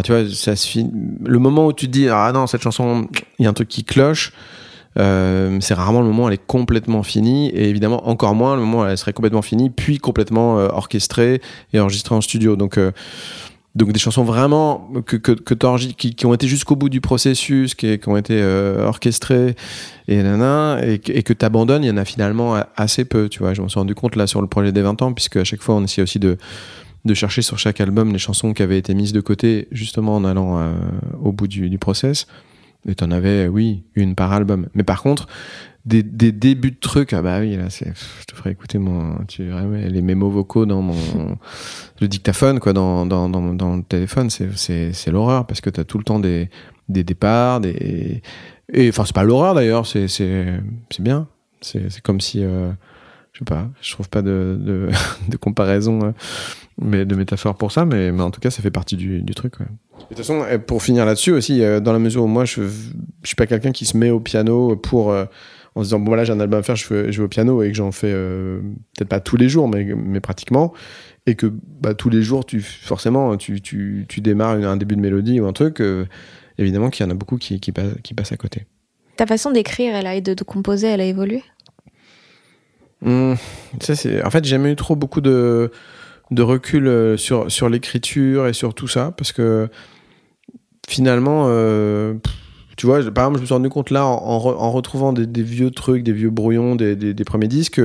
tu 0.03 0.11
vois, 0.11 0.27
ça 0.29 0.55
se 0.55 0.67
finit. 0.67 0.91
Le 1.25 1.39
moment 1.39 1.67
où 1.67 1.73
tu 1.73 1.87
te 1.87 1.91
dis, 1.91 2.09
ah 2.09 2.31
non, 2.33 2.47
cette 2.47 2.61
chanson, 2.61 3.07
il 3.37 3.43
y 3.43 3.45
a 3.45 3.49
un 3.49 3.53
truc 3.53 3.67
qui 3.67 3.83
cloche, 3.83 4.33
euh, 4.99 5.57
c'est 5.61 5.73
rarement 5.73 6.01
le 6.01 6.07
moment 6.07 6.25
où 6.25 6.27
elle 6.27 6.33
est 6.33 6.45
complètement 6.45 7.03
finie. 7.03 7.49
Et 7.49 7.69
évidemment 7.69 8.07
encore 8.07 8.35
moins 8.35 8.55
le 8.55 8.61
moment 8.61 8.81
où 8.81 8.85
elle 8.85 8.97
serait 8.97 9.13
complètement 9.13 9.41
finie 9.41 9.69
puis 9.69 9.97
complètement 9.97 10.59
euh, 10.59 10.67
orchestrée 10.71 11.41
et 11.73 11.79
enregistrée 11.79 12.15
en 12.15 12.21
studio. 12.21 12.55
Donc 12.55 12.77
euh, 12.77 12.91
donc 13.75 13.93
des 13.93 13.99
chansons 13.99 14.23
vraiment 14.23 14.89
que, 15.05 15.15
que, 15.15 15.53
qui, 15.93 16.25
ont 16.25 16.33
été 16.33 16.47
jusqu'au 16.47 16.75
bout 16.75 16.89
du 16.89 17.01
processus 17.01 17.75
qui, 17.75 17.99
ont 18.07 18.17
été 18.17 18.43
orchestrées 18.43 19.55
et 20.07 20.17
et, 20.17 21.23
que 21.23 21.33
t'abandonnes 21.33 21.83
il 21.83 21.87
y 21.87 21.91
en 21.91 21.97
a 21.97 22.03
finalement 22.03 22.55
assez 22.75 23.05
peu 23.05 23.29
tu 23.29 23.39
vois. 23.39 23.53
Je 23.53 23.61
m'en 23.61 23.69
suis 23.69 23.79
rendu 23.79 23.93
compte 23.93 24.15
là 24.15 24.25
sur 24.25 24.41
le 24.41 24.47
projet 24.47 24.71
des 24.71 24.81
20 24.81 25.03
ans 25.03 25.13
puisque 25.13 25.37
à 25.37 25.43
chaque 25.43 25.61
fois 25.61 25.75
on 25.75 25.83
essaie 25.83 26.01
aussi 26.01 26.17
de 26.17 26.37
de 27.05 27.13
chercher 27.13 27.43
sur 27.43 27.59
chaque 27.59 27.79
album 27.79 28.11
les 28.11 28.19
chansons 28.19 28.53
qui 28.53 28.63
avaient 28.63 28.79
été 28.79 28.95
mises 28.95 29.13
de 29.13 29.21
côté 29.21 29.67
justement 29.71 30.15
en 30.15 30.25
allant 30.25 30.73
au 31.21 31.31
bout 31.31 31.47
du, 31.47 31.69
du 31.69 31.77
process 31.77 32.25
et 32.87 32.95
t'en 32.95 33.11
avais, 33.11 33.47
oui, 33.47 33.83
une 33.95 34.15
par 34.15 34.31
album. 34.33 34.67
Mais 34.73 34.83
par 34.83 35.01
contre, 35.01 35.27
des, 35.85 36.03
des 36.03 36.31
débuts 36.31 36.71
de 36.71 36.79
trucs, 36.79 37.13
ah 37.13 37.21
bah 37.21 37.39
oui, 37.39 37.55
là, 37.55 37.69
c'est, 37.69 37.93
je 38.19 38.25
te 38.25 38.35
ferai 38.35 38.51
écouter 38.51 38.77
mon, 38.77 39.15
tu, 39.27 39.43
les 39.43 40.01
mémos 40.01 40.31
vocaux 40.31 40.65
dans 40.65 40.81
mon, 40.81 41.37
le 41.99 42.07
dictaphone, 42.07 42.59
quoi, 42.59 42.73
dans, 42.73 43.05
dans, 43.05 43.29
dans, 43.29 43.53
dans 43.53 43.75
le 43.77 43.83
téléphone, 43.83 44.29
c'est, 44.29 44.55
c'est, 44.57 44.93
c'est 44.93 45.11
l'horreur 45.11 45.47
parce 45.47 45.61
que 45.61 45.69
t'as 45.69 45.83
tout 45.83 45.97
le 45.97 46.03
temps 46.03 46.19
des, 46.19 46.49
des 46.89 47.03
départs, 47.03 47.59
des, 47.61 48.21
et, 48.71 48.89
enfin, 48.89 49.05
c'est 49.05 49.15
pas 49.15 49.23
l'horreur 49.23 49.55
d'ailleurs, 49.55 49.85
c'est, 49.85 50.07
c'est, 50.07 50.59
c'est 50.89 51.01
bien. 51.01 51.27
C'est, 51.61 51.91
c'est 51.91 52.01
comme 52.01 52.21
si, 52.21 52.43
euh, 52.43 52.71
je 53.39 53.45
sais 53.45 53.45
pas, 53.45 53.69
je 53.81 53.93
trouve 53.93 54.09
pas 54.09 54.21
de, 54.21 54.57
de, 54.59 54.89
de 55.29 55.37
comparaison, 55.37 55.99
euh, 56.03 56.11
mais 56.81 57.05
de 57.05 57.15
métaphore 57.15 57.55
pour 57.55 57.71
ça, 57.71 57.85
mais, 57.85 58.11
mais 58.11 58.21
en 58.21 58.31
tout 58.31 58.41
cas, 58.41 58.49
ça 58.49 58.61
fait 58.61 58.71
partie 58.71 58.97
du, 58.97 59.21
du 59.21 59.33
truc, 59.33 59.59
ouais. 59.59 59.67
De 59.99 60.15
toute 60.15 60.17
façon, 60.17 60.45
pour 60.65 60.81
finir 60.81 61.05
là-dessus 61.05 61.31
aussi, 61.31 61.61
euh, 61.61 61.79
dans 61.79 61.93
la 61.93 61.99
mesure 61.99 62.23
où 62.23 62.27
moi, 62.27 62.45
je, 62.45 62.63
je 62.63 63.27
suis 63.27 63.35
pas 63.35 63.47
quelqu'un 63.47 63.71
qui 63.71 63.85
se 63.85 63.97
met 63.97 64.09
au 64.11 64.19
piano 64.19 64.75
pour 64.77 65.11
euh, 65.11 65.25
en 65.75 65.81
se 65.81 65.87
disant 65.87 65.99
bon 65.99 66.07
voilà 66.07 66.23
j'ai 66.23 66.33
un 66.33 66.39
album 66.39 66.59
à 66.59 66.63
faire, 66.63 66.75
je, 66.75 66.85
fais, 66.85 67.11
je 67.11 67.17
vais 67.19 67.25
au 67.25 67.27
piano 67.27 67.61
et 67.63 67.69
que 67.69 67.75
j'en 67.75 67.91
fais 67.91 68.11
euh, 68.11 68.59
peut-être 68.97 69.09
pas 69.09 69.19
tous 69.19 69.37
les 69.37 69.49
jours, 69.49 69.67
mais, 69.67 69.83
mais 69.83 70.19
pratiquement, 70.19 70.73
et 71.25 71.35
que 71.35 71.51
bah, 71.81 71.93
tous 71.93 72.09
les 72.09 72.21
jours 72.21 72.45
tu 72.45 72.61
forcément 72.61 73.37
tu, 73.37 73.61
tu, 73.61 74.05
tu 74.07 74.21
démarres 74.21 74.55
un 74.55 74.77
début 74.77 74.95
de 74.95 75.01
mélodie 75.01 75.39
ou 75.39 75.47
un 75.47 75.53
truc, 75.53 75.81
euh, 75.81 76.05
évidemment 76.57 76.89
qu'il 76.89 77.05
y 77.05 77.07
en 77.07 77.11
a 77.11 77.15
beaucoup 77.15 77.37
qui, 77.37 77.59
qui, 77.59 77.71
passe, 77.71 77.93
qui 78.03 78.13
passent 78.13 78.31
à 78.31 78.37
côté. 78.37 78.65
Ta 79.15 79.25
façon 79.25 79.51
d'écrire, 79.51 79.95
elle 79.95 80.07
a 80.07 80.15
et 80.15 80.21
de, 80.21 80.33
de 80.33 80.43
composer, 80.43 80.87
elle 80.87 81.01
a 81.01 81.05
évolué? 81.05 81.43
Mmh, 83.01 83.33
ça 83.79 83.95
c'est 83.95 84.23
en 84.23 84.29
fait 84.29 84.43
j'ai 84.43 84.51
jamais 84.51 84.73
eu 84.73 84.75
trop 84.75 84.95
beaucoup 84.95 85.21
de 85.21 85.71
de 86.31 86.41
recul 86.41 87.17
sur 87.17 87.51
sur 87.51 87.69
l'écriture 87.69 88.47
et 88.47 88.53
sur 88.53 88.73
tout 88.73 88.87
ça 88.87 89.13
parce 89.15 89.31
que 89.31 89.69
finalement, 90.89 91.45
euh, 91.47 92.15
tu 92.75 92.85
vois, 92.85 92.97
par 93.11 93.25
exemple, 93.25 93.37
je 93.37 93.41
me 93.41 93.45
suis 93.45 93.53
rendu 93.53 93.69
compte 93.69 93.91
là, 93.91 94.05
en, 94.05 94.15
en 94.15 94.71
retrouvant 94.71 95.13
des, 95.13 95.27
des, 95.27 95.43
vieux 95.43 95.71
trucs, 95.71 96.03
des 96.03 96.11
vieux 96.13 96.29
brouillons, 96.29 96.75
des, 96.75 96.95
des, 96.95 97.13
des 97.13 97.23
premiers 97.23 97.47
disques, 97.47 97.79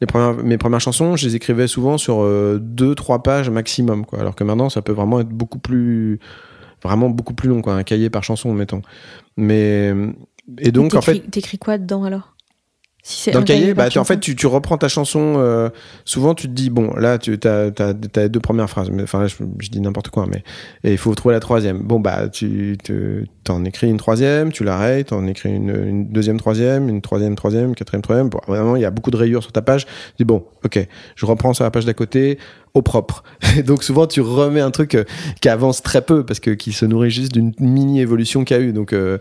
les 0.00 0.06
premières, 0.06 0.42
mes 0.42 0.58
premières 0.58 0.80
chansons, 0.80 1.16
je 1.16 1.26
les 1.26 1.36
écrivais 1.36 1.66
souvent 1.66 1.98
sur 1.98 2.22
euh, 2.22 2.58
deux, 2.60 2.94
trois 2.94 3.22
pages 3.22 3.50
maximum, 3.50 4.06
quoi. 4.06 4.20
Alors 4.20 4.34
que 4.34 4.44
maintenant, 4.44 4.70
ça 4.70 4.82
peut 4.82 4.92
vraiment 4.92 5.20
être 5.20 5.28
beaucoup 5.28 5.58
plus, 5.58 6.18
vraiment 6.82 7.10
beaucoup 7.10 7.34
plus 7.34 7.48
long, 7.48 7.60
quoi, 7.60 7.74
un 7.74 7.82
cahier 7.82 8.10
par 8.10 8.24
chanson, 8.24 8.52
mettons. 8.52 8.82
Mais 9.36 9.92
et 10.58 10.72
donc, 10.72 10.94
en 10.94 11.02
fait, 11.02 11.30
t'écris 11.30 11.58
quoi 11.58 11.78
dedans 11.78 12.04
alors? 12.04 12.34
Si 13.02 13.30
dans 13.30 13.38
le 13.38 13.44
cahier, 13.44 13.72
bah, 13.74 13.88
en 13.96 14.04
fait, 14.04 14.20
tu, 14.20 14.36
tu, 14.36 14.46
reprends 14.46 14.76
ta 14.76 14.88
chanson. 14.88 15.34
Euh, 15.38 15.70
souvent, 16.04 16.34
tu 16.34 16.48
te 16.48 16.52
dis 16.52 16.68
bon, 16.68 16.94
là, 16.96 17.18
tu 17.18 17.38
as, 17.44 17.70
as, 17.78 17.94
as, 18.16 18.28
deux 18.28 18.40
premières 18.40 18.68
phrases. 18.68 18.90
Mais 18.90 19.02
enfin, 19.02 19.26
je, 19.26 19.36
je, 19.58 19.68
dis 19.70 19.80
n'importe 19.80 20.08
quoi, 20.10 20.26
mais 20.26 20.42
et 20.84 20.92
il 20.92 20.98
faut 20.98 21.14
trouver 21.14 21.34
la 21.34 21.40
troisième. 21.40 21.82
Bon, 21.82 21.98
bah, 21.98 22.28
tu 22.28 22.76
t'en 23.44 23.64
écris 23.64 23.88
une 23.88 23.96
troisième, 23.96 24.52
tu 24.52 24.64
l'arrêtes, 24.64 25.08
t'en 25.08 25.26
écris 25.26 25.54
une, 25.54 25.70
une, 25.70 26.08
deuxième, 26.08 26.38
troisième, 26.38 26.88
une 26.88 27.00
troisième, 27.00 27.36
troisième, 27.36 27.74
quatrième, 27.74 28.02
troisième. 28.02 28.28
Bon, 28.28 28.40
vraiment, 28.46 28.76
il 28.76 28.82
y 28.82 28.84
a 28.84 28.90
beaucoup 28.90 29.10
de 29.10 29.16
rayures 29.16 29.42
sur 29.42 29.52
ta 29.52 29.62
page. 29.62 29.86
Tu 29.86 29.92
dis 30.18 30.24
bon, 30.24 30.44
ok, 30.64 30.86
je 31.16 31.26
reprends 31.26 31.54
sur 31.54 31.64
la 31.64 31.70
page 31.70 31.86
d'à 31.86 31.94
côté 31.94 32.38
au 32.74 32.82
propre. 32.82 33.22
Et 33.56 33.62
donc 33.64 33.82
souvent 33.82 34.06
tu 34.06 34.20
remets 34.20 34.60
un 34.60 34.70
truc 34.70 34.94
euh, 34.94 35.04
qui 35.40 35.48
avance 35.48 35.82
très 35.82 36.02
peu 36.02 36.24
parce 36.24 36.40
que 36.40 36.56
se 36.70 36.84
nourrit 36.86 37.10
juste 37.10 37.32
d'une 37.32 37.52
mini 37.58 38.00
évolution 38.00 38.44
qu'il 38.44 38.56
a 38.56 38.60
eu. 38.60 38.72
Donc 38.72 38.92
euh, 38.92 39.18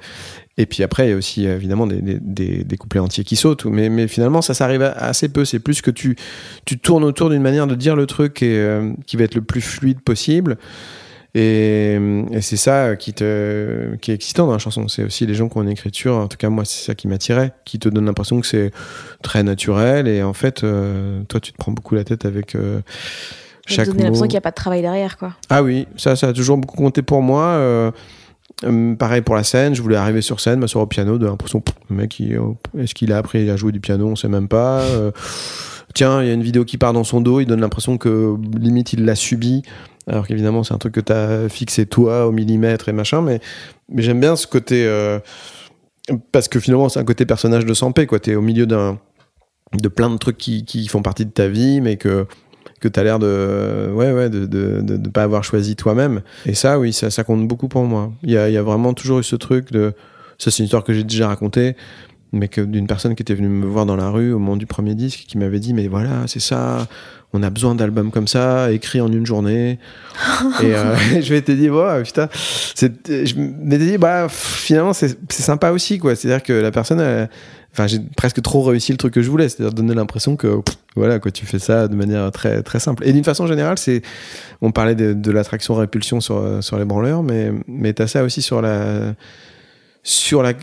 et 0.60 0.66
puis 0.66 0.84
après, 0.84 1.08
il 1.08 1.12
y 1.12 1.14
a 1.14 1.16
aussi 1.16 1.46
évidemment 1.46 1.88
des, 1.88 2.02
des, 2.02 2.66
des 2.66 2.78
couplets 2.78 3.00
entiers 3.00 3.24
qui 3.24 3.38
sautent, 3.38 3.64
mais, 3.64 3.88
mais 3.88 4.10
finalement, 4.10 4.42
ça, 4.42 4.54
s'arrive 4.54 4.82
assez 4.82 5.30
peu. 5.30 5.46
C'est 5.46 5.60
plus 5.60 5.82
que 5.82 5.90
tu, 5.90 6.18
tu 6.66 6.78
tournes 6.78 7.06
autour 7.06 7.30
d'une 7.30 7.42
manière 7.42 7.66
de 7.66 7.76
dire 7.76 7.96
le 7.96 8.06
truc 8.06 8.44
et, 8.44 8.58
euh, 8.58 8.92
qui 9.08 9.16
va 9.16 9.24
être 9.24 9.36
le 9.36 9.42
plus 9.42 9.62
fluide 9.62 10.02
possible. 10.02 10.58
Et, 11.36 12.00
et 12.32 12.42
c'est 12.42 12.58
ça 12.58 12.96
qui, 12.96 13.14
te, 13.14 13.96
qui 13.98 14.12
est 14.12 14.16
excitant 14.16 14.48
dans 14.48 14.54
la 14.54 14.58
chanson. 14.58 14.88
C'est 14.88 15.04
aussi 15.04 15.26
les 15.28 15.36
gens 15.36 15.48
qui 15.48 15.58
ont 15.58 15.62
une 15.62 15.70
écriture, 15.70 16.16
en 16.16 16.28
tout 16.28 16.38
cas 16.38 16.50
moi 16.50 16.66
c'est 16.66 16.84
ça 16.86 16.96
qui 16.96 17.08
m'attirait, 17.08 17.52
qui 17.66 17.78
te 17.78 17.88
donne 17.88 18.06
l'impression 18.06 18.42
que 18.42 18.48
c'est 18.48 18.72
très 19.22 19.44
naturel 19.44 20.08
et 20.08 20.24
en 20.24 20.34
fait 20.34 20.64
euh, 20.64 21.22
toi 21.28 21.40
tu 21.40 21.52
te 21.52 21.58
prends 21.58 21.72
beaucoup 21.72 21.94
la 21.94 22.04
tête 22.04 22.26
avec 22.26 22.56
euh, 22.56 22.80
chaque 23.68 23.86
te 23.86 23.92
donne 23.92 24.02
l'impression 24.02 24.26
qu'il 24.26 24.34
n'y 24.34 24.38
a 24.38 24.42
pas 24.42 24.50
de 24.50 24.56
travail 24.56 24.82
derrière, 24.82 25.18
quoi. 25.18 25.36
Ah 25.52 25.62
oui, 25.62 25.88
ça, 25.98 26.16
ça 26.16 26.30
a 26.30 26.34
toujours 26.34 26.58
beaucoup 26.58 26.78
compté 26.78 27.04
pour 27.04 27.22
moi. 27.22 27.44
Euh, 27.44 27.92
euh, 28.66 28.96
pareil 28.96 29.22
pour 29.22 29.36
la 29.36 29.44
scène, 29.44 29.76
je 29.76 29.82
voulais 29.84 29.96
arriver 29.98 30.22
sur 30.24 30.40
scène, 30.40 30.60
m'asseoir 30.60 30.84
au 30.84 30.88
piano, 30.88 31.20
de 31.20 31.28
l'impression, 31.28 31.62
le 31.92 31.96
mec, 31.96 32.20
il- 32.20 32.40
oh, 32.40 32.58
est-ce 32.78 32.96
qu'il 32.96 33.14
a 33.14 33.18
appris 33.18 33.48
à 33.52 33.56
jouer 33.56 33.72
du 33.72 33.80
piano 33.80 34.08
On 34.08 34.16
sait 34.16 34.28
même 34.28 34.48
pas. 34.48 34.80
Euh, 34.82 35.12
tiens, 35.94 36.22
il 36.24 36.28
y 36.28 36.32
a 36.32 36.34
une 36.34 36.42
vidéo 36.42 36.66
qui 36.66 36.78
part 36.80 36.92
dans 36.94 37.04
son 37.04 37.22
dos, 37.22 37.40
il 37.40 37.46
donne 37.46 37.62
l'impression 37.62 37.98
que 38.00 38.36
limite 38.58 38.94
il 38.94 39.06
l'a 39.06 39.16
subi, 39.16 39.62
alors 40.10 40.28
qu'évidemment 40.28 40.64
c'est 40.64 40.74
un 40.74 40.78
truc 40.78 40.94
que 40.94 41.00
tu 41.00 41.50
fixé 41.50 41.86
toi 41.86 42.28
au 42.28 42.32
millimètre 42.32 42.90
et 42.90 42.94
machin, 42.94 43.22
mais, 43.22 43.40
j'aime 43.96 44.20
bien 44.20 44.36
ce 44.36 44.48
côté. 44.48 44.86
euh, 44.86 45.20
parce 46.32 46.48
que 46.48 46.60
finalement 46.60 46.90
c'est 46.90 47.00
un 47.00 47.06
côté 47.06 47.26
personnage 47.26 47.66
de 47.66 47.74
Sampé, 47.74 48.08
quoi. 48.08 48.20
T'es 48.20 48.36
au 48.36 48.42
milieu 48.42 48.66
d'un 48.66 49.00
de 49.74 49.88
plein 49.88 50.10
de 50.10 50.18
trucs 50.18 50.38
qui, 50.38 50.66
qui 50.66 50.88
font 50.88 51.04
partie 51.04 51.26
de 51.26 51.32
ta 51.32 51.48
vie, 51.48 51.80
mais 51.82 51.98
que 51.98 52.26
que 52.80 52.88
tu 52.88 53.00
as 53.00 53.04
l'air 53.04 53.20
de 53.20 53.92
ouais 53.94 54.30
pas 55.14 55.24
avoir 55.24 55.44
choisi 55.44 55.76
toi-même 55.76 56.22
et 56.46 56.54
ça 56.54 56.80
oui 56.80 56.94
ça, 56.94 57.24
compte 57.24 57.46
beaucoup 57.48 57.68
pour 57.68 57.84
moi 57.84 58.12
il 58.24 58.32
y 58.32 58.38
a, 58.38 58.50
il 58.50 58.54
y 58.54 58.58
a 58.58 58.64
vraiment 58.64 58.94
toujours 58.94 59.20
eu 59.20 59.24
ce 59.24 59.36
truc 59.36 59.72
de 59.72 59.94
ça 60.38 60.50
c'est 60.50 60.60
une 60.60 60.66
histoire 60.66 60.84
que 60.84 60.94
j'ai 60.94 61.04
déjà 61.04 61.28
racontée 61.28 61.76
mais 62.32 62.48
que 62.48 62.62
d'une 62.62 62.86
personne 62.88 63.16
qui 63.16 63.24
était 63.24 63.34
venue 63.34 63.48
me 63.50 63.66
voir 63.66 63.86
dans 63.86 63.96
la 63.96 64.10
rue 64.10 64.32
au 64.34 64.40
moment 64.40 64.56
du 64.58 64.66
premier 64.68 64.96
disque 64.96 65.26
qui 65.28 65.38
m'avait 65.38 65.60
dit 65.60 65.74
mais 65.74 65.88
voilà 65.88 66.28
c'est 66.28 66.40
ça 66.40 66.88
on 67.34 67.44
a 67.44 67.50
besoin 67.52 67.76
d'albums 67.76 68.10
comme 68.12 68.28
ça 68.28 68.72
écrits 68.72 69.02
en 69.02 69.12
une 69.12 69.26
journée. 69.26 69.78
Et 70.64 70.76
euh, 70.76 70.96
je 71.22 71.34
m'étais 71.34 71.56
dit 71.56 71.70
ouais 71.70 72.04
putain 72.04 72.28
c'est 72.76 72.92
je 73.26 73.36
m'étais 73.40 73.86
dit 73.86 73.98
bah 73.98 74.28
finalement 74.30 74.94
c'est 74.94 75.18
sympa 75.30 75.72
aussi 75.72 75.98
quoi. 76.00 76.16
C'est 76.16 76.28
à 76.32 76.38
dire 76.38 76.44
que 76.44 76.54
la 76.54 76.72
personne 76.72 77.00
elle- 77.00 77.30
enfin 77.72 77.86
j'ai 77.86 78.00
presque 78.18 78.42
trop 78.42 78.64
réussi 78.64 78.92
le 78.92 78.98
truc 78.98 79.14
que 79.14 79.22
je 79.22 79.30
voulais 79.30 79.48
c'est 79.48 79.62
à 79.62 79.66
dire 79.66 79.74
donner 79.74 79.94
l'impression 79.94 80.36
que 80.36 80.48
pff, 80.62 80.76
voilà 80.96 81.20
quoi 81.20 81.30
tu 81.32 81.46
fais 81.46 81.60
ça 81.60 81.88
de 81.88 81.96
manière 81.96 82.32
très 82.32 82.64
très 82.64 82.80
simple. 82.80 83.04
Et 83.08 83.14
d'une 83.14 83.24
façon 83.24 83.46
générale 83.46 83.78
c'est 83.78 84.02
on 84.62 84.72
parlait 84.72 84.96
de, 84.96 85.14
de 85.14 85.32
l'attraction 85.32 85.76
répulsion 85.76 86.20
sur 86.22 86.64
sur 86.64 86.78
les 86.80 86.86
branleurs 86.86 87.22
mais 87.22 87.52
mais 87.68 87.94
t'as 87.94 88.08
ça 88.08 88.24
aussi 88.24 88.42
sur 88.42 88.62
la 88.62 89.14
sur 90.04 90.42
la 90.44 90.54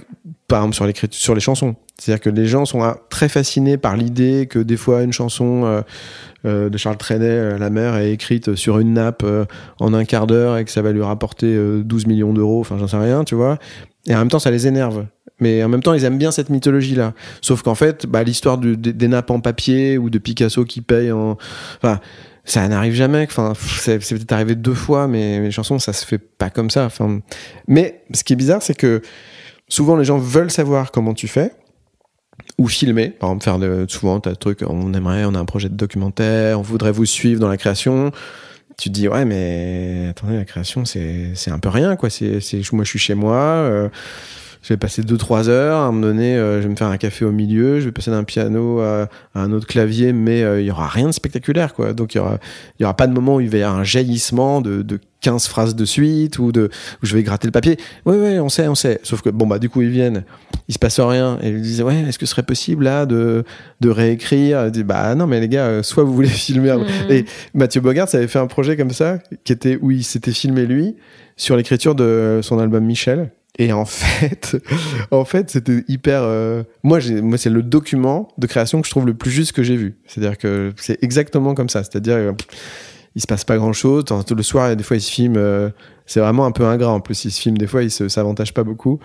par 0.48 0.60
exemple 0.60 0.74
sur 0.74 0.86
les 0.86 0.94
sur 1.10 1.34
les 1.34 1.40
chansons 1.40 1.76
c'est-à-dire 1.98 2.20
que 2.20 2.30
les 2.30 2.46
gens 2.46 2.66
sont 2.66 2.94
très 3.08 3.28
fascinés 3.28 3.78
par 3.78 3.96
l'idée 3.96 4.46
que 4.48 4.58
des 4.58 4.76
fois 4.76 5.02
une 5.02 5.14
chanson 5.14 5.64
euh, 5.64 5.80
euh, 6.44 6.68
de 6.68 6.76
Charles 6.78 6.98
Trenet, 6.98 7.24
euh, 7.26 7.58
La 7.58 7.70
mer, 7.70 7.96
est 7.96 8.12
écrite 8.12 8.54
sur 8.54 8.78
une 8.78 8.94
nappe 8.94 9.24
en 9.80 9.94
un 9.94 10.04
quart 10.04 10.26
d'heure 10.26 10.58
et 10.58 10.64
que 10.64 10.70
ça 10.70 10.82
va 10.82 10.92
lui 10.92 11.02
rapporter 11.02 11.46
euh, 11.46 11.82
12 11.82 12.06
millions 12.06 12.32
d'euros, 12.32 12.60
enfin 12.60 12.76
j'en 12.78 12.86
sais 12.86 12.98
rien, 12.98 13.24
tu 13.24 13.34
vois. 13.34 13.58
Et 14.06 14.14
en 14.14 14.18
même 14.18 14.28
temps, 14.28 14.38
ça 14.38 14.50
les 14.50 14.66
énerve. 14.66 15.06
Mais 15.40 15.64
en 15.64 15.68
même 15.68 15.82
temps, 15.82 15.92
ils 15.92 16.04
aiment 16.04 16.18
bien 16.18 16.30
cette 16.30 16.48
mythologie-là. 16.48 17.12
Sauf 17.40 17.62
qu'en 17.62 17.74
fait, 17.74 18.06
bah, 18.06 18.22
l'histoire 18.22 18.58
des, 18.58 18.76
des 18.76 19.08
nappes 19.08 19.30
en 19.30 19.40
papier 19.40 19.98
ou 19.98 20.08
de 20.08 20.18
Picasso 20.18 20.64
qui 20.64 20.80
paye 20.80 21.12
en... 21.12 21.36
Enfin, 21.82 22.00
ça 22.46 22.66
n'arrive 22.68 22.94
jamais. 22.94 23.26
Enfin, 23.28 23.52
c'est 23.56 23.98
peut-être 23.98 24.32
arrivé 24.32 24.54
deux 24.54 24.74
fois, 24.74 25.08
mais 25.08 25.40
les 25.40 25.50
chansons, 25.50 25.78
ça 25.78 25.92
se 25.92 26.06
fait 26.06 26.18
pas 26.18 26.48
comme 26.48 26.70
ça. 26.70 26.86
Enfin, 26.86 27.20
mais 27.68 28.02
ce 28.14 28.24
qui 28.24 28.32
est 28.32 28.36
bizarre, 28.36 28.62
c'est 28.62 28.76
que 28.76 29.02
souvent 29.68 29.96
les 29.96 30.04
gens 30.04 30.18
veulent 30.18 30.50
savoir 30.50 30.92
comment 30.92 31.12
tu 31.12 31.28
fais 31.28 31.52
ou 32.58 32.68
filmer. 32.68 33.10
Par 33.10 33.30
exemple, 33.30 33.44
faire 33.44 33.58
de, 33.58 33.86
souvent, 33.88 34.20
t'as 34.20 34.30
le 34.30 34.36
truc, 34.36 34.60
on 34.66 34.94
aimerait, 34.94 35.24
on 35.24 35.34
a 35.34 35.38
un 35.38 35.44
projet 35.44 35.68
de 35.68 35.74
documentaire, 35.74 36.58
on 36.58 36.62
voudrait 36.62 36.92
vous 36.92 37.04
suivre 37.04 37.40
dans 37.40 37.48
la 37.48 37.56
création. 37.56 38.12
Tu 38.78 38.90
te 38.90 38.94
dis, 38.94 39.08
ouais, 39.08 39.24
mais 39.24 40.06
attendez, 40.10 40.36
la 40.36 40.44
création, 40.44 40.84
c'est, 40.84 41.32
un 41.48 41.58
peu 41.58 41.68
rien, 41.68 41.96
quoi. 41.96 42.10
C'est, 42.10 42.40
moi, 42.72 42.84
je 42.84 42.90
suis 42.90 42.98
chez 42.98 43.14
moi, 43.14 43.34
euh, 43.34 43.88
je 44.66 44.72
vais 44.72 44.78
passer 44.78 45.02
2-3 45.02 45.48
heures, 45.48 45.78
à 45.78 45.84
un 45.84 45.92
moment 45.92 46.08
donné, 46.08 46.34
euh, 46.34 46.60
je 46.60 46.64
vais 46.64 46.70
me 46.70 46.74
faire 46.74 46.88
un 46.88 46.96
café 46.96 47.24
au 47.24 47.30
milieu, 47.30 47.78
je 47.78 47.84
vais 47.84 47.92
passer 47.92 48.10
d'un 48.10 48.24
piano 48.24 48.80
à, 48.80 49.08
à 49.32 49.40
un 49.40 49.52
autre 49.52 49.68
clavier, 49.68 50.12
mais 50.12 50.42
euh, 50.42 50.60
il 50.60 50.66
y 50.66 50.72
aura 50.72 50.88
rien 50.88 51.06
de 51.06 51.12
spectaculaire, 51.12 51.72
quoi. 51.72 51.92
Donc, 51.92 52.14
il 52.14 52.18
y 52.18 52.20
aura, 52.20 52.40
il 52.76 52.82
y 52.82 52.84
aura 52.84 52.96
pas 52.96 53.06
de 53.06 53.12
moment 53.12 53.36
où 53.36 53.40
il 53.40 53.48
va 53.48 53.58
y 53.58 53.62
avoir 53.62 53.78
un 53.78 53.84
jaillissement 53.84 54.60
de, 54.60 54.82
de 54.82 54.98
15 55.20 55.46
phrases 55.46 55.76
de 55.76 55.84
suite 55.84 56.40
ou 56.40 56.50
de, 56.50 56.68
où 57.00 57.06
je 57.06 57.14
vais 57.14 57.22
gratter 57.22 57.46
le 57.46 57.52
papier. 57.52 57.76
Oui, 58.06 58.16
oui, 58.18 58.40
on 58.40 58.48
sait, 58.48 58.66
on 58.66 58.74
sait. 58.74 58.98
Sauf 59.04 59.22
que, 59.22 59.30
bon, 59.30 59.46
bah, 59.46 59.60
du 59.60 59.68
coup, 59.68 59.82
ils 59.82 59.90
viennent, 59.90 60.24
il 60.66 60.74
se 60.74 60.80
passe 60.80 60.98
rien. 60.98 61.38
Et 61.42 61.50
ils 61.50 61.62
disent, 61.62 61.82
ouais, 61.82 62.00
est-ce 62.00 62.18
que 62.18 62.26
ce 62.26 62.32
serait 62.32 62.42
possible, 62.42 62.86
là, 62.86 63.06
de, 63.06 63.44
de 63.80 63.88
réécrire? 63.88 64.66
Ils 64.66 64.72
disent, 64.72 64.82
bah, 64.82 65.14
non, 65.14 65.28
mais 65.28 65.38
les 65.38 65.48
gars, 65.48 65.66
euh, 65.66 65.82
soit 65.84 66.02
vous 66.02 66.12
voulez 66.12 66.28
filmer. 66.46 66.72
Mhm. 66.72 67.10
Et 67.10 67.24
Mathieu 67.54 67.80
Bogart 67.80 68.08
avait 68.12 68.26
fait 68.26 68.40
un 68.40 68.48
projet 68.48 68.76
comme 68.76 68.90
ça, 68.90 69.20
qui 69.44 69.52
était, 69.52 69.78
où 69.80 69.92
il 69.92 70.02
s'était 70.02 70.32
filmé 70.32 70.66
lui, 70.66 70.96
sur 71.36 71.56
l'écriture 71.56 71.94
de 71.94 72.40
son 72.42 72.58
album 72.58 72.84
Michel. 72.84 73.30
Et 73.58 73.72
en 73.72 73.84
fait, 73.86 74.56
en 75.10 75.24
fait, 75.24 75.50
c'était 75.50 75.84
hyper. 75.88 76.20
euh, 76.22 76.62
moi, 76.82 76.98
moi, 77.22 77.38
c'est 77.38 77.50
le 77.50 77.62
document 77.62 78.28
de 78.38 78.46
création 78.46 78.80
que 78.80 78.86
je 78.86 78.90
trouve 78.90 79.06
le 79.06 79.14
plus 79.14 79.30
juste 79.30 79.52
que 79.52 79.62
j'ai 79.62 79.76
vu. 79.76 79.96
C'est-à-dire 80.06 80.38
que 80.38 80.72
c'est 80.76 81.02
exactement 81.02 81.54
comme 81.54 81.68
ça. 81.68 81.82
C'est-à-dire, 81.82 82.16
euh, 82.16 82.32
il 83.14 83.22
se 83.22 83.26
passe 83.26 83.44
pas 83.44 83.56
grand-chose. 83.56 84.04
Le 84.36 84.42
soir, 84.42 84.76
des 84.76 84.82
fois, 84.84 84.96
il 84.96 85.00
se 85.00 85.10
filme. 85.10 85.36
euh, 85.38 85.70
c'est 86.08 86.20
vraiment 86.20 86.44
un 86.46 86.52
peu 86.52 86.64
ingrat. 86.66 86.90
En 86.92 87.00
plus, 87.00 87.24
il 87.24 87.30
se 87.32 87.40
filme 87.40 87.56
des 87.58 87.66
fois, 87.66 87.82
il 87.82 87.90
s'avantage 87.90 88.52
pas 88.54 88.62
beaucoup. 88.62 89.00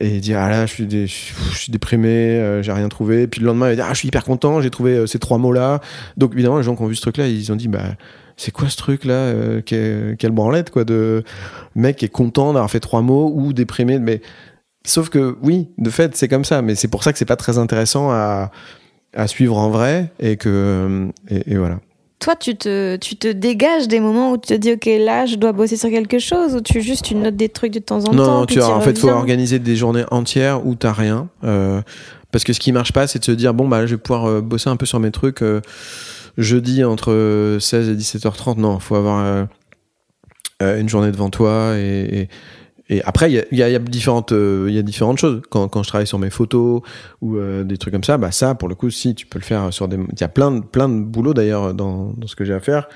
Et 0.00 0.16
il 0.16 0.20
dit 0.20 0.34
ah 0.34 0.48
là, 0.50 0.66
je 0.66 0.72
suis, 0.74 0.86
dé- 0.86 1.06
je 1.06 1.56
suis- 1.56 1.72
déprimé, 1.72 2.08
euh, 2.38 2.62
j'ai 2.62 2.70
rien 2.72 2.88
trouvé. 2.88 3.26
Puis 3.26 3.40
le 3.40 3.46
lendemain, 3.46 3.70
il 3.70 3.76
dit 3.76 3.82
ah, 3.82 3.88
je 3.94 3.98
suis 3.98 4.08
hyper 4.08 4.24
content, 4.24 4.60
j'ai 4.60 4.70
trouvé 4.70 5.06
ces 5.06 5.18
trois 5.18 5.38
mots-là. 5.38 5.80
Donc 6.18 6.34
évidemment, 6.34 6.58
les 6.58 6.62
gens 6.64 6.76
qui 6.76 6.82
ont 6.82 6.86
vu 6.86 6.94
ce 6.94 7.00
truc-là, 7.00 7.26
ils 7.26 7.50
ont 7.50 7.56
dit 7.56 7.66
bah 7.66 7.94
c'est 8.36 8.50
quoi 8.50 8.68
ce 8.68 8.76
truc 8.76 9.04
là 9.04 9.14
euh, 9.14 9.62
quelle, 9.64 10.16
quelle 10.18 10.32
branlette 10.32 10.70
quoi 10.70 10.84
de 10.84 11.22
mec 11.74 11.96
qui 11.96 12.04
est 12.04 12.08
content 12.08 12.52
d'avoir 12.52 12.70
fait 12.70 12.80
trois 12.80 13.02
mots 13.02 13.32
ou 13.34 13.52
déprimé 13.52 13.98
mais 13.98 14.20
sauf 14.86 15.08
que 15.08 15.36
oui 15.42 15.68
de 15.78 15.90
fait 15.90 16.16
c'est 16.16 16.28
comme 16.28 16.44
ça 16.44 16.62
mais 16.62 16.74
c'est 16.74 16.88
pour 16.88 17.02
ça 17.02 17.12
que 17.12 17.18
c'est 17.18 17.24
pas 17.24 17.36
très 17.36 17.58
intéressant 17.58 18.10
à, 18.10 18.50
à 19.14 19.26
suivre 19.26 19.56
en 19.56 19.70
vrai 19.70 20.12
et 20.20 20.36
que 20.36 21.08
et, 21.28 21.52
et 21.52 21.56
voilà 21.56 21.78
Toi, 22.18 22.34
tu 22.34 22.56
te, 22.56 22.96
tu 22.96 23.16
te 23.16 23.28
dégages 23.28 23.88
des 23.88 24.00
moments 24.00 24.32
où 24.32 24.38
tu 24.38 24.48
te 24.48 24.54
dis, 24.54 24.72
OK, 24.72 24.86
là, 24.86 25.26
je 25.26 25.36
dois 25.36 25.52
bosser 25.52 25.76
sur 25.76 25.90
quelque 25.90 26.18
chose, 26.18 26.54
ou 26.54 26.60
tu 26.62 26.80
juste 26.80 27.04
tu 27.04 27.14
notes 27.14 27.36
des 27.36 27.50
trucs 27.50 27.72
de 27.74 27.78
temps 27.78 28.04
en 28.06 28.12
non 28.12 28.24
temps. 28.24 28.38
non 28.40 28.46
tu 28.46 28.58
y 28.58 28.62
en 28.62 28.80
fait 28.80 28.98
faut 28.98 29.10
organiser 29.10 29.58
des 29.58 29.76
journées 29.76 30.04
entières 30.10 30.66
où 30.66 30.74
t'as 30.74 30.92
rien 30.94 31.28
euh, 31.44 31.82
parce 32.32 32.42
que 32.44 32.52
ce 32.54 32.60
qui 32.60 32.72
marche 32.72 32.92
pas 32.92 33.06
c'est 33.06 33.18
de 33.20 33.24
se 33.24 33.32
dire 33.32 33.52
bon 33.54 33.68
bah 33.68 33.86
je 33.86 33.94
vais 33.94 34.00
pouvoir 34.00 34.24
euh, 34.28 34.40
bosser 34.40 34.70
un 34.70 34.76
peu 34.76 34.86
sur 34.86 34.98
mes 34.98 35.10
trucs 35.10 35.42
euh, 35.42 35.60
jeudi 36.36 36.84
entre 36.84 37.56
16 37.60 37.88
et 37.88 37.94
17h30 37.94 38.58
non 38.58 38.78
faut 38.78 38.96
avoir 38.96 39.24
euh, 39.24 39.44
euh, 40.62 40.80
une 40.80 40.88
journée 40.88 41.10
devant 41.10 41.30
toi 41.30 41.76
et, 41.76 42.28
après 43.04 43.32
il 43.32 43.34
y 43.34 43.62
a, 43.62 43.68
il 43.68 43.74
il 43.74 43.88
différentes 43.90 44.30
il 44.30 45.18
choses. 45.18 45.42
Quand, 45.50 45.82
je 45.82 45.88
travaille 45.88 46.06
sur 46.06 46.20
mes 46.20 46.30
photos 46.30 46.82
ou 47.20 47.36
euh, 47.36 47.64
des 47.64 47.78
trucs 47.78 47.92
comme 47.92 48.04
ça 48.04 48.16
bah 48.16 48.30
ça 48.30 48.54
pour 48.54 48.68
le 48.68 48.76
coup 48.76 48.90
si 48.90 49.14
tu 49.16 49.26
peux 49.26 49.40
le 49.40 49.44
faire 49.44 49.72
sur 49.72 49.88
des 49.88 49.96
il 49.96 50.20
y 50.20 50.24
a 50.24 50.28
plein 50.28 50.52
de 50.52 50.60
plein 50.60 50.88
de 50.88 51.00
boulot 51.00 51.34
d'ailleurs 51.34 51.74
dans 51.74 52.14
ce 52.26 52.36
que 52.36 52.44
j'ai 52.44 52.54
à 52.54 52.60
faire 52.60 52.88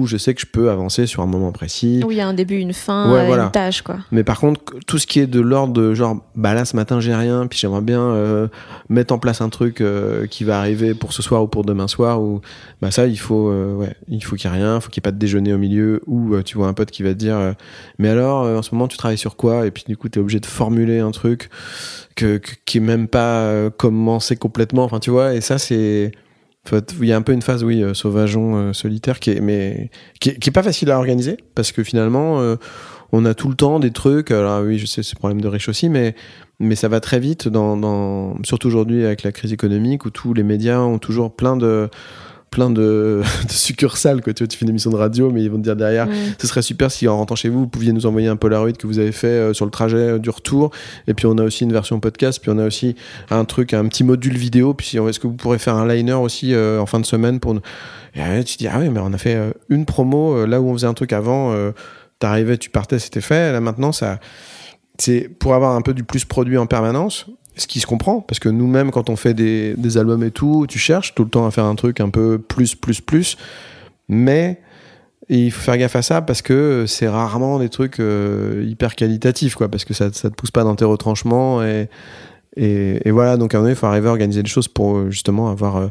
où 0.00 0.06
je 0.06 0.16
sais 0.16 0.34
que 0.34 0.40
je 0.40 0.46
peux 0.46 0.70
avancer 0.70 1.06
sur 1.06 1.22
un 1.22 1.26
moment 1.26 1.52
précis 1.52 2.02
Où 2.06 2.10
il 2.10 2.16
y 2.16 2.20
a 2.20 2.26
un 2.26 2.34
début, 2.34 2.56
une 2.56 2.72
fin, 2.72 3.12
Ouais, 3.12 3.26
voilà. 3.26 3.44
une 3.44 3.50
tâche, 3.50 3.82
quoi. 3.82 3.96
mais 4.10 4.24
par 4.24 4.38
contre, 4.40 4.60
tout 4.86 4.98
ce 4.98 5.06
qui 5.06 5.20
est 5.20 5.26
de 5.26 5.40
l'ordre 5.40 5.72
de 5.72 5.94
genre, 5.94 6.16
bah 6.34 6.54
là 6.54 6.64
ce 6.64 6.76
matin 6.76 7.00
j'ai 7.00 7.14
rien, 7.14 7.46
puis 7.46 7.58
j'aimerais 7.58 7.80
bien 7.80 8.00
euh, 8.00 8.48
mettre 8.88 9.12
en 9.14 9.18
place 9.18 9.40
un 9.40 9.48
truc 9.48 9.80
euh, 9.80 10.26
qui 10.26 10.44
va 10.44 10.58
arriver 10.58 10.94
pour 10.94 11.12
ce 11.12 11.22
soir 11.22 11.42
ou 11.42 11.46
pour 11.48 11.64
demain 11.64 11.88
soir, 11.88 12.22
ou 12.22 12.40
bah 12.80 12.90
ça 12.90 13.06
il 13.06 13.18
faut, 13.18 13.48
euh, 13.50 13.74
ouais, 13.74 13.94
il 14.08 14.22
faut 14.24 14.36
qu'il 14.36 14.50
y 14.50 14.54
ait 14.54 14.56
rien, 14.56 14.76
il 14.76 14.80
faut 14.80 14.88
qu'il 14.90 15.00
n'y 15.00 15.02
ait 15.02 15.08
pas 15.10 15.12
de 15.12 15.18
déjeuner 15.18 15.52
au 15.52 15.58
milieu, 15.58 16.00
ou 16.06 16.40
tu 16.42 16.56
vois 16.56 16.68
un 16.68 16.74
pote 16.74 16.90
qui 16.90 17.02
va 17.02 17.10
te 17.10 17.18
dire, 17.18 17.54
mais 17.98 18.08
alors 18.08 18.44
en 18.58 18.62
ce 18.62 18.74
moment 18.74 18.88
tu 18.88 18.96
travailles 18.96 19.18
sur 19.18 19.36
quoi, 19.36 19.66
et 19.66 19.70
puis 19.70 19.84
du 19.86 19.96
coup 19.96 20.08
t'es 20.08 20.20
obligé 20.20 20.40
de 20.40 20.46
formuler 20.46 21.00
un 21.00 21.10
truc 21.10 21.50
que, 22.16 22.38
que- 22.38 22.52
qui 22.64 22.78
est 22.78 22.80
même 22.80 23.08
pas 23.08 23.70
commencé 23.76 24.36
complètement, 24.36 24.84
enfin 24.84 24.98
tu 25.00 25.10
vois, 25.10 25.34
et 25.34 25.40
ça 25.40 25.58
c'est 25.58 26.12
il 26.70 27.06
y 27.06 27.12
a 27.12 27.16
un 27.16 27.22
peu 27.22 27.32
une 27.32 27.42
phase, 27.42 27.64
oui, 27.64 27.82
euh, 27.82 27.94
sauvageon, 27.94 28.56
euh, 28.56 28.72
solitaire, 28.72 29.20
qui 29.20 29.30
est, 29.30 29.40
mais 29.40 29.90
qui 30.20 30.30
est, 30.30 30.50
pas 30.52 30.62
facile 30.62 30.90
à 30.90 30.98
organiser 30.98 31.36
parce 31.54 31.72
que 31.72 31.82
finalement, 31.82 32.40
euh, 32.40 32.56
on 33.10 33.24
a 33.24 33.34
tout 33.34 33.48
le 33.48 33.54
temps 33.54 33.80
des 33.80 33.90
trucs. 33.90 34.30
Alors 34.30 34.62
oui, 34.62 34.78
je 34.78 34.86
sais, 34.86 35.02
c'est 35.02 35.18
problème 35.18 35.40
de 35.40 35.48
riche 35.48 35.68
aussi, 35.68 35.88
mais 35.88 36.14
mais 36.60 36.76
ça 36.76 36.88
va 36.88 37.00
très 37.00 37.18
vite 37.18 37.48
dans, 37.48 37.76
dans 37.76 38.36
surtout 38.44 38.68
aujourd'hui 38.68 39.04
avec 39.04 39.24
la 39.24 39.32
crise 39.32 39.52
économique 39.52 40.04
où 40.04 40.10
tous 40.10 40.32
les 40.32 40.44
médias 40.44 40.78
ont 40.78 40.98
toujours 40.98 41.34
plein 41.34 41.56
de 41.56 41.90
plein 42.52 42.70
de, 42.70 43.22
de 43.48 43.52
succursales 43.52 44.22
quoi. 44.22 44.32
Tu 44.32 44.44
vois 44.44 44.48
tu 44.48 44.56
fais 44.56 44.64
une 44.64 44.70
émission 44.70 44.90
de 44.90 44.96
radio 44.96 45.30
mais 45.30 45.42
ils 45.42 45.50
vont 45.50 45.56
te 45.56 45.62
dire 45.62 45.74
derrière 45.74 46.06
ce 46.38 46.46
serait 46.46 46.62
super 46.62 46.92
si 46.92 47.08
en 47.08 47.16
rentrant 47.16 47.34
chez 47.34 47.48
vous 47.48 47.60
vous 47.60 47.66
pouviez 47.66 47.92
nous 47.92 48.06
envoyer 48.06 48.28
un 48.28 48.36
Polaroid 48.36 48.72
que 48.72 48.86
vous 48.86 49.00
avez 49.00 49.10
fait 49.10 49.26
euh, 49.26 49.52
sur 49.52 49.64
le 49.64 49.72
trajet 49.72 49.96
euh, 49.96 50.18
du 50.18 50.30
retour. 50.30 50.70
Et 51.08 51.14
puis 51.14 51.26
on 51.26 51.36
a 51.38 51.42
aussi 51.42 51.64
une 51.64 51.72
version 51.72 51.98
podcast 51.98 52.40
puis 52.40 52.52
on 52.54 52.58
a 52.58 52.66
aussi 52.66 52.94
un 53.30 53.44
truc 53.44 53.74
un 53.74 53.88
petit 53.88 54.04
module 54.04 54.36
vidéo. 54.36 54.74
Puis 54.74 54.98
est-ce 54.98 55.18
que 55.18 55.26
vous 55.26 55.34
pourrez 55.34 55.58
faire 55.58 55.76
un 55.76 55.88
liner 55.92 56.12
aussi 56.12 56.54
euh, 56.54 56.80
en 56.80 56.86
fin 56.86 57.00
de 57.00 57.06
semaine 57.06 57.40
pour 57.40 57.54
nous? 57.54 57.62
Et 58.14 58.18
là, 58.18 58.44
tu 58.44 58.54
te 58.54 58.58
dis 58.58 58.68
ah 58.68 58.78
oui 58.78 58.90
mais 58.90 59.00
on 59.02 59.12
a 59.12 59.18
fait 59.18 59.38
une 59.70 59.86
promo 59.86 60.44
là 60.46 60.60
où 60.60 60.68
on 60.68 60.74
faisait 60.74 60.86
un 60.86 60.94
truc 60.94 61.12
avant 61.12 61.56
t'arrivais 62.18 62.58
tu 62.58 62.68
partais 62.70 62.98
c'était 62.98 63.22
fait. 63.22 63.52
Là 63.52 63.60
maintenant 63.60 63.92
ça 63.92 64.20
c'est 64.98 65.28
pour 65.28 65.54
avoir 65.54 65.74
un 65.74 65.80
peu 65.80 65.94
du 65.94 66.04
plus 66.04 66.26
produit 66.26 66.58
en 66.58 66.66
permanence 66.66 67.26
ce 67.56 67.66
qui 67.66 67.80
se 67.80 67.86
comprend 67.86 68.20
parce 68.20 68.38
que 68.38 68.48
nous-mêmes 68.48 68.90
quand 68.90 69.10
on 69.10 69.16
fait 69.16 69.34
des, 69.34 69.74
des 69.76 69.98
albums 69.98 70.22
et 70.22 70.30
tout 70.30 70.66
tu 70.68 70.78
cherches 70.78 71.14
tout 71.14 71.24
le 71.24 71.30
temps 71.30 71.46
à 71.46 71.50
faire 71.50 71.64
un 71.64 71.74
truc 71.74 72.00
un 72.00 72.08
peu 72.08 72.38
plus 72.38 72.74
plus 72.74 73.00
plus 73.00 73.36
mais 74.08 74.60
il 75.28 75.50
faut 75.50 75.60
faire 75.60 75.78
gaffe 75.78 75.96
à 75.96 76.02
ça 76.02 76.22
parce 76.22 76.42
que 76.42 76.84
c'est 76.86 77.08
rarement 77.08 77.58
des 77.58 77.68
trucs 77.68 78.00
euh, 78.00 78.64
hyper 78.66 78.94
qualitatifs, 78.94 79.54
quoi, 79.54 79.68
parce 79.68 79.84
que 79.84 79.94
ça, 79.94 80.12
ça 80.12 80.30
te 80.30 80.34
pousse 80.34 80.50
pas 80.50 80.64
dans 80.64 80.74
tes 80.74 80.84
retranchements 80.84 81.62
et, 81.62 81.88
et, 82.56 83.08
et 83.08 83.10
voilà, 83.10 83.38
donc 83.38 83.54
à 83.54 83.56
un 83.56 83.60
moment 83.60 83.64
donné, 83.68 83.72
il 83.76 83.78
faut 83.78 83.86
arriver 83.86 84.08
à 84.08 84.10
organiser 84.10 84.42
les 84.42 84.48
choses 84.48 84.68
pour 84.68 84.96
euh, 84.96 85.10
justement 85.10 85.50
avoir 85.50 85.76
euh, 85.78 85.86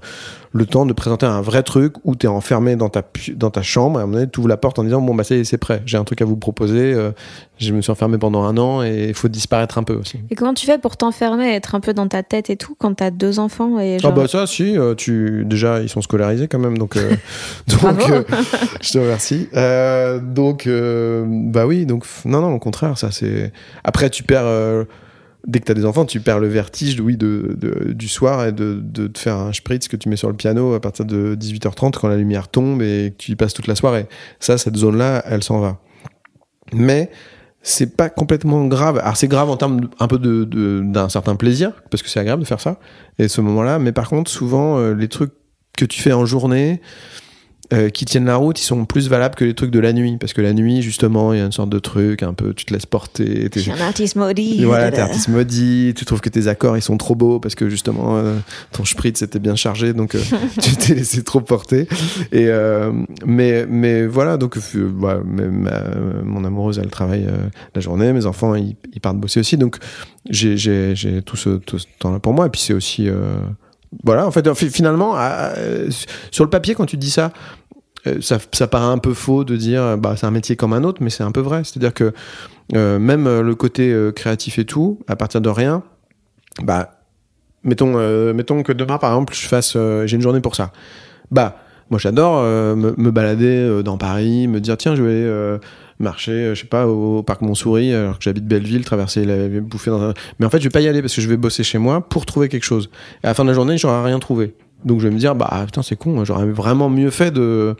le 0.53 0.67
temps 0.67 0.85
de 0.85 0.93
présenter 0.93 1.25
un 1.25 1.41
vrai 1.41 1.63
truc 1.63 1.95
où 2.03 2.15
tu 2.15 2.27
es 2.27 2.29
enfermé 2.29 2.75
dans 2.75 2.89
ta, 2.89 3.01
dans 3.35 3.49
ta 3.49 3.63
chambre 3.63 3.97
et 3.97 4.01
à 4.01 4.03
un 4.03 4.05
moment 4.05 4.19
donné, 4.19 4.29
tu 4.31 4.39
ouvres 4.41 4.49
la 4.49 4.57
porte 4.57 4.77
en 4.77 4.83
disant 4.83 5.01
Bon, 5.01 5.15
bah, 5.15 5.23
c'est 5.23 5.57
prêt, 5.57 5.81
j'ai 5.87 5.97
un 5.97 6.03
truc 6.03 6.21
à 6.21 6.25
vous 6.25 6.35
proposer. 6.35 6.93
euh, 6.93 7.11
je 7.57 7.73
me 7.73 7.81
suis 7.81 7.91
enfermé 7.91 8.19
pendant 8.19 8.43
un 8.43 8.57
an 8.57 8.83
et 8.83 9.07
il 9.09 9.13
faut 9.15 9.27
disparaître 9.27 9.79
un 9.79 9.83
peu 9.83 9.93
aussi. 9.95 10.19
Et 10.29 10.35
comment 10.35 10.53
tu 10.53 10.67
fais 10.67 10.77
pour 10.77 10.97
t'enfermer, 10.97 11.51
être 11.55 11.73
un 11.73 11.79
peu 11.79 11.93
dans 11.95 12.07
ta 12.07 12.21
tête 12.21 12.51
et 12.51 12.57
tout 12.57 12.75
quand 12.77 12.93
t'as 12.93 13.09
deux 13.09 13.39
enfants 13.39 13.79
et 13.79 13.97
genre... 13.97 14.11
Ah 14.13 14.15
bah 14.15 14.27
ça 14.27 14.45
si 14.45 14.77
euh, 14.77 14.93
tu 14.93 15.43
déjà 15.45 15.81
ils 15.81 15.89
sont 15.89 16.01
scolarisés 16.01 16.47
quand 16.47 16.59
même 16.59 16.77
donc 16.77 16.95
donc 17.67 18.09
euh, 18.09 18.23
je 18.81 18.91
te 18.91 18.97
remercie 18.99 19.47
donc 20.21 20.67
bah 21.51 21.65
oui 21.65 21.85
donc 21.85 22.05
non 22.25 22.41
non 22.41 22.53
au 22.53 22.59
contraire 22.59 22.97
ça 22.97 23.09
c'est 23.11 23.51
après 23.83 24.09
tu 24.09 24.23
perds 24.23 24.85
dès 25.47 25.59
que 25.59 25.65
t'as 25.65 25.73
des 25.73 25.85
enfants 25.85 26.05
tu 26.05 26.19
perds 26.19 26.39
le 26.39 26.47
vertige 26.47 26.99
oui 26.99 27.17
de, 27.17 27.57
du 27.93 28.07
soir 28.07 28.45
et 28.45 28.51
de, 28.51 28.79
de 28.81 29.11
faire 29.17 29.37
un 29.37 29.53
spritz 29.53 29.87
que 29.87 29.97
tu 29.97 30.09
mets 30.09 30.15
sur 30.15 30.27
le 30.27 30.35
piano 30.35 30.73
à 30.73 30.79
partir 30.79 31.05
de 31.05 31.35
18h30 31.35 31.99
quand 31.99 32.07
la 32.07 32.17
lumière 32.17 32.47
tombe 32.47 32.81
et 32.81 33.13
que 33.17 33.23
tu 33.23 33.31
y 33.31 33.35
passes 33.35 33.53
toute 33.53 33.67
la 33.67 33.75
soirée 33.75 34.07
ça 34.39 34.57
cette 34.57 34.75
zone 34.75 34.97
là 34.97 35.23
elle 35.27 35.43
s'en 35.43 35.59
va 35.59 35.79
mais 36.73 37.09
c'est 37.63 37.95
pas 37.95 38.09
complètement 38.09 38.65
grave. 38.65 38.99
Alors 38.99 39.17
c'est 39.17 39.27
grave 39.27 39.49
en 39.49 39.57
termes 39.57 39.89
un 39.99 40.07
peu 40.07 40.17
d'un 40.17 41.09
certain 41.09 41.35
plaisir 41.35 41.73
parce 41.89 42.01
que 42.01 42.09
c'est 42.09 42.19
agréable 42.19 42.41
de 42.41 42.47
faire 42.47 42.59
ça 42.59 42.79
et 43.19 43.27
ce 43.27 43.41
moment-là. 43.41 43.79
Mais 43.79 43.91
par 43.91 44.09
contre, 44.09 44.31
souvent 44.31 44.79
euh, 44.79 44.93
les 44.93 45.07
trucs 45.07 45.33
que 45.77 45.85
tu 45.85 46.01
fais 46.01 46.13
en 46.13 46.25
journée 46.25 46.81
euh, 47.73 47.89
qui 47.89 48.05
tiennent 48.05 48.25
la 48.25 48.35
route, 48.35 48.59
ils 48.59 48.65
sont 48.65 48.83
plus 48.85 49.07
valables 49.07 49.35
que 49.35 49.45
les 49.45 49.53
trucs 49.53 49.71
de 49.71 49.79
la 49.79 49.93
nuit 49.93 50.17
parce 50.17 50.33
que 50.33 50.41
la 50.41 50.51
nuit 50.53 50.81
justement, 50.81 51.31
il 51.33 51.39
y 51.39 51.41
a 51.41 51.45
une 51.45 51.51
sorte 51.51 51.69
de 51.69 51.79
truc 51.79 52.21
un 52.23 52.33
peu, 52.33 52.53
tu 52.53 52.65
te 52.65 52.73
laisses 52.73 52.85
porter. 52.85 53.49
t'es- 53.49 53.59
Je 53.59 53.63
suis 53.63 53.71
un 53.71 53.79
artiste 53.85 54.15
maudit. 54.17 54.63
voilà, 54.65 54.91
t'es 54.91 54.99
artiste 54.99 55.29
maudit, 55.29 55.93
tu 55.95 56.03
trouves 56.05 56.19
que 56.21 56.29
tes 56.29 56.47
accords 56.47 56.75
ils 56.77 56.81
sont 56.81 56.97
trop 56.97 57.15
beaux 57.15 57.39
parce 57.39 57.55
que 57.55 57.69
justement 57.69 58.17
euh, 58.17 58.35
ton 58.71 58.83
spritz 58.85 59.21
était 59.21 59.39
bien 59.39 59.55
chargé 59.55 59.93
donc 59.93 60.15
euh, 60.15 60.21
tu 60.61 60.75
t'es 60.75 60.95
laissé 60.95 61.23
trop 61.23 61.39
porter. 61.41 61.87
Et 62.31 62.47
euh, 62.49 62.91
mais 63.25 63.65
mais 63.69 64.05
voilà 64.05 64.37
donc 64.37 64.57
euh, 64.75 65.21
mais 65.25 65.47
ma- 65.47 65.83
mon 66.23 66.43
amoureuse 66.43 66.79
elle 66.79 66.89
travaille 66.89 67.25
euh, 67.25 67.47
la 67.73 67.81
journée, 67.81 68.11
mes 68.11 68.25
enfants 68.25 68.55
ils, 68.55 68.75
ils 68.93 68.99
partent 69.01 69.17
bosser 69.17 69.39
aussi 69.39 69.55
donc 69.57 69.77
j'ai 70.29 70.57
j'ai 70.57 70.93
j'ai 70.95 71.21
tout 71.21 71.37
ce, 71.37 71.49
tout 71.51 71.79
ce 71.79 71.85
temps 71.99 72.11
là 72.11 72.19
pour 72.19 72.33
moi 72.33 72.47
et 72.47 72.49
puis 72.49 72.61
c'est 72.61 72.73
aussi 72.73 73.07
euh, 73.07 73.37
voilà 74.03 74.25
en 74.27 74.31
fait 74.31 74.53
fi- 74.55 74.69
finalement 74.69 75.15
sur 76.31 76.43
le 76.43 76.49
papier 76.49 76.75
quand 76.75 76.85
tu 76.85 76.97
dis 76.97 77.11
ça 77.11 77.31
ça, 78.21 78.39
ça 78.51 78.67
paraît 78.67 78.91
un 78.91 78.97
peu 78.97 79.13
faux 79.13 79.43
de 79.43 79.55
dire 79.55 79.81
euh, 79.81 79.97
bah 79.97 80.15
c'est 80.17 80.25
un 80.25 80.31
métier 80.31 80.55
comme 80.55 80.73
un 80.73 80.83
autre 80.83 81.03
mais 81.03 81.09
c'est 81.09 81.23
un 81.23 81.31
peu 81.31 81.41
vrai 81.41 81.61
c'est 81.63 81.77
à 81.77 81.79
dire 81.79 81.93
que 81.93 82.13
euh, 82.73 82.99
même 82.99 83.27
euh, 83.27 83.41
le 83.41 83.55
côté 83.55 83.91
euh, 83.91 84.11
créatif 84.11 84.57
et 84.59 84.65
tout, 84.65 84.99
à 85.07 85.15
partir 85.15 85.41
de 85.41 85.49
rien, 85.49 85.83
bah, 86.63 86.91
mettons, 87.63 87.93
euh, 87.97 88.33
mettons 88.33 88.63
que 88.63 88.71
demain, 88.71 88.97
par 88.97 89.11
exemple, 89.11 89.33
je 89.33 89.47
fasse, 89.47 89.73
euh, 89.75 90.05
j'ai 90.07 90.15
une 90.15 90.21
journée 90.21 90.41
pour 90.41 90.55
ça. 90.55 90.71
Bah, 91.31 91.57
moi, 91.89 91.99
j'adore 91.99 92.37
euh, 92.37 92.75
me, 92.75 93.11
balader 93.11 93.57
euh, 93.57 93.83
dans 93.83 93.97
Paris, 93.97 94.47
me 94.47 94.61
dire, 94.61 94.77
tiens, 94.77 94.95
je 94.95 95.03
vais 95.03 95.09
euh, 95.11 95.57
marcher, 95.99 96.31
euh, 96.31 96.55
je 96.55 96.61
sais 96.61 96.67
pas, 96.67 96.87
au 96.87 97.23
parc 97.23 97.41
Montsouris, 97.41 97.93
alors 97.93 98.17
que 98.17 98.23
j'habite 98.23 98.47
Belleville, 98.47 98.85
traverser 98.85 99.25
la, 99.25 99.49
bouffer 99.59 99.91
dans 99.91 100.01
un... 100.01 100.13
Mais 100.39 100.45
en 100.45 100.49
fait, 100.49 100.59
je 100.59 100.63
vais 100.63 100.69
pas 100.69 100.81
y 100.81 100.87
aller 100.87 101.01
parce 101.01 101.13
que 101.13 101.21
je 101.21 101.27
vais 101.27 101.37
bosser 101.37 101.63
chez 101.63 101.77
moi 101.77 102.07
pour 102.07 102.25
trouver 102.25 102.47
quelque 102.47 102.63
chose. 102.63 102.89
Et 103.23 103.27
à 103.27 103.29
la 103.29 103.33
fin 103.33 103.43
de 103.43 103.49
la 103.49 103.53
journée, 103.53 103.77
j'aurai 103.77 104.03
rien 104.05 104.19
trouvé. 104.19 104.55
Donc, 104.85 104.99
je 104.99 105.07
vais 105.07 105.13
me 105.13 105.19
dire, 105.19 105.35
bah, 105.35 105.63
putain, 105.65 105.81
c'est 105.83 105.95
con, 105.95 106.23
j'aurais 106.25 106.45
vraiment 106.45 106.89
mieux 106.89 107.09
fait 107.11 107.31
de 107.31 107.75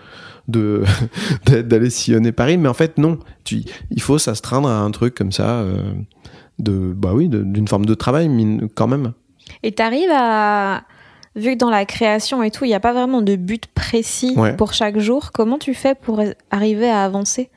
de 0.48 0.84
d'aller 1.62 1.90
sillonner 1.90 2.32
Paris. 2.32 2.58
Mais 2.58 2.68
en 2.70 2.74
fait 2.74 2.98
non. 2.98 3.20
Tu, 3.44 3.64
il 3.90 4.02
faut 4.02 4.18
s'astreindre 4.18 4.68
à 4.70 4.80
un 4.80 4.92
truc 4.92 5.16
comme 5.16 5.32
ça 5.32 5.60
euh, 5.60 5.94
de 6.60 6.94
bah 6.96 7.12
oui 7.14 7.30
d'une 7.30 7.68
forme 7.68 7.86
de 7.86 7.94
travail 7.94 8.30
quand 8.76 8.88
même. 8.88 9.14
Et 9.64 9.72
t'arrives 9.72 10.12
à... 10.14 10.84
Vu 11.36 11.54
que 11.54 11.58
dans 11.58 11.70
la 11.70 11.86
création 11.86 12.44
et 12.44 12.52
tout, 12.52 12.66
il 12.66 12.70
n'y 12.70 12.74
a 12.74 12.82
pas 12.82 12.92
vraiment 12.92 13.22
de 13.22 13.36
but 13.38 13.68
précis 13.68 14.34
Ouais. 14.36 14.56
pour 14.58 14.74
chaque 14.74 15.00
jour, 15.00 15.32
comment 15.32 15.58
tu 15.58 15.74
fais 15.74 15.96
pour 15.96 16.22
arriver 16.50 16.90
à 16.90 17.06
avancer? 17.06 17.50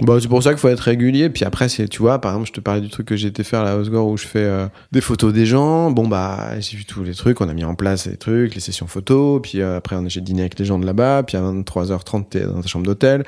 Bah, 0.00 0.16
c'est 0.20 0.28
pour 0.28 0.42
ça 0.42 0.50
qu'il 0.50 0.58
faut 0.58 0.68
être 0.68 0.80
régulier. 0.80 1.28
Puis 1.28 1.44
après, 1.44 1.68
tu 1.68 1.98
vois, 1.98 2.20
par 2.20 2.32
exemple, 2.32 2.48
je 2.48 2.52
te 2.52 2.60
parlais 2.60 2.80
du 2.80 2.88
truc 2.88 3.06
que 3.06 3.16
j'ai 3.16 3.28
été 3.28 3.44
faire 3.44 3.60
à 3.60 3.64
la 3.64 3.76
Osgore 3.76 4.06
où 4.06 4.16
je 4.16 4.26
fais 4.26 4.38
euh, 4.38 4.66
des 4.92 5.00
photos 5.00 5.32
des 5.32 5.44
gens. 5.44 5.90
Bon, 5.90 6.08
bah, 6.08 6.58
j'ai 6.58 6.76
vu 6.76 6.84
tous 6.84 7.04
les 7.04 7.14
trucs. 7.14 7.40
On 7.40 7.48
a 7.48 7.54
mis 7.54 7.64
en 7.64 7.74
place 7.74 8.06
les 8.06 8.16
trucs, 8.16 8.54
les 8.54 8.60
sessions 8.60 8.86
photos. 8.86 9.40
Puis 9.42 9.60
euh, 9.60 9.76
après, 9.76 9.96
j'ai 10.08 10.20
dîné 10.22 10.42
avec 10.42 10.58
les 10.58 10.64
gens 10.64 10.78
de 10.78 10.86
là-bas. 10.86 11.22
Puis 11.24 11.36
à 11.36 11.42
23h30, 11.42 12.28
t'es 12.30 12.40
dans 12.40 12.62
ta 12.62 12.68
chambre 12.68 12.86
d'hôtel. 12.86 13.24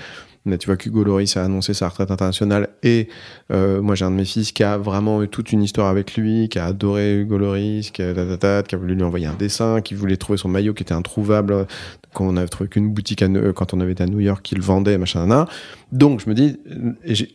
Tu 0.59 0.67
vois 0.67 0.77
qu'Hugo 0.77 1.05
Loris 1.05 1.37
a 1.37 1.45
annoncé 1.45 1.73
sa 1.73 1.89
retraite 1.89 2.11
internationale. 2.11 2.69
Et 2.83 3.09
euh, 3.53 3.81
moi, 3.81 3.95
j'ai 3.95 4.05
un 4.05 4.11
de 4.11 4.17
mes 4.17 4.25
fils 4.25 4.51
qui 4.51 4.65
a 4.65 4.77
vraiment 4.77 5.23
eu 5.23 5.29
toute 5.29 5.53
une 5.53 5.63
histoire 5.63 5.89
avec 5.89 6.17
lui, 6.17 6.49
qui 6.49 6.59
a 6.59 6.67
adoré 6.67 7.21
Hugo 7.21 7.39
Loris, 7.39 7.91
qui 7.93 8.03
a, 8.03 8.13
tatata, 8.13 8.65
qui 8.65 8.75
a 8.75 8.79
voulu 8.79 8.95
lui 8.97 9.05
envoyer 9.05 9.27
un 9.27 9.35
dessin, 9.35 9.81
qui 9.81 9.95
voulait 9.95 10.17
trouver 10.17 10.39
son 10.39 10.49
maillot 10.49 10.75
qui 10.75 10.83
était 10.83 10.95
introuvable 10.95 11.67
quand 12.13 12.27
on 12.27 12.37
avait 12.37 12.49
trouvé 12.49 12.69
qu'une 12.69 12.93
boutique 12.93 13.23
à, 13.23 13.27
euh, 13.27 13.53
quand 13.53 13.73
on 13.73 13.81
avait 13.81 13.93
été 13.93 14.03
à 14.03 14.07
New 14.07 14.21
York 14.21 14.41
qui 14.43 14.55
le 14.55 14.63
vendait, 14.63 14.99
machin, 14.99 15.27
nan. 15.27 15.47
Donc 15.93 16.21
je 16.25 16.29
me 16.29 16.35
dis, 16.35 16.59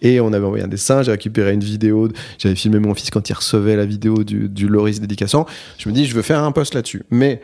et 0.02 0.20
on 0.20 0.34
avait 0.34 0.46
envoyé 0.46 0.64
un 0.64 0.68
dessin, 0.68 1.02
j'ai 1.02 1.12
récupéré 1.12 1.54
une 1.54 1.64
vidéo, 1.64 2.10
j'avais 2.38 2.56
filmé 2.56 2.80
mon 2.80 2.94
fils 2.94 3.10
quand 3.10 3.30
il 3.30 3.34
recevait 3.34 3.76
la 3.76 3.86
vidéo 3.86 4.24
du, 4.24 4.50
du 4.50 4.68
Loris 4.68 5.00
dédicaçant. 5.00 5.46
Je 5.78 5.90
me 5.90 5.94
dis, 5.94 6.06
je 6.06 6.16
veux 6.16 6.22
faire 6.22 6.44
un 6.44 6.52
post 6.52 6.74
là-dessus, 6.74 7.04
mais 7.10 7.42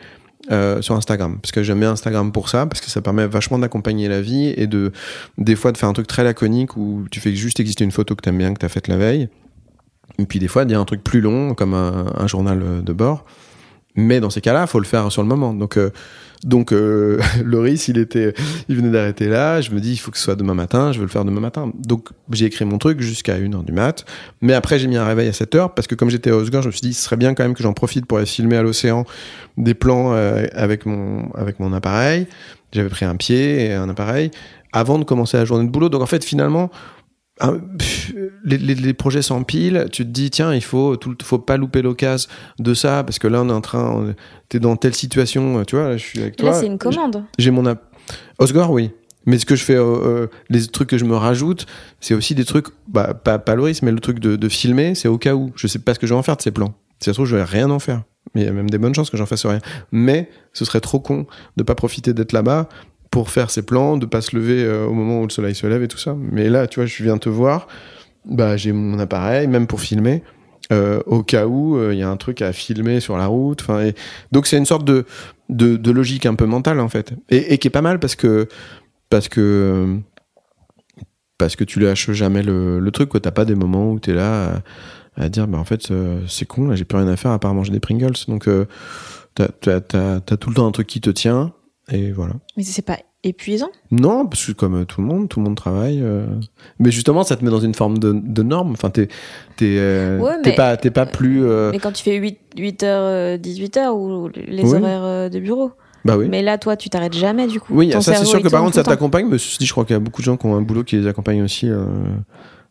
euh, 0.50 0.82
sur 0.82 0.94
Instagram, 0.94 1.38
parce 1.40 1.52
que 1.52 1.62
j'aime 1.62 1.80
bien 1.80 1.90
Instagram 1.90 2.32
pour 2.32 2.48
ça, 2.48 2.66
parce 2.66 2.80
que 2.80 2.90
ça 2.90 3.00
permet 3.00 3.26
vachement 3.26 3.58
d'accompagner 3.58 4.08
la 4.08 4.20
vie 4.20 4.52
et 4.56 4.66
de 4.66 4.92
des 5.38 5.56
fois 5.56 5.72
de 5.72 5.78
faire 5.78 5.88
un 5.88 5.92
truc 5.94 6.06
très 6.06 6.24
laconique 6.24 6.76
où 6.76 7.04
tu 7.10 7.20
fais 7.20 7.34
juste 7.34 7.60
exister 7.60 7.84
une 7.84 7.92
photo 7.92 8.14
que 8.14 8.22
t'aimes 8.22 8.38
bien, 8.38 8.52
que 8.52 8.58
t'as 8.58 8.68
faite 8.68 8.88
la 8.88 8.96
veille, 8.96 9.28
et 10.18 10.26
puis 10.26 10.38
des 10.38 10.48
fois 10.48 10.64
dire 10.64 10.80
un 10.80 10.84
truc 10.84 11.02
plus 11.02 11.20
long 11.20 11.54
comme 11.54 11.74
un, 11.74 12.12
un 12.16 12.26
journal 12.26 12.82
de 12.82 12.92
bord. 12.92 13.24
Mais 13.96 14.20
dans 14.20 14.30
ces 14.30 14.40
cas-là, 14.40 14.66
faut 14.66 14.80
le 14.80 14.86
faire 14.86 15.10
sur 15.12 15.22
le 15.22 15.28
moment. 15.28 15.54
Donc, 15.54 15.76
euh, 15.76 15.90
donc 16.44 16.72
euh, 16.72 17.18
il 17.88 17.98
était, 17.98 18.34
il 18.68 18.76
venait 18.76 18.90
d'arrêter 18.90 19.28
là. 19.28 19.60
Je 19.60 19.70
me 19.70 19.80
dis, 19.80 19.92
il 19.92 19.96
faut 19.96 20.10
que 20.10 20.18
ce 20.18 20.24
soit 20.24 20.36
demain 20.36 20.54
matin. 20.54 20.92
Je 20.92 20.98
veux 20.98 21.04
le 21.04 21.10
faire 21.10 21.24
demain 21.24 21.40
matin. 21.40 21.72
Donc, 21.74 22.10
j'ai 22.30 22.44
écrit 22.46 22.64
mon 22.64 22.78
truc 22.78 23.00
jusqu'à 23.00 23.38
1h 23.38 23.64
du 23.64 23.72
mat. 23.72 24.04
Mais 24.42 24.52
après, 24.52 24.78
j'ai 24.78 24.86
mis 24.86 24.96
un 24.96 25.06
réveil 25.06 25.28
à 25.28 25.32
7h 25.32 25.74
parce 25.74 25.88
que 25.88 25.94
comme 25.94 26.10
j'étais 26.10 26.30
à 26.30 26.36
Osgore, 26.36 26.62
je 26.62 26.68
me 26.68 26.72
suis 26.72 26.82
dit, 26.82 26.94
ce 26.94 27.02
serait 27.02 27.16
bien 27.16 27.34
quand 27.34 27.42
même 27.42 27.54
que 27.54 27.62
j'en 27.62 27.72
profite 27.72 28.06
pour 28.06 28.18
aller 28.18 28.26
filmer 28.26 28.56
à 28.56 28.62
l'océan 28.62 29.04
des 29.56 29.74
plans 29.74 30.12
euh, 30.12 30.46
avec 30.52 30.86
mon, 30.86 31.30
avec 31.32 31.58
mon 31.60 31.72
appareil. 31.72 32.26
J'avais 32.72 32.90
pris 32.90 33.06
un 33.06 33.16
pied 33.16 33.66
et 33.66 33.72
un 33.72 33.88
appareil 33.88 34.30
avant 34.72 34.98
de 34.98 35.04
commencer 35.04 35.36
la 35.36 35.44
journée 35.44 35.64
de 35.64 35.70
boulot. 35.70 35.88
Donc, 35.88 36.02
en 36.02 36.06
fait, 36.06 36.24
finalement, 36.24 36.70
les, 38.44 38.58
les- 38.58 38.74
les 38.74 38.94
projets 38.94 39.22
s'empilent, 39.22 39.86
tu 39.90 40.04
te 40.04 40.10
dis 40.10 40.30
tiens 40.30 40.54
il 40.54 40.62
faut 40.62 40.96
tout, 40.96 41.16
faut 41.22 41.38
pas 41.38 41.56
louper 41.56 41.82
l'occasion 41.82 42.28
de 42.58 42.74
ça 42.74 43.02
parce 43.02 43.18
que 43.18 43.26
là 43.26 43.42
on 43.42 43.48
est 43.48 43.52
en 43.52 43.60
train 43.60 44.14
t'es 44.48 44.60
dans 44.60 44.76
telle 44.76 44.94
situation 44.94 45.64
tu 45.64 45.76
vois 45.76 45.88
là, 45.90 45.96
je 45.96 46.04
suis 46.04 46.20
avec 46.20 46.36
toi. 46.36 46.50
Là, 46.50 46.60
c'est 46.60 46.66
une 46.66 46.78
commande. 46.78 47.24
j'ai 47.38 47.50
mon 47.50 47.66
app. 47.66 47.82
Osgore 48.38 48.70
oui. 48.70 48.90
Mais 49.26 49.38
ce 49.38 49.46
que 49.46 49.56
je 49.56 49.64
fais 49.64 49.74
euh, 49.74 49.82
euh, 49.82 50.26
les 50.50 50.66
trucs 50.66 50.90
que 50.90 50.98
je 50.98 51.04
me 51.06 51.16
rajoute 51.16 51.66
c'est 52.00 52.14
aussi 52.14 52.34
des 52.34 52.44
trucs 52.44 52.66
bah, 52.88 53.14
pas, 53.14 53.38
pas 53.38 53.54
Loris 53.56 53.82
mais 53.82 53.90
le 53.90 54.00
truc 54.00 54.18
de, 54.20 54.36
de 54.36 54.48
filmer 54.48 54.94
c'est 54.94 55.08
au 55.08 55.18
cas 55.18 55.34
où. 55.34 55.50
Je 55.56 55.66
sais 55.66 55.78
pas 55.78 55.94
ce 55.94 55.98
que 55.98 56.06
je 56.06 56.12
vais 56.14 56.18
en 56.18 56.22
faire 56.22 56.36
de 56.36 56.42
ces 56.42 56.50
plans. 56.50 56.74
Si 57.00 57.06
ça 57.06 57.12
se 57.12 57.14
trouve 57.14 57.26
je 57.26 57.34
vais 57.36 57.42
rien 57.44 57.70
en 57.70 57.78
faire. 57.78 58.02
Mais 58.34 58.42
il 58.42 58.44
y 58.44 58.48
a 58.48 58.52
même 58.52 58.70
des 58.70 58.78
bonnes 58.78 58.94
chances 58.94 59.10
que 59.10 59.16
j'en 59.16 59.26
fasse 59.26 59.44
rien. 59.46 59.60
Mais 59.92 60.28
ce 60.52 60.64
serait 60.64 60.80
trop 60.80 60.98
con 61.00 61.26
de 61.56 61.62
pas 61.62 61.74
profiter 61.74 62.12
d'être 62.14 62.32
là-bas 62.32 62.68
pour 63.14 63.30
faire 63.30 63.48
ses 63.48 63.62
plans, 63.62 63.96
de 63.96 64.06
pas 64.06 64.20
se 64.20 64.34
lever 64.34 64.64
euh, 64.64 64.86
au 64.86 64.92
moment 64.92 65.20
où 65.20 65.22
le 65.22 65.30
soleil 65.30 65.54
se 65.54 65.68
lève 65.68 65.84
et 65.84 65.86
tout 65.86 65.98
ça. 65.98 66.16
Mais 66.18 66.48
là, 66.48 66.66
tu 66.66 66.80
vois, 66.80 66.86
je 66.86 67.00
viens 67.00 67.16
te 67.16 67.28
voir, 67.28 67.68
bah 68.24 68.56
j'ai 68.56 68.72
mon 68.72 68.98
appareil, 68.98 69.46
même 69.46 69.68
pour 69.68 69.80
filmer, 69.80 70.24
euh, 70.72 71.00
au 71.06 71.22
cas 71.22 71.46
où 71.46 71.76
euh, 71.76 71.94
il 71.94 72.00
y 72.00 72.02
a 72.02 72.08
un 72.08 72.16
truc 72.16 72.42
à 72.42 72.52
filmer 72.52 72.98
sur 72.98 73.16
la 73.16 73.28
route. 73.28 73.62
Enfin, 73.62 73.92
donc 74.32 74.48
c'est 74.48 74.58
une 74.58 74.66
sorte 74.66 74.84
de, 74.84 75.04
de 75.48 75.90
logique 75.92 76.26
un 76.26 76.34
peu 76.34 76.44
mentale 76.46 76.80
en 76.80 76.88
fait, 76.88 77.14
et, 77.30 77.56
qui 77.58 77.68
est 77.68 77.70
pas 77.70 77.82
mal 77.82 78.00
parce 78.00 78.16
que 78.16 78.48
parce 79.10 79.28
que 79.28 79.96
parce 81.38 81.54
que 81.54 81.62
tu 81.62 81.78
lâches 81.78 82.10
jamais 82.10 82.42
le, 82.42 82.80
le 82.80 82.90
truc. 82.90 83.10
T'as 83.22 83.30
pas 83.30 83.44
des 83.44 83.54
moments 83.54 83.92
où 83.92 84.00
t'es 84.00 84.12
là 84.12 84.60
à, 85.16 85.28
dire, 85.28 85.46
bah 85.46 85.58
en 85.58 85.64
fait 85.64 85.92
c'est 86.26 86.46
con, 86.46 86.66
là 86.66 86.74
j'ai 86.74 86.84
plus 86.84 86.98
rien 86.98 87.06
à 87.06 87.14
faire 87.14 87.30
à 87.30 87.38
part 87.38 87.54
manger 87.54 87.70
des 87.70 87.78
Pringles. 87.78 88.24
Donc 88.26 88.48
t'as 89.36 89.46
t'as 89.60 89.80
t'as 89.80 90.18
t'as 90.18 90.36
tout 90.36 90.48
le 90.48 90.56
temps 90.56 90.66
un 90.66 90.72
truc 90.72 90.88
qui 90.88 91.00
te 91.00 91.10
tient. 91.10 91.52
Et 91.92 92.12
voilà. 92.12 92.34
Mais 92.56 92.62
c'est 92.62 92.82
pas 92.82 92.98
épuisant? 93.22 93.68
Non, 93.90 94.26
parce 94.26 94.46
que 94.46 94.52
comme 94.52 94.74
euh, 94.82 94.84
tout 94.84 95.00
le 95.00 95.06
monde, 95.06 95.28
tout 95.28 95.38
le 95.40 95.44
monde 95.44 95.56
travaille. 95.56 96.00
euh. 96.02 96.26
Mais 96.78 96.90
justement, 96.90 97.22
ça 97.24 97.36
te 97.36 97.44
met 97.44 97.50
dans 97.50 97.60
une 97.60 97.74
forme 97.74 97.98
de, 97.98 98.12
de 98.14 98.42
norme. 98.42 98.72
Enfin, 98.72 98.90
t'es 98.90 99.08
euh, 99.62 100.18
Ouais, 100.18 100.54
pas 100.54 100.76
t'es 100.76 100.90
pas 100.90 101.06
plus. 101.06 101.44
euh, 101.44 101.70
Mais 101.72 101.78
quand 101.78 101.92
tu 101.92 102.02
fais 102.02 102.16
8, 102.16 102.38
8h, 102.56 103.38
18h 103.40 103.90
ou 103.90 104.28
les 104.34 104.62
Oui. 104.62 104.74
horaires 104.78 105.30
de 105.30 105.38
bureau. 105.40 105.72
Bah 106.04 106.16
oui. 106.18 106.26
Mais 106.28 106.42
là, 106.42 106.58
toi, 106.58 106.76
tu 106.76 106.90
t'arrêtes 106.90 107.14
jamais 107.14 107.46
du 107.46 107.60
coup. 107.60 107.72
Oui, 107.74 107.88
Ton 107.90 108.00
ça 108.02 108.14
c'est 108.14 108.24
sûr 108.26 108.42
que 108.42 108.48
par 108.48 108.62
contre 108.62 108.74
ça 108.74 108.82
t'accompagne, 108.82 109.26
mais 109.26 109.38
je 109.38 109.70
crois 109.72 109.84
qu'il 109.86 109.94
y 109.94 109.96
a 109.96 110.00
beaucoup 110.00 110.20
de 110.20 110.26
gens 110.26 110.36
qui 110.36 110.44
ont 110.46 110.54
un 110.54 110.60
boulot 110.62 110.84
qui 110.84 110.96
les 110.96 111.06
accompagne 111.06 111.42
aussi, 111.42 111.66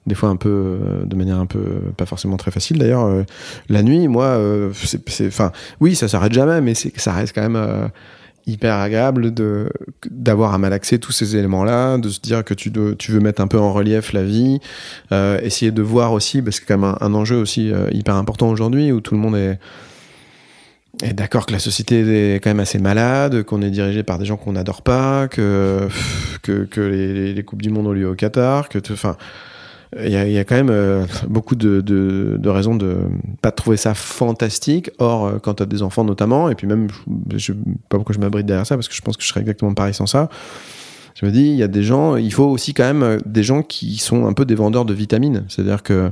des 0.05 0.13
fois 0.15 0.29
un 0.29 0.35
peu 0.35 0.49
euh, 0.49 1.05
de 1.05 1.15
manière 1.15 1.39
un 1.39 1.45
peu 1.47 1.57
euh, 1.59 1.79
pas 1.97 2.05
forcément 2.05 2.37
très 2.37 2.51
facile. 2.51 2.77
D'ailleurs, 2.77 3.05
euh, 3.05 3.23
la 3.69 3.81
nuit, 3.81 4.07
moi, 4.07 4.39
c'est, 4.75 5.07
c'est- 5.09 5.27
enfin, 5.27 5.51
oui, 5.79 5.95
ça 5.95 6.07
s'arrête 6.07 6.33
jamais, 6.33 6.61
mais 6.61 6.75
c'est, 6.75 6.95
ça 6.99 7.11
reste 7.13 7.33
quand 7.33 7.47
même. 7.49 7.89
Hyper 8.45 8.75
agréable 8.75 9.33
de 9.33 9.69
d'avoir 10.09 10.53
à 10.53 10.57
malaxer 10.57 10.99
tous 10.99 11.11
ces 11.11 11.35
éléments-là, 11.35 11.97
de 11.97 12.09
se 12.09 12.19
dire 12.19 12.43
que 12.43 12.53
tu, 12.53 12.71
tu 12.97 13.11
veux 13.11 13.19
mettre 13.19 13.41
un 13.41 13.47
peu 13.47 13.59
en 13.59 13.71
relief 13.71 14.13
la 14.13 14.23
vie, 14.23 14.59
euh, 15.11 15.39
essayer 15.41 15.71
de 15.71 15.81
voir 15.81 16.13
aussi, 16.13 16.41
parce 16.41 16.59
que 16.59 16.65
c'est 16.65 16.73
quand 16.73 16.79
même 16.79 16.95
un, 16.99 17.13
enjeu 17.13 17.37
aussi 17.37 17.71
euh, 17.71 17.87
hyper 17.91 18.15
important 18.15 18.49
aujourd'hui 18.49 18.91
où 18.91 18.99
tout 18.99 19.13
le 19.13 19.19
monde 19.19 19.35
est, 19.35 19.59
est 21.01 21.13
d'accord 21.13 21.45
que 21.45 21.53
la 21.53 21.59
société 21.59 22.35
est 22.35 22.39
quand 22.39 22.49
même 22.49 22.59
assez 22.59 22.79
malade, 22.79 23.43
qu'on 23.43 23.61
est 23.61 23.71
dirigé 23.71 24.03
par 24.03 24.19
des 24.19 24.25
gens 24.25 24.37
qu'on 24.37 24.53
n'adore 24.53 24.81
pas, 24.81 25.27
que 25.27 25.87
que, 26.41 26.65
que 26.65 26.81
les, 26.81 27.33
les, 27.33 27.43
coupes 27.43 27.61
du 27.61 27.69
monde 27.69 27.87
ont 27.87 27.93
lieu 27.93 28.09
au 28.09 28.15
Qatar, 28.15 28.67
que 28.67 28.79
enfin 28.91 29.15
il 29.99 30.11
y, 30.11 30.37
a, 30.37 30.43
quand 30.43 30.55
même 30.55 30.69
euh, 30.69 31.05
beaucoup 31.27 31.55
de, 31.55 31.81
de, 31.81 32.37
de, 32.39 32.49
raisons 32.49 32.75
de 32.75 32.97
pas 33.41 33.51
trouver 33.51 33.77
ça 33.77 33.93
fantastique. 33.93 34.89
Or, 34.99 35.25
euh, 35.25 35.39
quand 35.41 35.55
tu 35.55 35.63
as 35.63 35.65
des 35.65 35.83
enfants 35.83 36.03
notamment, 36.03 36.49
et 36.49 36.55
puis 36.55 36.67
même, 36.67 36.87
je, 37.31 37.37
je 37.37 37.53
pas 37.53 37.97
pourquoi 37.97 38.15
je 38.15 38.19
m'abrite 38.19 38.45
derrière 38.45 38.65
ça, 38.65 38.75
parce 38.75 38.87
que 38.87 38.95
je 38.95 39.01
pense 39.01 39.17
que 39.17 39.23
je 39.23 39.27
serais 39.27 39.41
exactement 39.41 39.73
pareil 39.73 39.93
sans 39.93 40.05
ça. 40.05 40.29
Je 41.15 41.25
me 41.25 41.31
dis, 41.31 41.45
il 41.45 41.55
y 41.55 41.63
a 41.63 41.67
des 41.67 41.83
gens, 41.83 42.15
il 42.15 42.33
faut 42.33 42.45
aussi 42.45 42.73
quand 42.73 42.85
même 42.85 43.03
euh, 43.03 43.17
des 43.25 43.43
gens 43.43 43.61
qui 43.61 43.97
sont 43.97 44.25
un 44.25 44.33
peu 44.33 44.45
des 44.45 44.55
vendeurs 44.55 44.85
de 44.85 44.93
vitamines. 44.93 45.45
C'est-à-dire 45.47 45.83
que 45.83 46.09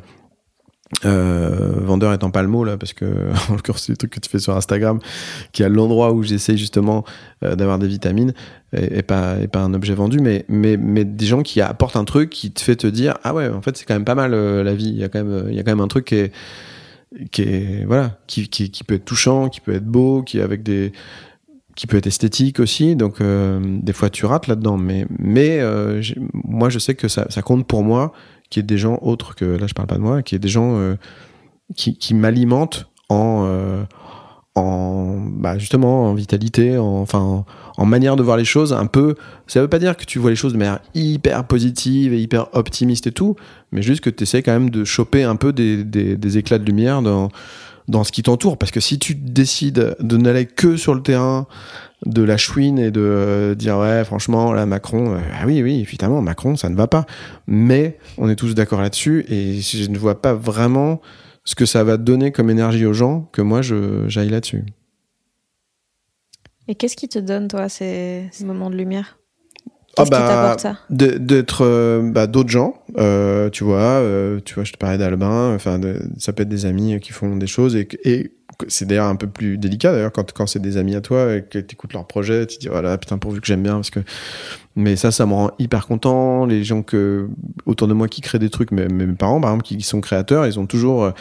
euh, 1.06 1.72
vendeur 1.78 2.14
étant 2.14 2.32
pas 2.32 2.42
le 2.42 2.50
mot 2.50 2.64
là 2.64 2.78
parce 2.78 2.94
que 2.94 3.06
en 3.50 3.56
l'occurrence 3.56 3.84
c'est 3.84 3.94
le 3.94 3.98
truc 3.98 4.12
que 4.12 4.20
tu 4.20 4.30
fais 4.30 4.40
sur 4.40 4.56
Instagram 4.56 5.00
qui 5.54 5.64
est 5.64 5.70
l'endroit 5.70 6.12
où 6.12 6.22
j'essaie 6.22 6.58
justement 6.58 7.06
euh, 7.44 7.56
d'avoir 7.56 7.80
des 7.80 7.88
vitamines 7.88 8.34
et, 8.74 9.02
pas 9.02 9.38
et 9.42 9.48
pas 9.48 9.62
un 9.62 9.74
objet 9.74 9.94
vendu. 9.94 10.20
Mais 10.20 10.46
mais 10.50 10.78
mais 10.78 11.06
des 11.06 11.26
gens 11.26 11.44
qui 11.44 11.62
apportent 11.62 11.96
un 11.96 12.06
truc 12.06 12.30
qui 12.30 12.52
te 12.52 12.62
fait 12.62 12.76
te 12.76 12.88
dire 12.88 13.18
ah 13.24 13.34
ouais 13.34 13.48
en 13.48 13.62
fait 13.62 13.78
c'est 13.78 13.86
quand 13.86 13.94
même 13.94 14.06
pas 14.06 14.16
mal 14.16 14.34
euh, 14.34 14.64
la 14.64 14.76
vie. 14.76 14.90
Il 14.90 14.98
y 14.98 15.04
a 15.04 15.10
quand 15.10 15.24
même 15.24 15.46
il 15.50 15.56
y 15.56 15.60
a 15.60 15.64
quand 15.64 15.72
même 15.72 15.80
un 15.80 15.88
truc 15.88 16.06
qui 16.06 16.16
est 16.16 16.32
qui 17.32 17.42
est 17.44 17.86
voilà 17.86 18.20
qui, 18.28 18.50
qui, 18.50 18.70
qui 18.70 18.84
peut 18.84 18.96
être 18.96 19.06
touchant 19.06 19.50
qui 19.50 19.62
peut 19.62 19.74
être 19.74 19.86
beau 19.86 20.24
qui 20.24 20.42
avec 20.42 20.62
des 20.62 20.92
qui 21.76 21.88
peut 21.88 21.98
être 21.98 22.08
esthétique 22.08 22.60
aussi. 22.60 22.98
Donc 22.98 23.22
des 23.22 23.94
fois 23.94 24.10
tu 24.10 24.26
rates 24.26 24.48
là-dedans. 24.48 24.78
Mais 24.78 25.08
mais 25.18 25.60
euh, 25.62 26.02
moi 26.34 26.70
je 26.70 26.80
sais 26.80 26.96
que 26.96 27.08
ça, 27.08 27.28
ça 27.30 27.42
compte 27.42 27.66
pour 27.66 27.82
moi 27.82 28.14
qui 28.52 28.60
est 28.60 28.64
des 28.64 28.78
gens 28.78 29.00
autres 29.02 29.34
que 29.34 29.46
là 29.46 29.66
je 29.66 29.74
parle 29.74 29.88
pas 29.88 29.96
de 29.96 30.02
moi 30.02 30.22
qui 30.22 30.36
est 30.36 30.40
des 30.40 30.48
gens 30.48 30.76
euh, 30.76 30.96
qui, 31.76 31.98
qui 31.98 32.14
m'alimentent 32.14 32.88
en 33.10 33.46
euh, 33.48 33.84
en 34.54 35.18
bah 35.18 35.58
justement 35.58 36.10
en 36.10 36.14
vitalité 36.14 36.78
en, 36.78 36.86
enfin 36.86 37.46
en, 37.78 37.86
manière 37.86 38.16
de 38.16 38.22
voir 38.22 38.38
les 38.38 38.46
choses 38.46 38.74
un 38.74 38.86
peu 38.86 39.16
ça 39.48 39.62
veut 39.62 39.70
pas 39.70 39.80
dire 39.80 39.98
que 39.98 40.06
tu 40.06 40.20
vois 40.20 40.30
les 40.30 40.36
choses 40.36 40.54
de 40.54 40.58
manière 40.60 40.80
hyper 40.94 41.46
positive 41.48 42.14
et 42.14 42.22
hyper 42.22 42.54
optimiste 42.54 43.08
et 43.08 43.12
tout 43.12 43.36
mais 43.72 43.82
juste 43.82 44.02
que 44.02 44.12
tu 44.12 44.24
essaies 44.24 44.44
quand 44.44 44.52
même 44.52 44.70
de 44.70 44.84
choper 44.84 45.24
un 45.24 45.38
peu 45.38 45.54
des, 45.54 45.84
des, 45.84 46.18
des 46.18 46.38
éclats 46.38 46.60
de 46.60 46.66
lumière 46.66 47.02
dans 47.02 47.30
dans 47.88 48.04
ce 48.04 48.12
qui 48.12 48.24
t'entoure. 48.24 48.58
Parce 48.58 48.72
que 48.72 48.80
si 48.80 48.98
tu 48.98 49.14
décides 49.16 49.96
de 50.00 50.18
n'aller 50.18 50.46
que 50.46 50.78
sur 50.78 50.96
le 50.96 51.02
terrain 51.02 51.46
de 52.06 52.24
la 52.24 52.38
chouine 52.38 52.80
et 52.80 52.92
de 52.92 53.02
euh, 53.02 53.56
dire 53.56 53.78
ouais 53.78 54.04
franchement 54.04 54.54
là 54.54 54.66
Macron 54.66 55.14
euh, 55.14 55.20
ah 55.40 55.46
oui 55.46 55.62
oui 55.62 55.80
évidemment 55.82 56.22
Macron 56.22 56.56
ça 56.56 56.70
ne 56.70 56.76
va 56.76 56.88
pas. 56.88 57.06
Mais 57.48 57.98
on 58.18 58.30
est 58.30 58.36
tous 58.36 58.56
d'accord 58.56 58.82
là-dessus 58.82 59.26
et 59.30 59.62
je 59.62 59.90
ne 59.90 59.98
vois 59.98 60.22
pas 60.22 60.34
vraiment 60.34 61.02
ce 61.44 61.56
que 61.56 61.66
ça 61.66 61.84
va 61.84 61.98
donner 61.98 62.32
comme 62.32 62.50
énergie 62.50 62.86
aux 62.86 62.94
gens 62.94 63.30
que 63.32 63.42
moi 63.42 63.62
je 63.62 64.08
j'aille 64.08 64.30
là-dessus. 64.30 64.64
Et 66.68 66.76
qu'est-ce 66.76 66.96
qui 66.96 67.10
te 67.10 67.20
donne 67.20 67.48
toi 67.48 67.70
ces, 67.70 68.28
ces 68.32 68.46
moments 68.46 68.70
de 68.70 68.76
lumière? 68.76 69.18
Ah 69.98 70.06
bah, 70.06 70.56
d'être 70.90 71.66
euh, 71.66 72.02
bah, 72.02 72.26
d'autres 72.26 72.50
gens 72.50 72.76
euh, 72.98 73.50
tu 73.50 73.66
vois 73.66 74.02
tu 74.46 74.54
vois 74.56 74.64
je 74.64 74.72
te 74.72 74.78
parlais 74.78 74.98
d'Albin 74.98 75.54
enfin 75.54 75.82
ça 76.18 76.32
peut 76.32 76.44
être 76.44 76.50
des 76.50 76.66
amis 76.66 76.98
qui 77.02 77.12
font 77.12 77.36
des 77.36 77.48
choses 77.48 77.76
et, 77.76 77.90
et 78.06 78.32
c'est 78.68 78.86
d'ailleurs 78.86 79.08
un 79.08 79.16
peu 79.16 79.28
plus 79.28 79.58
délicat 79.58 79.92
d'ailleurs 79.92 80.12
quand, 80.12 80.32
quand 80.32 80.48
c'est 80.48 80.62
des 80.62 80.78
amis 80.78 80.96
à 80.96 81.02
toi 81.02 81.36
et 81.36 81.44
que 81.44 81.60
tu 81.60 81.74
écoutes 81.74 81.94
leurs 81.94 82.08
projets 82.08 82.46
tu 82.46 82.58
dis 82.58 82.68
voilà 82.68 82.98
putain 82.98 83.18
pourvu 83.18 83.42
que 83.42 83.48
j'aime 83.48 83.64
bien 83.64 83.76
parce 83.76 83.90
que 83.90 84.00
mais 84.76 84.96
ça 84.96 85.12
ça 85.12 85.26
me 85.26 85.34
rend 85.34 85.52
hyper 85.60 85.88
content. 85.88 86.46
Les 86.46 86.64
gens 86.64 86.82
que 86.84 87.30
autour 87.66 87.88
de 87.88 87.94
moi 87.94 88.08
qui 88.08 88.22
créent 88.22 88.40
des 88.40 88.50
trucs 88.50 88.72
mais, 88.72 88.88
mes 88.88 89.08
parents 89.08 89.42
par 89.42 89.52
exemple 89.52 89.66
qui, 89.66 89.82
sont 89.82 90.02
créateurs 90.02 90.46
ils 90.46 90.60
ont 90.60 90.66
toujours 90.66 91.12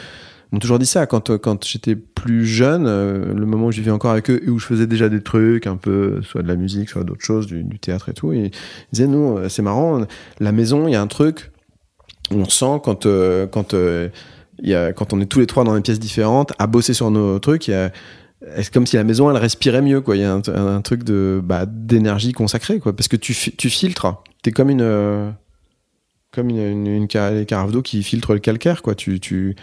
m'ont 0.51 0.59
toujours 0.59 0.79
dit 0.79 0.85
ça. 0.85 1.05
Quand 1.05 1.37
quand 1.37 1.65
j'étais 1.65 1.95
plus 1.95 2.45
jeune 2.45 2.85
euh, 2.87 3.33
le 3.33 3.45
moment 3.45 3.67
où 3.67 3.71
je 3.71 3.79
vivais 3.79 3.91
encore 3.91 4.11
avec 4.11 4.29
eux 4.29 4.41
et 4.45 4.49
où 4.49 4.59
je 4.59 4.65
faisais 4.65 4.87
déjà 4.87 5.09
des 5.09 5.21
trucs 5.21 5.67
un 5.67 5.77
peu 5.77 6.21
soit 6.21 6.43
de 6.43 6.47
la 6.47 6.55
musique 6.55 6.89
soit 6.89 7.03
d'autres 7.03 7.23
choses 7.23 7.47
du, 7.47 7.79
théâtre 7.79 8.09
et 8.09 8.13
tout 8.13 8.33
ils 8.33 8.51
disaient 8.91 9.07
nous 9.07 9.37
c'est 9.49 9.61
marrant 9.61 10.05
la 10.39 10.51
maison 10.51 10.87
il 10.87 10.91
y 10.91 10.95
a 10.95 11.01
un 11.01 11.07
truc 11.07 11.51
on 12.31 12.45
sent 12.45 12.81
quand 12.83 13.05
euh, 13.05 13.47
quand 13.47 13.73
euh, 13.73 14.09
y 14.69 14.75
a, 14.75 14.93
quand 14.93 15.13
on 15.13 15.21
est 15.21 15.25
tous 15.25 15.39
les 15.39 15.47
trois 15.47 15.63
dans 15.63 15.75
des 15.75 15.81
pièces 15.81 15.99
différentes 15.99 16.53
à 16.59 16.67
bosser 16.67 16.93
sur 16.93 17.11
nos 17.11 17.39
trucs 17.39 17.67
il 17.67 17.71
y 17.71 17.75
a 17.75 17.91
c'est 18.57 18.73
comme 18.73 18.87
si 18.87 18.95
la 18.95 19.03
maison 19.03 19.29
elle 19.29 19.37
respirait 19.37 19.81
mieux 19.81 20.01
quoi. 20.01 20.15
Il 20.15 20.21
y 20.21 20.25
a 20.25 20.33
un, 20.33 20.81
truc 20.81 21.03
de 21.03 21.41
bah, 21.43 21.65
d'énergie 21.67 22.31
consacrée 22.31 22.79
quoi. 22.79 22.95
Parce 22.95 23.07
que 23.07 23.15
tu 23.15 23.33
filtres. 23.33 24.23
T'es 24.41 24.51
comme 24.51 24.69
une 24.69 24.81
euh, 24.81 25.29
comme 26.31 26.49
une, 26.49 26.57
une, 26.57 26.87
une 26.87 27.07
carafe 27.07 27.71
d'eau 27.71 27.81
qui 27.81 28.01
filtre 28.03 28.33
le 28.33 28.39
calcaire 28.39 28.81
quoi. 28.81 28.95
Tu 28.95 29.19
tu 29.19 29.55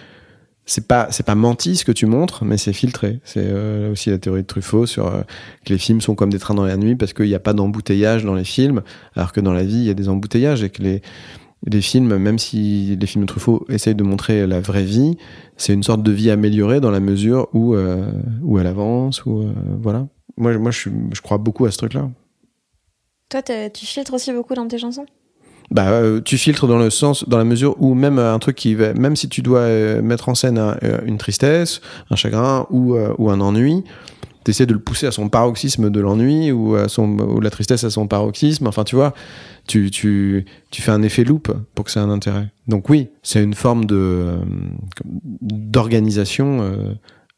c'est 0.64 0.86
pas 0.86 1.08
c'est 1.10 1.24
pas 1.24 1.34
menti 1.34 1.76
ce 1.76 1.84
que 1.84 1.92
tu 1.92 2.06
montres 2.06 2.44
mais 2.44 2.56
c'est 2.56 2.72
filtré. 2.72 3.20
C'est 3.24 3.44
euh, 3.44 3.90
aussi 3.90 4.10
la 4.10 4.18
théorie 4.18 4.42
de 4.42 4.46
Truffaut 4.46 4.86
sur 4.86 5.08
euh, 5.08 5.22
que 5.64 5.72
les 5.72 5.78
films 5.78 6.00
sont 6.00 6.14
comme 6.14 6.30
des 6.30 6.38
trains 6.38 6.54
dans 6.54 6.66
la 6.66 6.76
nuit 6.76 6.94
parce 6.94 7.12
qu'il 7.12 7.26
n'y 7.26 7.34
a 7.34 7.40
pas 7.40 7.54
d'embouteillage 7.54 8.24
dans 8.24 8.34
les 8.34 8.44
films 8.44 8.82
alors 9.16 9.32
que 9.32 9.40
dans 9.40 9.52
la 9.52 9.64
vie 9.64 9.78
il 9.78 9.84
y 9.84 9.90
a 9.90 9.94
des 9.94 10.08
embouteillages 10.08 10.62
et 10.62 10.70
que 10.70 10.82
les 10.82 11.02
les 11.66 11.80
films, 11.80 12.16
même 12.18 12.38
si 12.38 12.96
les 13.00 13.06
films 13.06 13.24
de 13.24 13.28
Truffaut 13.28 13.66
essayent 13.68 13.94
de 13.94 14.04
montrer 14.04 14.46
la 14.46 14.60
vraie 14.60 14.84
vie, 14.84 15.16
c'est 15.56 15.72
une 15.72 15.82
sorte 15.82 16.02
de 16.02 16.12
vie 16.12 16.30
améliorée 16.30 16.80
dans 16.80 16.90
la 16.90 17.00
mesure 17.00 17.48
où, 17.52 17.74
euh, 17.74 18.10
où 18.42 18.58
elle 18.58 18.66
avance, 18.66 19.24
ou 19.26 19.42
euh, 19.42 19.52
voilà. 19.80 20.06
Moi, 20.36 20.56
moi 20.58 20.70
je, 20.70 20.88
je 21.12 21.20
crois 21.20 21.38
beaucoup 21.38 21.66
à 21.66 21.70
ce 21.70 21.78
truc-là. 21.78 22.10
Toi, 23.28 23.42
tu 23.42 23.86
filtres 23.86 24.14
aussi 24.14 24.32
beaucoup 24.32 24.54
dans 24.54 24.68
tes 24.68 24.78
chansons? 24.78 25.06
Bah, 25.70 25.90
euh, 25.90 26.20
tu 26.22 26.38
filtres 26.38 26.66
dans 26.66 26.78
le 26.78 26.88
sens, 26.88 27.28
dans 27.28 27.36
la 27.36 27.44
mesure 27.44 27.76
où 27.78 27.92
même 27.92 28.18
un 28.18 28.38
truc 28.38 28.56
qui 28.56 28.74
va, 28.74 28.94
même 28.94 29.16
si 29.16 29.28
tu 29.28 29.42
dois 29.42 29.68
mettre 30.00 30.28
en 30.30 30.34
scène 30.34 30.56
un, 30.56 30.78
une 31.04 31.18
tristesse, 31.18 31.82
un 32.08 32.16
chagrin 32.16 32.66
ou, 32.70 32.96
ou 33.18 33.30
un 33.30 33.40
ennui, 33.40 33.84
t'essaies 34.48 34.64
de 34.64 34.72
le 34.72 34.78
pousser 34.78 35.06
à 35.06 35.10
son 35.10 35.28
paroxysme 35.28 35.90
de 35.90 36.00
l'ennui 36.00 36.52
ou 36.52 36.74
à 36.74 36.88
son, 36.88 37.18
ou 37.18 37.38
la 37.38 37.50
tristesse 37.50 37.84
à 37.84 37.90
son 37.90 38.06
paroxysme. 38.06 38.66
Enfin, 38.66 38.82
tu 38.82 38.96
vois, 38.96 39.12
tu, 39.66 39.90
tu, 39.90 40.46
tu 40.70 40.80
fais 40.80 40.90
un 40.90 41.02
effet 41.02 41.22
loop 41.22 41.52
pour 41.74 41.84
que 41.84 41.90
ça 41.90 42.00
ait 42.00 42.02
un 42.02 42.08
intérêt. 42.08 42.48
Donc 42.66 42.88
oui, 42.88 43.08
c'est 43.22 43.42
une 43.42 43.52
forme 43.52 43.84
de, 43.84 44.38
d'organisation, 45.04 46.62
euh, 46.62 46.94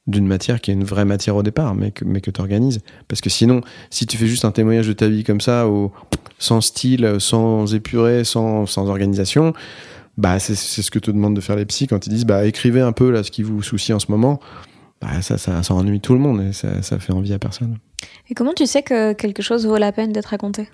d'une 0.06 0.28
matière 0.28 0.60
qui 0.60 0.70
est 0.70 0.74
une 0.74 0.84
vraie 0.84 1.04
matière 1.04 1.34
au 1.34 1.42
départ, 1.42 1.74
mais 1.74 1.90
que, 1.90 2.04
mais 2.04 2.20
que 2.20 2.30
tu 2.30 2.40
organises. 2.40 2.80
Parce 3.08 3.20
que 3.20 3.28
sinon, 3.28 3.60
si 3.90 4.06
tu 4.06 4.16
fais 4.16 4.28
juste 4.28 4.44
un 4.44 4.52
témoignage 4.52 4.86
de 4.86 4.92
ta 4.92 5.08
vie 5.08 5.24
comme 5.24 5.40
ça, 5.40 5.66
au, 5.66 5.90
sans 6.38 6.60
style, 6.60 7.16
sans 7.18 7.74
épuré, 7.74 8.22
sans, 8.22 8.66
sans 8.66 8.88
organisation, 8.88 9.52
bah 10.16 10.38
c'est 10.38 10.54
ce 10.54 10.90
que 10.92 11.00
te 11.00 11.10
demandent 11.10 11.34
de 11.34 11.40
faire 11.40 11.56
les 11.56 11.64
psys 11.64 11.88
quand 11.88 12.06
ils 12.06 12.10
disent 12.10 12.26
bah 12.26 12.44
écrivez 12.44 12.82
un 12.82 12.92
peu 12.92 13.10
là 13.10 13.22
ce 13.22 13.30
qui 13.30 13.42
vous 13.42 13.62
soucie 13.62 13.92
en 13.92 13.98
ce 13.98 14.12
moment. 14.12 14.38
Bah 15.00 15.22
ça, 15.22 15.38
ça, 15.38 15.62
ça 15.62 15.74
ennuie 15.74 16.00
tout 16.00 16.12
le 16.12 16.20
monde 16.20 16.42
et 16.42 16.52
ça, 16.52 16.82
ça 16.82 16.98
fait 16.98 17.12
envie 17.12 17.32
à 17.32 17.38
personne. 17.38 17.78
Et 18.28 18.34
comment 18.34 18.52
tu 18.52 18.66
sais 18.66 18.82
que 18.82 19.12
quelque 19.14 19.42
chose 19.42 19.66
vaut 19.66 19.76
la 19.76 19.92
peine 19.92 20.12
d'être 20.12 20.26
raconté? 20.26 20.68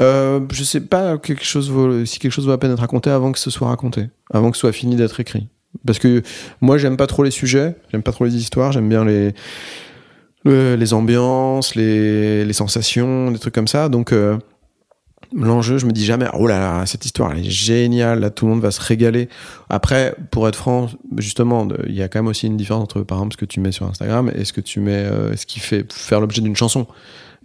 Euh, 0.00 0.40
je 0.52 0.64
sais 0.64 0.80
pas 0.80 1.18
quelque 1.18 1.44
chose 1.44 1.70
vaut, 1.70 2.04
si 2.04 2.18
quelque 2.18 2.32
chose 2.32 2.44
vaut 2.44 2.50
la 2.50 2.58
peine 2.58 2.70
d'être 2.70 2.80
raconté 2.80 3.10
avant 3.10 3.32
que 3.32 3.38
ce 3.38 3.50
soit 3.50 3.68
raconté, 3.68 4.08
avant 4.32 4.50
que 4.50 4.56
ce 4.56 4.62
soit 4.62 4.72
fini 4.72 4.96
d'être 4.96 5.20
écrit. 5.20 5.48
Parce 5.86 5.98
que 5.98 6.22
moi, 6.60 6.78
j'aime 6.78 6.96
pas 6.96 7.06
trop 7.06 7.24
les 7.24 7.30
sujets, 7.30 7.76
j'aime 7.90 8.02
pas 8.02 8.12
trop 8.12 8.24
les 8.24 8.36
histoires, 8.36 8.72
j'aime 8.72 8.88
bien 8.88 9.04
les, 9.04 9.34
le, 10.44 10.76
les 10.76 10.94
ambiances, 10.94 11.74
les, 11.74 12.44
les 12.44 12.52
sensations, 12.52 13.30
des 13.30 13.38
trucs 13.38 13.54
comme 13.54 13.68
ça. 13.68 13.88
Donc, 13.88 14.12
euh, 14.12 14.38
l'enjeu, 15.34 15.78
je 15.78 15.86
me 15.86 15.92
dis 15.92 16.04
jamais, 16.04 16.26
oh 16.34 16.46
là 16.46 16.58
là, 16.58 16.86
cette 16.86 17.04
histoire, 17.04 17.32
elle 17.32 17.46
est 17.46 17.50
géniale, 17.50 18.20
là, 18.20 18.30
tout 18.30 18.46
le 18.46 18.52
monde 18.52 18.62
va 18.62 18.70
se 18.70 18.80
régaler. 18.80 19.28
Après, 19.68 20.14
pour 20.30 20.48
être 20.48 20.56
franc, 20.56 20.88
justement, 21.18 21.68
il 21.86 21.94
y 21.94 22.02
a 22.02 22.08
quand 22.08 22.20
même 22.20 22.28
aussi 22.28 22.46
une 22.46 22.56
différence 22.56 22.84
entre, 22.84 23.02
par 23.02 23.18
exemple, 23.18 23.34
ce 23.34 23.38
que 23.38 23.44
tu 23.44 23.60
mets 23.60 23.72
sur 23.72 23.86
Instagram 23.86 24.30
et 24.34 24.44
ce 24.44 24.52
que 24.52 24.60
tu 24.60 24.80
mets, 24.80 24.92
euh, 24.92 25.36
ce 25.36 25.46
qui 25.46 25.60
fait 25.60 25.92
faire 25.92 26.20
l'objet 26.20 26.40
d'une 26.40 26.56
chanson. 26.56 26.86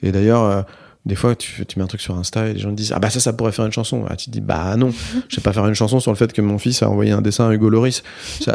Et 0.01 0.11
d'ailleurs, 0.11 0.43
euh, 0.43 0.61
des 1.05 1.15
fois, 1.15 1.33
tu, 1.35 1.65
mets 1.77 1.83
un 1.83 1.87
truc 1.87 2.01
sur 2.01 2.15
Insta 2.17 2.47
et 2.47 2.53
les 2.53 2.59
gens 2.59 2.71
te 2.71 2.75
disent 2.75 2.91
Ah 2.93 2.99
bah 2.99 3.09
ça, 3.09 3.21
ça 3.21 3.31
pourrait 3.31 3.53
faire 3.53 3.65
une 3.65 3.71
chanson. 3.71 4.03
Ah, 4.09 4.17
tu 4.17 4.25
te 4.25 4.31
dis 4.31 4.41
Bah 4.41 4.75
non, 4.75 4.91
je 5.29 5.37
vais 5.37 5.41
pas 5.41 5.53
faire 5.53 5.65
une 5.65 5.73
chanson 5.73 6.01
sur 6.01 6.11
le 6.11 6.17
fait 6.17 6.33
que 6.33 6.41
mon 6.41 6.57
fils 6.57 6.83
a 6.83 6.89
envoyé 6.89 7.11
un 7.11 7.21
dessin 7.21 7.47
à 7.47 7.53
Hugo 7.53 7.69
Loris. 7.69 8.03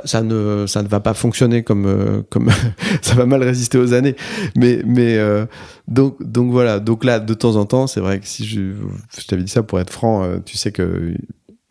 Ça, 0.04 0.22
ne, 0.22 0.66
ça 0.66 0.82
ne 0.82 0.88
va 0.88 1.00
pas 1.00 1.14
fonctionner 1.14 1.62
comme. 1.62 1.86
Euh, 1.86 2.22
comme 2.28 2.50
ça 3.02 3.14
va 3.14 3.24
mal 3.24 3.42
résister 3.42 3.78
aux 3.78 3.94
années. 3.94 4.14
Mais, 4.56 4.82
mais 4.84 5.16
euh, 5.16 5.46
donc, 5.88 6.22
donc 6.22 6.50
voilà. 6.52 6.80
Donc 6.80 7.04
là, 7.04 7.18
de 7.18 7.32
temps 7.32 7.56
en 7.56 7.64
temps, 7.64 7.86
c'est 7.86 8.00
vrai 8.00 8.20
que 8.20 8.26
si 8.26 8.44
je, 8.44 8.72
je 9.18 9.26
t'avais 9.26 9.42
dit 9.42 9.50
ça 9.50 9.62
pour 9.62 9.80
être 9.80 9.90
franc, 9.90 10.22
euh, 10.22 10.36
tu 10.44 10.58
sais 10.58 10.70
que 10.70 11.14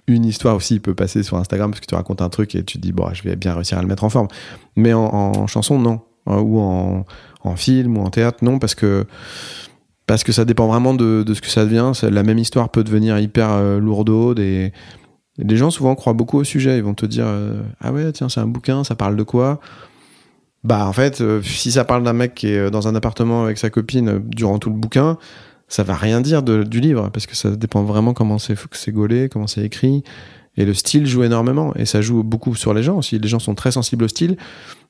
une 0.08 0.26
histoire 0.26 0.56
aussi 0.56 0.80
peut 0.80 0.96
passer 0.96 1.22
sur 1.22 1.38
Instagram 1.38 1.70
parce 1.70 1.82
que 1.82 1.86
tu 1.86 1.96
racontes 1.96 2.22
un 2.22 2.30
truc 2.30 2.56
et 2.56 2.64
tu 2.64 2.78
te 2.78 2.82
dis 2.82 2.94
Bon, 2.94 3.14
je 3.14 3.22
vais 3.22 3.36
bien 3.36 3.54
réussir 3.54 3.78
à 3.78 3.82
le 3.82 3.88
mettre 3.88 4.04
en 4.04 4.10
forme. 4.10 4.28
Mais 4.76 4.94
en, 4.94 5.04
en 5.04 5.46
chanson, 5.46 5.78
non. 5.78 6.02
Ou 6.26 6.60
en, 6.60 7.06
en 7.44 7.56
film 7.56 7.98
ou 7.98 8.02
en 8.02 8.10
théâtre, 8.10 8.40
non, 8.42 8.58
parce 8.58 8.76
que 8.76 9.06
parce 10.14 10.24
que 10.24 10.32
ça 10.32 10.46
dépend 10.46 10.68
vraiment 10.68 10.94
de, 10.94 11.26
ce 11.34 11.42
que 11.42 11.48
ça 11.48 11.66
devient. 11.66 11.92
La 12.04 12.22
même 12.22 12.38
histoire 12.38 12.70
peut 12.70 12.84
devenir 12.84 13.18
hyper 13.18 13.50
euh, 13.50 13.80
lourdaude 13.80 14.38
et, 14.38 14.72
les 15.40 15.58
gens 15.58 15.72
souvent 15.72 15.96
croient 15.96 16.14
beaucoup 16.14 16.38
au 16.38 16.44
sujet. 16.44 16.78
Ils 16.78 16.84
vont 16.84 16.94
te 16.94 17.08
dire 17.08 17.26
euh, 17.26 17.64
ah 17.82 17.92
ouais 17.92 18.12
tiens 18.12 18.30
c'est 18.30 18.40
un 18.40 18.46
bouquin, 18.46 18.84
ça 18.84 18.94
parle 18.94 19.16
de 19.16 19.24
quoi? 19.24 19.60
Bah 20.64 20.86
en 20.86 20.94
fait, 20.94 21.22
euh, 21.22 21.42
si 21.42 21.72
ça 21.72 21.84
parle 21.84 22.04
d'un 22.04 22.14
mec 22.14 22.36
qui 22.36 22.46
est 22.50 22.70
dans 22.70 22.88
un 22.88 22.94
appartement 22.94 23.46
avec 23.46 23.58
sa 23.58 23.72
copine 23.72 24.08
euh, 24.08 24.20
durant 24.20 24.60
tout 24.60 24.70
le 24.70 24.76
bouquin, 24.76 25.18
ça 25.68 25.82
va 25.82 25.96
rien 25.96 26.22
dire 26.22 26.44
du 26.44 26.80
livre 26.80 27.10
parce 27.10 27.26
que 27.26 27.36
ça 27.36 27.50
dépend 27.50 27.82
vraiment 27.82 28.14
comment 28.14 28.38
c'est 28.38 28.56
c'est 28.74 28.92
gaulé, 28.92 29.30
comment 29.30 29.48
c'est 29.48 29.66
écrit. 29.66 30.04
Et 30.58 30.66
le 30.66 30.76
style 30.76 31.08
joue 31.08 31.24
énormément 31.24 31.74
et 31.76 31.88
ça 31.88 32.04
joue 32.04 32.22
beaucoup 32.22 32.54
sur 32.54 32.76
les 32.76 32.84
gens 32.84 32.98
aussi. 32.98 33.18
Les 33.18 33.28
gens 33.28 33.40
sont 33.40 33.56
très 33.56 33.72
sensibles 33.72 34.04
au 34.04 34.08
style, 34.08 34.38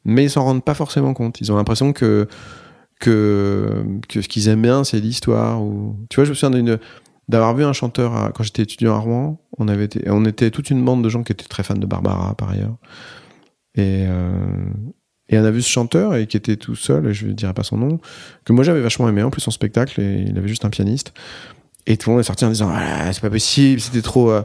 mais 0.03 0.25
ils 0.25 0.29
s'en 0.29 0.43
rendent 0.43 0.65
pas 0.65 0.73
forcément 0.73 1.13
compte. 1.13 1.39
Ils 1.39 1.49
ont 1.49 1.55
l'impression 1.55 1.93
que 1.93 2.27
que 3.03 4.21
ce 4.21 4.27
qu'ils 4.27 4.47
aiment 4.47 4.61
bien 4.61 4.83
c'est 4.83 4.99
l'histoire 4.99 5.61
tu 6.09 6.15
vois 6.15 6.25
je 6.25 6.29
me 6.29 6.35
souviens 6.35 6.79
d'avoir 7.27 7.55
vu 7.55 7.63
un 7.63 7.73
chanteur 7.73 8.31
quand 8.33 8.43
j'étais 8.43 8.63
étudiant 8.63 8.95
à 8.95 8.99
Rouen 8.99 9.39
on 9.57 10.25
était 10.25 10.51
toute 10.51 10.69
une 10.69 10.83
bande 10.83 11.03
de 11.03 11.09
gens 11.09 11.23
qui 11.23 11.31
étaient 11.31 11.47
très 11.47 11.63
fans 11.63 11.75
de 11.75 11.85
Barbara 11.85 12.35
par 12.35 12.49
ailleurs. 12.49 12.77
Et 13.75 14.05
euh, 14.07 14.31
et 15.29 15.39
on 15.39 15.45
a 15.45 15.51
vu 15.51 15.61
ce 15.61 15.69
chanteur 15.69 16.15
et 16.15 16.27
qui 16.27 16.37
était 16.37 16.57
tout 16.57 16.75
seul 16.75 17.07
et 17.07 17.13
je 17.13 17.27
ne 17.27 17.31
dirai 17.31 17.53
pas 17.53 17.63
son 17.63 17.77
nom 17.77 17.99
que 18.43 18.51
moi 18.51 18.63
j'avais 18.63 18.81
vachement 18.81 19.07
aimé 19.07 19.23
en 19.23 19.29
plus 19.29 19.41
son 19.41 19.51
spectacle 19.51 19.99
et 20.01 20.25
il 20.27 20.37
avait 20.37 20.49
juste 20.49 20.65
un 20.65 20.69
pianiste 20.69 21.13
et 21.85 21.97
tout 21.97 22.09
le 22.09 22.13
monde 22.13 22.21
est 22.21 22.27
sorti 22.27 22.45
en 22.45 22.49
disant 22.49 22.71
ah, 22.73 23.11
c'est 23.11 23.21
pas 23.21 23.29
possible 23.29 23.81
c'était 23.81 24.01
trop 24.01 24.31
euh, 24.31 24.41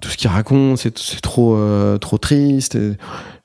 tout 0.00 0.08
ce 0.08 0.16
qu'il 0.16 0.30
raconte 0.30 0.78
c'est 0.78 1.20
trop 1.20 1.56
euh, 1.56 1.98
trop 1.98 2.18
triste. 2.18 2.76
Et 2.76 2.92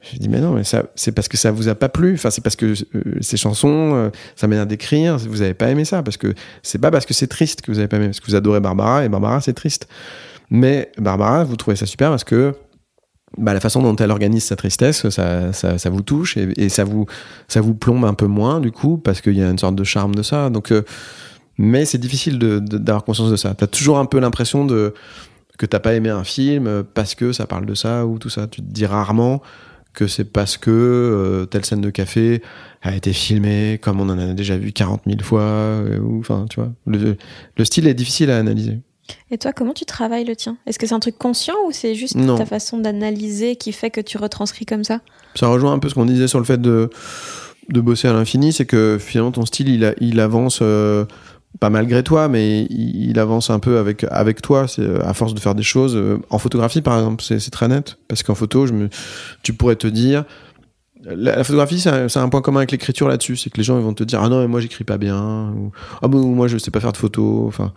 j'ai 0.02 0.18
dit 0.18 0.30
mais 0.30 0.40
non 0.40 0.54
mais 0.54 0.64
ça 0.64 0.84
c'est 0.96 1.12
parce 1.12 1.28
que 1.28 1.38
ça 1.38 1.52
vous 1.52 1.68
a 1.68 1.76
pas 1.76 1.90
plu. 1.90 2.14
Enfin 2.14 2.30
c'est 2.30 2.42
parce 2.42 2.56
que 2.56 2.74
euh, 2.96 3.02
ces 3.22 3.38
chansons 3.38 3.96
euh, 3.96 4.10
sa 4.36 4.48
manière 4.48 4.66
d'écrire. 4.66 5.18
Vous 5.18 5.42
avez 5.42 5.54
pas 5.54 5.70
aimé 5.70 5.84
ça 5.84 6.04
parce 6.04 6.18
que 6.18 6.34
c'est 6.62 6.80
pas 6.80 6.92
parce 6.92 7.06
que 7.06 7.14
c'est 7.14 7.28
triste 7.28 7.62
que 7.62 7.72
vous 7.72 7.80
avez 7.80 7.88
pas 7.88 7.98
aimé 7.98 8.08
parce 8.08 8.22
que 8.22 8.28
vous 8.28 8.36
adorez 8.36 8.62
Barbara 8.62 9.04
et 9.04 9.10
Barbara 9.10 9.42
c'est 9.42 9.54
triste. 9.54 9.88
Mais 10.50 10.92
Barbara 10.98 11.44
vous 11.44 11.58
trouvez 11.58 11.76
ça 11.76 11.86
super 11.86 12.10
parce 12.10 12.24
que 12.24 12.54
bah, 13.38 13.54
la 13.54 13.60
façon 13.60 13.82
dont 13.82 13.96
elle 13.96 14.12
organise 14.12 14.44
sa 14.44 14.56
tristesse, 14.56 15.10
ça, 15.10 15.52
ça, 15.54 15.78
ça 15.80 15.90
vous 15.90 16.02
touche 16.02 16.38
et, 16.38 16.50
et 16.56 16.70
ça 16.70 16.84
vous 16.84 17.08
ça 17.48 17.62
vous 17.62 17.74
plombe 17.74 18.06
un 18.06 18.14
peu 18.14 18.28
moins 18.28 18.60
du 18.60 18.72
coup 18.72 18.98
parce 18.98 19.22
qu'il 19.22 19.38
y 19.38 19.42
a 19.42 19.50
une 19.50 19.58
sorte 19.58 19.76
de 19.76 19.84
charme 19.84 20.16
de 20.16 20.22
ça. 20.24 20.50
Donc, 20.50 20.72
euh, 20.72 20.84
mais 21.58 21.86
c'est 21.86 21.98
difficile 21.98 22.38
d'avoir 22.40 23.04
conscience 23.04 23.32
de 23.32 23.36
ça. 23.36 23.54
T'as 23.54 23.68
toujours 23.68 24.00
un 24.00 24.06
peu 24.06 24.20
l'impression 24.20 24.66
de 24.66 24.94
que 25.58 25.66
t'as 25.68 25.80
pas 25.80 25.94
aimé 25.94 26.10
un 26.10 26.24
film 26.24 26.66
euh, 26.68 26.84
parce 26.94 27.14
que 27.16 27.32
ça 27.32 27.46
parle 27.46 27.66
de 27.68 27.76
ça 27.76 28.06
ou 28.08 28.18
tout 28.18 28.30
ça. 28.30 28.48
Tu 28.48 28.62
te 28.62 28.68
dis 28.72 28.86
rarement 28.88 29.42
que 29.94 30.08
c'est 30.08 30.24
parce 30.26 30.58
que 30.58 30.72
euh, 30.72 31.46
telle 31.46 31.64
scène 31.64 31.82
de 31.82 31.92
café 31.92 32.42
a 32.82 32.96
été 32.96 33.14
filmée 33.14 33.80
comme 33.82 34.02
on 34.02 34.10
en 34.10 34.18
a 34.18 34.34
déjà 34.34 34.58
vu 34.58 34.72
40 34.72 35.02
000 35.06 35.20
fois. 35.22 35.42
euh, 35.42 36.00
ou 36.00 36.20
enfin, 36.20 36.48
tu 36.50 36.60
vois, 36.60 36.72
le, 36.88 37.18
le 37.56 37.66
style 37.66 37.86
est 37.88 37.94
difficile 37.94 38.32
à 38.32 38.40
analyser. 38.40 38.80
Et 39.30 39.38
toi, 39.38 39.52
comment 39.54 39.74
tu 39.74 39.86
travailles 39.86 40.26
le 40.26 40.36
tien? 40.36 40.58
Est-ce 40.66 40.80
que 40.80 40.88
c'est 40.88 40.96
un 40.96 41.00
truc 41.00 41.18
conscient 41.20 41.54
ou 41.68 41.72
c'est 41.72 41.94
juste 41.94 42.16
Non. 42.16 42.36
ta 42.38 42.46
façon 42.48 42.80
d'analyser 42.80 43.56
qui 43.56 43.74
fait 43.74 43.92
que 43.92 44.02
tu 44.02 44.18
retranscris 44.18 44.66
comme 44.66 44.84
ça? 44.84 45.02
Ça 45.36 45.48
rejoint 45.48 45.74
un 45.74 45.80
peu 45.80 45.90
ce 45.90 45.94
qu'on 45.94 46.06
disait 46.06 46.28
sur 46.28 46.40
le 46.40 46.46
fait 46.46 46.60
de, 46.60 46.90
de 47.70 47.82
bosser 47.82 48.08
à 48.08 48.14
l'infini, 48.14 48.54
c'est 48.54 48.66
que 48.66 48.98
finalement 49.00 49.32
ton 49.32 49.46
style 49.46 49.70
il, 49.70 49.86
a- 49.86 49.94
il 50.00 50.20
avance 50.20 50.60
euh, 50.62 51.06
pas 51.60 51.70
malgré 51.70 52.04
toi, 52.04 52.28
mais 52.28 52.66
il, 52.70 53.18
avance 53.20 53.50
un 53.50 53.60
peu 53.60 53.78
avec, 53.78 54.06
avec 54.10 54.42
toi, 54.42 54.66
euh, 54.80 55.00
à 55.04 55.14
force 55.14 55.34
de 55.34 55.40
faire 55.40 55.56
des 55.56 55.64
choses. 55.64 55.96
euh, 55.96 56.18
En 56.30 56.40
photographie 56.40 56.82
par 56.82 56.98
exemple, 56.98 57.24
c'est, 57.24 57.40
très 57.52 57.68
net, 57.68 57.98
parce 58.08 58.24
qu'en 58.24 58.36
photo, 58.36 58.66
tu 59.44 59.54
pourrais 59.54 59.76
te 59.76 59.88
dire. 59.88 60.26
La, 61.06 61.44
photographie, 61.44 61.80
c'est 61.80 61.90
un, 61.90 62.08
un 62.24 62.30
point 62.30 62.42
commun 62.42 62.62
avec 62.62 62.72
l'écriture 62.72 63.08
là-dessus, 63.08 63.36
c'est 63.36 63.50
que 63.50 63.58
les 63.58 63.64
gens 63.64 63.78
ils 63.78 63.84
vont 63.84 63.94
te 63.94 64.06
dire 64.06 64.22
ah 64.24 64.30
non 64.30 64.40
mais 64.40 64.48
moi 64.48 64.62
j'écris 64.62 64.86
pas 64.86 64.98
bien, 64.98 65.50
ou 65.50 65.72
ah 66.02 66.08
bon 66.08 66.26
moi 66.30 66.48
je 66.48 66.58
sais 66.58 66.72
pas 66.72 66.80
faire 66.80 66.94
de 66.94 66.98
photos, 66.98 67.46
enfin 67.46 67.74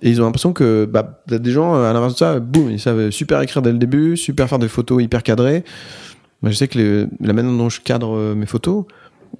et 0.00 0.08
ils 0.10 0.20
ont 0.20 0.24
l'impression 0.24 0.54
que 0.54 0.86
bah, 0.86 1.22
des 1.28 1.50
gens 1.50 1.76
euh, 1.76 1.88
à 1.88 1.92
l'inverse 1.92 2.14
de 2.14 2.18
ça, 2.18 2.40
boum, 2.40 2.70
ils 2.70 2.80
savent 2.80 3.10
super 3.10 3.40
écrire 3.42 3.60
dès 3.60 3.70
le 3.70 3.78
début, 3.78 4.16
super 4.16 4.48
faire 4.48 4.58
des 4.58 4.68
photos 4.68 5.02
hyper 5.02 5.22
cadrées. 5.22 5.62
Je 6.42 6.52
sais 6.52 6.68
que 6.68 7.08
la 7.20 7.32
manière 7.32 7.52
dont 7.52 7.68
je 7.70 7.80
cadre 7.80 8.34
mes 8.34 8.44
photos, 8.44 8.84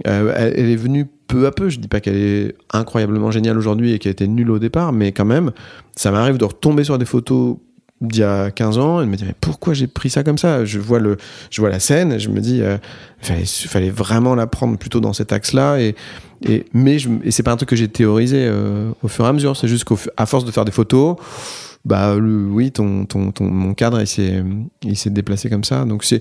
euh, 0.07 0.33
elle, 0.37 0.69
est 0.69 0.77
venue 0.77 1.07
peu 1.27 1.47
à 1.47 1.51
peu. 1.51 1.69
Je 1.69 1.79
dis 1.79 1.89
pas 1.89 2.01
qu'elle 2.01 2.17
est 2.17 2.55
incroyablement 2.73 3.31
géniale 3.31 3.59
aujourd'hui 3.59 3.93
et 3.93 3.99
qu'elle 3.99 4.13
était 4.13 4.27
nulle 4.27 4.51
au 4.51 4.59
départ, 4.59 4.93
mais 4.93 5.13
quand 5.13 5.25
même, 5.25 5.53
ça 5.97 6.11
m'arrive 6.11 6.39
de 6.39 6.45
retomber 6.45 6.85
sur 6.85 6.99
des 6.99 7.05
photos 7.05 7.57
d'il 8.01 8.21
y 8.21 8.25
a 8.25 8.51
15 8.51 8.79
ans. 8.79 9.01
Et 9.01 9.05
de 9.05 9.11
me 9.11 9.17
dire 9.17 9.27
mais 9.27 9.35
pourquoi 9.41 9.75
j'ai 9.75 9.87
pris 9.87 10.11
ça 10.11 10.25
comme 10.25 10.39
ça? 10.39 10.65
Je 10.65 10.79
vois 10.79 10.99
le 10.99 11.17
je 11.51 11.61
vois 11.61 11.71
la 11.71 11.81
scène 11.81 12.13
et 12.13 12.19
je 12.19 12.29
me 12.29 12.41
dis 12.41 12.61
euh, 12.63 12.77
fallait 13.21 13.91
vraiment 13.91 14.35
la 14.35 14.47
prendre 14.47 14.77
plutôt 14.79 15.01
dans 15.01 15.13
cet 15.13 15.33
axe 15.33 15.53
là 15.53 15.79
et 15.79 15.95
mais 16.75 16.99
c'est 17.31 17.43
pas 17.43 17.53
un 17.53 17.57
truc 17.57 17.71
que 17.71 17.77
j'ai 17.77 17.89
théorisé 17.89 18.45
euh, 18.47 18.91
au 19.03 19.09
fur 19.09 19.25
et 19.25 19.29
à 19.29 19.33
mesure. 19.33 19.57
C'est 19.57 19.69
juste 19.69 19.85
qu'à 19.85 20.27
force 20.27 20.45
de 20.45 20.51
faire 20.51 20.65
des 20.65 20.73
photos 20.73 21.17
bah 21.85 22.17
oui 22.17 22.73
ton 22.73 23.07
mon 23.41 23.75
cadre 23.75 24.01
il 24.01 24.07
s'est 24.07 24.43
il 24.83 24.97
s'est 24.97 25.11
déplacé 25.11 25.49
comme 25.49 25.65
ça. 25.65 25.85
Donc 25.85 26.05
c'est 26.05 26.21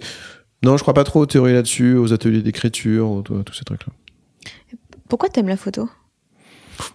non 0.64 0.77
je 0.77 0.81
crois 0.81 0.94
pas 0.94 1.03
trop 1.03 1.22
aux 1.22 1.26
théories 1.26 1.53
là-dessus 1.53 1.95
aux 1.95 2.14
ateliers 2.14 2.41
d'écriture 2.41 3.22
tous 3.26 3.53
ces 3.53 3.64
trucs 3.64 3.85
là 3.85 3.94
Pourquoi 5.10 5.30
t'aimes 5.30 5.48
la 5.49 5.57
photo? 5.57 5.90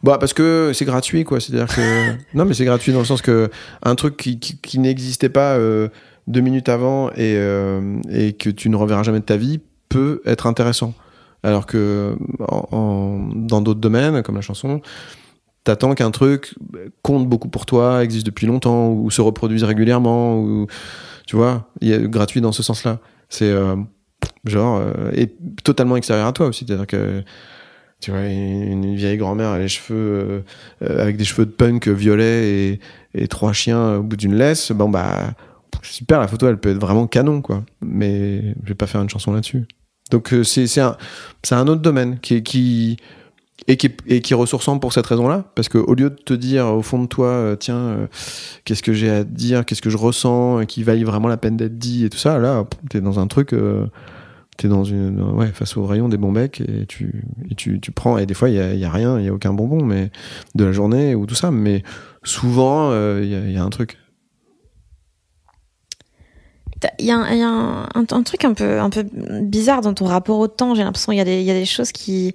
Bah 0.02 0.18
parce 0.18 0.32
que 0.32 0.72
c'est 0.74 0.84
gratuit 0.84 1.22
quoi. 1.24 1.38
C'est 1.40 1.52
à 1.54 1.64
dire 1.64 1.74
que 1.74 2.12
non 2.34 2.44
mais 2.44 2.54
c'est 2.54 2.64
gratuit 2.64 2.92
dans 2.92 2.98
le 2.98 3.04
sens 3.04 3.22
que 3.22 3.48
un 3.82 3.94
truc 3.94 4.16
qui, 4.16 4.38
qui, 4.40 4.56
qui 4.58 4.78
n'existait 4.78 5.28
pas 5.28 5.54
euh, 5.56 5.88
deux 6.26 6.40
minutes 6.40 6.68
avant 6.68 7.10
et, 7.10 7.36
euh, 7.36 8.00
et 8.10 8.32
que 8.32 8.50
tu 8.50 8.68
ne 8.70 8.76
reverras 8.76 9.04
jamais 9.04 9.20
de 9.20 9.24
ta 9.24 9.36
vie 9.36 9.60
peut 9.88 10.20
être 10.26 10.46
intéressant. 10.46 10.94
Alors 11.44 11.66
que 11.66 12.16
en, 12.48 12.68
en- 12.76 13.28
dans 13.34 13.60
d'autres 13.60 13.80
domaines 13.80 14.22
comme 14.24 14.34
la 14.34 14.40
chanson 14.40 14.80
t'attends 15.62 15.94
qu'un 15.94 16.10
truc 16.10 16.54
compte 17.02 17.28
beaucoup 17.28 17.48
pour 17.48 17.64
toi 17.66 18.02
existe 18.02 18.26
depuis 18.26 18.46
longtemps 18.46 18.88
ou 18.90 19.10
se 19.10 19.20
reproduise 19.20 19.62
régulièrement 19.62 20.38
ou 20.40 20.66
tu 21.26 21.36
vois 21.36 21.68
il 21.80 21.88
y 21.88 21.94
a 21.94 21.98
gratuit 21.98 22.40
dans 22.40 22.52
ce 22.52 22.62
sens 22.64 22.82
là 22.84 22.98
c'est 23.28 23.50
euh, 23.50 23.76
genre 24.44 24.80
euh, 24.80 25.10
et 25.12 25.34
totalement 25.64 25.96
extérieur 25.96 26.26
à 26.26 26.32
toi 26.32 26.46
aussi 26.46 26.64
c'est 26.66 26.74
à 26.74 26.76
dire 26.76 26.86
que 26.86 27.22
tu 28.00 28.12
vois, 28.12 28.20
une, 28.26 28.94
vieille 28.94 29.16
grand-mère 29.16 29.58
les 29.58 29.66
cheveux 29.68 30.44
euh, 30.82 31.02
avec 31.02 31.16
des 31.16 31.24
cheveux 31.24 31.46
de 31.46 31.50
punk 31.50 31.88
violets 31.88 32.80
et, 33.14 33.28
trois 33.28 33.52
chiens 33.52 33.96
au 33.96 34.02
bout 34.04 34.16
d'une 34.16 34.36
laisse. 34.36 34.70
Bon 34.70 34.88
bah 34.88 35.34
super, 35.82 36.20
la 36.20 36.28
photo 36.28 36.46
elle 36.46 36.58
peut 36.58 36.70
être 36.70 36.78
vraiment 36.78 37.08
canon 37.08 37.42
quoi. 37.42 37.64
Mais 37.80 38.54
je 38.62 38.68
vais 38.68 38.74
pas 38.76 38.86
faire 38.86 39.02
une 39.02 39.10
chanson 39.10 39.32
là-dessus. 39.32 39.66
Donc 40.12 40.32
c'est 40.44 40.80
un 40.80 40.96
un 41.50 41.66
autre 41.66 41.82
domaine 41.82 42.20
qui 42.20 42.40
qui 42.44 42.98
et 43.66 43.76
qui, 43.76 43.86
est- 43.86 43.96
et 44.06 44.22
pour 44.80 44.92
cette 44.92 45.06
raison-là, 45.06 45.44
parce 45.54 45.68
que 45.68 45.78
au 45.78 45.94
lieu 45.94 46.10
de 46.10 46.14
te 46.14 46.34
dire 46.34 46.66
au 46.66 46.82
fond 46.82 47.02
de 47.02 47.06
toi, 47.06 47.26
euh, 47.26 47.56
tiens, 47.56 47.76
euh, 47.76 48.06
qu'est-ce 48.64 48.82
que 48.82 48.92
j'ai 48.92 49.10
à 49.10 49.24
dire, 49.24 49.64
qu'est-ce 49.64 49.82
que 49.82 49.90
je 49.90 49.96
ressens, 49.96 50.60
et 50.60 50.66
qui 50.66 50.82
vaille 50.82 51.02
vraiment 51.02 51.28
la 51.28 51.36
peine 51.36 51.56
d'être 51.56 51.78
dit 51.78 52.04
et 52.04 52.10
tout 52.10 52.18
ça, 52.18 52.38
là, 52.38 52.64
t'es 52.88 53.00
dans 53.00 53.18
un 53.18 53.26
truc, 53.26 53.52
euh, 53.52 53.86
t'es 54.56 54.68
dans 54.68 54.84
une, 54.84 55.20
ouais, 55.20 55.48
face 55.48 55.76
au 55.76 55.84
rayon 55.86 56.08
des 56.08 56.16
bons 56.16 56.32
becs 56.32 56.60
et 56.60 56.86
tu, 56.86 57.24
tu, 57.56 57.80
tu 57.80 57.90
prends, 57.90 58.16
et 58.18 58.26
des 58.26 58.34
fois 58.34 58.48
il 58.48 58.54
y 58.54 58.84
a, 58.84 58.90
rien, 58.90 59.18
il 59.18 59.26
y 59.26 59.28
a 59.28 59.34
aucun 59.34 59.52
bonbon, 59.52 59.84
mais 59.84 60.10
de 60.54 60.64
la 60.64 60.72
journée 60.72 61.14
ou 61.14 61.26
tout 61.26 61.34
ça, 61.34 61.50
mais 61.50 61.82
souvent 62.22 62.90
euh, 62.92 63.20
il 63.22 63.52
y, 63.52 63.56
a, 63.56 63.62
un 63.62 63.70
truc. 63.70 63.98
Il 67.00 67.06
y 67.06 67.10
a, 67.10 67.16
un, 67.16 68.22
truc 68.22 68.44
un 68.44 68.54
peu, 68.54 68.78
un 68.80 68.90
peu 68.90 69.04
bizarre 69.42 69.80
dans 69.80 69.94
ton 69.94 70.04
rapport 70.04 70.38
au 70.38 70.46
temps. 70.46 70.76
J'ai 70.76 70.84
l'impression 70.84 71.12
qu'il 71.12 71.26
y, 71.28 71.42
y 71.44 71.50
a 71.50 71.54
des 71.54 71.64
choses 71.64 71.90
qui. 71.90 72.34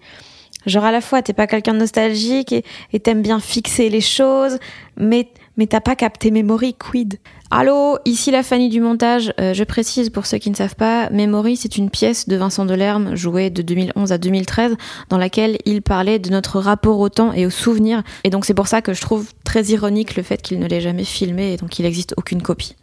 Genre, 0.65 0.84
à 0.85 0.91
la 0.91 1.02
fois, 1.02 1.22
t'es 1.22 1.34
pas 1.34 1.48
quelqu'un 1.48 1.73
de 1.73 1.80
nostalgique 1.80 2.52
et 2.53 2.64
et 2.94 2.99
t'aimes 2.99 3.22
bien 3.22 3.40
fixer 3.40 3.90
les 3.90 4.02
choses, 4.02 4.57
mais, 4.98 5.27
mais 5.57 5.68
t'as 5.68 5.81
pas 5.81 5.95
capté 5.95 6.31
Memory 6.31 6.73
Quid? 6.76 7.19
Allô, 7.52 7.98
ici 8.06 8.31
la 8.31 8.41
Fanny 8.41 8.69
du 8.69 8.81
montage. 8.81 9.31
Euh, 9.40 9.53
je 9.53 9.64
précise 9.64 10.10
pour 10.10 10.26
ceux 10.26 10.38
qui 10.40 10.49
ne 10.49 10.56
savent 10.56 10.76
pas, 10.76 11.10
Memory, 11.11 11.56
c'est 11.57 11.77
une 11.77 11.90
pièce 11.91 12.27
de 12.27 12.35
Vincent 12.35 12.65
Delerme 12.65 13.15
jouée 13.15 13.49
de 13.52 13.61
2011 13.61 14.11
à 14.11 14.18
2013 14.18 14.76
dans 15.10 15.18
laquelle 15.19 15.57
il 15.65 15.81
parlait 15.84 16.18
de 16.18 16.30
notre 16.31 16.60
rapport 16.60 16.99
au 16.99 17.10
temps 17.10 17.31
et 17.34 17.45
aux 17.45 17.52
souvenirs. 17.52 18.02
Et 18.23 18.31
donc, 18.31 18.45
c'est 18.45 18.56
pour 18.56 18.68
ça 18.68 18.81
que 18.81 18.94
je 18.94 19.02
trouve 19.02 19.27
très 19.44 19.64
ironique 19.65 20.15
le 20.15 20.23
fait 20.23 20.41
qu'il 20.41 20.57
ne 20.60 20.68
l'ait 20.68 20.81
jamais 20.81 21.03
filmé 21.03 21.53
et 21.53 21.57
donc 21.57 21.77
il 21.77 21.84
n'existe 21.84 22.15
aucune 22.18 22.41
copie. 22.41 22.76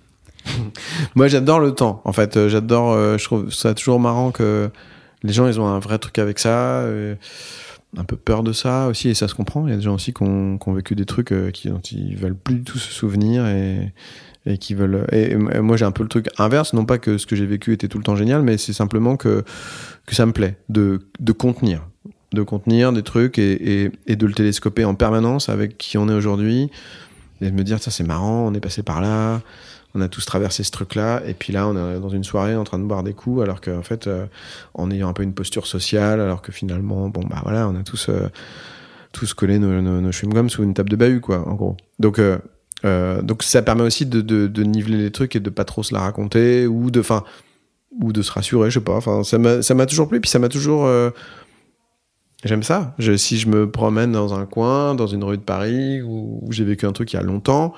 Moi, 1.17 1.29
j'adore 1.29 1.59
le 1.61 1.73
temps. 1.73 2.01
En 2.05 2.13
fait, 2.13 2.37
Euh, 2.37 2.49
j'adore. 2.49 2.93
euh, 2.93 3.19
je 3.19 3.25
trouve 3.25 3.51
ça 3.53 3.75
toujours 3.75 3.99
marrant 4.01 4.31
que 4.31 4.71
les 5.23 5.33
gens, 5.33 5.47
ils 5.49 5.61
ont 5.61 5.67
un 5.67 5.81
vrai 5.81 5.99
truc 5.99 6.19
avec 6.19 6.39
ça. 6.39 6.81
euh, 6.83 7.15
un 7.97 8.05
peu 8.05 8.17
peur 8.17 8.43
de 8.43 8.53
ça 8.53 8.87
aussi, 8.89 9.09
et 9.09 9.15
ça 9.15 9.29
se 9.29 9.35
comprend. 9.35 9.67
Il 9.67 9.71
y 9.71 9.73
a 9.73 9.77
des 9.77 9.83
gens 9.83 9.95
aussi 9.95 10.13
qui 10.13 10.23
ont, 10.23 10.59
vécu 10.69 10.95
des 10.95 11.07
trucs 11.07 11.33
euh, 11.33 11.51
qui, 11.51 11.69
dont 11.69 11.81
ils 11.81 12.17
veulent 12.17 12.37
plus 12.37 12.57
du 12.57 12.63
tout 12.63 12.79
se 12.79 12.93
souvenir 12.93 13.47
et, 13.47 13.93
et 14.47 14.59
qui 14.59 14.75
veulent. 14.75 15.07
Et, 15.13 15.35
moi, 15.37 15.77
j'ai 15.77 15.85
un 15.85 15.91
peu 15.91 16.03
le 16.03 16.09
truc 16.09 16.29
inverse. 16.39 16.73
Non 16.73 16.85
pas 16.85 16.99
que 16.99 17.19
ce 17.19 17.27
que 17.27 17.37
j'ai 17.37 17.47
vécu 17.47 17.73
était 17.73 17.89
tout 17.89 17.99
le 17.99 18.05
temps 18.05 18.17
génial, 18.17 18.43
mais 18.43 18.59
c'est 18.59 18.73
simplement 18.73 19.17
que, 19.17 19.45
que 20.07 20.15
ça 20.15 20.27
me 20.27 20.33
plaît 20.33 20.57
de, 20.69 21.01
de 21.19 21.33
contenir. 21.33 21.87
De 22.33 22.43
contenir 22.43 22.93
des 22.93 23.03
trucs 23.03 23.39
et, 23.39 23.91
et 24.07 24.17
de 24.17 24.27
le 24.27 24.33
télescoper 24.33 24.85
en 24.85 24.95
permanence 24.95 25.49
avec 25.49 25.77
qui 25.79 25.99
on 25.99 26.09
est 26.09 26.15
aujourd'hui. 26.15 26.71
Et 27.41 27.51
de 27.51 27.57
me 27.57 27.65
dire, 27.65 27.83
ça, 27.83 27.91
c'est 27.91 28.05
marrant, 28.05 28.47
on 28.47 28.55
est 28.55 28.61
passé 28.61 28.83
par 28.83 29.01
là 29.01 29.41
on 29.95 30.01
a 30.01 30.09
tous 30.09 30.25
traversé 30.25 30.63
ce 30.63 30.71
truc-là, 30.71 31.23
et 31.27 31.35
puis 31.35 31.53
là, 31.53 31.67
on 31.67 31.77
est 31.77 32.01
dans 32.01 32.09
une 32.09 32.25
soirée 32.25 32.55
en 32.57 32.65
train 32.65 32.79
de 32.79 32.85
boire 32.85 33.03
des 33.03 33.13
coups, 33.13 33.43
alors 33.43 33.61
qu'en 33.61 33.83
fait, 33.83 34.07
euh, 34.07 34.27
en 34.75 34.91
ayant 34.91 35.09
un 35.09 35.13
peu 35.13 35.23
une 35.23 35.35
posture 35.35 35.67
sociale, 35.67 36.21
alors 36.21 36.43
que 36.43 36.53
finalement, 36.53 37.09
bon, 37.09 37.23
bah 37.29 37.41
voilà, 37.43 37.69
on 37.69 37.75
a 37.75 37.83
tous, 37.83 38.09
euh, 38.09 38.29
tous 39.13 39.35
collé 39.35 39.59
nos, 39.59 40.11
chewing-gums 40.11 40.49
sous 40.49 40.63
une 40.63 40.75
table 40.75 40.91
de 40.91 40.97
bahut, 40.97 41.21
quoi, 41.21 41.47
en 41.49 41.55
gros. 41.55 41.77
Donc, 41.99 42.21
euh, 42.21 43.23
donc 43.23 43.43
ça 43.43 43.63
permet 43.63 43.83
aussi 43.83 44.07
de, 44.07 44.63
niveler 44.63 44.99
les 44.99 45.11
trucs 45.11 45.35
et 45.35 45.41
de 45.41 45.51
pas 45.51 45.65
trop 45.65 45.83
se 45.83 45.93
la 45.93 46.01
raconter, 46.01 46.67
ou 46.67 46.91
de, 46.91 47.01
enfin, 47.01 47.25
ou 48.01 48.13
de 48.13 48.23
se 48.23 48.31
rassurer, 48.31 48.71
je 48.71 48.79
sais 48.79 48.85
pas. 48.85 48.95
Enfin, 48.95 49.25
ça 49.25 49.39
m'a 49.39 49.87
toujours 49.87 50.09
plu, 50.09 50.21
puis 50.21 50.31
ça 50.31 50.39
m'a 50.39 50.49
toujours 50.49 50.89
J'aime 52.43 52.63
ça. 52.63 52.95
Si 53.17 53.39
je 53.39 53.49
me 53.49 53.71
promène 53.71 54.13
dans 54.13 54.33
un 54.33 54.47
coin, 54.47 54.95
dans 54.95 55.07
une 55.07 55.23
rue 55.25 55.37
de 55.37 55.43
Paris, 55.43 56.01
où 56.01 56.47
j'ai 56.51 56.65
vécu 56.65 56.87
un 56.87 56.93
truc 56.93 57.13
il 57.13 57.17
y 57.17 57.19
a 57.19 57.23
longtemps, 57.23 57.75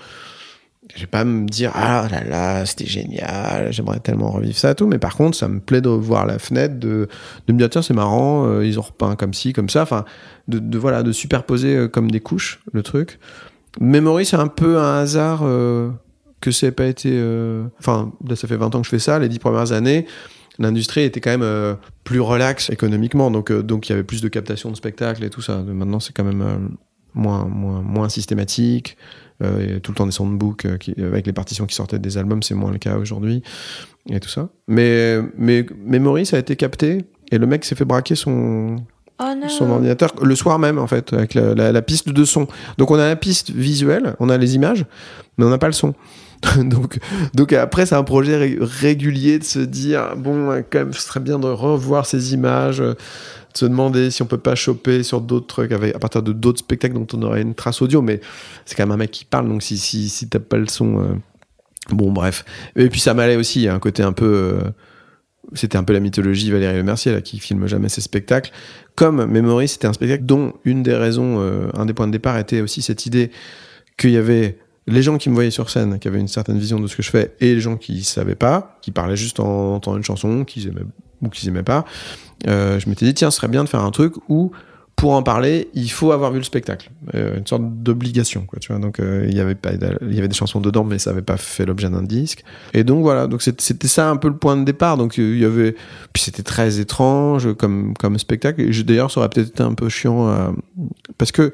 je 0.95 1.01
vais 1.01 1.07
pas 1.07 1.25
me 1.25 1.47
dire 1.47 1.71
ah 1.75 2.09
là 2.11 2.25
là 2.25 2.67
c'était 2.67 2.87
génial 2.87 3.73
j'aimerais 3.73 4.01
tellement 4.01 4.31
revivre 4.31 4.57
ça 4.57 4.75
tout 4.75 4.87
mais 4.87 4.99
par 4.99 5.17
contre 5.17 5.37
ça 5.37 5.49
me 5.49 5.61
plaît 5.61 5.81
de 5.81 5.89
voir 5.89 6.27
la 6.27 6.39
fenêtre 6.39 6.79
de, 6.79 7.09
de 7.47 7.53
me 7.53 7.59
dire 7.59 7.71
tiens 7.71 7.83
c'est 7.83 7.95
marrant 7.95 8.47
euh, 8.47 8.67
ils 8.67 8.79
ont 8.79 8.83
repeint 8.83 9.15
comme 9.15 9.33
ci 9.33 9.53
comme 9.53 9.69
ça 9.69 9.83
enfin 9.83 10.05
de, 10.49 10.59
de 10.59 10.79
voilà 10.79 11.03
de 11.03 11.13
superposer 11.13 11.77
euh, 11.77 11.89
comme 11.89 12.11
des 12.11 12.21
couches 12.21 12.61
le 12.73 12.83
truc. 12.83 13.19
Memory 13.81 14.27
c'est 14.27 14.37
un 14.37 14.49
peu 14.49 14.79
un 14.79 14.99
hasard 14.99 15.43
euh, 15.45 15.91
que 16.41 16.51
ait 16.67 16.73
pas 16.73 16.87
été 16.87 17.11
euh, 17.13 17.65
enfin 17.79 18.13
là 18.29 18.35
ça 18.35 18.49
fait 18.49 18.57
20 18.57 18.75
ans 18.75 18.81
que 18.81 18.85
je 18.85 18.91
fais 18.91 18.99
ça 18.99 19.19
les 19.21 19.29
10 19.29 19.39
premières 19.39 19.73
années 19.73 20.07
l'industrie 20.59 21.03
était 21.03 21.21
quand 21.21 21.39
même 21.39 21.77
plus 22.05 22.21
relaxe 22.21 22.71
économiquement 22.71 23.31
donc 23.31 23.53
donc 23.53 23.89
il 23.89 23.93
y 23.93 23.95
avait 23.95 24.03
plus 24.03 24.21
de 24.21 24.29
captation 24.29 24.71
de 24.71 24.77
spectacles 24.77 25.25
et 25.25 25.31
tout 25.31 25.43
ça. 25.43 25.63
Maintenant 25.63 26.01
c'est 26.01 26.13
quand 26.13 26.25
même 26.25 26.77
moins 27.15 27.45
moins 27.45 27.81
moins 27.81 28.09
systématique 28.09 28.99
euh, 29.43 29.79
tout 29.81 29.93
le 29.93 29.97
temps 29.97 30.07
des 30.07 30.13
soundbooks 30.13 30.65
euh, 30.67 30.77
qui, 30.79 30.95
avec 31.03 31.27
les 31.27 31.33
partitions 31.33 31.67
qui 31.67 31.75
sortaient 31.75 31.99
des 31.99 32.17
albums, 32.19 32.43
c'est 32.43 32.55
moins 32.55 32.71
le 32.73 32.79
cas 32.79 32.97
aujourd'hui 32.97 33.43
et 34.11 34.21
tout 34.21 34.29
ça. 34.29 34.49
Mais 34.69 35.19
mais 35.37 35.67
Memory 35.85 36.27
ça 36.27 36.37
a 36.37 36.41
été 36.41 36.57
capté 36.57 37.05
et 37.31 37.39
le 37.39 37.47
mec 37.47 37.65
s'est 37.65 37.75
fait 37.75 37.85
braquer 37.85 38.15
son 38.15 38.77
Oh 39.21 39.25
son 39.49 39.71
ordinateur 39.71 40.13
le 40.23 40.35
soir 40.35 40.59
même 40.59 40.79
en 40.79 40.87
fait 40.89 41.13
avec 41.13 41.35
la, 41.35 41.55
la- 41.55 41.71
la 41.71 41.83
piste 41.83 42.09
de 42.09 42.25
son. 42.25 42.49
Donc 42.79 42.91
on 42.91 42.97
a 42.97 43.07
la 43.07 43.15
piste 43.17 43.51
visuelle, 43.51 44.17
on 44.19 44.29
a 44.29 44.37
les 44.37 44.55
images, 44.57 44.85
mais 45.39 45.45
on 45.45 45.51
n'a 45.51 45.59
pas 45.59 45.69
le 45.69 45.73
son. 45.75 45.95
donc 46.65 46.99
donc 47.35 47.53
après 47.53 47.87
c'est 47.87 47.95
un 47.95 48.03
projet 48.03 48.37
ré- 48.37 48.59
régulier 48.61 49.39
de 49.39 49.45
se 49.45 49.61
dire 49.61 50.17
bon 50.17 50.51
euh, 50.51 50.63
quand 50.69 50.81
même 50.81 50.93
ce 50.93 51.01
serait 51.03 51.21
bien 51.21 51.39
de 51.39 51.47
revoir 51.47 52.05
ces 52.07 52.35
images. 52.35 52.83
Se 53.55 53.67
demander 53.67 54.11
si 54.11 54.23
on 54.23 54.27
peut 54.27 54.39
pas 54.39 54.55
choper 54.55 55.03
sur 55.03 55.21
d'autres 55.21 55.47
trucs 55.47 55.73
à 55.73 55.99
partir 55.99 56.23
de 56.23 56.33
d'autres 56.33 56.61
spectacles 56.61 56.95
dont 56.95 57.07
on 57.13 57.23
aurait 57.23 57.43
une 57.43 57.55
trace 57.55 57.83
audio 57.83 58.03
mais 58.03 58.21
c'est 58.65 58.75
quand 58.75 58.85
même 58.85 58.93
un 58.93 58.97
mec 58.97 59.11
qui 59.11 59.25
parle 59.25 59.49
donc 59.49 59.63
si 59.63 59.79
si 59.79 60.09
si 60.09 60.29
t'as 60.29 60.39
pas 60.39 60.57
le 60.57 60.67
son 60.67 61.01
euh, 61.01 61.15
bon 61.91 62.13
bref. 62.13 62.45
Et 62.77 62.89
puis 62.89 63.01
ça 63.01 63.15
m'allait 63.15 63.37
aussi 63.37 63.69
un 63.69 63.79
côté 63.79 64.03
un 64.03 64.13
peu 64.13 64.25
euh, 64.25 64.71
c'était 65.55 65.77
un 65.77 65.85
peu 65.85 65.93
la 65.93 66.01
mythologie 66.01 66.51
Valérie 66.51 66.77
Le 66.77 66.83
Mercier 66.83 67.13
là 67.13 67.21
qui 67.21 67.39
filme 67.39 67.67
jamais 67.67 67.89
ses 67.89 68.01
spectacles. 68.01 68.53
Comme 68.95 69.25
Memory 69.27 69.69
c'était 69.69 69.87
un 69.87 69.93
spectacle 69.93 70.25
dont 70.25 70.55
une 70.65 70.83
des 70.83 70.95
raisons 70.95 71.41
euh, 71.41 71.69
un 71.75 71.87
des 71.87 71.95
points 71.95 72.07
de 72.07 72.13
départ 72.13 72.39
était 72.39 72.61
aussi 72.61 72.83
cette 72.83 73.07
idée 73.07 73.31
qu'il 73.99 74.11
y 74.11 74.17
avait 74.17 74.59
les 74.87 75.03
gens 75.03 75.19
qui 75.19 75.29
me 75.29 75.35
voyaient 75.35 75.51
sur 75.51 75.71
scène 75.71 75.99
qui 75.99 76.09
avaient 76.09 76.21
une 76.21 76.29
certaine 76.29 76.59
vision 76.59 76.81
de 76.81 76.87
ce 76.87 76.97
que 76.97 77.03
je 77.03 77.11
fais 77.11 77.35
et 77.41 77.55
les 77.55 77.61
gens 77.61 77.77
qui 77.77 78.03
savaient 78.03 78.35
pas 78.35 78.79
qui 78.83 78.91
parlaient 78.91 79.17
juste 79.17 79.41
en 79.41 79.75
entendant 79.75 79.97
une 79.97 80.05
chanson 80.05 80.45
qu'ils 80.45 80.69
aimaient 80.69 80.83
ou 81.23 81.29
qu'ils 81.29 81.49
aimaient 81.49 81.63
pas 81.63 81.85
euh, 82.49 82.79
je 82.79 82.89
m'étais 82.89 83.07
dit 83.07 83.15
tiens 83.15 83.31
ce 83.31 83.37
serait 83.37 83.49
bien 83.49 83.65
de 83.65 83.69
faire 83.69 83.83
un 83.83 83.91
truc 83.91 84.15
où 84.29 84.53
pour 84.95 85.15
en 85.15 85.23
parler, 85.25 85.69
il 85.75 85.91
faut 85.91 86.13
avoir 86.13 86.31
vu 86.31 86.39
le 86.39 86.45
spectacle, 86.45 86.91
Euh, 87.15 87.39
une 87.39 87.47
sorte 87.47 87.63
d'obligation. 87.65 88.47
Tu 88.61 88.73
vois, 88.73 88.81
donc 88.81 89.01
euh, 89.01 89.27
il 89.29 89.35
y 89.35 89.41
avait 89.41 89.57
y 89.65 90.19
avait 90.19 90.29
des 90.29 90.35
chansons 90.35 90.61
dedans, 90.61 90.85
mais 90.85 90.99
ça 90.99 91.11
avait 91.11 91.23
pas 91.23 91.39
fait 91.39 91.67
l'objet 91.67 91.91
d'un 91.91 92.03
disque. 92.03 92.45
Et 92.73 92.85
donc 92.85 93.03
voilà, 93.03 93.27
donc 93.27 93.43
c'était 93.43 93.89
ça 93.89 94.11
un 94.11 94.17
peu 94.17 94.29
le 94.29 94.37
point 94.37 94.57
de 94.57 94.65
départ. 94.65 94.97
Donc 94.99 95.17
il 95.19 95.39
y 95.39 95.45
avait, 95.45 95.75
puis 96.13 96.23
c'était 96.23 96.45
très 96.45 96.79
étrange 96.79 97.53
comme 97.55 97.95
comme 97.95 98.17
spectacle. 98.19 98.65
D'ailleurs, 98.85 99.11
ça 99.11 99.21
aurait 99.21 99.31
peut-être 99.31 99.49
été 99.49 99.63
un 99.63 99.75
peu 99.75 99.89
chiant 99.89 100.55
parce 101.19 101.33
que 101.33 101.53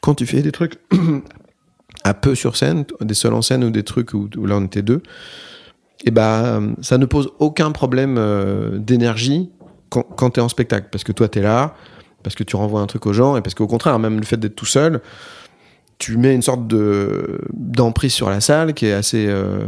quand 0.00 0.14
tu 0.14 0.26
fais 0.26 0.42
des 0.42 0.52
trucs 0.52 0.78
à 2.04 2.14
peu 2.14 2.34
sur 2.34 2.56
scène, 2.56 2.84
des 3.00 3.14
seuls 3.14 3.34
en 3.34 3.42
scène 3.42 3.62
ou 3.62 3.70
des 3.70 3.84
trucs 3.84 4.12
où 4.12 4.28
là 4.44 4.56
on 4.56 4.64
était 4.64 4.82
deux, 4.82 5.02
et 6.04 6.10
ben 6.10 6.74
ça 6.80 6.98
ne 6.98 7.06
pose 7.06 7.30
aucun 7.38 7.72
problème 7.72 8.16
euh, 8.18 8.78
d'énergie 8.78 9.50
quand, 9.90 10.30
tu 10.30 10.40
es 10.40 10.42
en 10.42 10.48
spectacle 10.48 10.88
parce 10.92 11.02
que 11.02 11.12
toi 11.12 11.28
tu 11.28 11.38
es 11.38 11.42
là 11.42 11.74
parce 12.22 12.34
que 12.36 12.44
tu 12.44 12.56
renvoies 12.56 12.80
un 12.80 12.86
truc 12.86 13.06
aux 13.06 13.12
gens 13.12 13.36
et 13.36 13.42
parce 13.42 13.54
qu'au 13.54 13.66
contraire 13.66 13.98
même 13.98 14.18
le 14.18 14.24
fait 14.24 14.36
d'être 14.36 14.54
tout 14.54 14.66
seul 14.66 15.00
tu 15.98 16.16
mets 16.16 16.34
une 16.34 16.42
sorte 16.42 16.66
de 16.66 17.40
d'emprise 17.52 18.12
sur 18.12 18.30
la 18.30 18.40
salle 18.40 18.74
qui 18.74 18.86
est 18.86 18.92
assez 18.92 19.26
euh, 19.26 19.66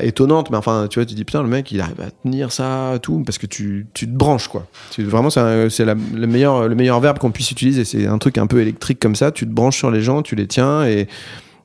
étonnante 0.00 0.50
mais 0.50 0.56
enfin 0.56 0.88
tu 0.90 0.98
vois 0.98 1.06
tu 1.06 1.14
dis 1.14 1.24
putain 1.24 1.42
le 1.42 1.48
mec 1.48 1.70
il 1.70 1.80
arrive 1.80 2.00
à 2.00 2.10
tenir 2.10 2.50
ça 2.50 2.98
tout 3.00 3.22
parce 3.24 3.38
que 3.38 3.46
tu, 3.46 3.86
tu 3.94 4.06
te 4.06 4.16
branches 4.16 4.48
quoi. 4.48 4.66
Vraiment 4.98 5.30
c'est 5.30 5.84
le 5.84 6.26
meilleur 6.26 6.66
le 6.66 6.74
meilleur 6.74 6.98
verbe 6.98 7.18
qu'on 7.18 7.30
puisse 7.30 7.52
utiliser 7.52 7.84
c'est 7.84 8.06
un 8.06 8.18
truc 8.18 8.38
un 8.38 8.48
peu 8.48 8.60
électrique 8.60 8.98
comme 8.98 9.14
ça 9.14 9.30
tu 9.30 9.46
te 9.46 9.52
branches 9.52 9.76
sur 9.76 9.92
les 9.92 10.00
gens 10.00 10.22
tu 10.22 10.34
les 10.34 10.48
tiens 10.48 10.84
et, 10.86 11.06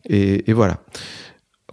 et 0.07 0.53
voilà 0.53 0.77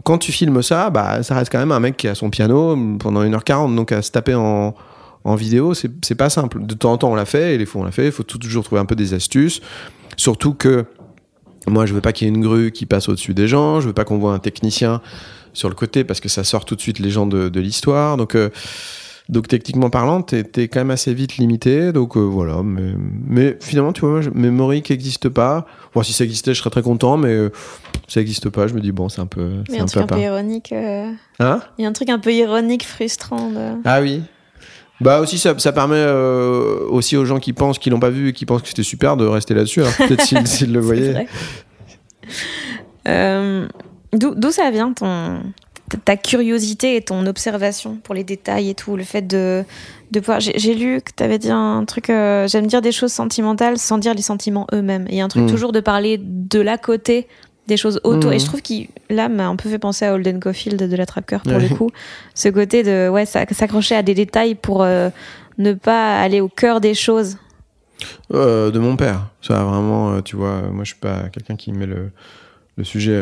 quand 0.05 0.19
tu 0.19 0.33
filmes 0.33 0.63
ça, 0.63 0.91
bah, 0.91 1.23
ça 1.23 1.35
reste 1.35 1.51
quand 1.51 1.59
même 1.59 1.73
un 1.73 1.81
mec 1.81 1.97
qui 1.97 2.09
a 2.09 2.15
son 2.15 2.31
piano 2.31 2.77
pendant 2.99 3.23
1h40, 3.23 3.75
donc 3.75 3.93
à 3.93 4.03
se 4.03 4.11
taper 4.11 4.35
en, 4.35 4.75
vidéo, 5.37 5.75
c'est 5.75 6.15
pas 6.15 6.31
simple. 6.31 6.65
De 6.65 6.73
temps 6.73 6.93
en 6.93 6.97
temps, 6.97 7.13
on 7.13 7.15
l'a 7.15 7.27
fait, 7.27 7.55
et 7.55 7.59
les 7.59 7.67
fois 7.67 7.83
on 7.83 7.85
l'a 7.85 7.91
fait, 7.91 8.07
il 8.07 8.13
faut 8.13 8.23
toujours 8.23 8.65
trouver 8.65 8.81
un 8.81 8.87
peu 8.87 8.97
des 8.97 9.13
astuces. 9.13 9.61
Surtout 10.17 10.55
que 10.55 10.87
moi, 11.67 11.85
je 11.85 11.93
veux 11.93 12.01
pas 12.01 12.13
qu'il 12.13 12.27
y 12.27 12.31
ait 12.31 12.35
une 12.35 12.41
grue 12.41 12.73
qui 12.73 12.87
passe 12.87 13.11
au-dessus 13.11 13.35
des 13.35 13.47
gens, 13.47 13.81
je 13.81 13.89
veux 13.89 13.93
pas 13.93 14.05
qu'on 14.05 14.17
voit 14.17 14.33
un 14.33 14.39
technicien 14.39 15.03
sur 15.53 15.69
le 15.69 15.75
côté 15.75 16.03
parce 16.05 16.21
que 16.21 16.31
ça 16.31 16.45
sort 16.45 16.65
tout 16.65 16.77
de 16.77 16.81
suite 16.81 16.99
les 16.99 17.11
gens 17.11 17.27
de, 17.27 17.51
de 17.51 17.61
l'histoire. 17.61 18.17
Donc, 18.17 18.35
euh, 18.35 18.49
donc 19.29 19.47
techniquement 19.47 19.91
parlant, 19.91 20.23
t'es 20.23 20.45
es 20.57 20.69
quand 20.69 20.81
même 20.81 20.91
assez 20.91 21.13
vite 21.13 21.37
limité. 21.37 21.93
Donc 21.93 22.17
euh, 22.17 22.21
voilà, 22.21 22.63
mais, 22.63 22.95
mais 23.27 23.59
finalement, 23.61 23.93
tu 23.93 24.01
vois, 24.07 24.21
Memory 24.33 24.83
qui 24.83 24.93
n'existe 24.93 25.29
pas. 25.29 25.67
Bon, 25.95 26.03
si 26.03 26.13
ça 26.15 26.25
existait, 26.25 26.55
je 26.55 26.61
serais 26.61 26.71
très 26.71 26.83
content, 26.83 27.19
mais 27.19 27.29
euh, 27.29 27.51
ça 28.07 28.21
n'existe 28.21 28.49
pas. 28.49 28.67
Je 28.69 28.75
me 28.75 28.81
dis 28.81 28.91
bon, 28.91 29.09
c'est 29.11 29.21
un 29.21 29.27
peu, 29.27 29.63
Mais 29.69 29.75
c'est 29.75 29.81
un 29.81 29.83
un 29.83 29.87
truc 29.87 30.07
peu 30.07 30.15
un 30.15 30.17
peu 30.17 30.23
ironique. 30.23 30.73
euh, 30.73 31.13
Hein? 31.41 31.61
Il 31.77 31.83
y 31.83 31.85
a 31.85 31.89
un 31.89 31.93
truc 31.93 32.09
un 32.09 32.19
peu 32.19 32.33
ironique, 32.33 32.87
frustrant. 32.87 33.51
De... 33.51 33.73
Ah 33.85 34.01
oui. 34.01 34.23
Bah 35.01 35.21
aussi 35.21 35.39
ça, 35.39 35.57
ça 35.59 35.73
permet 35.73 36.05
aussi 36.91 37.17
aux 37.17 37.25
gens 37.25 37.39
qui 37.39 37.53
pensent 37.53 37.79
qu'ils 37.79 37.93
l'ont 37.93 38.01
pas 38.01 38.11
vu 38.11 38.31
et 38.31 38.33
qui 38.33 38.47
pensent 38.47 38.63
que 38.63 38.69
c'était 38.69 38.83
super 38.83 39.17
de 39.17 39.27
rester 39.27 39.55
là-dessus. 39.55 39.83
Alors 39.83 39.95
peut-être 39.97 40.23
s'ils 40.23 40.73
le 40.73 40.81
voyaient. 40.81 41.29
d'où 44.13 44.51
ça 44.51 44.71
vient 44.71 44.93
ton 44.93 45.41
ta- 46.05 46.17
curiosité 46.17 46.97
et 46.97 47.03
ton 47.03 47.27
observation 47.27 47.97
pour 48.03 48.15
les 48.15 48.25
détails 48.25 48.71
et 48.71 48.75
tout, 48.75 48.97
le 48.97 49.05
fait 49.05 49.23
de, 49.27 49.65
de 50.11 50.21
pouvoir. 50.21 50.41
J'ai 50.41 50.75
lu 50.75 51.01
que 51.01 51.11
tu 51.17 51.23
avais 51.23 51.39
dit 51.39 51.51
un 51.51 51.85
truc. 51.85 52.11
euh, 52.11 52.47
J'aime 52.49 52.67
dire 52.67 52.83
des 52.83 52.93
choses 52.93 53.13
sentimentales 53.13 53.79
sans 53.79 53.99
dire 53.99 54.15
les 54.15 54.23
sentiments 54.23 54.67
eux-mêmes. 54.73 55.07
Et 55.09 55.13
il 55.13 55.17
y 55.19 55.21
a 55.21 55.25
un 55.25 55.29
truc 55.29 55.45
Mm. 55.45 55.51
toujours 55.51 55.73
de 55.73 55.81
parler 55.81 56.19
de 56.23 56.61
la 56.61 56.79
côté 56.79 57.27
des 57.67 57.77
choses 57.77 58.01
autour. 58.05 58.31
Mm. 58.31 58.35
Et 58.35 58.39
je 58.39 58.47
trouve 58.47 58.63
qu'il 58.63 58.89
là 59.11 59.29
m'a 59.29 59.47
un 59.47 59.57
peu 59.57 59.69
fait 59.69 59.79
penser 59.79 60.05
à 60.07 60.15
Holden 60.15 60.41
Caulfield 60.41 60.83
de 60.83 60.97
la 60.97 61.07
Trap 61.07 61.27
Cœur 61.27 61.43
pour 61.43 61.53
Ouais. 61.53 61.69
le 61.69 61.75
coup. 61.75 61.91
Ce 62.35 62.49
côté 62.49 62.83
de 62.83 63.09
ouais 63.09 63.27
s'accrocher 63.27 63.95
à 63.95 64.03
des 64.03 64.15
détails 64.15 64.55
pour 64.55 64.83
euh, 64.83 65.11
ne 65.59 65.73
pas 65.75 66.19
aller 66.21 66.41
au 66.41 66.49
cœur 66.49 66.81
des 66.81 66.95
choses. 66.95 67.37
Euh, 68.33 68.71
de 68.71 68.79
mon 68.79 68.97
père. 68.97 69.27
Ça 69.43 69.65
vraiment, 69.65 70.23
tu 70.23 70.37
vois, 70.37 70.63
moi 70.71 70.85
je 70.85 70.93
suis 70.93 71.01
pas 71.01 71.29
quelqu'un 71.33 71.57
qui 71.57 71.73
met 71.73 71.85
le, 71.87 72.11
le 72.77 72.85
sujet 72.85 73.17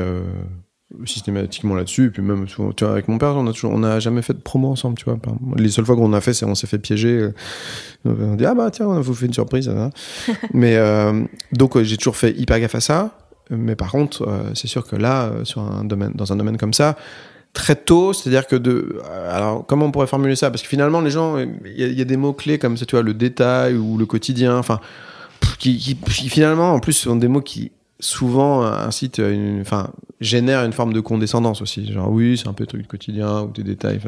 systématiquement 1.05 1.75
là-dessus. 1.75 2.07
Et 2.07 2.11
puis 2.11 2.23
même 2.23 2.49
souvent, 2.49 2.73
tu 2.73 2.85
vois, 2.85 2.93
avec 2.93 3.09
mon 3.09 3.19
père, 3.19 3.37
on 3.37 3.47
a 3.47 3.53
toujours, 3.53 3.73
on 3.73 3.79
n'a 3.79 4.01
jamais 4.01 4.23
fait 4.23 4.33
de 4.35 4.39
promo 4.41 4.69
ensemble, 4.69 4.97
tu 4.99 5.05
vois. 5.05 5.19
Les 5.57 5.69
seules 5.71 5.85
fois 5.85 5.97
qu'on 5.97 6.13
a 6.13 6.21
fait, 6.21 6.33
c'est 6.35 6.47
on 6.47 6.55
s'est 6.55 6.67
fait 6.67 6.79
piéger. 6.79 7.09
euh, 7.19 7.33
On 8.05 8.35
dit 8.35 8.47
ah 8.47 8.55
bah 8.55 8.71
tiens, 8.71 8.87
on 8.89 9.01
vous 9.01 9.15
fait 9.15 9.27
une 9.27 9.33
surprise. 9.35 9.69
hein. 9.69 9.91
Mais 10.55 10.77
euh, 10.77 11.25
donc 11.53 11.81
j'ai 11.83 11.97
toujours 11.97 12.17
fait 12.17 12.33
hyper 12.39 12.59
gaffe 12.61 12.75
à 12.75 12.81
ça. 12.81 13.19
Mais 13.51 13.77
par 13.77 13.91
contre, 13.93 14.27
euh, 14.27 14.51
c'est 14.55 14.67
sûr 14.69 14.87
que 14.87 14.97
là, 14.97 15.31
sur 15.45 15.61
un 15.63 15.85
domaine, 15.85 16.13
dans 16.15 16.33
un 16.33 16.37
domaine 16.37 16.57
comme 16.57 16.73
ça, 16.75 16.97
très 17.53 17.77
tôt, 17.77 18.13
c'est-à-dire 18.13 18.47
que 18.47 18.57
de, 18.57 19.01
alors 19.31 19.65
comment 19.67 19.87
on 19.87 19.91
pourrait 19.93 20.07
formuler 20.09 20.37
ça? 20.37 20.51
Parce 20.51 20.63
que 20.63 20.69
finalement, 20.69 21.01
les 21.01 21.11
gens, 21.11 21.39
il 21.39 21.51
y, 21.77 21.85
a- 21.85 21.87
y 21.89 22.03
a 22.03 22.05
des 22.05 22.17
mots 22.17 22.33
clés 22.33 22.59
comme 22.59 22.77
ça, 22.77 22.85
tu 22.85 22.97
vois, 22.97 23.03
le 23.03 23.15
détail 23.15 23.77
ou 23.77 23.97
le 23.99 24.05
quotidien, 24.05 24.59
enfin, 24.59 24.81
qui- 25.59 25.79
qui, 25.79 25.97
finalement, 26.29 26.73
en 26.75 26.81
plus, 26.81 26.93
sont 26.93 27.17
des 27.17 27.29
mots 27.29 27.41
qui 27.41 27.71
souvent 28.01 28.63
euh, 28.63 28.73
incitent, 28.73 29.19
à 29.19 29.31
une, 29.31 29.61
enfin, 29.61 29.91
génèrent 30.21 30.65
une 30.65 30.73
forme 30.73 30.93
de 30.93 31.01
condescendance 31.01 31.63
aussi. 31.63 31.91
Genre 31.93 32.11
oui, 32.11 32.39
c'est 32.39 32.49
un 32.49 32.53
peu 32.53 32.65
le 32.65 32.69
truc 32.69 32.83
du 32.83 32.89
quotidien 32.89 33.43
ou 33.43 33.51
des 33.51 33.63
détails. 33.63 34.01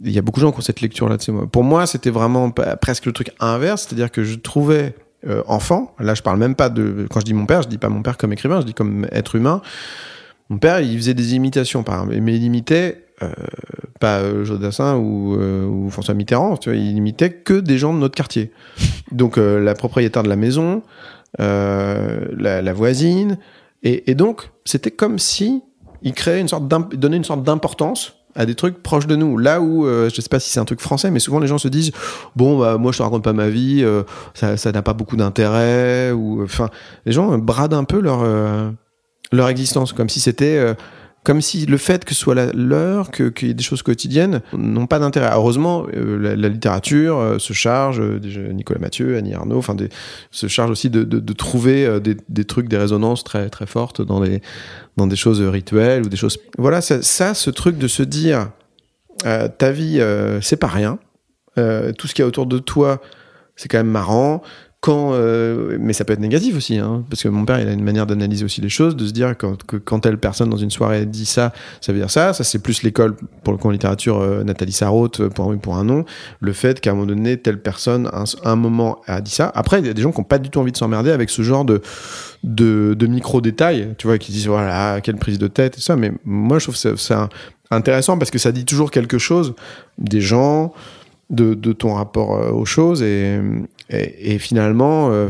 il 0.00 0.12
y 0.12 0.18
a 0.18 0.22
beaucoup 0.22 0.40
de 0.40 0.46
gens 0.46 0.52
qui 0.52 0.58
ont 0.58 0.62
cette 0.62 0.80
lecture-là. 0.80 1.16
Pour 1.50 1.64
moi, 1.64 1.86
c'était 1.86 2.10
vraiment 2.10 2.50
presque 2.50 3.06
le 3.06 3.12
truc 3.12 3.30
inverse, 3.40 3.86
c'est-à-dire 3.86 4.10
que 4.10 4.24
je 4.24 4.36
trouvais 4.36 4.94
euh, 5.26 5.42
enfant, 5.48 5.94
là 5.98 6.14
je 6.14 6.22
parle 6.22 6.38
même 6.38 6.54
pas 6.54 6.68
de, 6.68 7.06
quand 7.10 7.20
je 7.20 7.24
dis 7.24 7.34
mon 7.34 7.46
père, 7.46 7.62
je 7.62 7.68
dis 7.68 7.78
pas 7.78 7.88
mon 7.88 8.02
père 8.02 8.16
comme 8.16 8.32
écrivain, 8.32 8.60
je 8.60 8.66
dis 8.66 8.74
comme 8.74 9.06
être 9.10 9.34
humain. 9.34 9.60
Mon 10.50 10.58
père, 10.58 10.80
il 10.80 10.96
faisait 10.96 11.14
des 11.14 11.34
imitations, 11.34 11.82
par 11.82 12.06
mais 12.06 12.36
il 12.36 12.44
imitait 12.44 13.02
euh, 13.22 13.32
pas 13.98 14.18
euh, 14.18 14.44
Jodassin 14.44 14.96
ou, 14.96 15.88
François 15.90 16.14
Mitterrand, 16.14 16.60
il 16.66 16.96
imitait 16.96 17.30
que 17.30 17.54
des 17.54 17.78
gens 17.78 17.92
de 17.92 17.98
notre 17.98 18.14
quartier. 18.14 18.52
Donc 19.10 19.36
la 19.38 19.74
propriétaire 19.74 20.22
de 20.22 20.28
la 20.28 20.36
maison, 20.36 20.82
la, 21.38 22.62
la 22.62 22.72
voisine, 22.72 23.38
et, 23.82 24.10
et 24.10 24.14
donc 24.14 24.50
c'était 24.64 24.90
comme 24.90 25.18
si 25.18 25.62
il 26.02 26.12
créait 26.12 26.40
une 26.40 26.48
sorte 26.48 26.68
donnait 26.68 27.16
une 27.16 27.24
sorte 27.24 27.42
d'importance 27.42 28.14
à 28.36 28.46
des 28.46 28.54
trucs 28.54 28.82
proches 28.82 29.06
de 29.06 29.16
nous. 29.16 29.38
Là 29.38 29.60
où, 29.60 29.86
euh, 29.86 30.08
je 30.14 30.20
sais 30.20 30.28
pas 30.28 30.38
si 30.38 30.50
c'est 30.50 30.60
un 30.60 30.64
truc 30.64 30.80
français, 30.80 31.10
mais 31.10 31.18
souvent 31.18 31.40
les 31.40 31.46
gens 31.46 31.58
se 31.58 31.68
disent 31.68 31.92
bon 32.36 32.58
bah 32.58 32.76
moi 32.76 32.92
je 32.92 32.98
te 32.98 33.02
raconte 33.02 33.24
pas 33.24 33.32
ma 33.32 33.48
vie, 33.48 33.82
euh, 33.82 34.02
ça 34.34 34.72
n'a 34.72 34.82
pas 34.82 34.92
beaucoup 34.92 35.16
d'intérêt 35.16 36.12
ou 36.12 36.42
enfin 36.42 36.68
les 37.06 37.12
gens 37.12 37.32
euh, 37.32 37.38
bradent 37.38 37.74
un 37.74 37.84
peu 37.84 38.00
leur 38.00 38.20
euh, 38.22 38.70
leur 39.32 39.48
existence 39.48 39.92
comme 39.92 40.08
si 40.08 40.20
c'était 40.20 40.58
euh, 40.58 40.74
comme 41.26 41.40
si 41.40 41.66
le 41.66 41.76
fait 41.76 42.04
que 42.04 42.14
ce 42.14 42.20
soit 42.20 42.36
la 42.36 42.52
leur, 42.52 43.10
qu'il 43.10 43.48
y 43.48 43.50
ait 43.50 43.54
des 43.54 43.64
choses 43.64 43.82
quotidiennes, 43.82 44.42
n'ont 44.52 44.86
pas 44.86 45.00
d'intérêt. 45.00 45.28
Heureusement, 45.32 45.84
euh, 45.92 46.36
la, 46.36 46.48
littérature 46.48 47.18
euh, 47.18 47.40
se 47.40 47.52
charge, 47.52 47.98
euh, 47.98 48.52
Nicolas 48.52 48.78
Mathieu, 48.78 49.16
Annie 49.16 49.34
Arnaud, 49.34 49.58
enfin, 49.58 49.74
se 50.30 50.46
charge 50.46 50.70
aussi 50.70 50.88
de, 50.88 51.32
trouver 51.32 51.84
euh, 51.84 51.98
des, 51.98 52.44
trucs, 52.44 52.68
des 52.68 52.76
résonances 52.76 53.24
très 53.24 53.50
très 53.50 53.66
fortes 53.66 54.02
dans 54.02 54.20
des 54.20 54.40
dans 54.96 55.08
des 55.08 55.16
choses 55.16 55.42
rituelles 55.42 56.06
ou 56.06 56.08
des 56.08 56.16
choses. 56.16 56.38
Voilà, 56.58 56.80
ça, 56.80 57.02
ça 57.02 57.34
ce 57.34 57.50
truc 57.50 57.76
de 57.76 57.88
se 57.88 58.04
dire, 58.04 58.50
ta 59.24 59.72
vie, 59.72 60.00
c'est 60.42 60.56
pas 60.56 60.68
rien. 60.68 61.00
Tout 61.56 62.06
ce 62.06 62.14
qu'il 62.14 62.22
y 62.22 62.24
a 62.24 62.28
autour 62.28 62.46
de 62.46 62.60
toi, 62.60 63.02
c'est 63.56 63.68
quand 63.68 63.78
même 63.78 63.90
marrant. 63.90 64.42
Euh, 64.88 65.76
mais 65.80 65.92
ça 65.92 66.04
peut 66.04 66.12
être 66.12 66.20
négatif 66.20 66.56
aussi, 66.56 66.78
hein, 66.78 67.04
parce 67.10 67.22
que 67.22 67.28
mon 67.28 67.44
père, 67.44 67.60
il 67.60 67.68
a 67.68 67.72
une 67.72 67.82
manière 67.82 68.06
d'analyser 68.06 68.44
aussi 68.44 68.60
les 68.60 68.68
choses, 68.68 68.96
de 68.96 69.06
se 69.06 69.12
dire 69.12 69.36
quand, 69.36 69.62
que 69.64 69.76
quand 69.76 70.00
telle 70.00 70.18
personne 70.18 70.50
dans 70.50 70.56
une 70.56 70.70
soirée 70.70 71.06
dit 71.06 71.26
ça, 71.26 71.52
ça 71.80 71.92
veut 71.92 71.98
dire 71.98 72.10
ça. 72.10 72.32
Ça, 72.32 72.44
c'est 72.44 72.58
plus 72.58 72.82
l'école, 72.82 73.16
pour 73.42 73.52
le 73.52 73.58
coup 73.58 73.68
en 73.68 73.70
littérature, 73.70 74.20
euh, 74.20 74.44
Nathalie 74.44 74.72
Sarraute, 74.72 75.20
euh, 75.20 75.28
pour 75.28 75.50
un 75.50 75.56
pour 75.56 75.76
un 75.76 75.84
non. 75.84 76.04
Le 76.40 76.52
fait 76.52 76.80
qu'à 76.80 76.90
un 76.90 76.94
moment 76.94 77.06
donné, 77.06 77.36
telle 77.36 77.60
personne, 77.60 78.08
un, 78.12 78.24
un 78.44 78.56
moment, 78.56 79.00
a 79.06 79.20
dit 79.20 79.30
ça. 79.30 79.50
Après, 79.54 79.80
il 79.80 79.86
y 79.86 79.90
a 79.90 79.94
des 79.94 80.02
gens 80.02 80.12
qui 80.12 80.18
n'ont 80.18 80.24
pas 80.24 80.38
du 80.38 80.50
tout 80.50 80.60
envie 80.60 80.72
de 80.72 80.76
s'emmerder 80.76 81.10
avec 81.10 81.30
ce 81.30 81.42
genre 81.42 81.64
de, 81.64 83.06
micro-détails, 83.06 83.94
tu 83.98 84.06
vois, 84.06 84.18
qui 84.18 84.32
disent 84.32 84.48
voilà, 84.48 85.00
quelle 85.00 85.16
prise 85.16 85.38
de 85.38 85.48
tête 85.48 85.78
et 85.78 85.80
ça. 85.80 85.96
Mais 85.96 86.12
moi, 86.24 86.58
je 86.58 86.70
trouve 86.70 86.76
ça, 86.76 87.28
intéressant 87.70 88.16
parce 88.16 88.30
que 88.30 88.38
ça 88.38 88.52
dit 88.52 88.64
toujours 88.64 88.90
quelque 88.90 89.18
chose 89.18 89.54
des 89.98 90.20
gens, 90.20 90.72
de, 91.28 91.54
de 91.54 91.72
ton 91.72 91.94
rapport 91.94 92.54
aux 92.54 92.64
choses 92.64 93.02
et, 93.02 93.40
et, 93.90 94.38
finalement, 94.38 95.10
euh, 95.10 95.28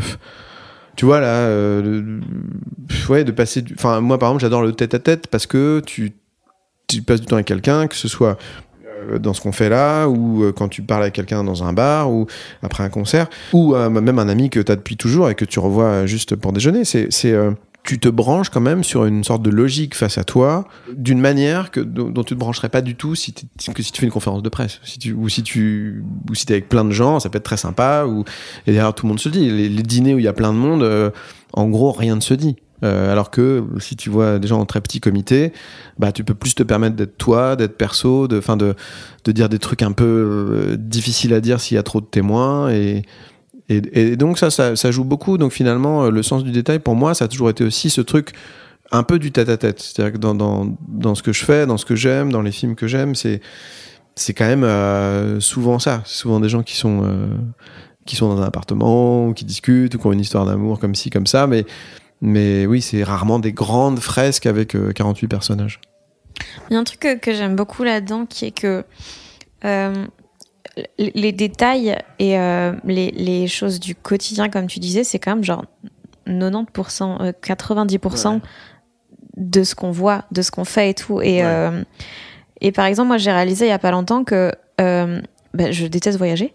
tu 0.97 1.05
vois 1.05 1.20
là, 1.20 1.27
euh, 1.49 2.20
ouais, 3.09 3.24
de 3.24 3.33
passer. 3.33 3.62
du- 3.62 3.74
Enfin, 3.74 4.01
moi 4.01 4.19
par 4.19 4.31
exemple, 4.31 4.43
j'adore 4.43 4.62
le 4.62 4.73
tête-à-tête 4.73 5.27
parce 5.28 5.47
que 5.47 5.81
tu, 5.85 6.12
passes 7.07 7.20
du 7.20 7.27
temps 7.27 7.37
avec 7.37 7.47
quelqu'un, 7.47 7.87
que 7.87 7.97
ce 7.97 8.09
soit 8.09 8.39
euh, 9.11 9.19
dans 9.19 9.35
ce 9.35 9.41
qu'on 9.41 9.53
fait 9.53 9.69
là, 9.69 10.07
ou 10.07 10.43
euh, 10.43 10.53
quand 10.53 10.69
tu 10.69 10.83
parles 10.83 11.03
avec 11.03 11.15
quelqu'un 11.15 11.45
dans 11.45 11.65
un 11.65 11.73
bar, 11.73 12.11
ou 12.11 12.27
après 12.62 12.83
un 12.83 12.89
concert, 12.89 13.28
ou 13.53 13.74
même 13.77 14.19
un 14.19 14.28
ami 14.28 14.49
que 14.49 14.61
tu 14.61 14.73
as 14.73 14.77
depuis 14.77 14.97
toujours 14.97 15.28
et 15.28 15.35
que 15.35 15.45
tu 15.45 15.59
revois 15.59 16.07
juste 16.07 16.35
pour 16.37 16.53
déjeuner. 16.53 16.85
C'est, 16.85 17.35
tu 17.87 17.99
te 17.99 18.09
branches 18.09 18.51
quand 18.51 18.61
même 18.61 18.83
sur 18.85 19.05
une 19.07 19.25
sorte 19.25 19.43
de 19.43 19.51
logique 19.51 19.95
face 19.95 20.19
à 20.19 20.25
toi, 20.25 20.67
d'une 20.93 21.21
manière 21.21 21.71
que, 21.71 21.81
dont, 21.81 22.25
tu 22.25 22.35
te 22.35 22.39
brancherais 22.39 22.69
pas 22.69 22.83
du 22.83 22.97
tout 22.97 23.15
si, 23.15 23.33
que 23.33 23.83
si 23.83 23.93
tu 23.93 24.01
fais 24.01 24.07
une 24.07 24.13
conférence 24.13 24.43
de 24.43 24.49
presse, 24.49 24.81
ou 25.17 25.29
si 25.29 25.43
tu, 25.43 26.03
ou 26.29 26.35
si 26.35 26.47
t'es 26.47 26.55
avec 26.55 26.69
plein 26.69 26.85
de 26.85 26.91
gens, 26.91 27.21
ça 27.21 27.29
peut 27.29 27.39
être 27.39 27.45
très 27.45 27.57
sympa. 27.57 28.05
Ou, 28.07 28.25
et 28.67 28.73
d'ailleurs, 28.73 28.95
tout 28.95 29.07
le 29.07 29.11
monde 29.11 29.21
se 29.21 29.29
dit. 29.29 29.49
Les, 29.51 29.69
les 29.69 29.83
dîners 29.83 30.15
où 30.15 30.19
il 30.19 30.25
y 30.25 30.29
a 30.29 30.33
plein 30.33 30.53
de 30.53 30.59
monde, 30.59 30.83
euh, 30.83 31.11
en 31.53 31.69
gros, 31.69 31.93
rien 31.93 32.17
ne 32.17 32.21
se 32.21 32.35
dit. 32.35 32.57
Euh, 32.85 33.11
alors 33.11 33.31
que 33.31 33.65
si 33.79 33.97
tu 33.97 34.11
vois 34.11 34.39
des 34.39 34.49
gens 34.49 34.61
en 34.61 34.67
très 34.67 34.81
petit 34.81 35.01
comité, 35.01 35.53
bah 35.99 36.13
tu 36.13 36.25
peux 36.25 36.35
plus 36.35 36.55
te 36.55 36.63
permettre 36.63 36.97
d'être 36.97 37.17
toi, 37.17 37.57
d'être 37.57 37.79
perso, 37.79 38.29
de, 38.29 38.41
fin 38.41 38.57
de, 38.57 38.75
de 39.25 39.33
dire 39.33 39.49
des 39.49 39.59
trucs 39.59 39.83
un 39.83 39.93
peu 39.93 40.05
euh, 40.05 40.77
difficiles 40.77 41.33
à 41.33 41.41
dire 41.41 41.61
s'il 41.61 41.77
y 41.77 41.79
a 41.79 41.83
trop 41.83 42.01
de 42.01 42.07
témoins 42.07 42.71
et 42.71 43.03
et, 43.68 44.16
donc 44.16 44.38
ça, 44.38 44.51
ça, 44.51 44.90
joue 44.90 45.05
beaucoup. 45.05 45.38
Donc 45.38 45.52
finalement, 45.52 46.05
euh, 46.05 46.10
le 46.10 46.22
sens 46.22 46.44
du 46.44 46.52
détail, 46.52 46.78
pour 46.78 46.94
moi, 46.94 47.14
ça 47.14 47.24
a 47.24 47.28
toujours 47.28 47.51
été 47.51 47.64
aussi 47.64 47.90
ce 47.90 48.01
truc 48.01 48.32
un 48.93 49.02
peu 49.02 49.18
du 49.18 49.32
tête-à-tête. 49.32 49.80
C'est-à-dire 49.80 50.14
que 50.14 50.18
dans, 50.18 50.34
dans, 50.34 50.76
dans 50.88 51.14
ce 51.14 51.22
que 51.22 51.32
je 51.32 51.44
fais, 51.44 51.66
dans 51.66 51.76
ce 51.76 51.84
que 51.84 51.97
j'aime, 51.97 52.30
dans 52.30 52.43
les 52.43 52.52
films 52.52 52.76
que 52.76 52.86
j'aime, 52.86 53.14
c'est 53.14 53.40
quand 54.34 54.47
même 54.47 54.64
euh, 54.64 55.40
souvent 55.40 55.78
ça. 55.78 56.02
C'est 56.05 56.18
souvent 56.18 56.40
des 56.40 56.48
gens 56.48 56.62
qui 56.62 56.76
sont 56.76 57.02
euh, 57.05 57.26
qui 58.05 58.14
sont 58.14 58.32
dans 58.32 58.40
un 58.40 58.47
appartement, 58.47 59.26
ou 59.26 59.34
qui 59.34 59.44
discutent, 59.44 59.94
ou 59.97 59.98
qui 59.98 60.06
ont 60.06 60.12
une 60.12 60.20
histoire 60.20 60.47
d'amour 60.47 60.78
comme 60.78 60.94
ci, 60.94 61.10
comme 61.10 61.26
ça. 61.26 61.47
Mais 61.47 61.64
mais 62.20 62.66
oui, 62.66 62.80
c'est 62.80 63.02
rarement 63.02 63.38
des 63.38 63.52
grandes 63.52 63.98
fresques 63.98 64.47
avec 64.47 64.74
euh, 64.74 64.93
48 64.93 65.28
personnages. 65.28 65.80
Il 66.70 66.74
y 66.74 66.76
a 66.76 66.80
un 66.80 66.84
truc 66.84 67.01
que, 67.01 67.32
j'aime 67.32 67.56
beaucoup 67.56 67.82
là-dedans 67.82 68.26
qui 68.26 68.47
est 68.47 68.51
que 68.52 68.84
les 70.98 71.32
détails 71.32 71.97
et 72.18 72.38
euh, 72.38 72.72
les, 72.84 73.10
les 73.10 73.47
choses 73.47 73.80
du 73.80 73.94
quotidien, 73.94 74.48
comme 74.48 74.66
tu 74.66 74.78
disais, 74.80 75.05
c'est 75.05 75.18
quand 75.18 75.34
même 75.34 75.44
genre 75.44 75.64
90%, 76.26 77.22
euh, 77.22 77.32
90% 77.43 78.40
de 79.36 79.62
ce 79.64 79.74
qu'on 79.74 79.90
voit, 79.90 80.24
de 80.32 80.43
ce 80.43 80.51
qu'on 80.51 80.64
fait 80.64 80.90
et 80.90 80.94
tout. 80.94 81.20
Et, 81.20 81.38
Ouais. 81.38 81.43
euh, 81.44 81.82
et 82.60 82.72
par 82.72 82.86
exemple, 82.86 83.09
moi, 83.09 83.18
j'ai 83.18 83.30
réalisé 83.32 83.66
il 83.66 83.68
y 83.68 83.72
a 83.72 83.78
pas 83.78 83.90
longtemps 83.90 84.24
que 84.24 84.51
euh, 84.80 85.20
ben, 85.55 85.72
je 85.72 85.86
déteste 85.86 86.18
voyager, 86.18 86.52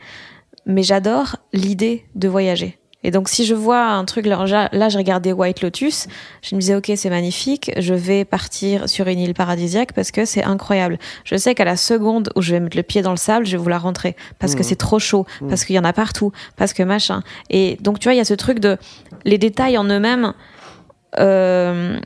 mais 0.66 0.84
j'adore 0.84 1.38
l'idée 1.54 2.06
de 2.16 2.28
voyager. 2.28 2.78
Et 3.04 3.10
donc, 3.12 3.30
si 3.30 3.46
je 3.46 3.56
vois 3.56 3.84
un 3.84 4.06
truc, 4.06 4.26
là, 4.28 4.46
j'ai 4.46 4.98
regardé 4.98 5.34
White 5.34 5.62
Lotus, 5.62 6.08
je 6.44 6.56
me 6.56 6.60
disais, 6.62 6.76
ok, 6.76 6.92
c'est 6.96 7.10
magnifique, 7.10 7.72
je 7.78 7.96
vais 7.96 8.26
partir 8.26 8.88
sur 8.88 9.08
une 9.08 9.18
île 9.20 9.34
paradisiaque 9.34 9.94
parce 9.94 10.12
que 10.12 10.24
c'est 10.26 10.44
incroyable. 10.44 11.00
Je 11.24 11.36
sais 11.36 11.56
qu'à 11.56 11.66
la 11.66 11.78
seconde 11.78 12.30
où 12.36 12.42
je 12.44 12.52
vais 12.52 12.60
mettre 12.60 12.78
le 12.78 12.84
pied 12.84 13.02
dans 13.02 13.10
le 13.12 13.18
sable, 13.18 13.46
je 13.48 13.54
vais 13.54 13.58
vouloir 13.64 13.82
rentrer 13.82 14.16
parce 14.38 14.54
que 14.54 14.60
Mhm. 14.60 14.64
c'est 14.66 14.76
trop 14.76 15.00
chaud, 15.00 15.26
Mhm. 15.42 15.50
parce 15.50 15.66
qu'il 15.66 15.76
y 15.76 15.80
en 15.80 15.84
a 15.84 15.94
partout, 15.94 16.32
parce 16.58 16.74
que 16.74 16.84
machin. 16.84 17.24
Et 17.50 17.78
donc, 17.82 17.98
tu 18.00 18.04
vois, 18.06 18.14
il 18.14 18.18
y 18.18 18.22
a 18.22 18.26
ce 18.26 18.36
truc 18.36 18.60
de 18.60 18.78
les 19.26 19.38
détails 19.40 19.78
en 19.80 19.86
eux-mêmes 19.86 20.34
euh, 21.20 21.98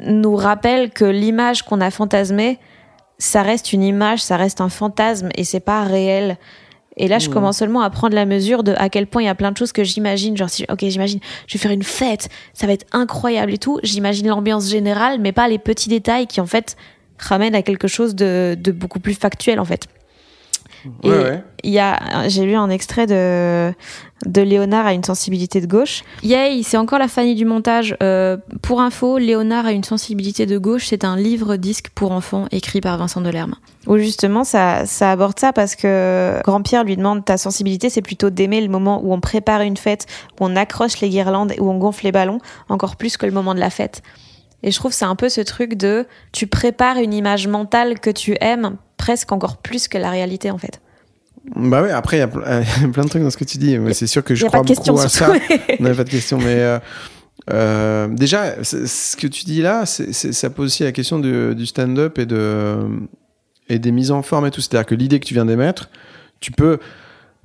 nous 0.00 0.34
rappellent 0.36 0.90
que 0.90 1.04
l'image 1.04 1.62
qu'on 1.62 1.80
a 1.80 1.90
fantasmée, 1.90 2.58
ça 3.18 3.42
reste 3.42 3.72
une 3.72 3.82
image, 3.82 4.22
ça 4.22 4.36
reste 4.36 4.60
un 4.60 4.68
fantasme 4.68 5.28
et 5.36 5.44
c'est 5.44 5.60
pas 5.60 5.82
réel. 5.84 6.36
Et 6.96 7.08
là, 7.08 7.18
je 7.18 7.28
commence 7.28 7.58
seulement 7.58 7.80
à 7.80 7.90
prendre 7.90 8.14
la 8.14 8.24
mesure 8.24 8.62
de 8.62 8.72
à 8.76 8.88
quel 8.88 9.06
point 9.06 9.22
il 9.22 9.26
y 9.26 9.28
a 9.28 9.34
plein 9.34 9.50
de 9.50 9.56
choses 9.56 9.72
que 9.72 9.82
j'imagine. 9.82 10.36
Genre, 10.36 10.48
si, 10.48 10.64
ok, 10.70 10.78
j'imagine, 10.82 11.18
je 11.46 11.54
vais 11.54 11.58
faire 11.58 11.72
une 11.72 11.82
fête, 11.82 12.28
ça 12.52 12.66
va 12.66 12.72
être 12.72 12.86
incroyable 12.92 13.52
et 13.52 13.58
tout. 13.58 13.80
J'imagine 13.82 14.28
l'ambiance 14.28 14.70
générale, 14.70 15.18
mais 15.20 15.32
pas 15.32 15.48
les 15.48 15.58
petits 15.58 15.88
détails 15.88 16.26
qui, 16.26 16.40
en 16.40 16.46
fait, 16.46 16.76
ramènent 17.18 17.54
à 17.56 17.62
quelque 17.62 17.88
chose 17.88 18.14
de, 18.14 18.56
de 18.58 18.70
beaucoup 18.70 19.00
plus 19.00 19.14
factuel, 19.14 19.58
en 19.58 19.64
fait. 19.64 19.88
Et 21.02 21.10
Ouais, 21.10 21.22
ouais. 21.22 21.44
il 21.62 21.72
y 21.72 21.78
a, 21.78 22.28
j'ai 22.28 22.44
lu 22.44 22.54
un 22.54 22.70
extrait 22.70 23.06
de, 23.06 23.72
de 24.26 24.42
Léonard 24.42 24.86
a 24.86 24.92
une 24.92 25.04
sensibilité 25.04 25.60
de 25.60 25.66
gauche. 25.66 26.02
Yay, 26.22 26.62
c'est 26.62 26.76
encore 26.76 26.98
la 26.98 27.08
Fanny 27.08 27.34
du 27.34 27.44
montage. 27.44 27.96
Euh, 28.02 28.36
pour 28.62 28.80
info, 28.80 29.18
Léonard 29.18 29.66
a 29.66 29.72
une 29.72 29.84
sensibilité 29.84 30.46
de 30.46 30.58
gauche. 30.58 30.86
C'est 30.86 31.04
un 31.04 31.16
livre 31.16 31.56
disque 31.56 31.90
pour 31.94 32.12
enfants 32.12 32.46
écrit 32.50 32.80
par 32.80 32.96
Vincent 32.98 33.20
Delerme. 33.20 33.54
Où 33.86 33.98
justement, 33.98 34.44
ça, 34.44 34.86
ça 34.86 35.12
aborde 35.12 35.38
ça 35.38 35.52
parce 35.52 35.76
que 35.76 36.40
Grand-Pierre 36.44 36.84
lui 36.84 36.96
demande 36.96 37.24
ta 37.24 37.36
sensibilité, 37.36 37.90
c'est 37.90 38.02
plutôt 38.02 38.30
d'aimer 38.30 38.60
le 38.60 38.68
moment 38.68 39.00
où 39.02 39.12
on 39.12 39.20
prépare 39.20 39.60
une 39.60 39.76
fête, 39.76 40.06
où 40.40 40.46
on 40.46 40.56
accroche 40.56 41.00
les 41.00 41.08
guirlandes 41.10 41.52
et 41.52 41.60
où 41.60 41.68
on 41.70 41.78
gonfle 41.78 42.04
les 42.04 42.12
ballons, 42.12 42.38
encore 42.68 42.96
plus 42.96 43.16
que 43.16 43.26
le 43.26 43.32
moment 43.32 43.54
de 43.54 43.60
la 43.60 43.70
fête. 43.70 44.02
Et 44.64 44.70
je 44.70 44.78
trouve 44.78 44.92
que 44.92 44.96
c'est 44.96 45.04
un 45.04 45.14
peu 45.14 45.28
ce 45.28 45.42
truc 45.42 45.74
de 45.74 46.06
tu 46.32 46.46
prépares 46.46 46.96
une 46.96 47.12
image 47.12 47.46
mentale 47.46 48.00
que 48.00 48.08
tu 48.08 48.34
aimes 48.40 48.76
presque 48.96 49.30
encore 49.30 49.58
plus 49.58 49.88
que 49.88 49.98
la 49.98 50.10
réalité 50.10 50.50
en 50.50 50.56
fait. 50.56 50.80
Bah 51.54 51.82
ouais, 51.82 51.90
après, 51.90 52.16
il 52.16 52.20
y, 52.20 52.22
a 52.22 52.28
plein 52.92 53.04
de 53.04 53.08
trucs 53.08 53.22
dans 53.22 53.30
ce 53.30 53.36
que 53.36 53.44
tu 53.44 53.58
dis. 53.58 53.78
mais 53.78 53.92
C'est 53.92 54.06
sûr 54.06 54.24
que 54.24 54.34
je 54.34 54.46
crois 54.46 54.60
pas 54.60 54.64
de 54.64 54.68
question 54.68 54.94
beaucoup 54.94 55.04
à 55.04 55.10
ça. 55.10 55.30
On 55.78 55.82
n'avait 55.82 55.94
pas 55.94 56.04
de 56.04 56.10
question, 56.10 56.38
mais 56.38 56.56
euh, 56.60 56.78
euh, 57.52 58.08
déjà, 58.08 58.64
ce 58.64 59.16
que 59.16 59.26
tu 59.26 59.44
dis 59.44 59.60
là, 59.60 59.84
ça 59.84 60.48
pose 60.48 60.66
aussi 60.66 60.82
la 60.82 60.92
question 60.92 61.18
du, 61.18 61.54
du 61.54 61.66
stand-up 61.66 62.18
et, 62.18 62.24
de, 62.24 62.78
et 63.68 63.78
des 63.78 63.92
mises 63.92 64.10
en 64.10 64.22
forme 64.22 64.46
et 64.46 64.50
tout. 64.50 64.62
C'est-à-dire 64.62 64.86
que 64.86 64.94
l'idée 64.94 65.20
que 65.20 65.26
tu 65.26 65.34
viens 65.34 65.44
d'émettre, 65.44 65.90
tu 66.40 66.52
peux. 66.52 66.78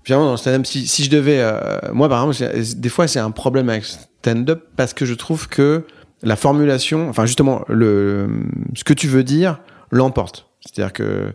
Finalement, 0.05 0.27
dans 0.27 0.31
le 0.31 0.37
stand-up, 0.37 0.65
si, 0.65 0.87
si 0.87 1.03
je 1.03 1.09
devais. 1.09 1.39
euh, 1.41 1.79
moi, 1.91 2.07
par 2.07 2.25
exemple, 2.25 2.53
des 2.77 2.89
fois, 2.89 3.09
c'est 3.09 3.19
un 3.19 3.31
problème 3.31 3.67
avec 3.67 3.83
stand-up 3.83 4.63
parce 4.77 4.93
que 4.93 5.05
je 5.05 5.13
trouve 5.13 5.49
que 5.49 5.83
la 6.23 6.35
formulation, 6.35 7.09
enfin, 7.09 7.25
justement, 7.25 7.63
le, 7.67 8.27
ce 8.75 8.83
que 8.83 8.93
tu 8.93 9.07
veux 9.07 9.23
dire 9.23 9.59
l'emporte. 9.91 10.47
C'est-à-dire 10.61 10.93
que. 10.93 11.33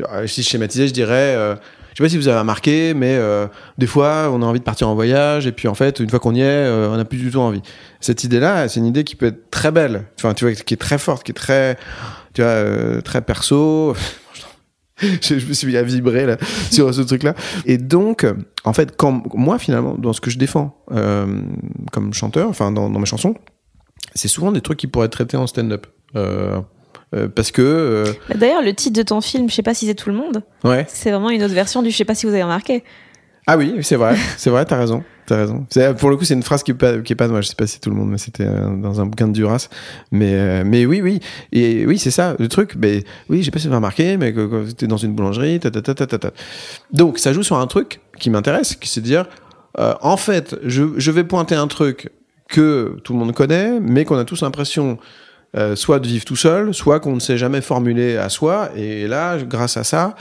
euh, 0.00 0.26
Si 0.26 0.42
je 0.42 0.48
schématisais, 0.48 0.88
je 0.88 0.92
dirais. 0.92 1.34
euh, 1.36 1.54
je 1.96 2.02
sais 2.02 2.08
pas 2.08 2.10
si 2.10 2.18
vous 2.18 2.28
avez 2.28 2.38
remarqué, 2.38 2.92
mais 2.92 3.16
euh, 3.16 3.46
des 3.78 3.86
fois, 3.86 4.28
on 4.30 4.42
a 4.42 4.44
envie 4.44 4.58
de 4.58 4.64
partir 4.64 4.86
en 4.86 4.94
voyage, 4.94 5.46
et 5.46 5.52
puis 5.52 5.66
en 5.66 5.72
fait, 5.74 5.98
une 5.98 6.10
fois 6.10 6.18
qu'on 6.18 6.34
y 6.34 6.42
est, 6.42 6.44
euh, 6.44 6.90
on 6.90 6.96
n'a 6.98 7.06
plus 7.06 7.16
du 7.16 7.30
tout 7.30 7.38
envie. 7.38 7.62
Cette 8.00 8.22
idée-là, 8.22 8.68
c'est 8.68 8.80
une 8.80 8.86
idée 8.86 9.02
qui 9.02 9.16
peut 9.16 9.24
être 9.24 9.50
très 9.50 9.70
belle, 9.70 10.04
enfin, 10.18 10.34
tu 10.34 10.44
vois, 10.44 10.52
qui 10.54 10.74
est 10.74 10.76
très 10.76 10.98
forte, 10.98 11.24
qui 11.24 11.32
est 11.32 11.34
très, 11.34 11.78
tu 12.34 12.42
vois, 12.42 12.50
euh, 12.50 13.00
très 13.00 13.22
perso. 13.22 13.96
je, 15.00 15.34
me 15.36 15.54
suis 15.54 15.68
mis 15.68 15.76
à 15.78 15.82
vibrer 15.82 16.26
là 16.26 16.36
sur 16.70 16.92
ce 16.92 17.00
truc-là. 17.00 17.34
Et 17.64 17.78
donc, 17.78 18.26
en 18.64 18.74
fait, 18.74 18.94
quand 18.94 19.22
moi, 19.34 19.58
finalement, 19.58 19.94
dans 19.94 20.12
ce 20.12 20.20
que 20.20 20.28
je 20.28 20.36
défends 20.36 20.76
euh, 20.92 21.40
comme 21.92 22.12
chanteur, 22.12 22.50
enfin, 22.50 22.72
dans 22.72 22.90
mes 22.90 23.06
chansons, 23.06 23.36
c'est 24.16 24.28
souvent 24.28 24.52
des 24.52 24.60
trucs 24.60 24.78
qui 24.78 24.86
pourraient 24.86 25.06
être 25.06 25.12
traités 25.12 25.36
en 25.36 25.46
stand-up. 25.46 25.86
Euh, 26.14 26.60
euh, 27.14 27.28
parce 27.28 27.52
que, 27.52 27.62
euh, 27.62 28.12
D'ailleurs, 28.34 28.62
le 28.62 28.74
titre 28.74 28.96
de 28.96 29.02
ton 29.02 29.20
film, 29.20 29.48
je 29.48 29.54
sais 29.54 29.62
pas 29.62 29.74
si 29.74 29.86
c'est 29.86 29.94
tout 29.94 30.10
le 30.10 30.16
monde, 30.16 30.42
ouais. 30.64 30.86
c'est 30.88 31.10
vraiment 31.10 31.30
une 31.30 31.42
autre 31.42 31.54
version 31.54 31.82
du 31.82 31.90
je 31.90 31.96
sais 31.96 32.04
pas 32.04 32.16
si 32.16 32.26
vous 32.26 32.32
avez 32.32 32.42
remarqué. 32.42 32.82
Ah 33.46 33.56
oui, 33.56 33.76
c'est 33.82 33.94
vrai, 33.94 34.16
c'est 34.36 34.50
vrai, 34.50 34.64
t'as 34.64 34.76
raison, 34.76 35.04
t'as 35.24 35.36
raison. 35.36 35.66
Pour 35.98 36.10
le 36.10 36.16
coup, 36.16 36.24
c'est 36.24 36.34
une 36.34 36.42
phrase 36.42 36.64
qui 36.64 36.72
est 36.72 36.74
pas, 36.74 36.98
qui 36.98 37.12
est 37.12 37.16
pas 37.16 37.28
de 37.28 37.32
moi. 37.32 37.42
Je 37.42 37.46
sais 37.46 37.54
pas 37.54 37.68
si 37.68 37.80
tout 37.80 37.90
le 37.90 37.96
monde, 37.96 38.10
mais 38.10 38.18
c'était 38.18 38.44
dans 38.44 39.00
un 39.00 39.06
bouquin 39.06 39.28
de 39.28 39.32
Duras. 39.32 39.68
Mais, 40.10 40.34
euh, 40.34 40.64
mais 40.66 40.84
oui, 40.84 41.00
oui, 41.00 41.20
et 41.52 41.86
oui, 41.86 41.96
c'est 41.96 42.10
ça 42.10 42.34
le 42.40 42.48
truc. 42.48 42.74
Mais 42.76 43.04
oui, 43.28 43.44
j'ai 43.44 43.52
pas 43.52 43.60
si 43.60 43.68
vous 43.68 43.72
avez 43.72 43.76
remarqué, 43.76 44.16
mais 44.16 44.32
que, 44.32 44.72
t'es 44.72 44.88
dans 44.88 44.96
une 44.96 45.14
boulangerie, 45.14 45.60
ta, 45.60 45.70
ta, 45.70 45.80
ta, 45.80 45.94
ta, 45.94 46.06
ta, 46.08 46.18
ta. 46.18 46.30
Donc, 46.92 47.18
ça 47.18 47.32
joue 47.32 47.44
sur 47.44 47.56
un 47.56 47.68
truc 47.68 48.00
qui 48.18 48.30
m'intéresse, 48.30 48.74
qui 48.74 48.88
c'est 48.88 49.00
de 49.00 49.06
dire, 49.06 49.26
euh, 49.78 49.94
en 50.00 50.16
fait, 50.16 50.56
je, 50.64 50.84
je 50.96 51.10
vais 51.12 51.22
pointer 51.22 51.54
un 51.54 51.68
truc 51.68 52.10
que 52.48 52.98
tout 53.04 53.12
le 53.12 53.18
monde 53.18 53.32
connaît, 53.32 53.80
mais 53.80 54.04
qu'on 54.04 54.18
a 54.18 54.24
tous 54.24 54.42
l'impression 54.42 54.98
euh, 55.56 55.74
soit 55.74 56.00
de 56.00 56.06
vivre 56.06 56.24
tout 56.24 56.36
seul, 56.36 56.74
soit 56.74 57.00
qu'on 57.00 57.14
ne 57.14 57.20
s'est 57.20 57.38
jamais 57.38 57.60
formulé 57.60 58.16
à 58.16 58.28
soi. 58.28 58.70
Et 58.76 59.06
là, 59.06 59.38
grâce 59.38 59.76
à 59.76 59.84
ça, 59.84 60.14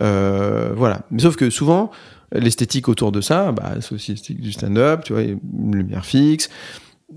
euh, 0.00 0.72
voilà. 0.74 1.02
Mais 1.10 1.22
sauf 1.22 1.36
que 1.36 1.50
souvent, 1.50 1.90
l'esthétique 2.32 2.88
autour 2.88 3.12
de 3.12 3.20
ça, 3.20 3.52
bah, 3.52 3.74
c'est 3.80 3.92
aussi 3.92 4.12
l'esthétique 4.12 4.40
du 4.40 4.52
stand-up, 4.52 5.02
tu 5.04 5.12
vois, 5.12 5.22
une 5.22 5.76
lumière 5.76 6.04
fixe. 6.04 6.48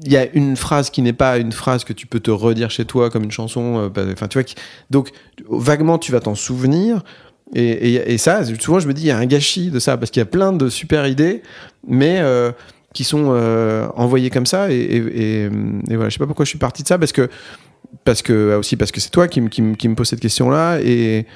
Il 0.04 0.12
y 0.12 0.18
a 0.18 0.28
une 0.34 0.58
phrase 0.58 0.90
qui 0.90 1.02
n'est 1.02 1.14
pas 1.14 1.38
une 1.38 1.54
phrase 1.54 1.86
que 1.86 1.94
tu 1.94 2.06
peux 2.06 2.20
te 2.20 2.30
redire 2.30 2.70
chez 2.70 2.86
toi 2.86 3.10
comme 3.10 3.24
une 3.24 3.32
chanson. 3.32 3.80
euh, 3.80 3.90
bah, 3.90 4.04
Enfin, 4.12 4.28
tu 4.28 4.38
vois, 4.38 4.46
donc 4.92 5.10
vaguement 5.50 5.98
tu 5.98 6.12
vas 6.12 6.20
t'en 6.20 6.36
souvenir. 6.36 7.04
Et, 7.54 8.18
ça, 8.18 8.42
souvent 8.60 8.80
je 8.80 8.88
me 8.88 8.94
dis, 8.94 9.04
il 9.04 9.08
y 9.08 9.12
a 9.12 9.18
un 9.18 9.26
gâchis 9.28 9.70
de 9.70 9.80
ça 9.80 9.98
parce 9.98 10.12
qu'il 10.12 10.20
y 10.20 10.24
a 10.24 10.26
plein 10.26 10.52
de 10.52 10.68
super 10.68 11.08
idées, 11.08 11.44
mais 11.88 12.20
qui 12.96 13.04
sont 13.04 13.26
euh, 13.28 13.88
envoyées 13.96 14.32
comme 14.32 14.46
ça. 14.48 14.72
Et, 14.72 14.78
et, 14.78 15.50
voilà, 15.90 16.10
je 16.10 16.14
sais 16.14 16.20
pas 16.20 16.26
pourquoi 16.26 16.46
je 16.46 16.50
suis 16.50 16.58
parti 16.58 16.82
de 16.82 16.88
ça 16.88 16.98
parce 16.98 17.12
que 17.12 17.30
parce 18.04 18.22
que 18.24 18.56
aussi 18.58 18.78
parce 18.78 18.92
que 18.92 19.00
c'est 19.00 19.12
toi 19.12 19.28
qui, 19.28 19.42
me- 19.42 19.50
qui, 19.50 19.62
qui 19.76 19.90
pose 19.90 20.08
cette 20.08 20.22
question-là 20.22 20.80
et 20.82 21.28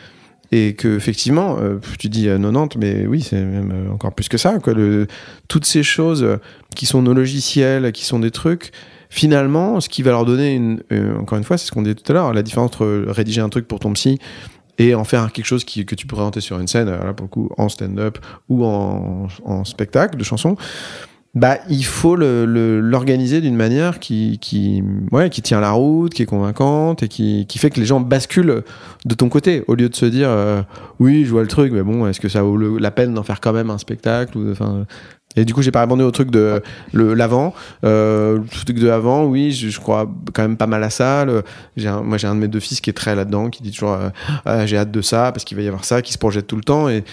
et 0.52 0.74
que 0.74 0.96
effectivement 0.96 1.58
euh, 1.60 1.78
tu 2.00 2.10
dis 2.10 2.28
euh, 2.28 2.40
90 2.40 2.78
mais 2.80 3.06
oui 3.06 3.22
c'est 3.22 3.44
même 3.44 3.72
euh, 3.72 3.94
encore 3.94 4.14
plus 4.16 4.28
que 4.30 4.38
ça 4.40 4.58
quoi 4.58 4.74
le, 4.74 5.06
toutes 5.48 5.66
ces 5.66 5.84
choses 5.84 6.26
qui 6.76 6.88
sont 6.88 7.04
nos 7.04 7.14
logiciels 7.14 7.92
qui 7.92 8.04
sont 8.04 8.18
des 8.20 8.32
trucs 8.32 8.72
finalement 9.12 9.80
ce 9.80 9.90
qui 9.90 10.02
va 10.02 10.10
leur 10.10 10.26
donner 10.26 10.56
une 10.56 10.82
encore 11.20 11.38
une 11.38 11.44
fois 11.44 11.60
c'est 11.60 11.68
ce 11.68 11.72
qu'on 11.72 11.84
disait 11.84 11.94
tout 11.94 12.12
à 12.12 12.16
l'heure 12.16 12.34
la 12.34 12.42
différence 12.42 12.72
entre 12.72 13.06
rédiger 13.10 13.42
un 13.42 13.50
truc 13.50 13.68
pour 13.68 13.80
ton 13.80 13.94
psy 13.94 14.18
et 14.80 14.96
en 14.96 15.04
faire 15.04 15.32
quelque 15.32 15.46
chose 15.46 15.66
qui, 15.66 15.86
que 15.86 15.94
tu 15.94 16.08
peux 16.08 16.16
présenter 16.16 16.40
sur 16.40 16.58
une 16.58 16.68
scène, 16.68 16.90
là 16.90 17.14
pour 17.14 17.26
le 17.26 17.30
coup 17.30 17.50
en 17.58 17.68
stand-up 17.70 18.18
ou 18.48 18.64
en, 18.66 19.28
en 19.44 19.66
spectacle 19.66 20.18
de 20.18 20.24
chansons, 20.24 20.56
bah 21.36 21.60
il 21.70 21.86
faut 21.86 22.16
l'organiser 22.16 23.40
d'une 23.40 23.56
manière 23.56 24.00
qui, 24.00 24.40
ouais, 25.12 25.30
qui 25.30 25.42
tient 25.44 25.62
la 25.62 25.72
route, 25.72 26.14
qui 26.14 26.24
est 26.24 26.26
convaincante 26.26 27.04
et 27.04 27.08
qui, 27.08 27.46
fait 27.58 27.70
que 27.70 27.80
les 27.80 27.86
gens 27.86 28.00
basculent 28.00 28.64
de 29.06 29.16
ton 29.16 29.30
côté 29.30 29.64
au 29.68 29.76
lieu 29.76 29.90
de 29.90 29.96
se 29.96 30.06
dire 30.06 30.30
euh, 30.30 30.64
oui 31.00 31.26
je 31.26 31.30
vois 31.30 31.44
le 31.44 31.48
truc 31.48 31.72
mais 31.72 31.84
bon 31.84 32.08
est-ce 32.08 32.20
que 32.20 32.30
ça 32.30 32.42
vaut 32.42 32.58
la 32.58 32.92
peine 32.92 33.14
d'en 33.14 33.24
faire 33.24 33.42
quand 33.42 33.54
même 33.54 33.70
un 33.70 33.78
spectacle 33.78 34.38
ou 34.38 34.56
et 35.36 35.46
du 35.46 35.54
coup 35.54 35.62
j'ai 35.62 35.72
pas 35.72 35.82
répondu 35.82 36.04
au 36.04 36.12
truc 36.12 36.32
de 36.32 36.62
le 36.92 37.14
l'avant 37.14 37.54
euh, 37.84 38.40
le 38.40 38.48
truc 38.66 38.80
de 38.80 38.90
avant 38.90 39.26
oui 39.26 39.52
je, 39.52 39.70
je 39.70 39.80
crois 39.80 40.10
quand 40.34 40.42
même 40.42 40.58
pas 40.58 40.66
mal 40.68 40.84
à 40.84 40.90
ça 40.90 41.24
le- 41.26 41.44
j'ai 41.78 41.88
un- 41.88 42.02
moi 42.02 42.18
j'ai 42.18 42.26
un 42.28 42.34
de 42.36 42.40
mes 42.40 42.48
deux 42.48 42.60
fils 42.60 42.82
qui 42.82 42.90
est 42.90 42.94
très 42.94 43.14
là-dedans 43.16 43.50
qui 43.50 43.62
dit 43.62 43.72
toujours 43.72 43.94
euh, 43.94 44.10
Ah, 44.46 44.66
j'ai 44.66 44.78
hâte 44.78 44.90
de 44.92 45.02
ça 45.02 45.32
parce 45.32 45.44
qu'il 45.46 45.56
va 45.56 45.64
y 45.64 45.68
avoir 45.68 45.86
ça 45.86 46.02
qui 46.02 46.14
se 46.14 46.18
projette 46.18 46.48
tout 46.48 46.56
le 46.56 46.64
temps 46.64 46.90
et 46.90 47.04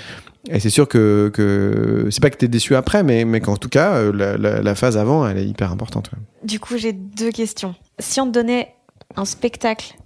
et 0.49 0.61
c'est 0.61 0.71
sûr 0.71 0.87
que, 0.87 1.29
que 1.35 2.07
c'est 2.13 2.23
pas 2.23 2.31
que 2.31 2.37
t'es 2.37 2.47
déçu 2.47 2.77
après, 2.77 3.03
mais, 3.03 3.25
mais 3.25 3.41
qu'en 3.41 3.57
tout 3.57 3.69
cas, 3.69 3.95
euh, 3.95 4.13
la, 4.15 4.37
la- 4.37 4.63
la 4.63 4.75
phase 4.77 4.97
avant, 4.97 5.27
elle 5.29 5.39
est 5.39 5.45
hyper 5.45 5.73
importante. 5.73 6.09
Du 6.45 6.61
coup, 6.61 6.77
j'ai 6.79 6.93
deux 6.93 7.33
questions. 7.33 7.75
Si 7.99 8.21
on 8.21 8.27
te 8.29 8.31
donnait 8.31 8.69
un 9.17 9.25
spectacle 9.25 9.97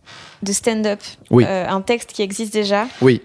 de 0.42 0.50
stand-up, 0.52 1.00
Oui. 1.30 1.44
euh, 1.46 1.66
un 1.68 1.82
texte 1.82 2.12
qui 2.14 2.22
existe 2.22 2.54
déjà, 2.54 2.86
Oui. 3.02 3.20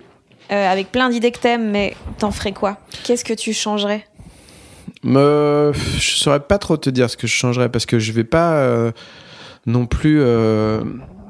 avec 0.49 0.91
plein 0.91 1.09
d'idées 1.09 1.31
que 1.31 1.39
t'aimes, 1.39 1.71
mais 1.71 1.95
t'en 2.17 2.31
ferais 2.31 2.51
quoi? 2.51 2.79
Qu'est-ce 3.05 3.23
que 3.23 3.33
tu 3.33 3.53
changerais? 3.53 4.03
Me... 5.05 5.71
Je 5.97 6.15
saurais 6.17 6.39
pas 6.41 6.57
trop 6.57 6.77
te 6.77 6.89
dire 6.89 7.09
ce 7.09 7.15
que 7.17 7.27
je 7.27 7.33
changerais 7.33 7.69
parce 7.69 7.85
que 7.85 7.99
je 7.99 8.11
vais 8.11 8.23
pas 8.23 8.55
euh, 8.57 8.91
non 9.65 9.85
plus. 9.85 10.19
euh, 10.19 10.81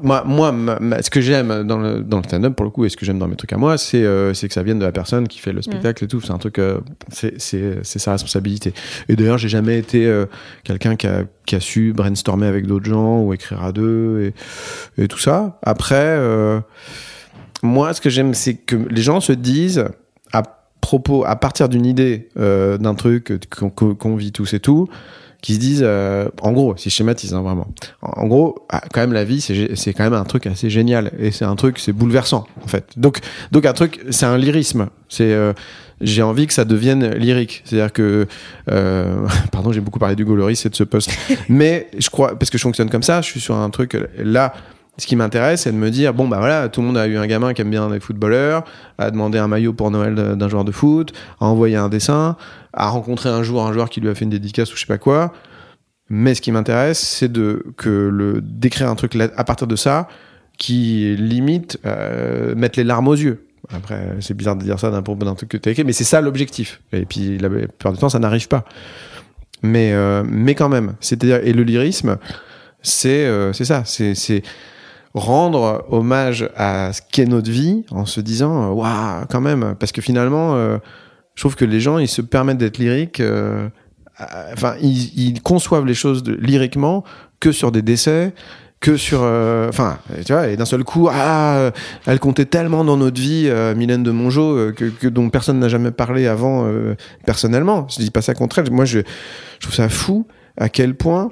Moi, 0.02 0.23
moi 0.26 0.52
ma- 0.52 0.80
ma- 0.80 1.02
ce 1.02 1.10
que 1.10 1.22
j'aime 1.22 1.64
dans 1.64 1.77
le, 1.77 1.99
dans 2.02 2.18
le 2.18 2.23
stand-up, 2.23 2.53
pour 2.56 2.64
le 2.65 2.69
coup, 2.72 2.85
et 2.85 2.89
ce 2.89 2.97
que 2.97 3.06
j'aime 3.06 3.18
dans 3.19 3.27
mes 3.27 3.35
trucs 3.35 3.53
à 3.53 3.57
moi, 3.57 3.77
c'est 3.77 4.03
euh, 4.03 4.34
c'est 4.34 4.47
que 4.47 4.53
ça 4.53 4.61
vienne 4.64 4.80
de 4.80 4.85
la 4.85 4.91
personne 4.91 5.27
qui 5.27 5.39
fait 5.39 5.52
le 5.53 5.61
spectacle 5.61 6.03
et 6.03 6.07
tout. 6.07 6.22
C'est 6.22 6.31
un 6.31 6.38
truc. 6.38 6.57
euh, 6.60 6.80
c'est- 7.11 7.35
c'est 7.39 7.80
c'est 7.84 7.99
sa 7.99 8.11
responsabilité. 8.11 8.73
Et 9.10 9.15
d'ailleurs, 9.15 9.38
j'ai 9.38 9.49
jamais 9.49 9.77
été 9.77 10.06
euh, 10.06 10.26
quelqu'un 10.64 10.95
qui 10.95 11.07
a, 11.07 11.23
qui 11.45 11.56
a 11.56 11.60
su 11.60 11.93
brainstormer 11.93 12.47
avec 12.47 12.68
d'autres 12.68 12.85
gens 12.89 13.22
ou 13.22 13.34
écrire 13.34 13.64
à 13.64 13.72
deux 13.72 14.22
et, 14.97 15.03
et 15.03 15.07
tout 15.07 15.19
ça. 15.19 15.60
Après, 15.64 15.95
euh, 15.99 16.60
moi, 17.64 17.93
ce 17.93 18.02
que 18.02 18.10
j'aime, 18.10 18.34
c'est 18.34 18.56
que 18.56 18.76
les 18.89 19.02
gens 19.02 19.19
se 19.22 19.31
disent 19.34 19.85
propos, 20.85 21.25
à 21.25 21.35
partir 21.35 21.67
d'une 21.67 21.85
idée 21.85 22.29
euh, 22.37 22.77
d'un 22.77 22.93
truc 22.93 23.33
qu'on 23.49 24.15
vit 24.15 24.31
tous 24.31 24.53
et 24.53 24.59
tout, 24.59 24.87
qui 25.41 25.55
se 25.55 25.59
disent, 25.59 25.83
euh, 25.83 26.27
en 26.41 26.51
gros, 26.51 26.77
si 26.77 26.91
je 26.91 26.95
schématise 26.95 27.33
hein, 27.33 27.41
vraiment, 27.41 27.67
en, 28.03 28.27
gros, 28.27 28.67
ah, 28.69 28.81
quand 28.93 29.01
même 29.01 29.13
la 29.13 29.23
vie, 29.23 29.41
c'est 29.41 29.93
quand 29.93 30.03
même 30.03 30.13
un 30.13 30.23
truc 30.25 30.45
assez 30.45 30.69
génial 30.69 31.11
et 31.17 31.31
c'est 31.31 31.45
un 31.45 31.55
truc, 31.55 31.79
c'est 31.79 31.91
bouleversant 31.91 32.45
en 32.63 32.67
fait. 32.67 32.85
Donc, 32.97 33.19
donc 33.51 33.65
un 33.65 33.73
truc, 33.73 33.99
c'est 34.11 34.27
un 34.27 34.37
lyrisme. 34.37 34.89
C'est 35.09 35.33
euh, 35.33 35.53
j'ai 36.01 36.21
envie 36.21 36.45
que 36.45 36.53
ça 36.53 36.65
devienne 36.65 37.13
lyrique. 37.15 37.63
C'est-à-dire 37.65 37.93
que, 37.93 38.27
euh, 38.71 39.27
pardon, 39.51 39.71
j'ai 39.71 39.81
beaucoup 39.81 39.99
parlé 39.99 40.15
du 40.15 40.23
Loris 40.23 40.65
et 40.65 40.69
de 40.69 40.75
ce 40.75 40.83
poste, 40.83 41.11
mais 41.49 41.89
je 41.97 42.09
crois 42.11 42.37
parce 42.37 42.51
que 42.51 42.59
je 42.59 42.63
fonctionne 42.63 42.91
comme 42.91 43.03
ça, 43.03 43.21
je 43.21 43.27
suis 43.29 43.41
sur 43.41 43.55
un 43.55 43.69
truc 43.71 43.97
là. 44.19 44.53
Ce 44.97 45.07
qui 45.07 45.15
m'intéresse, 45.15 45.63
c'est 45.63 45.72
de 45.72 45.77
me 45.77 45.91
dire 45.91 46.13
bon 46.13 46.27
bah 46.27 46.38
voilà, 46.38 46.69
tout 46.69 46.81
le 46.81 46.88
monde 46.88 46.97
a 46.97 47.07
eu 47.07 47.17
un 47.17 47.27
gamin 47.27 47.53
qui 47.53 47.61
aime 47.61 47.69
bien 47.69 47.89
les 47.89 47.99
footballeurs, 47.99 48.63
a 48.97 49.11
demandé 49.11 49.38
un 49.38 49.47
maillot 49.47 49.73
pour 49.73 49.91
Noël 49.91 50.15
d'un 50.15 50.47
joueur 50.47 50.63
de 50.63 50.72
foot, 50.72 51.11
a 51.41 51.45
envoyé 51.45 51.76
un 51.76 51.89
dessin, 51.89 52.38
a 52.72 52.88
rencontré 52.89 53.30
un 53.30 53.43
jour 53.43 53.65
un 53.65 53.73
joueur 53.73 53.89
qui 53.89 53.99
lui 53.99 54.09
a 54.09 54.15
fait 54.15 54.23
une 54.23 54.31
dédicace 54.31 54.72
ou 54.72 54.76
je 54.76 54.81
sais 54.81 54.88
pas 54.88 54.97
quoi. 54.97 55.34
Mais 56.09 56.35
ce 56.35 56.41
qui 56.41 56.51
m'intéresse, 56.51 56.99
c'est 56.99 57.31
de 57.31 57.65
que 57.77 57.89
le 57.89 58.39
d'écrire 58.41 58.89
un 58.89 58.95
truc 58.95 59.15
à 59.15 59.43
partir 59.43 59.67
de 59.67 59.76
ça 59.76 60.07
qui 60.57 61.15
limite 61.17 61.80
euh, 61.85 62.55
mettre 62.55 62.80
les 62.80 62.85
larmes 62.85 63.07
aux 63.07 63.15
yeux. 63.15 63.47
Après, 63.73 64.15
c'est 64.19 64.35
bizarre 64.35 64.55
de 64.55 64.63
dire 64.63 64.80
ça 64.80 64.91
d'un 64.91 65.01
truc 65.01 65.49
que 65.49 65.57
tu 65.57 65.67
as 65.67 65.72
écrit, 65.72 65.84
mais 65.84 65.93
c'est 65.93 66.03
ça 66.03 66.22
l'objectif. 66.22 66.81
Et 66.93 67.05
puis 67.05 67.38
la 67.39 67.49
plupart 67.49 67.93
du 67.93 67.99
temps, 67.99 68.09
ça 68.09 68.19
n'arrive 68.19 68.47
pas. 68.47 68.63
Mais 69.63 69.93
euh, 69.93 70.23
mais 70.26 70.53
quand 70.53 70.69
même, 70.69 70.93
c'est-à-dire 70.99 71.39
et 71.43 71.53
le 71.53 71.63
lyrisme, 71.63 72.17
c'est 72.81 73.26
euh, 73.26 73.51
c'est 73.53 73.65
ça, 73.65 73.84
c'est 73.85 74.13
c'est 74.13 74.43
rendre 75.15 75.85
hommage 75.89 76.49
à 76.57 76.91
ce 76.91 77.01
qu'est 77.09 77.25
notre 77.25 77.49
vie 77.49 77.85
en 77.89 78.05
se 78.05 78.19
disant 78.19 78.63
euh, 78.63 78.73
waouh 78.73 79.25
quand 79.29 79.41
même. 79.41 79.75
Parce 79.79 79.91
que 79.91 80.01
finalement 80.01 80.55
euh, 80.55 80.77
je 81.35 81.41
trouve 81.41 81.55
que 81.55 81.65
les 81.65 81.79
gens 81.79 81.97
ils 81.97 82.09
se 82.09 82.21
permettent 82.21 82.57
d'être 82.57 82.77
lyriques 82.77 83.21
euh, 83.21 83.69
enfin 84.53 84.75
ils, 84.81 85.41
conçoivent 85.41 85.85
les 85.85 85.93
choses 85.93 86.23
lyriquement 86.39 87.03
que 87.39 87.51
sur 87.51 87.71
des 87.71 87.81
décès 87.81 88.33
que 88.81 88.97
sur 88.97 89.21
enfin 89.21 89.99
tu 90.25 90.33
vois 90.33 90.47
et 90.47 90.57
d'un 90.57 90.65
seul 90.65 90.83
coup 90.83 91.07
ah 91.09 91.71
elle 92.05 92.19
comptait 92.19 92.45
tellement 92.45 92.83
dans 92.83 92.97
notre 92.97 93.19
vie 93.19 93.45
euh, 93.47 93.73
Mylène 93.73 94.03
de 94.03 94.11
Mongeau 94.11 94.73
que, 94.73 94.85
que 94.85 95.07
dont 95.07 95.29
personne 95.29 95.59
n'a 95.59 95.69
jamais 95.69 95.91
parlé 95.91 96.27
avant 96.27 96.69
personnellement. 97.25 97.87
Je 97.89 98.01
dis 98.01 98.11
pas 98.11 98.21
ça 98.21 98.33
contre 98.33 98.59
elle. 98.59 98.69
Moi 98.69 98.85
je, 98.85 98.99
je 98.99 99.59
trouve 99.61 99.73
ça 99.73 99.87
fou 99.87 100.27
à 100.57 100.67
quel 100.67 100.95
point 100.95 101.31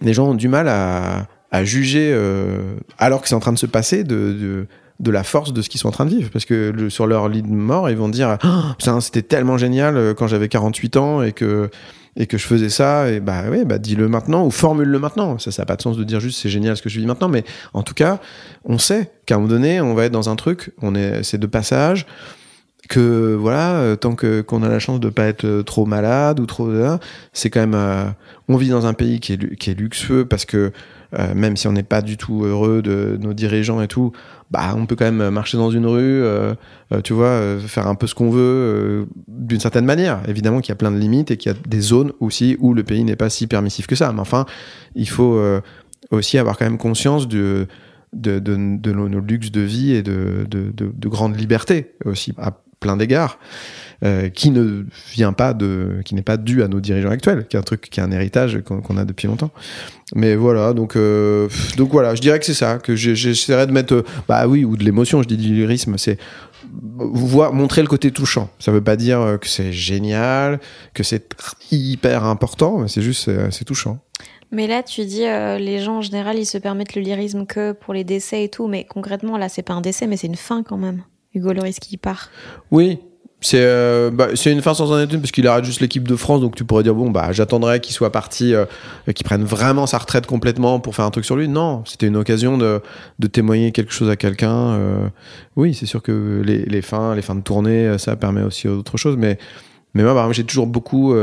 les 0.00 0.12
gens 0.12 0.28
ont 0.28 0.34
du 0.34 0.48
mal 0.48 0.68
à, 0.68 1.28
juger, 1.64 2.10
euh, 2.12 2.76
alors 2.98 3.22
que 3.22 3.28
c'est 3.28 3.34
en 3.34 3.40
train 3.40 3.52
de 3.52 3.58
se 3.58 3.66
passer, 3.66 4.04
de, 4.04 4.66
de, 5.00 5.10
la 5.10 5.22
force 5.22 5.52
de 5.52 5.62
ce 5.62 5.68
qu'ils 5.68 5.80
sont 5.80 5.88
en 5.88 5.92
train 5.92 6.04
de 6.04 6.10
vivre. 6.10 6.30
Parce 6.30 6.44
que 6.44 6.88
sur 6.88 7.06
leur 7.06 7.28
lit 7.28 7.42
de 7.42 7.48
mort, 7.48 7.90
ils 7.90 7.96
vont 7.96 8.08
dire 8.08 8.38
Putain, 8.78 9.00
c'était 9.00 9.22
tellement 9.22 9.58
génial 9.58 9.96
euh, 9.96 10.14
quand 10.14 10.26
j'avais 10.26 10.48
48 10.48 10.96
ans 10.96 11.22
et 11.22 11.32
que, 11.32 11.70
et 12.16 12.26
que 12.26 12.38
je 12.38 12.46
faisais 12.46 12.68
ça. 12.68 13.10
Et 13.10 13.20
bah 13.20 13.44
oui, 13.50 13.64
bah 13.64 13.78
dis-le 13.78 14.08
maintenant 14.08 14.44
ou 14.46 14.50
formule-le 14.50 14.98
maintenant. 14.98 15.38
Ça, 15.38 15.50
ça 15.50 15.62
n'a 15.62 15.66
pas 15.66 15.76
de 15.76 15.82
sens 15.82 15.96
de 15.96 16.04
dire 16.04 16.20
juste 16.20 16.40
c'est 16.40 16.48
génial 16.48 16.76
ce 16.76 16.82
que 16.82 16.88
je 16.88 16.98
vis 16.98 17.06
maintenant. 17.06 17.28
Mais 17.28 17.44
en 17.74 17.82
tout 17.82 17.94
cas, 17.94 18.20
on 18.64 18.78
sait 18.78 19.10
qu'à 19.26 19.36
un 19.36 19.38
moment 19.38 19.50
donné, 19.50 19.80
on 19.80 19.94
va 19.94 20.04
être 20.04 20.12
dans 20.12 20.28
un 20.28 20.36
truc, 20.36 20.72
on 20.82 20.94
est, 20.94 21.22
c'est 21.22 21.38
de 21.38 21.46
passage 21.46 22.06
que 22.88 23.34
voilà 23.34 23.78
euh, 23.78 23.96
tant 23.96 24.14
que 24.14 24.42
qu'on 24.42 24.62
a 24.62 24.68
la 24.68 24.78
chance 24.78 25.00
de 25.00 25.08
pas 25.08 25.24
être 25.24 25.62
trop 25.62 25.86
malade 25.86 26.38
ou 26.38 26.46
trop 26.46 26.70
c'est 27.32 27.50
quand 27.50 27.66
même 27.66 28.14
on 28.48 28.56
vit 28.56 28.68
dans 28.68 28.86
un 28.86 28.94
pays 28.94 29.20
qui 29.20 29.32
est 29.32 29.56
qui 29.56 29.70
est 29.70 29.74
luxueux 29.74 30.24
parce 30.24 30.44
que 30.44 30.72
euh, 31.14 31.34
même 31.34 31.56
si 31.56 31.68
on 31.68 31.72
n'est 31.72 31.82
pas 31.82 32.02
du 32.02 32.16
tout 32.16 32.44
heureux 32.44 32.82
de 32.82 33.18
nos 33.20 33.32
dirigeants 33.32 33.80
et 33.80 33.88
tout 33.88 34.12
bah 34.50 34.74
on 34.76 34.86
peut 34.86 34.96
quand 34.96 35.10
même 35.10 35.30
marcher 35.30 35.56
dans 35.56 35.70
une 35.70 35.86
rue 35.86 36.22
euh, 36.22 36.54
euh, 36.92 37.00
tu 37.00 37.12
vois 37.12 37.58
faire 37.60 37.86
un 37.86 37.94
peu 37.94 38.06
ce 38.06 38.14
qu'on 38.14 38.30
veut 38.30 39.08
d'une 39.28 39.60
certaine 39.60 39.84
manière. 39.84 40.20
Évidemment 40.28 40.60
qu'il 40.60 40.70
y 40.70 40.72
a 40.72 40.76
plein 40.76 40.92
de 40.92 40.98
limites 40.98 41.30
et 41.30 41.36
qu'il 41.36 41.52
y 41.52 41.54
a 41.54 41.58
des 41.66 41.80
zones 41.80 42.12
aussi 42.20 42.56
où 42.60 42.74
le 42.74 42.84
pays 42.84 43.02
n'est 43.04 43.16
pas 43.16 43.30
si 43.30 43.46
permissif 43.46 43.86
que 43.86 43.96
ça. 43.96 44.12
Mais 44.12 44.20
enfin 44.20 44.46
il 44.94 45.08
faut 45.08 45.40
aussi 46.10 46.38
avoir 46.38 46.56
quand 46.58 46.64
même 46.64 46.78
conscience 46.78 47.26
de 47.26 47.66
nos, 48.14 49.20
luxes 49.20 49.50
de 49.50 49.60
vie 49.60 49.92
et 49.92 50.02
de, 50.02 50.46
de, 50.48 50.70
de, 50.70 50.92
de 50.94 51.08
grande 51.08 51.38
liberté 51.38 51.94
aussi 52.04 52.32
plein 52.80 52.96
d'égards 52.96 53.38
euh, 54.04 54.28
qui 54.28 54.50
ne 54.50 54.84
vient 55.14 55.32
pas 55.32 55.54
de 55.54 56.00
qui 56.04 56.14
n'est 56.14 56.22
pas 56.22 56.36
dû 56.36 56.62
à 56.62 56.68
nos 56.68 56.80
dirigeants 56.80 57.10
actuels 57.10 57.46
qui 57.48 57.56
est 57.56 57.58
un 57.58 57.62
truc 57.62 57.88
qui 57.90 57.98
est 58.00 58.02
un 58.02 58.10
héritage 58.10 58.60
qu'on 58.62 58.96
a 58.98 59.04
depuis 59.04 59.26
longtemps. 59.26 59.50
Mais 60.14 60.36
voilà 60.36 60.74
donc 60.74 60.96
euh, 60.96 61.48
donc 61.78 61.90
voilà 61.90 62.14
je 62.14 62.20
dirais 62.20 62.38
que 62.38 62.44
c'est 62.44 62.54
ça 62.54 62.78
que 62.78 62.94
j'essaierais 62.94 63.66
de 63.66 63.72
mettre 63.72 63.94
euh, 63.94 64.04
bah 64.28 64.46
oui 64.46 64.64
ou 64.64 64.76
de 64.76 64.84
l'émotion 64.84 65.22
je 65.22 65.28
dis 65.28 65.38
du 65.38 65.54
lyrisme 65.54 65.96
c'est 65.96 66.18
voir 66.98 67.54
montrer 67.54 67.80
le 67.80 67.88
côté 67.88 68.10
touchant. 68.10 68.50
Ça 68.58 68.70
veut 68.70 68.82
pas 68.82 68.96
dire 68.96 69.38
que 69.40 69.48
c'est 69.48 69.72
génial 69.72 70.60
que 70.92 71.02
c'est 71.02 71.34
hyper 71.70 72.24
important 72.24 72.78
mais 72.80 72.88
c'est 72.88 73.02
juste 73.02 73.30
c'est- 73.50 73.64
touchant. 73.64 73.98
Mais 74.52 74.68
là, 74.68 74.82
tu 74.84 75.04
dis, 75.04 75.22
les 75.22 75.80
gens 75.80 75.96
en 75.96 76.02
général, 76.02 76.38
ils 76.38 76.46
se 76.46 76.56
permettent 76.58 76.94
le 76.94 77.02
lyrisme 77.02 77.46
que 77.46 77.72
pour 77.72 77.92
les 77.94 78.04
décès 78.04 78.44
et 78.44 78.48
tout, 78.48 78.68
mais 78.68 78.84
concrètement, 78.84 79.36
là, 79.38 79.48
c'est 79.48 79.62
pas 79.62 79.74
un 79.74 79.80
décès, 79.80 80.06
mais 80.06 80.16
c'est 80.16 80.28
une 80.28 80.36
fin 80.36 80.62
quand 80.62 80.76
même. 80.76 81.02
Hugo 81.36 81.52
qui 81.80 81.96
part. 81.96 82.30
Oui, 82.70 82.98
C'est 83.40 83.60
euh, 83.60 84.10
bah, 84.10 84.28
une 84.46 84.62
fin 84.62 84.72
sans 84.72 84.90
en 84.90 84.98
être 84.98 85.12
une 85.12 85.20
parce 85.20 85.30
qu'il 85.30 85.46
arrête 85.46 85.64
juste 85.64 85.80
l'équipe 85.80 86.08
de 86.08 86.16
France, 86.16 86.40
donc 86.40 86.56
tu 86.56 86.64
pourrais 86.64 86.82
dire 86.82 86.94
bon 86.94 87.10
bah 87.10 87.32
j'attendrai 87.32 87.80
qu'il 87.80 87.94
soit 87.94 88.10
parti, 88.10 88.54
euh, 88.54 88.64
qu'il 89.14 89.24
prenne 89.24 89.44
vraiment 89.44 89.86
sa 89.86 89.98
retraite 89.98 90.26
complètement 90.26 90.80
pour 90.80 90.94
faire 90.96 91.04
un 91.04 91.10
truc 91.10 91.24
sur 91.24 91.36
lui. 91.36 91.46
Non, 91.46 91.84
c'était 91.84 92.06
une 92.06 92.16
occasion 92.16 92.56
de, 92.56 92.80
de 93.18 93.26
témoigner 93.26 93.72
quelque 93.72 93.92
chose 93.92 94.08
à 94.08 94.16
quelqu'un. 94.16 94.70
Euh. 94.74 95.08
oui, 95.54 95.74
c'est 95.74 95.86
sûr 95.86 96.02
que 96.02 96.42
les, 96.44 96.64
les, 96.64 96.82
fins, 96.82 97.14
les 97.14 97.22
fins 97.22 97.34
de 97.34 97.42
tournée, 97.42 97.86
euh, 97.86 97.98
ça 97.98 98.16
permet 98.16 98.42
aussi 98.42 98.68
autre 98.68 98.96
chose, 98.96 99.16
mais 99.18 99.38
mais 99.94 100.02
moi 100.02 100.14
bah, 100.14 100.26
j'ai 100.32 100.44
toujours 100.44 100.66
beaucoup 100.66 101.14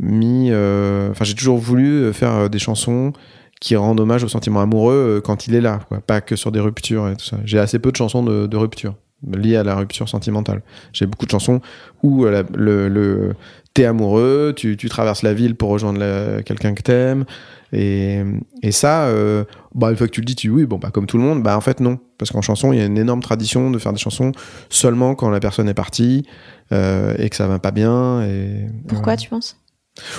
mis, 0.00 0.50
enfin 0.50 1.24
j'ai 1.24 1.34
toujours 1.34 1.58
voulu 1.58 2.12
faire 2.12 2.50
des 2.50 2.58
chansons 2.58 3.12
qui 3.60 3.76
rendent 3.76 4.00
hommage 4.00 4.24
au 4.24 4.28
sentiment 4.28 4.60
amoureux 4.60 5.20
quand 5.24 5.46
il 5.46 5.54
est 5.54 5.60
là, 5.60 5.80
pas 6.06 6.20
que 6.20 6.36
sur 6.36 6.52
des 6.52 6.60
ruptures 6.60 7.08
et 7.08 7.16
tout 7.16 7.24
ça. 7.24 7.38
J'ai 7.44 7.58
assez 7.58 7.78
peu 7.78 7.90
de 7.90 7.96
chansons 7.96 8.22
de 8.22 8.56
rupture 8.56 8.94
lié 9.30 9.56
à 9.56 9.62
la 9.62 9.74
rupture 9.74 10.08
sentimentale. 10.08 10.62
J'ai 10.92 11.06
beaucoup 11.06 11.26
de 11.26 11.30
chansons 11.30 11.60
où 12.02 12.24
euh, 12.24 12.42
le, 12.54 12.88
le 12.88 13.34
t'es 13.74 13.84
amoureux, 13.86 14.52
tu, 14.54 14.76
tu, 14.76 14.88
traverses 14.88 15.22
la 15.22 15.32
ville 15.32 15.54
pour 15.54 15.70
rejoindre 15.70 16.42
quelqu'un 16.42 16.74
que 16.74 16.82
t'aimes, 16.82 17.24
et, 17.72 18.22
et 18.62 18.70
ça, 18.70 19.04
euh, 19.04 19.44
bah, 19.74 19.90
une 19.90 19.96
fois 19.96 20.06
que 20.06 20.12
tu 20.12 20.20
le 20.20 20.26
dis, 20.26 20.34
tu 20.34 20.48
dis 20.48 20.52
oui, 20.52 20.66
bon, 20.66 20.76
bah, 20.76 20.90
comme 20.92 21.06
tout 21.06 21.16
le 21.16 21.22
monde, 21.22 21.42
bah, 21.42 21.56
en 21.56 21.60
fait, 21.60 21.80
non. 21.80 21.98
Parce 22.18 22.30
qu'en 22.30 22.42
chanson, 22.42 22.72
il 22.72 22.78
y 22.78 22.82
a 22.82 22.84
une 22.84 22.98
énorme 22.98 23.22
tradition 23.22 23.70
de 23.70 23.78
faire 23.78 23.92
des 23.92 23.98
chansons 23.98 24.32
seulement 24.68 25.14
quand 25.14 25.30
la 25.30 25.40
personne 25.40 25.68
est 25.68 25.74
partie, 25.74 26.26
euh, 26.72 27.14
et 27.18 27.30
que 27.30 27.36
ça 27.36 27.46
va 27.46 27.58
pas 27.58 27.70
bien. 27.70 28.22
Et, 28.24 28.66
Pourquoi, 28.88 29.16
tu 29.16 29.30
penses? 29.30 29.56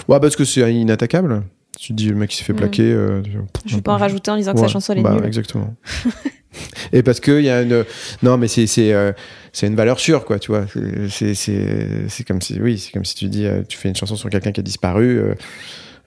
Ouais, 0.08 0.20
parce 0.20 0.36
que 0.36 0.46
c'est 0.46 0.74
inattaquable. 0.74 1.44
Tu 1.80 1.88
te 1.90 1.94
dis, 1.94 2.10
le 2.10 2.16
mec 2.16 2.30
qui 2.30 2.38
s'est 2.38 2.44
fait 2.44 2.54
mm. 2.54 2.58
plaquer. 2.58 2.92
Euh, 2.92 3.22
Je 3.66 3.76
vais 3.76 3.82
pas 3.82 3.94
en 3.94 3.98
rajouter 3.98 4.32
en 4.32 4.38
disant 4.38 4.54
que 4.54 4.60
sa 4.60 4.68
chanson 4.68 4.94
est 4.94 5.02
bah, 5.02 5.14
nulle. 5.14 5.26
Exactement. 5.26 5.76
et 6.92 7.04
parce 7.04 7.20
que 7.20 7.40
il 7.40 7.46
y 7.46 7.50
a 7.50 7.62
une 7.62 7.86
non 8.22 8.38
mais 8.38 8.48
c'est 8.48 8.68
c'est 8.68 8.94
euh, 8.94 9.12
c'est 9.52 9.68
une 9.68 9.76
valeur 9.76 10.00
sûre 10.00 10.26
quoi 10.26 10.40
tu 10.40 10.52
vois 10.52 10.66
c'est 11.10 11.34
c'est 11.34 12.08
c'est 12.08 12.24
comme 12.24 12.42
si 12.42 12.60
oui 12.60 12.78
c'est 12.78 12.92
comme 12.92 13.06
si 13.06 13.16
tu 13.16 13.28
dis 13.28 13.46
euh, 13.46 13.64
tu 13.68 13.78
fais 13.78 13.90
une 13.90 13.96
chanson 13.96 14.16
sur 14.16 14.30
quelqu'un 14.30 14.52
qui 14.52 14.60
a 14.60 14.64
disparu 14.64 15.18
euh, 15.18 15.36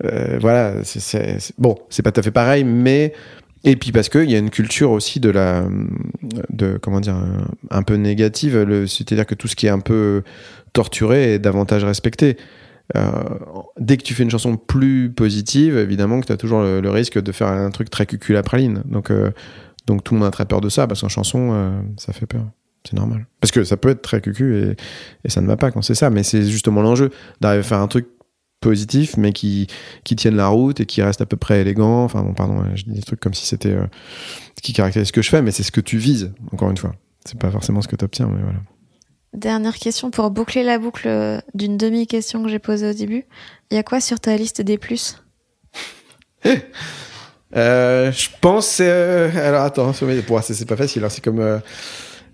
euh 0.05 0.39
voilà 0.41 0.75
c'est 0.85 1.39
bon 1.59 1.77
c'est 1.89 2.03
pas 2.03 2.13
tout 2.13 2.21
à 2.21 2.23
fait 2.23 2.31
pareil 2.31 2.65
mais 2.65 3.13
et 3.65 3.77
puis 3.77 3.93
parce 3.93 4.09
que 4.09 4.19
il 4.19 4.31
y 4.31 4.35
a 4.35 4.39
une 4.39 4.51
culture 4.51 4.91
aussi 4.91 5.21
de 5.21 5.31
la 5.31 5.67
de 6.51 6.79
comment 6.81 7.01
dire 7.01 7.17
un, 7.71 7.83
peu 7.83 7.95
négative 7.95 8.87
c'est-à-dire 8.87 9.27
que 9.27 9.35
tout 9.35 9.49
ce 9.49 9.57
qui 9.57 9.67
est 9.67 9.71
un 9.71 9.81
peu 9.81 10.23
torturé 10.73 11.35
est 11.35 11.39
davantage 11.39 11.83
respecté 11.85 12.37
dès 13.79 13.97
que 13.97 14.03
tu 14.03 14.15
fais 14.15 14.23
une 14.23 14.31
chanson 14.31 14.57
plus 14.57 15.11
positive, 15.11 15.77
évidemment 15.77 16.21
que 16.21 16.27
tu 16.27 16.33
as 16.33 16.37
toujours 16.37 16.63
le, 16.63 16.91
risque 16.91 17.21
de 17.21 17.33
faire 17.33 17.49
un 17.49 17.71
truc 17.71 17.91
très 17.91 18.07
cucul 18.07 18.37
à 18.37 18.43
praline. 18.43 18.83
Donc, 18.87 19.11
euh, 19.11 19.31
donc 19.87 20.05
tout 20.05 20.15
le 20.15 20.21
monde 20.21 20.29
a 20.29 20.31
très 20.31 20.47
peur 20.47 20.61
de 20.61 20.69
ça, 20.69 20.87
parce 20.87 21.01
qu'en 21.01 21.09
chanson, 21.09 21.51
euh, 21.53 21.81
ça 21.97 22.13
fait 22.13 22.27
peur. 22.27 22.45
C'est 22.89 22.97
normal. 22.97 23.27
Parce 23.41 23.51
que 23.51 23.65
ça 23.65 23.77
peut 23.77 23.89
être 23.89 24.03
très 24.03 24.21
cucu 24.21 24.57
et, 25.25 25.29
ça 25.29 25.41
ne 25.41 25.47
va 25.47 25.57
pas 25.57 25.73
quand 25.73 25.83
c'est 25.83 25.97
ça. 25.97 26.09
Mais 26.09 26.23
c'est 26.23 26.45
justement 26.45 26.83
l'enjeu 26.83 27.11
d'arriver 27.41 27.61
à 27.61 27.65
faire 27.65 27.81
un 27.81 27.89
truc 27.89 28.07
positif, 28.61 29.17
mais 29.17 29.33
qui, 29.33 29.67
qui 30.05 30.15
tienne 30.15 30.37
la 30.37 30.49
route 30.49 30.79
et 30.81 30.87
qui 30.87 31.03
reste 31.03 31.21
à 31.21 31.27
peu 31.27 31.37
près 31.37 31.63
élégant. 31.63 32.05
Enfin, 32.05 32.23
bon, 32.23 32.33
pardon, 32.33 32.65
je 32.75 32.85
dis 32.85 32.93
des 32.93 33.03
trucs 33.03 33.21
comme 33.21 33.35
si 33.35 33.45
c'était 33.45 33.73
euh, 33.73 33.87
ce 34.57 34.63
qui 34.63 34.73
caractérise 34.73 35.09
ce 35.09 35.13
que 35.13 35.23
je 35.23 35.31
fais, 35.31 35.43
mais 35.43 35.51
c'est 35.51 35.65
ce 35.65 35.73
que 35.73 35.81
tu 35.81 35.99
vises, 35.99 36.33
encore 36.53 36.71
une 36.71 36.77
fois. 36.77 36.95
C'est 37.25 37.39
pas 37.39 37.51
forcément 37.51 37.83
ce 37.83 37.89
que 37.89 37.97
tu 37.97 38.05
obtiens, 38.05 38.29
mais 38.29 38.41
voilà. 38.41 38.61
Dernière 39.37 39.77
question 39.77 40.11
pour 40.11 40.31
boucler 40.31 40.63
la 40.63 40.79
boucle 40.79 41.43
d'une 41.53 41.77
demi-question 41.77 42.43
que 42.43 42.49
j'ai 42.49 42.59
posée 42.59 42.89
au 42.89 42.95
début. 42.95 43.27
Il 43.71 43.75
y 43.75 43.79
a 43.79 43.83
quoi 43.83 44.01
sur 44.01 44.19
ta 44.19 44.35
liste 44.35 44.63
des 44.63 44.79
plus? 44.79 45.23
Euh, 47.55 48.11
je 48.13 48.29
pense. 48.41 48.79
Euh, 48.81 49.31
alors 49.37 49.63
attends, 49.63 49.93
c'est 49.93 50.67
pas 50.67 50.77
facile. 50.77 51.05
Hein, 51.05 51.09
c'est 51.09 51.23
comme. 51.23 51.41
Euh, 51.41 51.59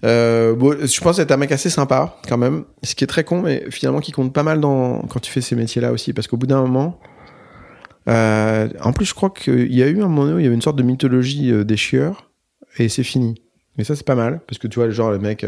euh, 0.05 0.87
je 0.87 1.01
pense 1.01 1.19
être 1.19 1.31
un 1.31 1.37
mec 1.37 1.53
assez 1.53 1.71
sympa 1.71 2.17
quand 2.29 2.39
même. 2.39 2.65
Ce 2.83 2.95
qui 2.95 3.05
est 3.05 3.07
très 3.07 3.23
con, 3.23 3.43
mais 3.43 3.65
finalement 3.71 4.01
qui 4.01 4.11
compte 4.11 4.33
pas 4.33 4.43
mal 4.43 4.61
dans 4.61 5.03
quand 5.03 5.21
tu 5.21 5.31
fais 5.31 5.41
ces 5.41 5.55
métiers-là 5.55 5.93
aussi, 5.93 6.13
parce 6.13 6.29
qu'au 6.29 6.37
bout 6.37 6.47
d'un 6.47 6.63
moment. 6.63 6.99
Euh, 8.09 8.69
en 8.81 8.93
plus, 8.93 9.07
je 9.07 9.15
crois 9.15 9.31
qu'il 9.31 9.73
y 9.73 9.83
a 9.83 9.87
eu 9.87 10.03
un 10.03 10.09
moment 10.09 10.33
où 10.33 10.39
il 10.39 10.45
y 10.45 10.47
avait 10.47 10.55
une 10.55 10.63
sorte 10.63 10.77
de 10.77 10.83
mythologie 10.83 11.53
des 11.65 11.77
chieurs 11.77 12.31
et 12.79 12.89
c'est 12.89 13.05
fini. 13.05 13.43
Mais 13.77 13.85
ça, 13.85 13.95
c'est 13.95 14.07
pas 14.07 14.17
mal 14.17 14.41
parce 14.47 14.59
que 14.59 14.67
tu 14.67 14.81
vois, 14.81 14.91
genre 14.91 15.11
le 15.11 15.19
mec 15.19 15.45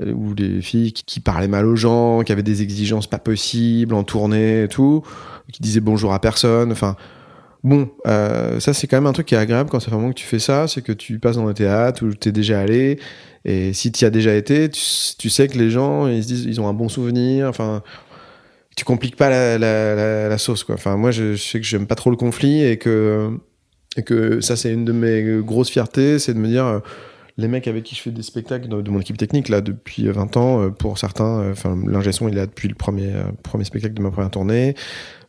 ou 0.00 0.34
les 0.34 0.62
filles 0.62 0.92
qui, 0.92 1.20
parlaient 1.20 1.48
mal 1.48 1.66
aux 1.66 1.76
gens, 1.76 2.22
qui 2.22 2.32
avaient 2.32 2.42
des 2.42 2.62
exigences 2.62 3.06
pas 3.06 3.18
possibles 3.18 3.94
en 3.94 4.04
tournée 4.04 4.64
et 4.64 4.68
tout, 4.68 5.02
qui 5.52 5.62
disaient 5.62 5.80
bonjour 5.80 6.12
à 6.12 6.20
personne. 6.20 6.72
Enfin, 6.72 6.96
Bon, 7.64 7.90
euh, 8.06 8.60
ça 8.60 8.72
c'est 8.72 8.86
quand 8.86 8.96
même 8.96 9.06
un 9.06 9.12
truc 9.12 9.26
qui 9.26 9.34
est 9.34 9.38
agréable 9.38 9.68
quand 9.68 9.80
ça 9.80 9.88
fait 9.88 9.94
un 9.94 9.98
moment 9.98 10.10
que 10.10 10.18
tu 10.18 10.26
fais 10.26 10.38
ça, 10.38 10.68
c'est 10.68 10.80
que 10.80 10.92
tu 10.92 11.18
passes 11.18 11.36
dans 11.36 11.48
un 11.48 11.54
théâtre 11.54 12.04
où 12.04 12.14
tu 12.14 12.28
es 12.28 12.32
déjà 12.32 12.60
allé, 12.60 13.00
et 13.44 13.72
si 13.72 13.90
tu 13.90 14.04
y 14.04 14.06
as 14.06 14.10
déjà 14.10 14.34
été, 14.34 14.70
tu, 14.70 15.28
sais 15.28 15.48
que 15.48 15.58
les 15.58 15.70
gens, 15.70 16.06
ils 16.06 16.22
se 16.22 16.28
disent, 16.28 16.44
ils 16.44 16.60
ont 16.60 16.68
un 16.68 16.72
bon 16.72 16.88
souvenir, 16.88 17.48
enfin, 17.48 17.82
tu 18.76 18.84
compliques 18.84 19.16
pas 19.16 19.28
la, 19.28 20.28
la 20.28 20.38
sauce, 20.38 20.62
quoi. 20.62 20.76
Enfin, 20.76 20.96
moi, 20.96 21.10
je, 21.10 21.34
je 21.34 21.42
sais 21.42 21.60
que 21.60 21.66
j'aime 21.66 21.86
pas 21.88 21.96
trop 21.96 22.10
le 22.10 22.16
conflit, 22.16 22.62
et 22.64 22.76
que, 22.78 23.30
et 23.96 24.02
que 24.04 24.40
ça 24.40 24.54
c'est 24.56 24.72
une 24.72 24.84
de 24.84 24.92
mes 24.92 25.42
grosses 25.42 25.70
fiertés, 25.70 26.18
c'est 26.20 26.34
de 26.34 26.38
me 26.38 26.48
dire, 26.48 26.64
euh, 26.66 26.78
les 27.38 27.48
mecs 27.48 27.66
avec 27.66 27.84
qui 27.84 27.94
je 27.94 28.02
fais 28.02 28.10
des 28.10 28.22
spectacles 28.22 28.68
de, 28.68 28.82
de, 28.82 28.90
mon 28.90 29.00
équipe 29.00 29.16
technique, 29.16 29.48
là, 29.48 29.62
depuis 29.62 30.06
20 30.06 30.36
ans, 30.36 30.60
euh, 30.60 30.70
pour 30.70 30.98
certains, 30.98 31.50
enfin, 31.50 31.78
l'ingé 31.86 32.12
son, 32.12 32.28
il 32.28 32.34
est 32.34 32.38
là 32.38 32.46
depuis 32.46 32.68
le 32.68 32.74
premier, 32.74 33.14
premier 33.42 33.64
spectacle 33.64 33.94
de 33.94 34.02
ma 34.02 34.10
première 34.10 34.30
tournée, 34.30 34.74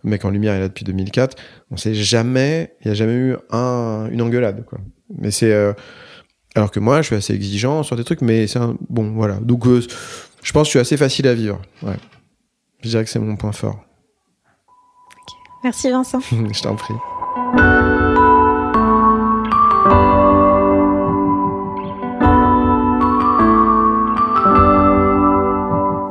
mec 0.04 0.26
en 0.26 0.30
lumière 0.30 0.54
est 0.54 0.60
là 0.60 0.68
depuis 0.68 0.86
2004. 0.86 1.38
On 1.72 1.78
sait 1.78 1.94
jamais, 1.94 2.74
il 2.82 2.88
y 2.88 2.92
a 2.92 2.94
jamais 2.94 3.14
eu 3.14 3.36
un, 3.52 4.08
une 4.12 4.22
engueulade, 4.22 4.66
quoi. 4.66 4.80
Mais 5.18 5.32
c'est, 5.32 5.52
euh, 5.52 5.74
alors 6.56 6.72
que 6.72 6.80
moi, 6.80 7.02
je 7.02 7.08
suis 7.08 7.16
assez 7.16 7.34
exigeant 7.34 7.84
sur 7.84 7.96
des 7.96 8.04
trucs, 8.04 8.22
mais 8.22 8.48
c'est 8.48 8.60
un, 8.60 8.78
bon, 8.90 9.12
voilà. 9.12 9.36
Donc, 9.36 9.66
euh, 9.68 9.82
je 10.42 10.52
pense 10.52 10.64
que 10.64 10.68
je 10.68 10.70
suis 10.72 10.80
assez 10.80 10.98
facile 10.98 11.28
à 11.28 11.34
vivre. 11.34 11.62
Ouais. 11.84 11.98
Je 12.82 12.90
dirais 12.90 13.04
que 13.04 13.10
c'est 13.10 13.20
mon 13.20 13.36
point 13.36 13.52
fort. 13.52 13.84
Okay. 15.08 15.36
Merci 15.64 15.90
Vincent. 15.90 16.20
je 16.32 16.62
t'en 16.62 16.76
prie. 16.76 16.96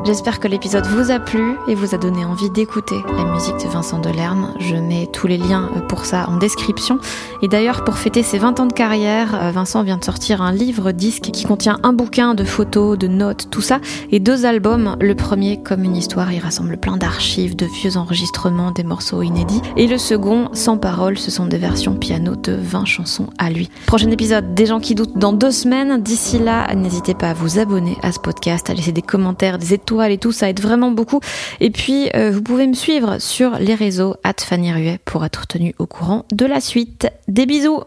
J'espère 0.09 0.41
que 0.41 0.49
l'épisode 0.49 0.87
vous 0.87 1.11
a 1.11 1.19
plu 1.19 1.59
et 1.69 1.75
vous 1.75 1.95
a 1.95 1.99
donné 1.99 2.25
envie 2.25 2.49
d'écouter 2.49 2.97
la 3.15 3.25
musique 3.25 3.59
de 3.59 3.69
Vincent 3.69 3.99
Delerme. 3.99 4.55
Je 4.59 4.75
mets 4.75 5.07
tous 5.07 5.27
les 5.27 5.37
liens 5.37 5.71
euh, 5.77 5.81
pour 5.81 6.07
ça 6.07 6.31
en 6.31 6.39
description. 6.39 6.99
Et 7.43 7.49
d'ailleurs, 7.49 7.85
pour 7.85 7.99
fêter 7.99 8.23
ses 8.23 8.39
20 8.39 8.59
ans 8.59 8.65
de 8.65 8.73
carrière, 8.73 9.35
euh, 9.35 9.51
Vincent 9.51 9.83
vient 9.83 9.99
de 9.99 10.05
sortir 10.05 10.41
un 10.41 10.51
livre 10.51 10.93
disque 10.93 11.25
qui 11.25 11.45
contient 11.45 11.79
un 11.83 11.93
bouquin 11.93 12.35
de 12.35 12.43
photos, 12.45 12.97
de 12.97 13.07
notes, 13.07 13.49
tout 13.51 13.61
ça, 13.61 13.81
et 14.11 14.19
deux 14.19 14.47
albums. 14.47 14.97
Le 14.99 15.15
premier, 15.15 15.63
comme 15.63 15.85
une 15.85 15.95
histoire, 15.95 16.33
il 16.33 16.39
rassemble 16.39 16.79
plein 16.79 16.97
d'archives, 16.97 17.55
de 17.55 17.67
vieux 17.67 17.99
enregistrements, 17.99 18.71
des 18.71 18.85
morceaux 18.85 19.21
inédits. 19.21 19.61
Et 19.77 19.87
le 19.87 19.99
second, 19.99 20.49
sans 20.55 20.79
paroles, 20.79 21.19
ce 21.19 21.31
sont 21.31 21.45
des 21.45 21.59
versions 21.59 21.97
piano 21.97 22.35
de 22.35 22.55
20 22.55 22.87
chansons 22.87 23.27
à 23.37 23.51
lui. 23.51 23.69
Prochain 23.85 24.11
épisode, 24.11 24.55
des 24.55 24.65
gens 24.65 24.81
qui 24.81 24.95
doutent 24.95 25.19
dans 25.19 25.35
deux 25.35 25.51
semaines. 25.51 26.01
D'ici 26.01 26.39
là, 26.39 26.75
n'hésitez 26.75 27.13
pas 27.13 27.29
à 27.29 27.35
vous 27.35 27.59
abonner 27.59 27.99
à 28.03 28.11
ce 28.11 28.19
podcast, 28.19 28.71
à 28.71 28.73
laisser 28.73 28.93
des 28.93 29.03
commentaires, 29.03 29.59
des 29.59 29.75
étoiles 29.75 29.98
et 30.07 30.19
tout, 30.19 30.33
ça 30.33 30.49
aide 30.49 30.61
vraiment 30.61 30.91
beaucoup. 30.91 31.21
Et 31.61 31.71
puis, 31.71 32.09
euh, 32.15 32.31
vous 32.31 32.43
pouvez 32.43 32.67
me 32.67 32.75
suivre 32.75 33.19
sur 33.19 33.59
les 33.59 33.75
réseaux 33.75 34.17
at 34.25 34.35
Fanny 34.39 34.73
Ruet 34.73 34.99
pour 35.05 35.25
être 35.25 35.47
tenu 35.47 35.75
au 35.79 35.87
courant 35.87 36.25
de 36.33 36.47
la 36.47 36.61
suite. 36.61 37.09
Des 37.27 37.47
bisous 37.47 37.83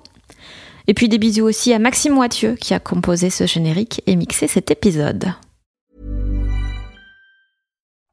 Et 0.87 0.93
puis 0.93 1.09
des 1.09 1.17
bisous 1.17 1.45
aussi 1.45 1.73
à 1.73 1.79
Maxime 1.79 2.13
Moitieu 2.13 2.55
qui 2.55 2.73
a 2.73 2.79
composé 2.79 3.29
ce 3.29 3.45
générique 3.45 4.01
et 4.07 4.15
mixé 4.15 4.47
cet 4.47 4.71
épisode. 4.71 5.33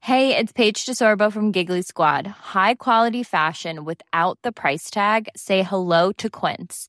Hey, 0.01 0.35
it's 0.35 0.53
Paige 0.53 0.87
DeSorbo 0.87 1.31
from 1.31 1.53
Giggly 1.53 1.83
Squad. 1.83 2.27
High 2.55 2.77
quality 2.77 3.23
fashion 3.23 3.85
without 3.85 4.39
the 4.43 4.53
price 4.53 4.89
tag. 4.91 5.29
Say 5.37 5.63
hello 5.63 6.13
to 6.13 6.31
Quince. 6.31 6.89